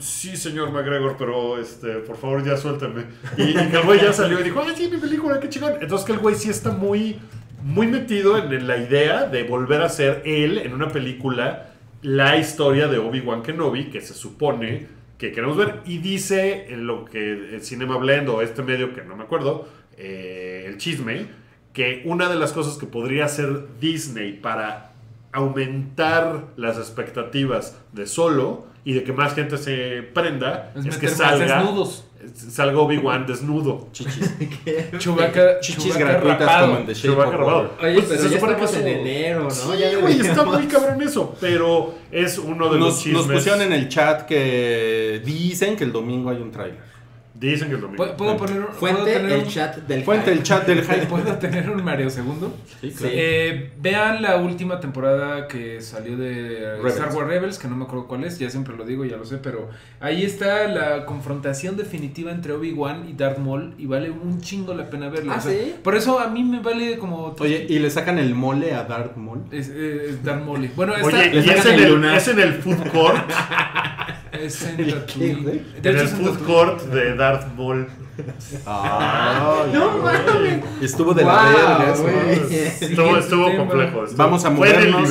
Sí, 0.00 0.36
señor 0.36 0.70
McGregor, 0.70 1.16
pero 1.18 1.58
este, 1.58 1.94
por 2.00 2.18
favor 2.18 2.44
ya 2.44 2.58
suéltame. 2.58 3.04
Y, 3.38 3.42
y 3.42 3.54
que 3.54 3.76
el 3.76 3.82
güey 3.84 4.02
ya 4.02 4.12
salió 4.12 4.38
y 4.38 4.42
dijo, 4.42 4.60
ah, 4.60 4.72
sí, 4.76 4.90
mi 4.92 4.98
película, 4.98 5.40
qué 5.40 5.48
chingón. 5.48 5.74
Entonces 5.80 6.06
que 6.06 6.12
el 6.12 6.18
güey 6.18 6.34
sí 6.34 6.50
está 6.50 6.72
muy, 6.72 7.18
muy 7.62 7.86
metido 7.86 8.36
en, 8.36 8.52
en 8.52 8.66
la 8.66 8.76
idea 8.76 9.24
de 9.24 9.44
volver 9.44 9.80
a 9.80 9.88
ser 9.88 10.22
él 10.26 10.58
en 10.58 10.74
una 10.74 10.88
película 10.88 11.69
la 12.02 12.36
historia 12.36 12.88
de 12.88 12.98
Obi-Wan 12.98 13.42
Kenobi, 13.42 13.90
que 13.90 14.00
se 14.00 14.14
supone 14.14 14.86
que 15.18 15.32
queremos 15.32 15.56
ver. 15.56 15.80
Y 15.84 15.98
dice 15.98 16.72
en 16.72 16.86
lo 16.86 17.04
que 17.04 17.54
el 17.54 17.62
Cinema 17.62 17.96
Blend 17.98 18.28
o 18.28 18.42
este 18.42 18.62
medio, 18.62 18.94
que 18.94 19.02
no 19.02 19.16
me 19.16 19.24
acuerdo, 19.24 19.68
eh, 19.96 20.64
el 20.66 20.78
chisme, 20.78 21.26
que 21.72 22.02
una 22.04 22.28
de 22.28 22.36
las 22.36 22.52
cosas 22.52 22.78
que 22.78 22.86
podría 22.86 23.26
hacer 23.26 23.78
Disney 23.78 24.32
para 24.32 24.92
aumentar 25.32 26.48
las 26.56 26.78
expectativas 26.78 27.78
de 27.92 28.06
solo 28.06 28.66
y 28.84 28.94
de 28.94 29.04
que 29.04 29.12
más 29.12 29.34
gente 29.34 29.58
se 29.58 30.02
prenda 30.02 30.72
Es 30.74 30.86
es, 30.86 30.98
que 30.98 31.08
salga, 31.08 31.58
desnudos. 31.58 32.04
Salga 32.34 32.78
Obi-Wan 32.80 33.26
desnudo. 33.26 33.88
Chichis. 33.92 34.30
Chubaca, 34.98 35.60
Chichis 35.60 35.96
gratuitas 35.96 36.60
como 36.62 36.76
en 36.78 36.86
The 36.86 36.94
Shape 36.94 37.08
Chewbacca 37.08 37.28
of 37.30 37.36
rapado. 37.40 37.62
Water. 37.62 37.84
Oye, 37.86 37.94
Pues 37.94 38.06
pero 38.08 38.22
se 38.22 38.28
ya 38.28 38.34
supone 38.34 38.56
que 38.56 38.64
estamos 38.64 38.86
en 38.86 38.98
enero, 39.00 39.42
¿no? 39.44 39.50
Sí, 39.50 39.68
Ya 39.78 39.98
güey, 39.98 40.20
está 40.20 40.44
muy 40.44 40.66
cabrón 40.66 41.02
eso, 41.02 41.34
pero 41.40 41.94
es 42.10 42.38
uno 42.38 42.68
de 42.72 42.78
los 42.78 42.88
Nos, 42.88 43.02
chismes. 43.02 43.26
nos 43.26 43.32
pusieron 43.36 43.62
en 43.62 43.72
el 43.72 43.88
chat 43.88 44.22
que 44.26 45.22
dicen 45.24 45.76
que 45.76 45.84
el 45.84 45.92
domingo 45.92 46.30
hay 46.30 46.36
un 46.38 46.50
tráiler. 46.50 46.89
Dicen 47.40 47.70
que 47.70 47.76
es 47.76 47.80
domingo. 47.80 47.96
¿Puedo, 47.96 48.16
puedo 48.18 48.36
poner 48.36 48.58
un, 48.60 48.66
¿puedo 48.66 48.96
Fuente, 48.98 49.14
tener 49.14 49.32
el 49.32 49.38
un- 49.44 49.48
chat 49.48 49.76
del 49.78 50.04
Fuente 50.04 50.30
el 50.30 50.42
chat 50.42 50.66
del 50.66 50.82
hype. 50.84 51.06
¿Puedo 51.06 51.34
tener 51.38 51.70
un 51.70 51.82
Mario 51.82 52.10
segundo? 52.10 52.54
Sí, 52.82 52.90
claro. 52.90 53.12
Eh, 53.16 53.70
vean 53.80 54.20
la 54.20 54.36
última 54.36 54.78
temporada 54.78 55.48
que 55.48 55.80
salió 55.80 56.18
de 56.18 56.76
Rebels. 56.76 56.94
Star 56.96 57.14
Wars 57.14 57.26
Rebels, 57.28 57.58
que 57.58 57.66
no 57.68 57.76
me 57.76 57.84
acuerdo 57.84 58.06
cuál 58.08 58.24
es, 58.24 58.38
ya 58.38 58.50
siempre 58.50 58.76
lo 58.76 58.84
digo, 58.84 59.06
ya 59.06 59.16
lo 59.16 59.24
sé, 59.24 59.38
pero 59.38 59.70
ahí 60.00 60.22
está 60.22 60.68
la 60.68 61.06
confrontación 61.06 61.78
definitiva 61.78 62.30
entre 62.30 62.52
Obi-Wan 62.52 63.08
y 63.08 63.14
Darth 63.14 63.38
Maul 63.38 63.72
y 63.78 63.86
vale 63.86 64.10
un 64.10 64.42
chingo 64.42 64.74
la 64.74 64.90
pena 64.90 65.08
verla. 65.08 65.32
¿Ah, 65.34 65.38
o 65.38 65.40
sea, 65.40 65.52
sí? 65.52 65.76
Por 65.82 65.94
eso 65.96 66.20
a 66.20 66.28
mí 66.28 66.44
me 66.44 66.60
vale 66.60 66.98
como... 66.98 67.34
Oye, 67.40 67.64
y 67.66 67.78
le 67.78 67.88
sacan 67.90 68.18
el 68.18 68.34
mole 68.34 68.74
a 68.74 68.84
Darth 68.84 69.16
Maul. 69.16 69.44
Es, 69.50 69.70
eh, 69.70 70.08
es 70.10 70.22
Darth 70.22 70.44
Maul. 70.44 70.68
Bueno, 70.76 70.94
está, 70.94 71.06
Oye, 71.06 71.30
y 71.32 71.38
es 71.38 71.64
en, 71.64 71.78
el 71.80 72.04
es 72.04 72.28
en 72.28 72.38
el 72.38 72.52
food 72.52 72.86
court. 72.92 73.16
es 74.32 74.62
en 74.64 74.80
¿El 74.80 75.42
güey? 75.42 75.62
De 75.82 75.90
en 75.90 75.98
el 75.98 76.08
food 76.08 76.38
court 76.46 76.82
de 76.82 77.14
Darth 77.14 77.29
Maul. 77.56 77.86
Ay, 78.66 79.70
No 79.72 79.98
güey. 79.98 80.14
mames. 80.26 80.64
Estuvo 80.82 81.14
de 81.14 81.22
Wow, 81.24 81.32
la 81.32 81.78
verga. 81.78 81.92
Estuvo, 82.80 83.56
complejo. 83.56 84.04
estuvo- 84.04 84.16
Vamos 84.16 84.44
a 84.44 84.50
movernos. 84.50 85.08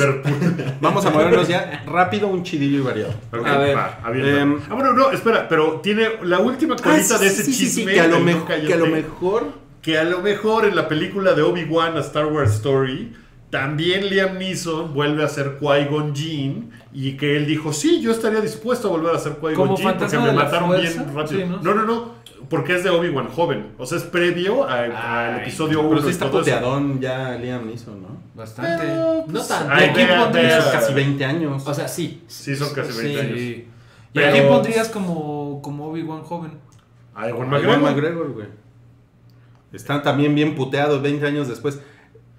Vamos 0.80 1.06
a 1.06 1.10
movernos 1.10 1.48
ya 1.48 1.82
rápido, 1.86 2.28
un 2.28 2.42
chidillo 2.42 2.78
y 2.78 2.82
variado. 2.82 3.14
Ok, 3.32 3.46
A 3.46 3.58
ver. 3.58 3.76
va. 3.76 4.00
Em, 4.14 4.58
ah, 4.70 4.74
bueno, 4.74 4.92
no, 4.92 5.10
espera, 5.10 5.48
pero 5.48 5.80
tiene 5.82 6.08
la 6.22 6.38
última 6.38 6.76
colita 6.76 7.16
Ah, 7.16 7.18
de 7.18 7.26
ese 7.26 7.44
sí, 7.44 7.52
sí, 7.52 7.66
sí, 7.66 7.76
chisme. 7.76 7.92
que 7.94 8.00
a 8.00 8.06
lo, 8.06 8.16
del 8.16 8.24
mejor, 8.24 8.40
no 8.42 8.46
cállate, 8.46 8.66
que 8.66 8.74
a 8.74 8.76
lo 8.76 8.86
mejor 8.86 9.46
que 9.82 9.98
a 9.98 10.04
lo 10.04 10.20
mejor 10.20 10.66
en 10.66 10.76
la 10.76 10.88
película 10.88 11.32
de 11.32 11.40
Obi-Wan 11.42 11.96
a 11.96 12.00
Star 12.00 12.26
Wars 12.26 12.52
Story 12.56 13.14
también 13.50 14.08
Liam 14.08 14.38
Neeson 14.38 14.94
vuelve 14.94 15.24
a 15.24 15.28
ser 15.28 15.58
Qui-Gon 15.58 16.14
Jinn 16.14 16.70
y 16.92 17.16
que 17.16 17.36
él 17.36 17.46
dijo, 17.46 17.72
sí, 17.72 18.00
yo 18.00 18.10
estaría 18.12 18.40
dispuesto 18.40 18.88
a 18.88 18.90
volver 18.92 19.14
a 19.14 19.18
ser 19.18 19.32
Qui-Gon 19.40 19.54
¿Como 19.54 19.76
Jinn 19.76 19.92
porque 19.98 20.18
me 20.18 20.32
mataron 20.32 20.68
fuerza? 20.68 21.02
bien 21.02 21.14
rápido. 21.16 21.40
Sí, 21.40 21.46
¿no? 21.48 21.58
¿no? 21.62 21.74
no, 21.74 21.84
no, 21.84 22.14
porque 22.48 22.76
es 22.76 22.84
de 22.84 22.90
Obi-Wan 22.90 23.28
joven, 23.28 23.72
o 23.78 23.86
sea, 23.86 23.98
es 23.98 24.04
previo 24.04 24.64
al 24.68 25.40
episodio 25.40 25.80
1 25.80 25.90
Pero 25.90 26.02
sí 26.02 26.10
está 26.10 26.30
puteadón 26.30 27.00
ya 27.00 27.36
Liam 27.36 27.66
Neeson, 27.66 28.00
¿no? 28.02 28.08
Bastante. 28.34 28.84
Pero, 28.84 29.24
No 29.26 29.32
pues, 29.32 29.48
tanto. 29.48 29.72
ay, 29.72 29.86
¿Y 29.86 29.88
a 29.88 29.92
quién 29.92 30.08
vea, 30.08 30.22
pondrías? 30.22 30.64
Casi 30.66 30.92
20 30.94 31.24
años. 31.24 31.62
O 31.66 31.74
sea, 31.74 31.86
sí. 31.88 32.22
Sí, 32.26 32.56
son 32.56 32.72
casi 32.72 32.92
20 32.96 33.12
Sí. 33.12 33.18
años. 33.18 33.38
Sí. 33.38 33.66
¿Y 34.14 34.18
a 34.20 34.30
quién 34.32 34.48
pondrías 34.48 34.88
como, 34.88 35.60
como 35.62 35.88
Obi-Wan 35.88 36.22
joven? 36.22 36.52
A 37.14 37.28
Ewan. 37.28 37.50
McGregor, 37.50 38.32
güey. 38.32 38.46
Están 39.72 40.02
también 40.02 40.34
bien 40.34 40.54
puteados 40.54 41.02
20 41.02 41.26
años 41.26 41.48
después. 41.48 41.80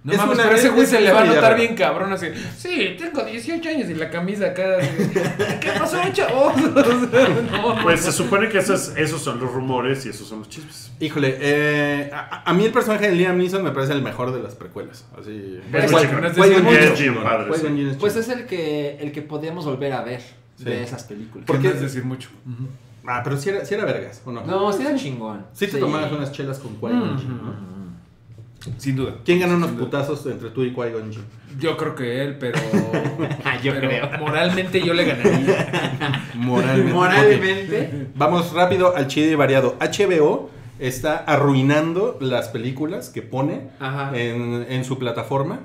No 0.04 0.14
Es 0.14 0.18
mames, 0.18 0.34
una- 0.36 0.44
pero 0.46 0.56
ese 0.56 0.70
güey 0.70 0.88
se 0.88 1.00
le 1.00 1.12
va 1.12 1.22
a 1.22 1.26
notar 1.26 1.56
bien 1.56 1.76
cabrón 1.76 2.12
así. 2.12 2.26
Sí, 2.58 2.96
tengo 2.98 3.24
18 3.24 3.70
años 3.70 3.88
y 3.90 3.94
la 3.94 4.10
camisa 4.10 4.48
acá. 4.48 4.78
así, 4.80 4.90
¿Qué 5.62 5.70
pasó, 5.78 5.98
chavos? 6.12 6.54
no, 7.52 7.76
Pues 7.84 8.02
se 8.02 8.12
supone 8.12 8.50
que 8.50 8.58
esos, 8.58 8.96
esos 8.98 9.22
son 9.22 9.40
los 9.40 9.52
rumores 9.54 10.04
y 10.08 10.10
esos 10.10 10.28
son 10.28 10.40
los 10.40 10.50
chismes. 10.50 10.92
Híjole, 11.00 11.38
eh, 11.40 12.10
a, 12.14 12.50
a 12.50 12.54
mí 12.54 12.66
el 12.66 12.72
personaje 12.72 13.10
de 13.10 13.16
Liam 13.16 13.38
Neeson 13.38 13.64
me 13.64 13.70
parece 13.72 13.94
el 13.94 14.02
mejor 14.02 14.34
de 14.34 14.42
las 14.42 14.56
precuelas. 14.56 15.06
Así. 15.20 15.60
Es 15.72 15.84
es 15.84 15.92
padre, 15.92 17.52
sí. 17.56 17.98
Pues 18.00 18.16
es 18.16 18.30
el 18.30 18.46
que, 18.48 18.98
el 19.00 19.12
que 19.12 19.22
podríamos 19.22 19.66
volver 19.66 19.94
a 19.94 20.02
ver 20.02 20.22
Sí. 20.58 20.66
de 20.66 20.84
esas 20.84 21.04
películas. 21.06 21.46
¿Por 21.46 21.56
Porque- 21.58 21.70
qué 21.72 21.76
es 21.76 21.82
decir 21.82 22.04
mucho? 22.06 22.30
Ah, 23.08 23.22
pero 23.24 23.36
si 23.38 23.50
era, 23.50 23.66
sí 23.66 23.74
era 23.74 23.84
vergas, 23.86 24.22
¿o 24.26 24.32
no? 24.32 24.44
No, 24.46 24.72
sí 24.72 24.84
era 24.86 24.96
chingón. 24.96 25.46
Sí 25.54 25.66
te 25.68 25.78
tomabas 25.80 26.12
unas 26.12 26.32
chelas 26.32 26.60
con 26.60 26.74
¿no? 26.74 27.81
Sin 28.78 28.96
duda. 28.96 29.16
¿Quién 29.26 29.40
ganó 29.40 29.56
unos 29.56 29.72
putazos 29.72 30.26
entre 30.28 30.50
tú 30.50 30.64
y 30.64 30.72
Qui-Gon 30.72 31.12
Jinn? 31.12 31.26
Yo 31.60 31.76
creo 31.78 31.96
que 31.96 32.24
él, 32.24 32.38
pero. 32.38 32.60
Yo 33.64 33.74
pero 33.74 33.88
creo. 33.88 34.10
Moralmente 34.20 34.82
yo 34.82 34.94
le 34.94 35.06
ganaría. 35.06 36.30
Moralmente. 36.36 36.94
Moralmente. 36.94 38.08
Vamos 38.16 38.54
rápido 38.54 38.96
al 38.96 39.08
chido 39.08 39.32
y 39.32 39.36
variado. 39.36 39.78
HBO 39.80 40.50
está 40.80 41.18
arruinando 41.18 42.18
las 42.22 42.50
películas 42.50 43.10
que 43.10 43.22
pone 43.22 43.70
en 43.82 44.86
su 44.86 44.98
plataforma. 44.98 45.60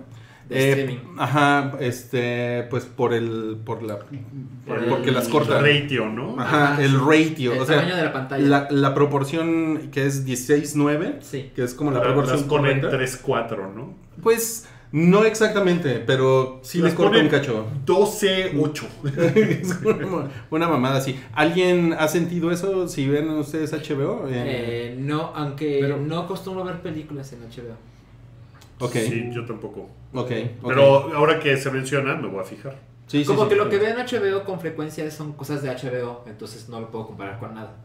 De 0.48 0.56
Eh, 0.58 0.70
streaming. 0.70 1.18
Ajá, 1.18 1.72
este, 1.80 2.64
pues 2.70 2.84
por 2.84 3.12
el, 3.14 3.58
por 3.64 3.82
la, 3.82 3.98
por- 3.98 4.78
El 4.78 4.84
porque 4.86 5.10
las 5.10 5.26
cortan. 5.28 5.64
ratio, 5.64 6.06
¿no? 6.08 6.40
Ajá, 6.40 6.74
Ajá, 6.74 6.82
el 6.84 7.00
ratio, 7.00 7.52
El 7.54 7.60
o 7.60 7.66
sea, 7.66 7.76
tamaño 7.78 7.96
de 7.96 8.02
la 8.04 8.12
pantalla. 8.12 8.46
la, 8.46 8.68
la 8.70 8.94
proporción 8.94 9.88
que 9.90 10.06
es 10.06 10.24
16-9, 10.24 11.16
Sí. 11.20 11.50
que 11.54 11.64
es 11.64 11.74
como 11.74 11.90
la 11.90 11.98
La- 11.98 12.04
proporción 12.04 12.36
las 12.38 12.46
ponen 12.46 12.80
correcta. 12.80 12.90
3-4, 12.96 13.72
¿no? 13.74 13.94
Pues 14.22 14.68
no 14.92 15.24
exactamente, 15.24 15.98
pero 16.06 16.60
sí 16.62 16.78
Las 16.78 16.92
le 16.92 16.96
corta 16.96 17.18
un 17.18 17.28
cacho. 17.28 17.66
12-8. 17.84 18.86
es 19.60 19.80
una, 19.84 20.28
una 20.50 20.68
mamada 20.68 20.98
así. 20.98 21.18
¿Alguien 21.34 21.92
ha 21.98 22.06
sentido 22.08 22.50
eso 22.52 22.86
si 22.86 23.08
ven 23.08 23.28
ustedes 23.30 23.72
HBO? 23.72 24.28
Eh, 24.28 24.32
Eh, 24.32 24.96
no, 24.98 25.32
aunque 25.34 25.78
Pero- 25.80 25.96
no 25.98 26.20
acostumbro 26.20 26.64
ver 26.64 26.80
películas 26.82 27.32
en 27.32 27.40
HBO. 27.40 27.74
Ok, 28.80 28.92
Sí, 28.92 29.30
yo 29.32 29.44
tampoco. 29.44 29.88
ok, 30.12 30.30
ok. 30.62 30.66
Pero 30.66 31.14
ahora 31.14 31.38
que 31.40 31.56
se 31.56 31.70
menciona, 31.70 32.14
me 32.16 32.28
voy 32.28 32.40
a 32.40 32.44
fijar. 32.44 32.76
Sí, 33.06 33.24
Como 33.24 33.44
sí. 33.44 33.50
que 33.50 33.54
lo 33.56 33.68
que 33.68 33.78
veo 33.78 33.96
en 33.96 34.04
HBO 34.04 34.44
con 34.44 34.58
frecuencia 34.58 35.08
son 35.12 35.32
cosas 35.34 35.62
de 35.62 35.70
HBO, 35.70 36.24
entonces 36.26 36.68
no 36.68 36.80
lo 36.80 36.90
puedo 36.90 37.06
comparar 37.06 37.38
con 37.38 37.54
nada. 37.54 37.76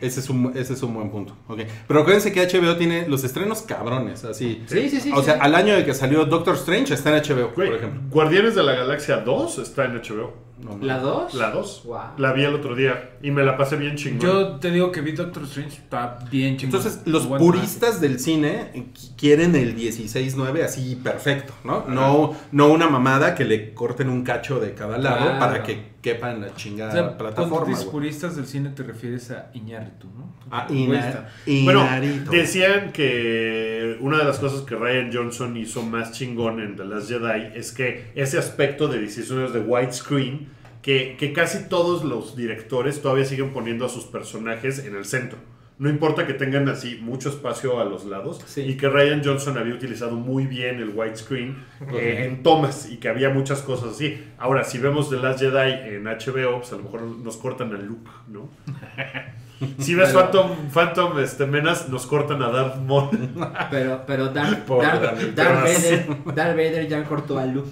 Ese, 0.00 0.20
es 0.20 0.30
un, 0.30 0.52
ese 0.56 0.72
es 0.72 0.82
un 0.82 0.94
buen 0.94 1.10
punto. 1.10 1.36
ok. 1.48 1.60
Pero 1.86 2.00
acuérdense 2.00 2.32
que 2.32 2.40
HBO 2.46 2.76
tiene 2.76 3.06
los 3.08 3.24
estrenos 3.24 3.60
cabrones, 3.62 4.24
así. 4.24 4.62
Sí, 4.66 4.88
sí, 4.88 5.00
sí. 5.00 5.12
o 5.14 5.22
sea, 5.22 5.34
sí. 5.34 5.40
al 5.42 5.54
año 5.54 5.74
de 5.74 5.84
que 5.84 5.92
salió 5.92 6.24
Doctor 6.24 6.54
Strange 6.56 6.94
está 6.94 7.14
en 7.14 7.22
HBO, 7.22 7.50
Güey, 7.54 7.68
por 7.68 7.76
ejemplo. 7.76 8.00
Guardianes 8.10 8.54
de 8.54 8.62
la 8.62 8.72
Galaxia 8.72 9.18
2 9.18 9.58
está 9.58 9.84
en 9.84 9.96
HBO. 10.00 10.48
No, 10.62 10.76
no. 10.76 10.84
¿La 10.84 10.98
2? 10.98 11.34
La 11.34 11.50
2. 11.52 11.82
Wow. 11.86 11.98
La 12.18 12.32
vi 12.34 12.44
el 12.44 12.54
otro 12.54 12.74
día 12.74 13.12
y 13.22 13.30
me 13.30 13.42
la 13.42 13.56
pasé 13.56 13.76
bien 13.76 13.96
chingón. 13.96 14.20
Yo 14.20 14.46
te 14.56 14.70
digo 14.70 14.92
que 14.92 15.00
vi 15.00 15.12
Doctor 15.12 15.44
Strange, 15.44 15.78
está 15.78 16.18
bien 16.30 16.58
chingón. 16.58 16.76
Entonces, 16.80 17.00
los 17.06 17.26
puristas 17.26 17.98
del 18.02 18.18
cine 18.20 18.70
qu- 18.74 19.16
quieren 19.16 19.54
el 19.56 19.74
16-9 19.74 20.62
así 20.62 20.96
perfecto, 20.96 21.54
¿no? 21.64 21.84
No, 21.88 22.34
no 22.52 22.68
una 22.68 22.88
mamada 22.88 23.34
que 23.34 23.44
le 23.46 23.72
corten 23.72 24.10
un 24.10 24.22
cacho 24.22 24.60
de 24.60 24.74
cada 24.74 24.98
lado 24.98 25.16
Claro. 25.22 25.38
para 25.38 25.62
que 25.62 25.92
quepa 26.02 26.30
en 26.32 26.40
la 26.40 26.46
O 26.48 26.54
chingada 26.56 26.92
sea, 26.92 27.00
cuando 27.02 27.18
plataforma. 27.18 27.74
güey. 27.76 27.90
puristas 27.90 28.36
del 28.36 28.46
cine 28.46 28.70
te 28.70 28.82
refieres 28.82 29.30
a 29.30 29.50
Iñárritu, 29.54 30.06
¿no? 30.08 30.34
Ah, 30.50 30.66
Ina- 30.70 31.08
está- 31.08 31.28
Bueno, 31.64 31.82
Inarito. 31.82 32.30
decían 32.30 32.92
que 32.92 33.96
una 34.00 34.18
de 34.18 34.24
las 34.24 34.38
cosas 34.38 34.62
que 34.62 34.74
Ryan 34.76 35.10
Johnson 35.12 35.56
hizo 35.56 35.82
más 35.82 36.12
chingón 36.12 36.60
en 36.60 36.76
The 36.76 36.84
Last 36.84 37.08
Jedi 37.10 37.52
es 37.54 37.72
que 37.72 38.10
ese 38.14 38.38
aspecto 38.38 38.88
de 38.88 38.98
16 38.98 39.52
de 39.52 39.60
widescreen, 39.60 40.48
que, 40.82 41.16
que 41.18 41.32
casi 41.34 41.68
todos 41.68 42.04
los 42.04 42.34
directores 42.36 43.02
todavía 43.02 43.26
siguen 43.26 43.52
poniendo 43.52 43.84
a 43.84 43.88
sus 43.90 44.04
personajes 44.06 44.78
en 44.78 44.96
el 44.96 45.04
centro. 45.04 45.38
No 45.80 45.88
importa 45.88 46.26
que 46.26 46.34
tengan 46.34 46.68
así 46.68 46.98
mucho 47.02 47.30
espacio 47.30 47.80
a 47.80 47.84
los 47.84 48.04
lados 48.04 48.40
Sí. 48.46 48.60
y 48.60 48.76
que 48.76 48.88
Ryan 48.88 49.22
Johnson 49.24 49.56
había 49.58 49.74
utilizado 49.74 50.14
muy 50.14 50.44
bien 50.46 50.76
el 50.76 50.90
widescreen 50.90 51.56
eh, 51.94 52.26
en 52.28 52.42
tomas 52.42 52.88
y 52.92 52.98
que 52.98 53.08
había 53.08 53.30
muchas 53.30 53.62
cosas 53.62 53.94
así. 53.94 54.22
Ahora, 54.38 54.62
si 54.64 54.78
vemos 54.78 55.08
The 55.10 55.16
Last 55.16 55.40
Jedi 55.40 55.94
en 55.96 56.04
HBO, 56.04 56.58
pues 56.58 56.72
a 56.72 56.76
lo 56.76 56.82
mejor 56.82 57.02
nos 57.02 57.36
cortan 57.38 57.74
a 57.74 57.78
Luke, 57.78 58.10
¿no? 58.28 58.50
Si 59.78 59.94
ves 59.94 60.12
Phantom, 60.12 60.50
Phantom 60.72 61.18
este, 61.18 61.46
Menace, 61.46 61.88
nos 61.90 62.06
cortan 62.06 62.42
a 62.42 62.48
Darth 62.50 62.76
Maul. 62.76 63.10
Pero, 63.70 64.02
pero 64.06 64.28
Darth, 64.32 64.66
Darth- 64.66 65.34
Darth. 65.34 65.62
Vader, 65.62 66.06
Darth 66.34 66.56
Vader 66.56 66.88
ya 66.88 67.04
cortó 67.04 67.38
a 67.38 67.46
Luke. 67.46 67.70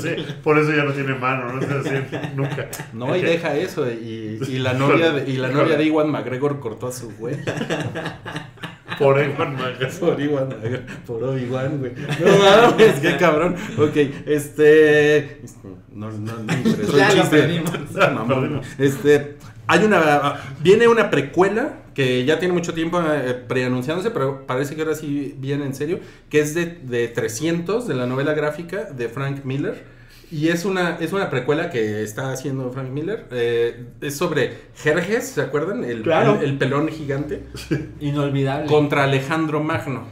Sí, 0.00 0.10
por 0.44 0.56
eso 0.58 0.72
ya 0.72 0.84
no 0.84 0.92
tiene 0.92 1.14
mano, 1.14 1.52
no 1.52 1.60
es 1.60 1.84
decir, 1.84 2.06
nunca. 2.36 2.68
No, 2.92 3.16
y 3.16 3.22
deja 3.22 3.56
eso. 3.56 3.90
Y, 3.90 4.38
y 4.48 4.58
la 4.58 4.72
novia 4.74 5.10
de, 5.10 5.28
y 5.28 5.36
la 5.36 5.48
novia 5.48 5.76
de 5.76 5.84
Iwan 5.84 6.10
McGregor 6.10 6.60
cortó 6.60 6.86
a 6.88 6.92
su 6.92 7.10
güey. 7.16 7.36
Por 8.98 9.18
Ewan 9.18 9.54
McGregor. 9.56 9.98
Por 9.98 10.20
Iwan 10.20 10.48
McGregor. 10.48 10.80
Por 11.06 11.24
Obi-Wan, 11.24 11.78
güey. 11.78 11.92
No 11.94 12.70
mames, 12.70 13.00
qué 13.00 13.16
cabrón. 13.16 13.56
Ok, 13.78 13.96
este. 14.26 15.40
No, 15.92 16.10
no, 16.10 16.32
no. 16.38 16.52
Ah. 17.00 17.28
Perdimos. 17.30 18.66
Este. 18.78 19.36
Hay 19.68 19.84
una. 19.84 20.40
Viene 20.60 20.88
una 20.88 21.10
precuela 21.10 21.74
que 21.94 22.24
ya 22.24 22.38
tiene 22.38 22.54
mucho 22.54 22.74
tiempo 22.74 23.00
eh, 23.00 23.34
preanunciándose, 23.46 24.10
pero 24.10 24.46
parece 24.46 24.74
que 24.76 24.82
ahora 24.82 24.94
sí 24.94 25.34
viene 25.38 25.64
en 25.66 25.74
serio. 25.74 26.00
Que 26.30 26.40
es 26.40 26.54
de, 26.54 26.66
de 26.66 27.08
300, 27.08 27.86
de 27.86 27.94
la 27.94 28.06
novela 28.06 28.34
gráfica 28.34 28.84
de 28.84 29.08
Frank 29.08 29.44
Miller. 29.44 29.84
Y 30.30 30.48
es 30.48 30.64
una, 30.66 30.96
es 31.00 31.12
una 31.14 31.30
precuela 31.30 31.70
que 31.70 32.02
está 32.02 32.32
haciendo 32.32 32.70
Frank 32.70 32.90
Miller. 32.90 33.26
eh, 33.30 33.86
es 34.02 34.16
sobre 34.16 34.58
Jerjes, 34.76 35.28
¿se 35.28 35.40
acuerdan? 35.40 35.84
El, 35.84 36.02
Claro. 36.02 36.36
el, 36.40 36.50
el 36.50 36.58
pelón 36.58 36.88
gigante. 36.88 37.44
Inolvidable. 38.00 38.66
Contra 38.66 39.04
Alejandro 39.04 39.62
Magno. 39.62 40.04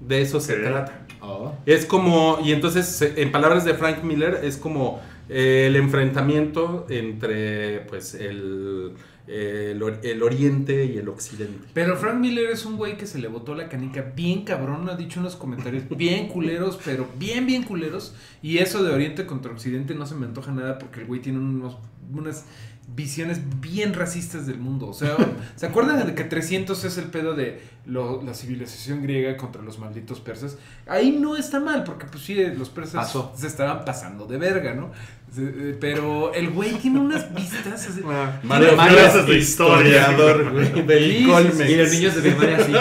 De 0.00 0.20
eso 0.22 0.40
se 0.40 0.54
trata. 0.56 1.00
Oh. 1.20 1.52
Es 1.64 1.86
como, 1.86 2.38
y 2.44 2.52
entonces, 2.52 3.00
en 3.16 3.32
palabras 3.32 3.64
de 3.64 3.74
Frank 3.74 4.02
Miller, 4.02 4.40
es 4.42 4.56
como 4.58 5.00
eh, 5.28 5.66
el 5.68 5.76
enfrentamiento 5.76 6.86
entre, 6.90 7.80
pues, 7.88 8.14
el, 8.14 8.92
el, 9.26 9.82
or- 9.82 10.00
el 10.02 10.22
oriente 10.22 10.84
y 10.86 10.98
el 10.98 11.08
occidente. 11.08 11.66
Pero 11.72 11.96
Frank 11.96 12.16
Miller 12.18 12.50
es 12.50 12.66
un 12.66 12.76
güey 12.76 12.96
que 12.96 13.06
se 13.06 13.18
le 13.18 13.28
botó 13.28 13.54
la 13.54 13.68
canica 13.68 14.12
bien 14.14 14.44
cabrón, 14.44 14.88
ha 14.90 14.96
dicho 14.96 15.20
unos 15.20 15.36
comentarios 15.36 15.84
bien 15.88 16.28
culeros, 16.28 16.78
pero 16.84 17.08
bien, 17.18 17.46
bien 17.46 17.62
culeros. 17.62 18.14
Y 18.42 18.58
eso 18.58 18.82
de 18.84 18.92
Oriente 18.92 19.24
contra 19.26 19.52
Occidente 19.52 19.94
no 19.94 20.06
se 20.06 20.14
me 20.14 20.26
antoja 20.26 20.52
nada 20.52 20.78
porque 20.78 21.00
el 21.00 21.06
güey 21.06 21.20
tiene 21.22 21.38
unos, 21.38 21.78
unas 22.12 22.44
visiones 22.88 23.40
bien 23.60 23.94
racistas 23.94 24.46
del 24.46 24.58
mundo. 24.58 24.88
O 24.88 24.92
sea, 24.92 25.16
¿se 25.56 25.66
acuerdan 25.66 26.06
de 26.06 26.14
que 26.14 26.24
300 26.24 26.84
es 26.84 26.98
el 26.98 27.06
pedo 27.06 27.34
de 27.34 27.62
lo- 27.86 28.22
la 28.22 28.34
civilización 28.34 29.02
griega 29.02 29.36
contra 29.36 29.62
los 29.62 29.78
malditos 29.78 30.20
persas? 30.20 30.56
Ahí 30.86 31.12
no 31.12 31.36
está 31.36 31.60
mal, 31.60 31.84
porque 31.84 32.06
pues 32.06 32.24
sí, 32.24 32.34
los 32.56 32.68
persas 32.70 33.06
Pasó. 33.06 33.32
se 33.36 33.46
estaban 33.46 33.84
pasando 33.84 34.26
de 34.26 34.38
verga, 34.38 34.74
¿no? 34.74 34.90
Eh, 35.36 35.76
Pero 35.80 36.32
el 36.34 36.50
güey 36.50 36.74
tiene 36.74 37.00
unas 37.00 37.34
vistas... 37.34 37.88
así- 37.88 38.00
Varias 38.02 38.76
Mario- 38.76 38.98
clases 38.98 39.26
de 39.26 39.38
historia. 39.38 40.00
Historiador, 40.10 40.52
güey, 40.52 40.82
del 40.86 41.26
Colmex. 41.26 41.70
Y 41.70 41.76
los 41.76 41.92
niños 41.92 42.14
de 42.14 42.20
primaria 42.22 42.56
así. 42.58 42.72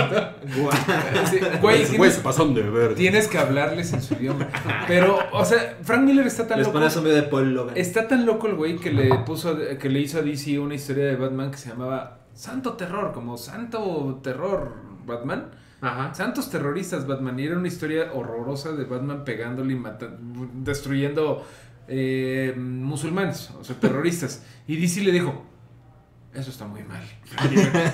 Guau. 0.59 1.61
Güey, 1.61 1.85
güeyes 1.97 2.15
se 2.15 2.21
pasan 2.21 2.53
de 2.53 2.61
ver. 2.63 2.95
Tienes 2.95 3.27
que 3.27 3.38
hablarles 3.38 3.93
en 3.93 4.01
su 4.01 4.13
idioma. 4.15 4.47
Pero, 4.88 5.19
o 5.31 5.45
sea, 5.45 5.77
Frank 5.84 6.03
Miller 6.03 6.27
está 6.27 6.47
tan 6.47 6.57
Les 6.59 6.67
loco. 6.67 6.80
pones 6.80 6.95
video 7.03 7.15
de 7.15 7.23
Paul 7.23 7.53
Logan. 7.53 7.77
Está 7.77 8.07
tan 8.07 8.25
loco 8.25 8.47
el 8.47 8.55
güey 8.55 8.77
que 8.77 8.91
le 8.91 9.13
puso, 9.25 9.57
que 9.80 9.89
le 9.89 9.99
hizo 9.99 10.19
a 10.19 10.21
DC 10.21 10.59
una 10.59 10.75
historia 10.75 11.05
de 11.05 11.15
Batman 11.15 11.51
que 11.51 11.57
se 11.57 11.69
llamaba 11.69 12.19
Santo 12.34 12.73
Terror, 12.73 13.11
como 13.13 13.38
Santo 13.38 14.19
Terror 14.23 14.73
Batman. 15.05 15.51
Ajá. 15.81 16.13
Santos 16.13 16.49
terroristas 16.49 17.05
Batman. 17.07 17.38
Y 17.39 17.45
era 17.45 17.57
una 17.57 17.67
historia 17.67 18.11
horrorosa 18.13 18.71
de 18.71 18.85
Batman 18.85 19.25
pegándole 19.25 19.73
y 19.73 19.75
mata- 19.75 20.11
destruyendo 20.53 21.45
eh, 21.88 22.53
musulmanes, 22.57 23.51
o 23.60 23.64
sea, 23.64 23.76
terroristas. 23.80 24.43
Y 24.68 24.77
DC 24.77 25.01
le 25.01 25.11
dijo, 25.11 25.43
eso 26.34 26.49
está 26.49 26.65
muy 26.65 26.81
mal. 26.84 27.03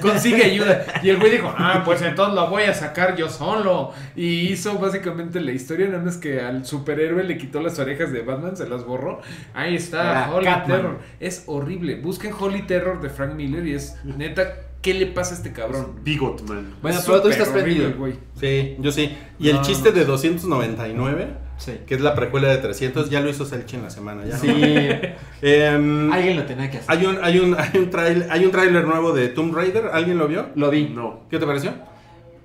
Consigue 0.01 0.43
ayuda. 0.45 0.85
Y 1.03 1.09
el 1.09 1.17
güey 1.19 1.31
dijo, 1.31 1.53
ah, 1.57 1.81
pues 1.83 2.01
entonces 2.01 2.35
lo 2.35 2.49
voy 2.49 2.63
a 2.63 2.73
sacar 2.73 3.15
yo 3.17 3.29
solo. 3.29 3.91
Y 4.15 4.47
hizo 4.51 4.79
básicamente 4.79 5.41
la 5.41 5.51
historia, 5.51 5.87
nada 5.87 6.03
más 6.03 6.17
que 6.17 6.39
al 6.39 6.65
superhéroe 6.65 7.23
le 7.25 7.37
quitó 7.37 7.61
las 7.61 7.79
orejas 7.79 8.11
de 8.13 8.21
Batman, 8.21 8.55
se 8.55 8.67
las 8.69 8.85
borró. 8.85 9.19
Ahí 9.53 9.75
está, 9.75 10.31
Holy 10.33 10.45
Catman. 10.45 10.77
Terror. 10.77 10.99
Es 11.19 11.43
horrible. 11.47 11.95
Busquen 11.95 12.31
Holy 12.37 12.61
Terror 12.63 13.01
de 13.01 13.09
Frank 13.09 13.33
Miller 13.35 13.67
y 13.67 13.73
es 13.73 13.95
neta, 14.05 14.53
¿qué 14.81 14.93
le 14.93 15.07
pasa 15.07 15.33
a 15.33 15.37
este 15.37 15.51
cabrón? 15.51 15.99
Bigot, 16.03 16.47
man. 16.47 16.75
Bueno, 16.81 16.99
pero 17.05 17.21
tú 17.21 17.27
estás 17.29 17.49
horrible, 17.49 17.89
prendido. 17.89 17.97
güey. 17.97 18.13
Sí, 18.39 18.77
yo 18.79 18.91
sí. 18.93 19.17
Y 19.37 19.49
el 19.49 19.57
No, 19.57 19.61
chiste 19.63 19.89
no. 19.89 19.95
de 19.95 20.05
299, 20.05 21.27
Sí. 21.59 21.73
que 21.85 21.93
es 21.95 22.01
la 22.01 22.15
precuela 22.15 22.47
de 22.49 22.57
300, 22.57 23.09
ya 23.11 23.19
lo 23.21 23.29
hizo 23.29 23.45
Selchi 23.45 23.75
en 23.75 23.83
la 23.83 23.89
semana. 23.91 24.25
Ya. 24.25 24.37
Sí. 24.37 24.47
Em, 25.41 26.11
Alguien 26.11 26.37
lo 26.37 26.45
tenía 26.45 26.71
que 26.71 26.77
hacer. 26.77 26.89
hay 26.89 27.05
un, 27.05 27.17
hay 27.23 27.37
un, 27.39 27.55
hay 27.59 27.69
un 27.77 27.89
trail- 27.91 28.25
hay 28.29 28.45
un 28.45 28.51
tráiler 28.51 28.85
nuevo 28.85 29.11
de 29.13 29.27
Tomb 29.27 29.53
Raider. 29.55 29.87
¿Alguien 29.93 30.17
lo 30.17 30.27
vio? 30.27 30.47
Lo 30.55 30.69
vi. 30.71 30.89
No. 30.89 31.21
¿Qué 31.29 31.37
te 31.37 31.45
pareció? 31.45 31.73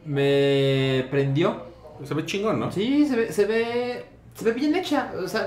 Me 0.05 1.07
prendió. 1.11 1.65
Se 2.05 2.15
ve 2.15 2.27
chingón, 2.27 2.61
¿no? 2.61 2.71
Sí, 2.73 3.07
se 3.07 3.17
ve, 3.17 3.33
se 3.33 3.47
ve, 3.47 4.05
se 4.35 4.45
ve 4.45 4.53
bien 4.53 4.75
hecha. 4.75 5.13
O 5.23 5.29
sea, 5.29 5.47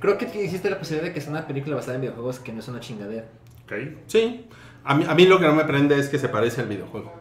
creo 0.00 0.16
que 0.18 0.26
existe 0.26 0.70
la 0.70 0.78
posibilidad 0.78 1.08
de 1.08 1.14
que 1.14 1.20
sea 1.20 1.30
una 1.30 1.46
película 1.46 1.76
basada 1.76 1.94
en 1.96 2.02
videojuegos 2.02 2.38
que 2.38 2.52
no 2.52 2.60
es 2.60 2.68
una 2.68 2.80
chingadera. 2.80 3.24
Ok. 3.64 3.72
Sí. 4.06 4.46
A 4.84 4.94
mí, 4.94 5.04
a 5.08 5.14
mí 5.14 5.26
lo 5.26 5.40
que 5.40 5.46
no 5.46 5.54
me 5.54 5.64
prende 5.64 5.98
es 5.98 6.08
que 6.08 6.18
se 6.18 6.28
parece 6.28 6.60
al 6.60 6.68
videojuego. 6.68 7.12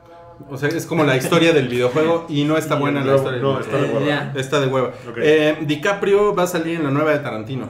O 0.49 0.57
sea, 0.57 0.69
es 0.69 0.85
como 0.85 1.03
la 1.03 1.15
historia 1.17 1.53
del 1.53 1.67
videojuego 1.67 2.25
y 2.29 2.43
no 2.43 2.57
está 2.57 2.75
buena 2.75 3.03
la 3.03 3.15
historia. 3.15 3.41
no, 3.41 3.53
del 3.53 3.61
está 3.63 3.77
de 3.81 3.87
hueva. 3.93 4.33
Está 4.35 4.59
de 4.59 4.67
hueva. 4.67 4.91
Eh, 5.17 5.57
DiCaprio 5.61 6.35
va 6.35 6.43
a 6.43 6.47
salir 6.47 6.75
en 6.77 6.83
la 6.83 6.91
nueva 6.91 7.11
de 7.11 7.19
Tarantino. 7.19 7.69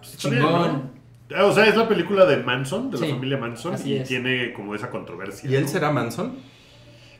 Bien, 0.00 0.16
Chingón. 0.16 0.98
O 1.42 1.52
sea, 1.52 1.66
es 1.66 1.76
la 1.76 1.86
película 1.86 2.24
de 2.24 2.38
Manson, 2.38 2.90
de 2.90 2.98
la 2.98 3.06
Sí, 3.06 3.12
familia 3.12 3.36
Manson, 3.36 3.74
y 3.84 3.94
es. 3.96 4.08
tiene 4.08 4.52
como 4.54 4.74
esa 4.74 4.88
controversia. 4.90 5.50
¿Y 5.50 5.54
él 5.56 5.62
¿no? 5.64 5.68
será 5.68 5.90
Manson? 5.90 6.36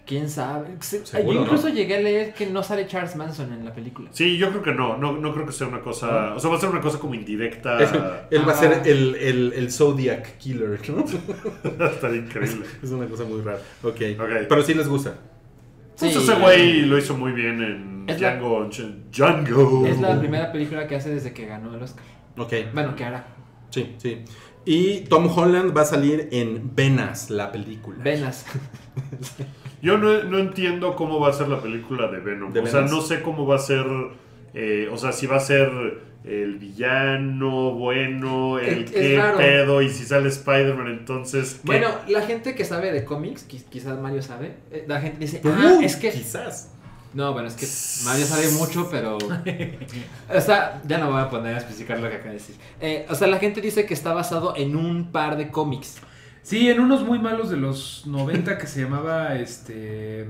¿Quién 0.09 0.31
sabe? 0.31 0.69
Se- 0.81 1.05
Seguro, 1.05 1.35
Yo 1.35 1.43
incluso 1.45 1.69
¿no? 1.69 1.75
llegué 1.75 1.97
a 1.97 2.01
leer 2.01 2.33
que 2.33 2.47
no 2.47 2.63
sale 2.63 2.87
Charles 2.87 3.15
Manson 3.15 3.53
en 3.53 3.63
la 3.65 3.75
película. 3.75 4.09
Sí, 4.13 4.39
yo 4.39 4.49
creo 4.49 4.63
que 4.63 4.73
no. 4.73 4.97
no. 4.97 5.13
No 5.13 5.35
creo 5.35 5.45
que 5.45 5.53
sea 5.53 5.67
una 5.67 5.83
cosa. 5.83 6.33
O 6.35 6.41
sea, 6.41 6.49
va 6.49 6.57
a 6.57 6.61
ser 6.61 6.71
una 6.71 6.81
cosa 6.81 6.99
como 6.99 7.15
indirecta. 7.15 7.79
él 8.31 8.41
va 8.49 8.53
a 8.53 8.57
Ah. 8.57 8.59
ser 8.59 8.83
el, 8.87 9.15
el, 9.17 9.53
el 9.55 9.71
Zodiac 9.71 10.39
Killer, 10.39 10.81
¿no? 10.91 11.05
Está 11.87 12.09
increíble. 12.17 12.65
es 12.83 12.91
una 12.91 13.07
cosa 13.07 13.25
muy 13.25 13.43
rara. 13.43 13.59
Ok. 13.83 14.01
Ok. 14.19 14.31
Pero 14.49 14.63
sí 14.63 14.73
les 14.73 14.89
gusta. 14.89 15.15
Pues 15.99 16.13
Sí. 16.15 16.19
ese 16.19 16.35
güey 16.37 16.83
lo 16.87 16.97
hizo 16.97 17.15
muy 17.17 17.33
bien 17.33 17.63
en 17.63 18.05
Es 18.09 18.19
la- 18.21 18.37
Django. 18.37 18.69
Django. 19.13 19.87
Es 19.87 20.01
la 20.01 20.19
primera 20.19 20.51
película 20.53 20.87
que 20.87 20.97
hace 20.97 21.11
desde 21.11 21.35
que 21.35 21.45
ganó 21.45 21.75
el 21.75 21.83
Oscar. 21.83 22.05
Ok. 22.39 22.53
Bueno, 22.73 22.97
que 22.97 23.05
hará. 23.05 23.27
Sí, 23.71 23.95
sí. 23.99 24.23
Y 24.65 25.01
Tom 25.03 25.29
Holland 25.37 25.77
va 25.77 25.83
a 25.83 25.85
salir 25.85 26.29
en 26.33 26.75
Venas, 26.75 27.29
la 27.31 27.53
película. 27.53 27.99
Venas. 28.03 28.47
Yo 29.83 29.97
no, 29.99 30.23
no 30.25 30.39
entiendo 30.39 30.95
cómo 30.97 31.21
va 31.21 31.31
a 31.31 31.33
ser 31.33 31.49
la 31.49 31.61
película 31.61 32.09
de 32.09 32.19
Venom. 32.21 32.53
¿De 32.53 32.61
o 32.61 32.67
sea, 32.67 32.83
no 32.83 33.01
sé 33.01 33.23
cómo 33.23 33.47
va 33.47 33.57
a 33.57 33.59
ser. 33.61 33.87
eh, 34.55 34.89
o 34.93 34.97
sea, 34.97 35.13
si 35.13 35.27
va 35.27 35.37
a 35.37 35.41
ser 35.41 35.71
el 36.25 36.59
villano, 36.59 37.73
bueno, 37.73 38.59
el 38.59 38.85
Es- 38.85 38.91
qué 38.91 39.23
pedo, 39.37 39.81
y 39.83 39.89
si 39.89 40.05
sale 40.05 40.29
Spider-Man, 40.29 40.89
entonces. 40.89 41.55
¿qué? 41.55 41.61
Bueno, 41.65 41.89
la 42.09 42.23
gente 42.23 42.55
que 42.55 42.65
sabe 42.65 42.93
de 42.93 43.05
cómics, 43.05 43.47
qui- 43.49 43.65
quizás 43.69 43.99
Mario 44.01 44.21
sabe, 44.23 44.57
eh, 44.71 44.85
la 44.87 45.01
gente 45.01 45.19
dice, 45.21 45.41
ah, 45.45 45.79
es 45.83 45.97
que... 45.97 46.11
Quizás. 46.11 46.75
No, 47.15 47.33
bueno, 47.33 47.49
es 47.49 47.55
que 47.55 47.67
Mario 48.05 48.27
sabe 48.27 48.51
mucho, 48.51 48.89
pero... 48.91 49.17
o 50.37 50.41
sea, 50.41 50.83
ya 50.87 50.99
no 50.99 51.11
voy 51.11 51.21
a 51.23 51.31
poner 51.31 51.55
a 51.55 51.59
especificar 51.59 51.99
lo 52.01 52.09
que 52.11 52.17
acaba 52.17 52.31
de 52.31 52.35
decir. 52.35 52.57
Eh, 52.81 53.07
o 53.09 53.15
sea, 53.15 53.29
la 53.29 53.39
gente 53.39 53.61
dice 53.63 53.87
que 53.87 53.95
está 53.95 54.13
basado 54.13 54.55
en 54.57 54.77
un 54.77 55.11
par 55.11 55.37
de 55.39 55.49
cómics. 55.51 55.99
Sí, 56.49 56.71
en 56.71 56.81
unos 56.81 57.05
muy 57.05 57.19
malos 57.19 57.51
de 57.51 57.59
los 57.59 58.07
90 58.07 58.57
que 58.57 58.67
se 58.67 58.83
llamaba 58.83 59.35
este 59.35 60.27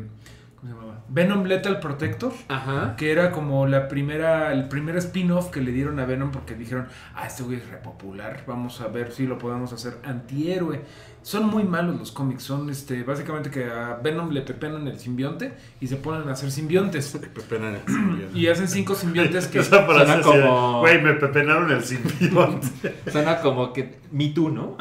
¿cómo 0.56 0.72
se 0.72 0.76
llamaba? 0.76 1.04
Venom 1.06 1.44
Lethal 1.44 1.78
Protector. 1.78 2.32
Ajá. 2.48 2.96
Que 2.96 3.12
era 3.12 3.30
como 3.30 3.68
la 3.68 3.86
primera, 3.86 4.52
el 4.52 4.66
primer 4.66 4.96
spin-off 4.96 5.50
que 5.50 5.60
le 5.60 5.70
dieron 5.70 6.00
a 6.00 6.06
Venom 6.06 6.32
porque 6.32 6.56
dijeron, 6.56 6.88
ah, 7.14 7.28
este 7.28 7.44
güey 7.44 7.58
es 7.58 7.68
repopular, 7.68 8.42
vamos 8.48 8.80
a 8.80 8.88
ver 8.88 9.12
si 9.12 9.28
lo 9.28 9.38
podemos 9.38 9.72
hacer 9.72 9.96
antihéroe. 10.02 10.80
Son 11.22 11.46
muy 11.46 11.64
malos 11.64 11.98
los 11.98 12.10
cómics, 12.12 12.42
son 12.44 12.70
este, 12.70 13.02
básicamente 13.02 13.50
que 13.50 13.64
a 13.64 13.98
Venom 14.02 14.30
le 14.30 14.40
pepenan 14.42 14.86
el 14.88 14.98
simbionte 14.98 15.52
y 15.80 15.86
se 15.86 15.96
ponen 15.96 16.28
a 16.28 16.32
hacer 16.32 16.50
simbiontes. 16.50 17.18
Pepena 17.34 17.68
en 17.68 17.74
el 17.74 17.80
simbionte. 17.86 18.38
Y 18.38 18.46
hacen 18.46 18.66
cinco 18.68 18.94
simbiontes 18.94 19.46
que... 19.48 19.62
Suena 19.64 20.02
así 20.02 20.16
de, 20.16 20.22
como- 20.22 20.80
Güey, 20.80 21.02
me 21.02 21.14
pepenaron 21.14 21.70
el 21.70 21.82
simbionte. 21.84 22.68
Suena 23.12 23.40
como 23.40 23.72
que 23.72 23.98
Me 24.10 24.28
Too, 24.28 24.48
¿no? 24.50 24.76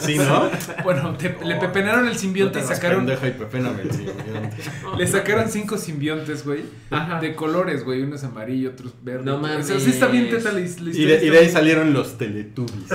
Sí, 0.00 0.16
¿no? 0.16 0.48
Bueno, 0.84 1.14
te- 1.16 1.36
le 1.44 1.56
pepenaron 1.56 2.06
el 2.08 2.16
simbionte 2.16 2.58
y 2.58 2.62
No 2.62 2.66
te 2.68 2.72
hagas 2.72 2.78
sacaron... 2.78 3.04
pendeja 3.06 3.28
y 3.28 3.32
pepéname 3.32 3.82
el 3.82 3.90
simbionte. 3.92 4.56
Le 4.96 5.06
sacaron 5.06 5.48
cinco 5.50 5.76
simbiontes, 5.76 6.46
güey. 6.46 6.62
Ajá. 6.90 7.20
De 7.20 7.34
colores, 7.34 7.84
güey. 7.84 8.02
Unos 8.02 8.24
amarillos, 8.24 8.72
otros 8.74 8.94
verdes. 9.02 9.26
No 9.26 9.36
O 9.36 9.40
sea, 9.44 9.48
mames. 9.52 9.66
sí 9.82 9.90
está 9.90 10.06
bien 10.06 10.30
teta 10.30 10.52
la, 10.52 10.54
la 10.54 10.60
Y 10.60 10.64
historia. 10.64 11.18
de, 11.18 11.26
y 11.26 11.30
de 11.30 11.38
ahí 11.38 11.48
salieron 11.50 11.92
los 11.92 12.16
Teletubbies. 12.16 12.88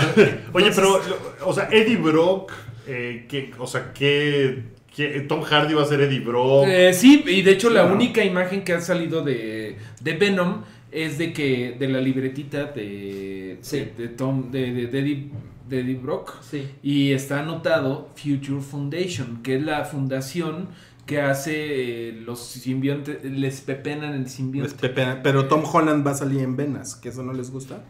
Oye, 0.54 0.72
pero, 0.74 1.00
lo- 1.00 1.48
o 1.48 1.54
sea, 1.54 1.68
Eddie 1.72 1.98
Brock, 1.98 2.52
eh, 2.88 3.26
¿qué- 3.30 3.52
o 3.60 3.68
sea, 3.68 3.92
¿qué, 3.94 4.64
qué- 4.96 5.22
Tom 5.28 5.42
Hardy 5.42 5.74
va 5.74 5.84
a 5.84 5.86
ser 5.86 6.02
Eddie 6.02 6.20
Brock? 6.22 6.66
Eh, 6.68 6.94
sí, 6.94 7.24
y 7.28 7.42
de 7.42 7.52
hecho 7.52 7.70
la 7.70 7.86
¿no? 7.86 7.94
única 7.94 8.24
imagen 8.24 8.64
que 8.64 8.74
ha 8.74 8.82
salido 8.82 9.24
de, 9.24 9.78
de 10.02 10.14
Venom 10.14 10.64
es 10.92 11.18
de 11.18 11.34
que 11.34 11.76
de 11.78 11.88
la 11.90 12.00
libretita 12.02 12.66
de, 12.66 13.58
Sí. 13.62 13.78
de, 13.80 13.86
de 13.98 14.08
Tom 14.10 14.52
de, 14.52 14.72
de, 14.74 14.88
de 14.88 15.00
Eddie, 15.00 15.30
de 15.70 15.80
Eddie 15.82 15.96
Brock 15.96 16.42
Sí. 16.42 16.66
y 16.82 17.12
está 17.12 17.42
anotado 17.42 18.10
Future 18.16 18.62
Foundation, 18.62 19.42
que 19.44 19.58
es 19.58 19.62
la 19.64 19.84
fundación 19.86 20.70
que 21.06 21.22
hace 21.22 22.10
eh, 22.10 22.12
los 22.26 22.40
simbiontes, 22.46 23.24
les 23.24 23.62
pepenan 23.62 24.14
el 24.14 24.24
Les 24.24 24.32
simbionte. 24.34 24.76
pepena- 24.90 25.22
Pero 25.24 25.48
Tom 25.48 25.64
Holland 25.66 26.06
va 26.06 26.12
a 26.12 26.16
salir 26.16 26.42
en 26.42 26.56
venas, 26.58 26.96
que 26.96 27.10
eso 27.10 27.24
no 27.24 27.32
les 27.34 27.50
gusta. 27.52 27.82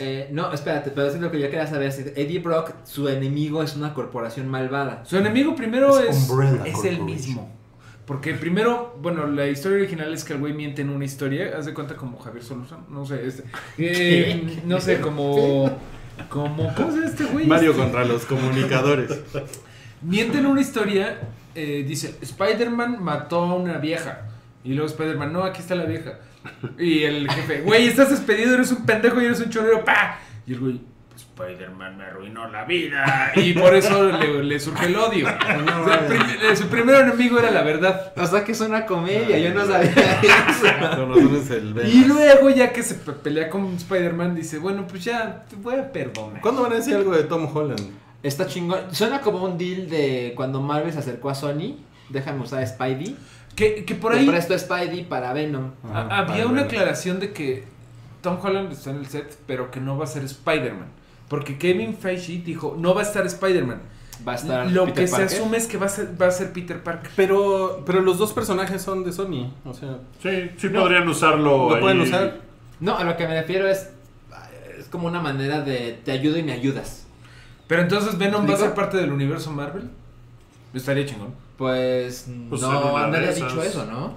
Eh, 0.00 0.28
no, 0.32 0.52
espérate, 0.52 0.90
pero 0.90 1.08
es 1.08 1.18
lo 1.20 1.30
que 1.30 1.38
yo 1.40 1.46
quería 1.50 1.66
saber. 1.66 1.92
si 1.92 2.02
Eddie 2.02 2.38
Brock, 2.40 2.72
su 2.84 3.08
enemigo 3.08 3.62
es 3.62 3.76
una 3.76 3.94
corporación 3.94 4.48
malvada. 4.48 5.04
Su 5.04 5.16
enemigo 5.16 5.54
primero 5.56 5.98
Es 6.00 6.28
es, 6.28 6.30
es 6.66 6.84
el 6.84 7.00
mismo. 7.02 7.52
Porque 8.06 8.34
primero, 8.34 8.96
bueno, 9.02 9.26
la 9.26 9.48
historia 9.48 9.78
original 9.78 10.12
es 10.14 10.22
que 10.22 10.34
el 10.34 10.38
güey 10.38 10.52
miente 10.52 10.82
en 10.82 10.90
una 10.90 11.04
historia. 11.04 11.54
Haz 11.58 11.66
de 11.66 11.74
cuenta 11.74 11.96
como 11.96 12.18
Javier 12.18 12.44
Solución. 12.44 12.80
No 12.88 13.04
sé, 13.04 13.26
este. 13.26 13.44
eh, 13.78 14.60
no 14.64 14.80
sé, 14.80 15.00
como. 15.00 15.76
Como. 16.28 16.72
¿Cómo 16.74 16.90
se 16.90 16.96
llama 16.98 17.06
este 17.06 17.24
güey? 17.24 17.46
Mario 17.46 17.70
Este, 17.72 17.82
contra 17.82 18.04
los 18.04 18.24
comunicadores. 18.24 19.10
Miente 20.02 20.38
en 20.38 20.46
una 20.46 20.60
historia. 20.60 21.18
eh, 21.54 21.84
dice: 21.86 22.16
Spider-Man 22.20 23.02
mató 23.02 23.40
a 23.40 23.54
una 23.54 23.78
vieja. 23.78 24.28
Y 24.62 24.74
luego 24.74 24.86
Spider-Man, 24.86 25.32
no, 25.32 25.42
aquí 25.42 25.60
está 25.60 25.74
la 25.74 25.84
vieja. 25.84 26.18
Y 26.78 27.02
el 27.04 27.30
jefe, 27.30 27.60
güey, 27.62 27.86
estás 27.88 28.10
despedido, 28.10 28.54
eres 28.54 28.72
un 28.72 28.84
pendejo 28.86 29.20
y 29.20 29.26
eres 29.26 29.40
un 29.40 29.50
chorero, 29.50 29.84
pa. 29.84 30.18
Y 30.46 30.52
el 30.54 30.60
güey, 30.60 30.80
Spider-Man 31.16 31.96
me 31.98 32.04
arruinó 32.04 32.48
la 32.48 32.64
vida. 32.64 33.32
Y 33.36 33.52
por 33.52 33.74
eso 33.74 34.10
le, 34.10 34.42
le 34.44 34.58
surge 34.60 34.86
el 34.86 34.96
odio. 34.96 35.26
O 35.82 35.88
sea, 35.88 36.06
prim- 36.06 36.56
su 36.56 36.66
primer 36.68 36.94
enemigo 37.02 37.38
era 37.38 37.50
la 37.50 37.62
verdad. 37.62 38.12
O 38.16 38.26
sea 38.26 38.42
que 38.44 38.52
es 38.52 38.60
una 38.60 38.86
comedia, 38.86 39.38
yo 39.38 39.52
no 39.54 39.66
sabía 39.66 39.90
eso. 39.90 40.66
Y 41.86 42.04
luego, 42.04 42.50
ya 42.50 42.72
que 42.72 42.82
se 42.82 42.94
pe- 42.96 43.12
pelea 43.12 43.48
con 43.50 43.74
Spider-Man, 43.74 44.34
dice: 44.34 44.58
Bueno, 44.58 44.86
pues 44.86 45.04
ya 45.04 45.44
te 45.48 45.56
voy 45.56 45.74
a 45.74 45.92
perdonar. 45.92 46.40
¿Cuándo 46.40 46.62
van 46.62 46.72
a 46.72 46.76
decir 46.76 46.94
algo 46.94 47.14
de 47.14 47.24
Tom 47.24 47.48
Holland? 47.54 47.80
Está 48.22 48.46
chingón. 48.46 48.80
Suena 48.92 49.20
como 49.20 49.44
un 49.44 49.56
deal 49.58 49.88
de 49.88 50.32
cuando 50.36 50.60
Marvel 50.60 50.92
se 50.92 50.98
acercó 50.98 51.30
a 51.30 51.34
Sony. 51.34 51.76
Déjame 52.08 52.42
usar 52.42 52.62
a 52.62 52.66
Spidey. 52.66 53.16
Que, 53.56 53.84
que 53.84 53.94
por 53.94 54.12
ahí 54.12 54.26
presto 54.26 54.54
a 54.54 54.58
Spidey 54.58 55.04
para 55.04 55.32
Venom. 55.32 55.70
Ajá, 55.82 56.18
había 56.18 56.46
una 56.46 56.62
aclaración 56.62 57.18
de 57.20 57.32
que 57.32 57.64
Tom 58.22 58.38
Holland 58.42 58.70
está 58.70 58.90
en 58.90 58.98
el 58.98 59.06
set, 59.06 59.36
pero 59.46 59.70
que 59.70 59.80
no 59.80 59.96
va 59.98 60.04
a 60.04 60.06
ser 60.08 60.22
Spider-Man. 60.24 60.88
Porque 61.28 61.58
Kevin 61.58 61.96
Feige 61.96 62.42
dijo: 62.44 62.76
No 62.78 62.94
va 62.94 63.00
a 63.00 63.04
estar 63.04 63.26
Spider-Man. 63.26 63.80
Va 64.26 64.32
a 64.32 64.34
estar 64.36 64.70
Lo 64.70 64.84
Peter 64.86 65.04
que 65.04 65.10
Parker. 65.10 65.28
se 65.28 65.36
asume 65.36 65.56
es 65.58 65.66
que 65.66 65.76
va 65.78 65.86
a 65.86 65.88
ser, 65.88 66.20
va 66.20 66.26
a 66.26 66.30
ser 66.30 66.52
Peter 66.52 66.82
Parker. 66.82 67.10
Pero, 67.16 67.82
pero 67.84 68.00
los 68.02 68.18
dos 68.18 68.32
personajes 68.32 68.80
son 68.82 69.04
de 69.04 69.12
Sony. 69.12 69.50
O 69.64 69.74
sea, 69.74 69.98
Sí, 70.22 70.50
sí 70.56 70.68
podrían 70.68 71.08
usarlo. 71.08 71.68
lo 71.70 71.74
ahí. 71.76 71.80
pueden 71.80 72.00
usar. 72.00 72.38
No, 72.80 72.96
a 72.96 73.04
lo 73.04 73.16
que 73.16 73.26
me 73.26 73.40
refiero 73.40 73.66
es. 73.68 73.90
Es 74.78 74.86
como 74.88 75.08
una 75.08 75.20
manera 75.20 75.62
de 75.62 75.98
te 76.04 76.12
ayudo 76.12 76.36
y 76.38 76.42
me 76.42 76.52
ayudas. 76.52 77.06
Pero 77.66 77.82
entonces 77.82 78.16
Venom 78.18 78.48
va 78.48 78.54
a 78.54 78.58
ser 78.58 78.74
parte 78.74 78.98
del 78.98 79.10
universo 79.10 79.50
Marvel. 79.50 79.90
Estaría 80.74 81.04
chingón. 81.06 81.34
Pues, 81.56 82.28
Pues 82.50 82.60
no, 82.62 83.08
nadie 83.08 83.28
ha 83.28 83.32
dicho 83.32 83.62
eso, 83.62 83.86
¿no? 83.86 84.14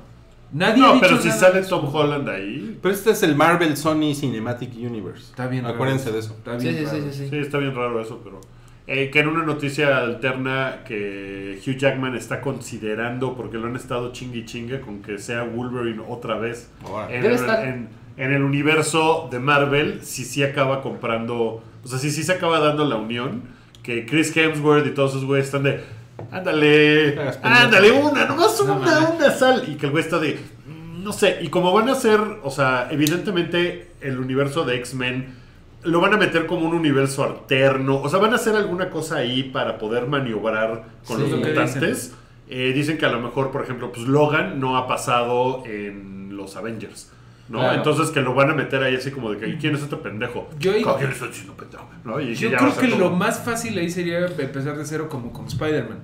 Nadie 0.52 0.84
ha 0.84 0.88
No, 0.88 0.94
dicho 0.96 1.06
pero 1.08 1.22
si 1.22 1.28
nada 1.30 1.40
sale. 1.40 1.62
Tom 1.62 1.94
Holland 1.94 2.28
ahí. 2.28 2.78
Pero 2.82 2.94
este 2.94 3.12
es 3.12 3.24
el 3.24 3.36
Marvel 3.36 3.78
Sony 3.78 4.14
Cinematic 4.16 4.72
Universe. 4.76 5.26
Está 5.30 5.48
bien. 5.48 5.64
raro 5.64 5.76
Acuérdense 5.76 6.12
de 6.12 6.20
eso. 6.20 6.34
Está 6.38 6.60
Sí, 6.60 6.68
bien 6.70 6.80
sí, 6.80 6.86
raro. 6.86 6.98
sí, 6.98 7.04
sí, 7.12 7.18
sí. 7.26 7.30
Sí, 7.30 7.38
está 7.38 7.58
bien 7.60 7.76
raro 7.76 8.02
eso, 8.02 8.20
pero. 8.24 8.42
eh, 8.88 9.12
que 9.12 9.20
en 9.20 9.28
una 9.28 9.44
noticia 9.46 10.00
alterna 10.00 10.80
que 10.88 11.60
Hugh 11.66 11.78
Jackman 11.78 12.16
está 12.16 12.42
considerando, 12.42 13.36
porque 13.36 13.58
lo 13.60 13.68
han 13.68 13.76
estado 13.76 14.12
chingue 14.12 14.40
y 14.40 14.46
chingue, 14.46 14.82
con 14.82 15.04
que 15.04 15.20
sea 15.20 15.44
Wolverine 15.44 16.02
otra 16.10 16.36
vez. 16.40 16.72
Ahora. 16.84 17.14
En, 17.14 17.22
Debe 17.22 17.36
el, 17.36 17.40
estar- 17.40 17.64
en- 17.68 17.90
en 18.18 18.34
el 18.34 18.42
universo 18.44 19.28
de 19.32 19.40
Marvel, 19.40 20.00
si 20.04 20.26
sí 20.26 20.42
acaba 20.44 20.82
comprando. 20.82 21.64
O 21.84 21.88
sea, 21.88 22.00
si 22.00 22.10
sí 22.10 22.24
se 22.24 22.34
acaba 22.34 22.60
dando 22.60 22.84
la 22.86 22.96
unión, 22.96 23.44
que 23.84 24.06
Chris 24.08 24.36
Hemsworth 24.36 24.88
y 24.88 24.92
todos 24.96 25.12
esos 25.12 25.26
güeyes 25.26 25.46
están 25.46 25.62
de. 25.64 25.82
Ándale, 26.32 27.20
ándale, 27.44 27.92
una, 27.92 28.26
nomás 28.26 28.62
No 28.66 28.76
una, 28.78 29.10
una 29.10 29.32
sal. 29.32 29.64
Y 29.68 29.76
que 29.76 29.86
el 29.88 29.92
güey 29.92 30.04
está 30.04 30.20
de. 30.20 30.40
"Mm, 30.68 31.04
No 31.04 31.14
sé, 31.14 31.40
y 31.42 31.48
como 31.50 31.72
van 31.74 31.90
a 31.90 31.96
ser, 31.96 32.20
o 32.44 32.52
sea, 32.52 32.88
evidentemente 32.92 33.92
el 34.02 34.20
universo 34.20 34.64
de 34.66 34.76
X-Men 34.78 35.36
lo 35.84 36.02
van 36.02 36.14
a 36.14 36.18
meter 36.18 36.46
como 36.46 36.68
un 36.68 36.76
universo 36.76 37.24
alterno. 37.24 38.02
O 38.02 38.10
sea, 38.10 38.20
van 38.20 38.34
a 38.34 38.36
hacer 38.36 38.56
alguna 38.56 38.90
cosa 38.90 39.18
ahí 39.18 39.44
para 39.44 39.78
poder 39.78 40.08
maniobrar 40.08 40.84
con 41.08 41.18
Sí. 41.18 41.24
los 41.30 41.40
mutantes. 41.40 42.14
Eh, 42.50 42.72
dicen 42.74 42.98
que 42.98 43.06
a 43.06 43.10
lo 43.10 43.20
mejor, 43.22 43.52
por 43.52 43.62
ejemplo, 43.64 43.92
pues 43.92 44.08
Logan 44.08 44.60
no 44.60 44.76
ha 44.78 44.88
pasado 44.88 45.64
en 45.66 46.36
los 46.36 46.56
Avengers. 46.56 47.12
¿No? 47.50 47.60
Claro. 47.60 47.76
Entonces 47.78 48.10
que 48.12 48.22
lo 48.22 48.34
van 48.34 48.52
a 48.52 48.54
meter 48.54 48.82
ahí 48.84 48.96
así 48.96 49.12
como 49.12 49.32
de 49.32 49.38
que 49.40 49.48
"¿Y 49.50 49.56
quién 49.58 49.76
es 49.76 49.82
este 49.82 49.96
pendejo? 49.98 50.48
Yo- 50.60 50.80
¿Con 50.84 50.98
quién 50.98 51.12
está 51.12 51.28
diciendo 51.28 51.54
pendejo? 51.56 51.90
¿no? 52.06 52.20
Y 52.22 52.36
Yo 52.36 52.50
creo 52.52 52.78
que 52.78 52.90
como- 52.92 53.02
lo 53.06 53.10
más 53.12 53.40
fácil 53.40 53.78
ahí 53.78 53.90
sería 53.90 54.26
empezar 54.28 54.78
de 54.78 54.86
cero 54.86 55.08
como 55.10 55.32
con 55.34 55.46
Spider-Man. 55.48 56.00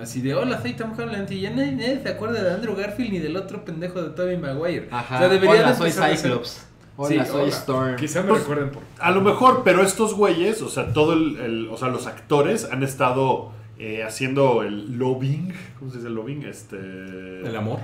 Así 0.00 0.20
de, 0.22 0.34
hola, 0.34 0.60
soy 0.60 0.72
Tom 0.72 0.90
Holland 0.98 1.30
y 1.30 1.42
ya 1.42 1.50
nadie, 1.50 1.70
nadie 1.72 2.00
se 2.02 2.08
acuerda 2.08 2.42
de 2.42 2.52
Andrew 2.52 2.74
Garfield 2.74 3.12
ni 3.12 3.18
del 3.20 3.36
otro 3.36 3.64
pendejo 3.64 4.02
de 4.02 4.10
Tobey 4.10 4.36
Maguire. 4.36 4.88
Ajá. 4.90 5.14
O 5.14 5.18
sea, 5.20 5.28
debería 5.28 5.60
Hola, 5.60 5.70
de 5.70 5.76
soy 5.76 5.86
empezar 5.90 6.10
de 6.10 6.16
cero. 6.16 6.34
Cyclops. 6.42 6.66
Hola, 6.96 7.08
Sí, 7.24 7.30
soy 7.30 7.40
hola. 7.42 7.48
Storm. 7.50 7.96
Quizá 7.96 8.22
me 8.22 8.28
Pues, 8.30 8.40
recuerden 8.40 8.70
por... 8.70 8.82
A 8.98 9.10
lo 9.12 9.20
mejor, 9.20 9.62
pero 9.64 9.82
estos 9.82 10.14
güeyes, 10.14 10.62
o 10.62 10.68
sea, 10.68 10.92
todo 10.92 11.12
el, 11.12 11.36
el- 11.38 11.68
o 11.68 11.76
sea, 11.76 11.88
los 11.88 12.06
actores 12.08 12.68
han 12.70 12.82
estado 12.82 13.52
eh, 13.78 14.02
haciendo 14.04 14.62
el 14.62 14.96
lobbying, 14.98 15.52
¿cómo 15.78 15.90
se 15.92 15.98
dice 15.98 16.08
el 16.08 16.14
lobbying? 16.14 16.42
Este, 16.44 16.76
El 16.76 17.54
amor. 17.56 17.78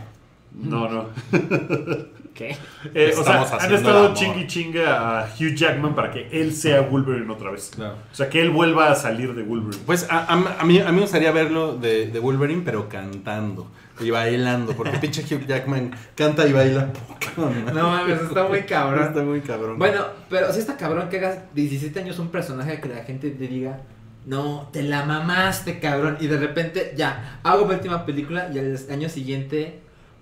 No, 0.53 0.89
no. 0.89 1.07
¿Qué? 2.41 2.57
Eh, 2.95 3.13
o 3.19 3.23
sea, 3.23 3.43
Estamos 3.43 3.53
han 3.53 3.75
estado 3.75 3.99
amor. 4.07 4.15
chingui 4.17 4.47
chingue 4.47 4.87
a 4.87 5.29
Hugh 5.39 5.55
Jackman 5.55 5.95
para 5.95 6.11
que 6.11 6.27
él 6.33 6.55
sea 6.55 6.81
Wolverine 6.81 7.31
otra 7.31 7.51
vez. 7.51 7.71
Claro. 7.77 7.97
O 8.11 8.15
sea, 8.15 8.31
que 8.31 8.41
él 8.41 8.49
vuelva 8.49 8.91
a 8.91 8.95
salir 8.95 9.35
de 9.35 9.43
Wolverine. 9.43 9.83
Pues 9.85 10.07
a, 10.09 10.21
a- 10.21 10.61
a 10.61 10.65
mí, 10.65 10.79
a 10.81 10.87
mí 10.87 10.95
me 10.95 11.03
gustaría 11.03 11.31
verlo 11.33 11.77
de, 11.77 12.07
de 12.07 12.19
Wolverine, 12.19 12.63
pero 12.65 12.89
cantando 12.89 13.71
y 14.01 14.09
bailando, 14.11 14.73
porque 14.73 14.97
pinche 15.03 15.23
Hugh 15.23 15.45
Jackman 15.47 15.91
canta 16.15 16.47
y 16.49 16.53
baila 16.55 16.91
poco. 16.95 17.51
No 17.75 17.91
mames, 17.91 18.23
está 18.23 18.49
muy 18.49 18.63
cabrón. 18.63 19.05
Está 19.09 19.23
muy 19.23 19.43
cabrón. 19.43 19.79
Bueno, 19.79 20.07
pero 20.31 20.51
si 20.51 20.61
está 20.61 20.79
cabrón 20.79 21.11
que 21.11 21.19
hagas 21.19 21.41
17 21.55 22.01
años 22.01 22.19
un 22.19 22.29
personaje 22.31 22.81
que 22.81 22.89
la 22.89 23.05
gente 23.05 23.29
te 23.33 23.47
diga, 23.49 23.81
no, 24.25 24.71
te 24.73 24.83
la 24.83 25.05
mamaste, 25.05 25.79
cabrón. 25.79 26.17
Y 26.21 26.27
de 26.27 26.39
repente, 26.39 26.95
ya, 26.97 27.39
hago 27.43 27.67
mi 27.67 27.75
última 27.75 28.07
película 28.07 28.49
y 28.51 28.59
al 28.59 28.79
año 28.91 29.11
siguiente 29.11 29.81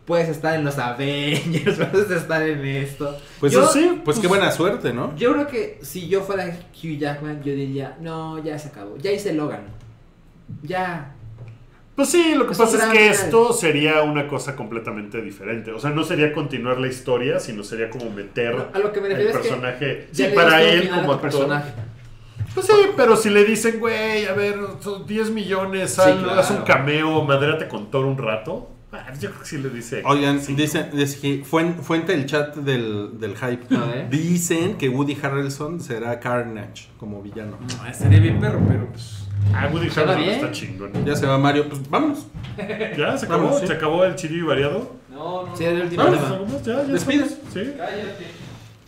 puedes 0.09 0.29
estar 0.31 0.55
en 0.57 0.65
los 0.65 0.79
Avengers, 0.79 1.77
puedes 1.93 2.11
estar 2.11 2.43
en 2.43 2.65
esto. 2.65 3.17
pues 3.39 3.53
yo- 3.53 3.69
sí, 3.69 4.01
pues, 4.05 4.19
qué 4.19 4.27
buena 4.27 4.51
suerte, 4.51 4.93
¿no? 4.93 5.15
Yo 5.17 5.35
creo 5.35 5.47
que 5.47 5.79
si 5.83 6.09
yo 6.09 6.23
fuera 6.23 6.47
Hugh 6.47 6.99
Jackman, 6.99 7.43
yo 7.45 7.53
diría, 7.53 7.97
no, 8.01 8.43
ya 8.43 8.59
se 8.59 8.69
acabó. 8.69 8.97
Ya 8.97 9.13
hice 9.13 9.35
Logan. 9.35 9.65
Ya. 10.63 11.15
Pues 11.95 12.09
sí, 12.09 12.35
lo 12.37 12.47
que 12.47 12.53
Es 12.53 12.59
un 12.61 12.65
pasa 12.67 12.77
es 12.79 12.85
que 12.85 12.99
final. 12.99 13.11
esto 13.15 13.53
sería 13.53 14.03
una 14.03 14.27
cosa 14.29 14.57
completamente 14.57 15.21
diferente. 15.21 15.73
O 15.73 15.79
sea, 15.79 15.91
no 15.91 16.05
sería 16.05 16.33
continuar 16.33 16.79
la 16.79 16.87
historia, 16.89 17.39
sino 17.41 17.63
sería 17.63 17.91
como 17.91 18.09
meter 18.11 18.57
A 18.73 18.79
lo 18.79 18.93
que 18.93 19.01
me 19.01 19.09
el 19.09 19.15
refiero 19.17 19.31
es 19.31 19.37
que. 19.37 19.49
personaje. 19.49 20.09
Sí, 20.13 20.25
para 20.35 20.63
él 20.63 20.89
como 20.89 21.01
actor. 21.13 21.21
personaje. 21.21 21.71
Pues 22.55 22.67
sí, 22.67 22.73
pero 22.97 23.15
si 23.17 23.29
le 23.31 23.45
dicen, 23.45 23.79
güey, 23.79 24.25
a 24.27 24.33
ver, 24.33 24.57
son 24.81 25.07
10 25.07 25.31
millones, 25.33 25.91
Sí, 25.91 25.97
sal, 25.97 26.23
claro. 26.23 26.41
haz 26.41 26.51
un 26.51 26.63
cameo, 26.63 27.23
madérate 27.25 27.69
con 27.69 27.91
Thor 27.91 28.07
un 28.07 28.17
rato. 28.17 28.71
Ah, 28.90 29.12
yo 29.20 29.28
creo 29.31 29.40
que 29.43 29.47
sí 29.47 29.59
le 29.59 29.69
dice. 29.69 30.02
Oigan, 30.05 30.40
sí. 30.40 30.55
dicen, 30.55 30.89
dice 30.94 31.20
que 31.20 31.44
fuen- 31.44 31.78
fuente 31.81 32.12
del 32.12 32.24
chat 32.24 32.56
del, 32.56 33.19
del 33.20 33.36
hype. 33.36 33.66
Dicen 34.10 34.78
que 34.78 34.89
Woody 34.89 35.16
Harrelson 35.23 35.81
será 35.81 36.19
Carnage 36.20 36.89
como 36.97 37.20
villano. 37.23 37.59
No, 37.60 37.86
estaría 37.86 38.19
bien 38.19 38.40
perro, 38.40 38.60
pero 38.66 38.86
pues... 38.86 39.24
Ah, 39.52 39.69
Woody 39.70 39.89
Harrelson 39.89 40.20
está 40.23 40.52
chingón. 40.52 40.93
Ya 41.05 41.15
se 41.15 41.27
va 41.27 41.36
Mario, 41.36 41.69
pues 41.69 41.89
vámonos. 41.90 42.27
¿Ya? 42.97 43.19
¿Se 43.19 43.27
acabó? 43.27 43.59
Sí. 43.59 43.66
¿Se 43.66 43.73
acabó 43.74 44.05
el 44.05 44.15
chiribi 44.15 44.43
variado? 44.43 44.97
No, 45.10 45.47
no. 45.47 45.56
Sí, 45.56 45.65
el 45.65 45.82
último. 45.82 46.02
¿algo 46.05 46.47
más? 46.47 46.62
¿Ya? 46.65 46.77
¿Ya 46.77 46.82
Despides. 46.85 47.39
¿Sí? 47.52 47.60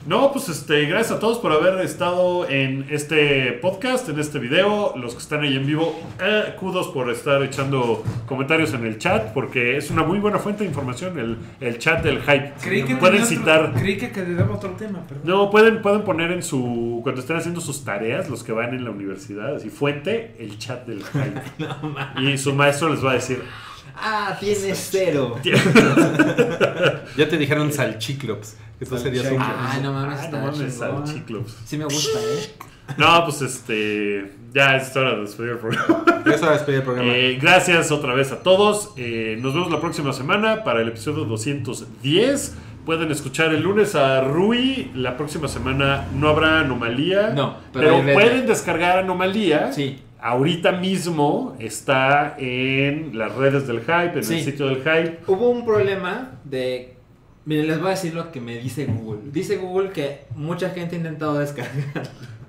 No, 0.06 0.32
pues 0.32 0.48
este, 0.48 0.86
gracias 0.86 1.18
a 1.18 1.20
todos 1.20 1.38
por 1.38 1.52
haber 1.52 1.78
estado 1.84 2.48
en 2.48 2.86
este 2.88 3.52
podcast, 3.52 4.08
en 4.08 4.18
este 4.18 4.38
video. 4.38 4.94
Los 4.96 5.12
que 5.12 5.18
están 5.18 5.42
ahí 5.42 5.54
en 5.54 5.66
vivo, 5.66 6.00
eh, 6.18 6.54
kudos 6.58 6.88
por 6.88 7.10
estar 7.10 7.42
echando 7.42 8.02
comentarios 8.26 8.72
en 8.72 8.86
el 8.86 8.98
chat, 8.98 9.34
porque 9.34 9.76
es 9.76 9.90
una 9.90 10.02
muy 10.02 10.18
buena 10.18 10.38
fuente 10.38 10.64
de 10.64 10.70
información, 10.70 11.18
el, 11.18 11.36
el 11.60 11.78
chat 11.78 12.02
del 12.02 12.22
hype. 12.22 12.54
Creí 12.62 12.82
que 12.84 12.96
pueden 12.96 13.26
citar. 13.26 13.64
Otro, 13.64 13.80
creí 13.80 13.98
que 13.98 14.10
daba 14.24 14.54
otro 14.54 14.70
tema, 14.70 15.02
perdón. 15.06 15.22
No, 15.24 15.50
pueden, 15.50 15.82
pueden 15.82 16.02
poner 16.02 16.32
en 16.32 16.42
su. 16.42 17.00
Cuando 17.02 17.20
estén 17.20 17.36
haciendo 17.36 17.60
sus 17.60 17.84
tareas, 17.84 18.30
los 18.30 18.42
que 18.42 18.52
van 18.52 18.72
en 18.72 18.84
la 18.84 18.90
universidad, 18.90 19.56
así, 19.56 19.68
fuente, 19.68 20.34
el 20.38 20.58
chat 20.58 20.86
del 20.86 21.04
hype. 21.04 22.22
y 22.22 22.38
su 22.38 22.54
maestro 22.54 22.88
les 22.88 23.04
va 23.04 23.10
a 23.10 23.14
decir. 23.14 23.42
Ah, 23.94 24.36
tienes 24.40 24.88
cero. 24.90 25.36
Ya 27.16 27.28
te 27.28 27.36
dijeron 27.36 27.70
salchiclops. 27.72 28.56
Serías 28.80 29.30
un. 29.30 29.38
Ah, 29.40 29.78
no 29.82 29.92
mames, 29.92 30.18
"Ah, 30.20 30.24
está 30.24 30.40
no 30.40 30.52
mames, 30.52 30.74
salchiclops". 30.74 31.56
Sí 31.64 31.76
me 31.78 31.84
gusta, 31.84 32.18
¿eh? 32.18 32.50
No, 32.98 33.24
pues 33.24 33.42
este. 33.42 34.32
Ya 34.52 34.76
es 34.76 34.96
hora 34.96 35.14
de 35.14 35.20
despedir 35.20 35.50
el 35.52 35.58
programa. 35.58 36.04
Eso 36.26 36.42
va 36.46 36.50
a 36.50 36.54
despedir 36.54 36.78
el 36.80 36.84
programa. 36.84 37.12
Eh, 37.14 37.38
gracias 37.40 37.92
otra 37.92 38.14
vez 38.14 38.32
a 38.32 38.42
todos. 38.42 38.92
Eh, 38.96 39.38
nos 39.40 39.54
vemos 39.54 39.70
la 39.70 39.80
próxima 39.80 40.12
semana 40.12 40.64
para 40.64 40.80
el 40.80 40.88
episodio 40.88 41.24
210. 41.24 42.56
Pueden 42.84 43.10
escuchar 43.12 43.54
el 43.54 43.62
lunes 43.62 43.94
a 43.94 44.22
Rui. 44.22 44.90
La 44.94 45.16
próxima 45.16 45.46
semana 45.46 46.08
no 46.14 46.28
habrá 46.28 46.60
anomalía. 46.60 47.28
No, 47.30 47.56
pero 47.72 48.00
pero, 48.00 48.12
pueden 48.14 48.46
descargar 48.46 48.98
anomalía. 48.98 49.72
Sí. 49.72 50.00
Ahorita 50.20 50.72
mismo 50.72 51.56
está 51.60 52.34
en 52.38 53.16
las 53.16 53.32
redes 53.36 53.66
del 53.68 53.80
hype, 53.80 54.18
en 54.18 54.24
Sí. 54.24 54.38
el 54.38 54.44
sitio 54.44 54.66
del 54.66 54.78
hype. 54.78 55.20
Hubo 55.28 55.50
un 55.50 55.64
problema 55.64 56.32
de. 56.44 56.96
Miren, 57.44 57.68
les 57.68 57.78
voy 57.78 57.88
a 57.88 57.90
decir 57.90 58.14
lo 58.14 58.30
que 58.30 58.40
me 58.40 58.58
dice 58.58 58.84
Google. 58.86 59.20
Dice 59.32 59.56
Google 59.56 59.90
que 59.90 60.24
mucha 60.36 60.70
gente 60.70 60.96
ha 60.96 60.98
intentado 60.98 61.38
descargar. 61.38 61.74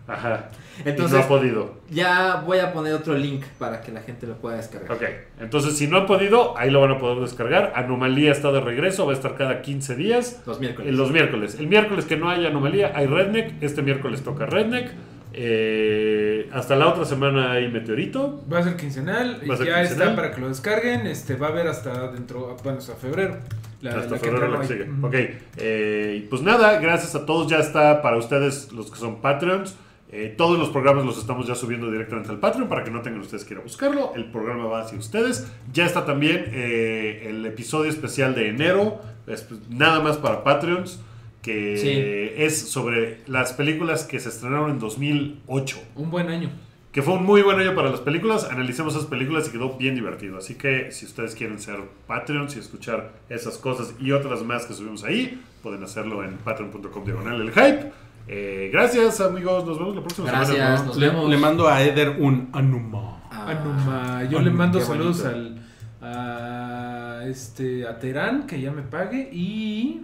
Ajá. 0.07 0.49
Entonces, 0.83 1.13
y 1.15 1.19
no 1.19 1.23
ha 1.25 1.27
podido. 1.27 1.73
ya 1.89 2.43
voy 2.45 2.59
a 2.59 2.73
poner 2.73 2.93
otro 2.93 3.15
link 3.15 3.45
para 3.59 3.81
que 3.81 3.91
la 3.91 4.01
gente 4.01 4.27
lo 4.27 4.35
pueda 4.37 4.57
descargar. 4.57 4.91
Ok, 4.91 5.03
entonces 5.39 5.77
si 5.77 5.87
no 5.87 5.97
han 5.97 6.05
podido, 6.05 6.57
ahí 6.57 6.69
lo 6.69 6.81
van 6.81 6.91
a 6.91 6.97
poder 6.97 7.19
descargar. 7.19 7.73
Anomalía 7.75 8.31
está 8.31 8.51
de 8.51 8.59
regreso, 8.59 9.05
va 9.05 9.13
a 9.13 9.15
estar 9.15 9.35
cada 9.35 9.61
15 9.61 9.95
días. 9.95 10.41
Los 10.45 10.59
miércoles. 10.59 10.89
En 10.89 10.97
los 10.97 11.11
miércoles. 11.11 11.55
El 11.59 11.67
miércoles 11.67 12.05
que 12.05 12.17
no 12.17 12.29
haya 12.29 12.47
anomalía, 12.49 12.91
hay 12.95 13.05
Redneck. 13.05 13.61
Este 13.61 13.81
miércoles 13.81 14.23
toca 14.23 14.45
Redneck. 14.45 14.91
Eh, 15.33 16.49
hasta 16.51 16.75
la 16.75 16.87
otra 16.87 17.05
semana 17.05 17.51
hay 17.51 17.69
Meteorito. 17.69 18.43
Va 18.51 18.59
a 18.59 18.63
ser 18.63 18.75
quincenal, 18.75 19.41
Va 19.49 19.53
a 19.53 19.57
ser 19.57 19.67
ya 19.67 19.79
quincenal. 19.81 20.07
está 20.09 20.15
para 20.15 20.31
que 20.31 20.41
lo 20.41 20.49
descarguen, 20.49 21.07
este 21.07 21.35
va 21.35 21.47
a 21.47 21.49
haber 21.51 21.67
hasta 21.67 22.11
dentro, 22.11 22.57
bueno, 22.63 22.79
hasta 22.79 22.95
febrero. 22.95 23.37
La, 23.81 23.91
hasta 23.99 24.11
la 24.11 24.17
febrero 24.17 24.47
lo 24.47 24.59
que. 24.61 24.89
Ok, 25.01 25.15
eh, 25.57 26.27
pues 26.29 26.41
nada, 26.41 26.79
gracias 26.79 27.15
a 27.15 27.25
todos. 27.25 27.49
Ya 27.49 27.57
está 27.57 28.01
para 28.01 28.17
ustedes 28.17 28.71
los 28.71 28.91
que 28.91 28.99
son 28.99 29.21
Patreons. 29.21 29.75
Eh, 30.13 30.33
todos 30.37 30.59
los 30.59 30.69
programas 30.69 31.05
los 31.05 31.17
estamos 31.17 31.47
ya 31.47 31.55
subiendo 31.55 31.89
directamente 31.89 32.29
al 32.31 32.39
Patreon 32.39 32.67
para 32.67 32.83
que 32.83 32.91
no 32.91 33.01
tengan 33.01 33.21
ustedes 33.21 33.45
que 33.45 33.53
ir 33.53 33.59
a 33.61 33.63
buscarlo. 33.63 34.11
El 34.15 34.25
programa 34.25 34.65
va 34.65 34.81
hacia 34.81 34.99
ustedes. 34.99 35.47
Ya 35.71 35.85
está 35.85 36.05
también 36.05 36.45
eh, 36.51 37.27
el 37.29 37.45
episodio 37.45 37.89
especial 37.89 38.35
de 38.35 38.49
enero, 38.49 38.99
es, 39.25 39.43
pues, 39.43 39.61
nada 39.69 40.01
más 40.01 40.17
para 40.17 40.43
Patreons, 40.43 40.99
que 41.41 41.77
Sí. 41.77 42.43
es 42.43 42.59
sobre 42.69 43.19
las 43.27 43.53
películas 43.53 44.03
que 44.03 44.19
se 44.19 44.29
estrenaron 44.29 44.69
en 44.71 44.79
2008. 44.79 45.77
Un 45.95 46.11
buen 46.11 46.27
año. 46.29 46.49
Que 46.91 47.01
fue 47.01 47.13
un 47.13 47.25
muy 47.25 47.41
buen 47.41 47.57
año 47.59 47.73
para 47.73 47.89
las 47.89 48.01
películas. 48.01 48.49
Analicemos 48.51 48.95
esas 48.95 49.07
películas 49.07 49.47
y 49.47 49.51
quedó 49.51 49.77
bien 49.77 49.95
divertido. 49.95 50.37
Así 50.37 50.55
que 50.55 50.91
si 50.91 51.05
ustedes 51.05 51.35
quieren 51.35 51.59
ser 51.59 51.77
Patreons 52.05 52.55
y 52.57 52.59
escuchar 52.59 53.11
esas 53.29 53.57
cosas 53.57 53.93
y 53.99 54.11
otras 54.11 54.43
más 54.43 54.65
que 54.65 54.73
subimos 54.73 55.03
ahí, 55.05 55.41
pueden 55.63 55.83
hacerlo 55.83 56.23
en 56.25 56.33
patreon.com 56.37 57.05
diagonal 57.05 57.39
el 57.39 57.51
hype. 57.51 57.91
Eh, 58.27 58.69
gracias 58.73 59.21
amigos, 59.21 59.65
nos 59.65 59.79
vemos 59.79 59.95
la 59.95 60.01
próxima 60.01 60.27
Gracias, 60.27 60.55
semana. 60.57 60.77
¿no? 60.79 60.85
nos 60.85 60.97
le, 60.97 61.07
vemos. 61.07 61.29
le 61.29 61.37
mando 61.37 61.67
a 61.69 61.81
Eder 61.81 62.09
un 62.19 62.49
Anuma. 62.53 63.23
Ah, 63.31 63.47
Anuma. 63.49 64.23
Yo 64.25 64.37
Anuma, 64.39 64.41
le 64.43 64.51
mando 64.51 64.79
qué 64.79 64.85
saludos 64.85 65.23
bonito. 65.23 65.37
al 65.47 65.61
a 66.03 67.23
este 67.25 67.87
a 67.87 67.97
Terán 67.99 68.47
que 68.47 68.59
ya 68.59 68.71
me 68.71 68.81
pague 68.81 69.29
y 69.31 70.01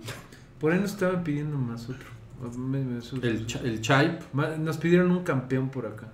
por 0.59 0.71
ahí 0.71 0.79
nos 0.79 0.91
estaban 0.93 1.23
pidiendo 1.23 1.57
más 1.57 1.89
otro. 1.89 2.07
Me- 2.57 2.79
me- 2.79 3.01
su- 3.01 3.17
El, 3.17 3.45
el 3.63 3.81
Chaip. 3.81 4.21
Ma- 4.33 4.55
Nos 4.57 4.77
pidieron 4.77 5.11
un 5.11 5.23
campeón 5.23 5.69
por 5.69 5.85
acá. 5.85 6.07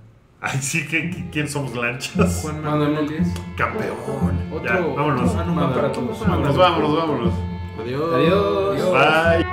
Ay, 0.45 0.59
sí, 0.61 0.85
que 0.85 1.25
¿quién 1.31 1.47
somos 1.47 1.73
lanchas? 1.73 2.41
Juan 2.41 2.57
Ah, 2.65 2.71
Manuel. 2.75 3.23
Campeón. 3.55 3.95
Otro, 4.51 4.65
Ya, 4.65 4.73
vámonos. 4.81 5.29
otro 5.29 5.41
Anuma 5.41 5.73
para 5.73 5.91
todos. 5.93 6.19
Vámonos, 6.19 6.57
vámonos, 6.57 6.97
vámonos. 6.97 7.33
Adiós. 7.81 8.13
Adiós. 8.13 8.91
Bye. 8.91 9.45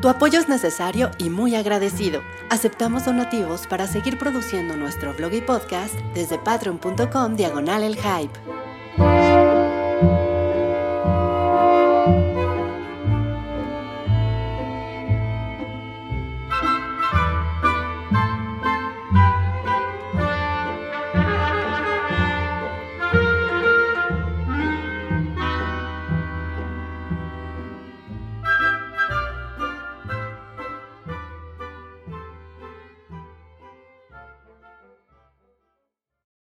Tu 0.00 0.08
apoyo 0.08 0.38
es 0.38 0.48
necesario 0.48 1.10
y 1.18 1.28
muy 1.28 1.56
agradecido. 1.56 2.22
Aceptamos 2.50 3.04
donativos 3.04 3.66
para 3.66 3.86
seguir 3.86 4.16
produciendo 4.18 4.76
nuestro 4.76 5.12
blog 5.12 5.34
y 5.34 5.40
podcast 5.42 5.94
desde 6.14 6.38
patreon.com 6.38 7.34
diagonal 7.36 7.82
el 7.82 7.96
hype. 7.96 8.32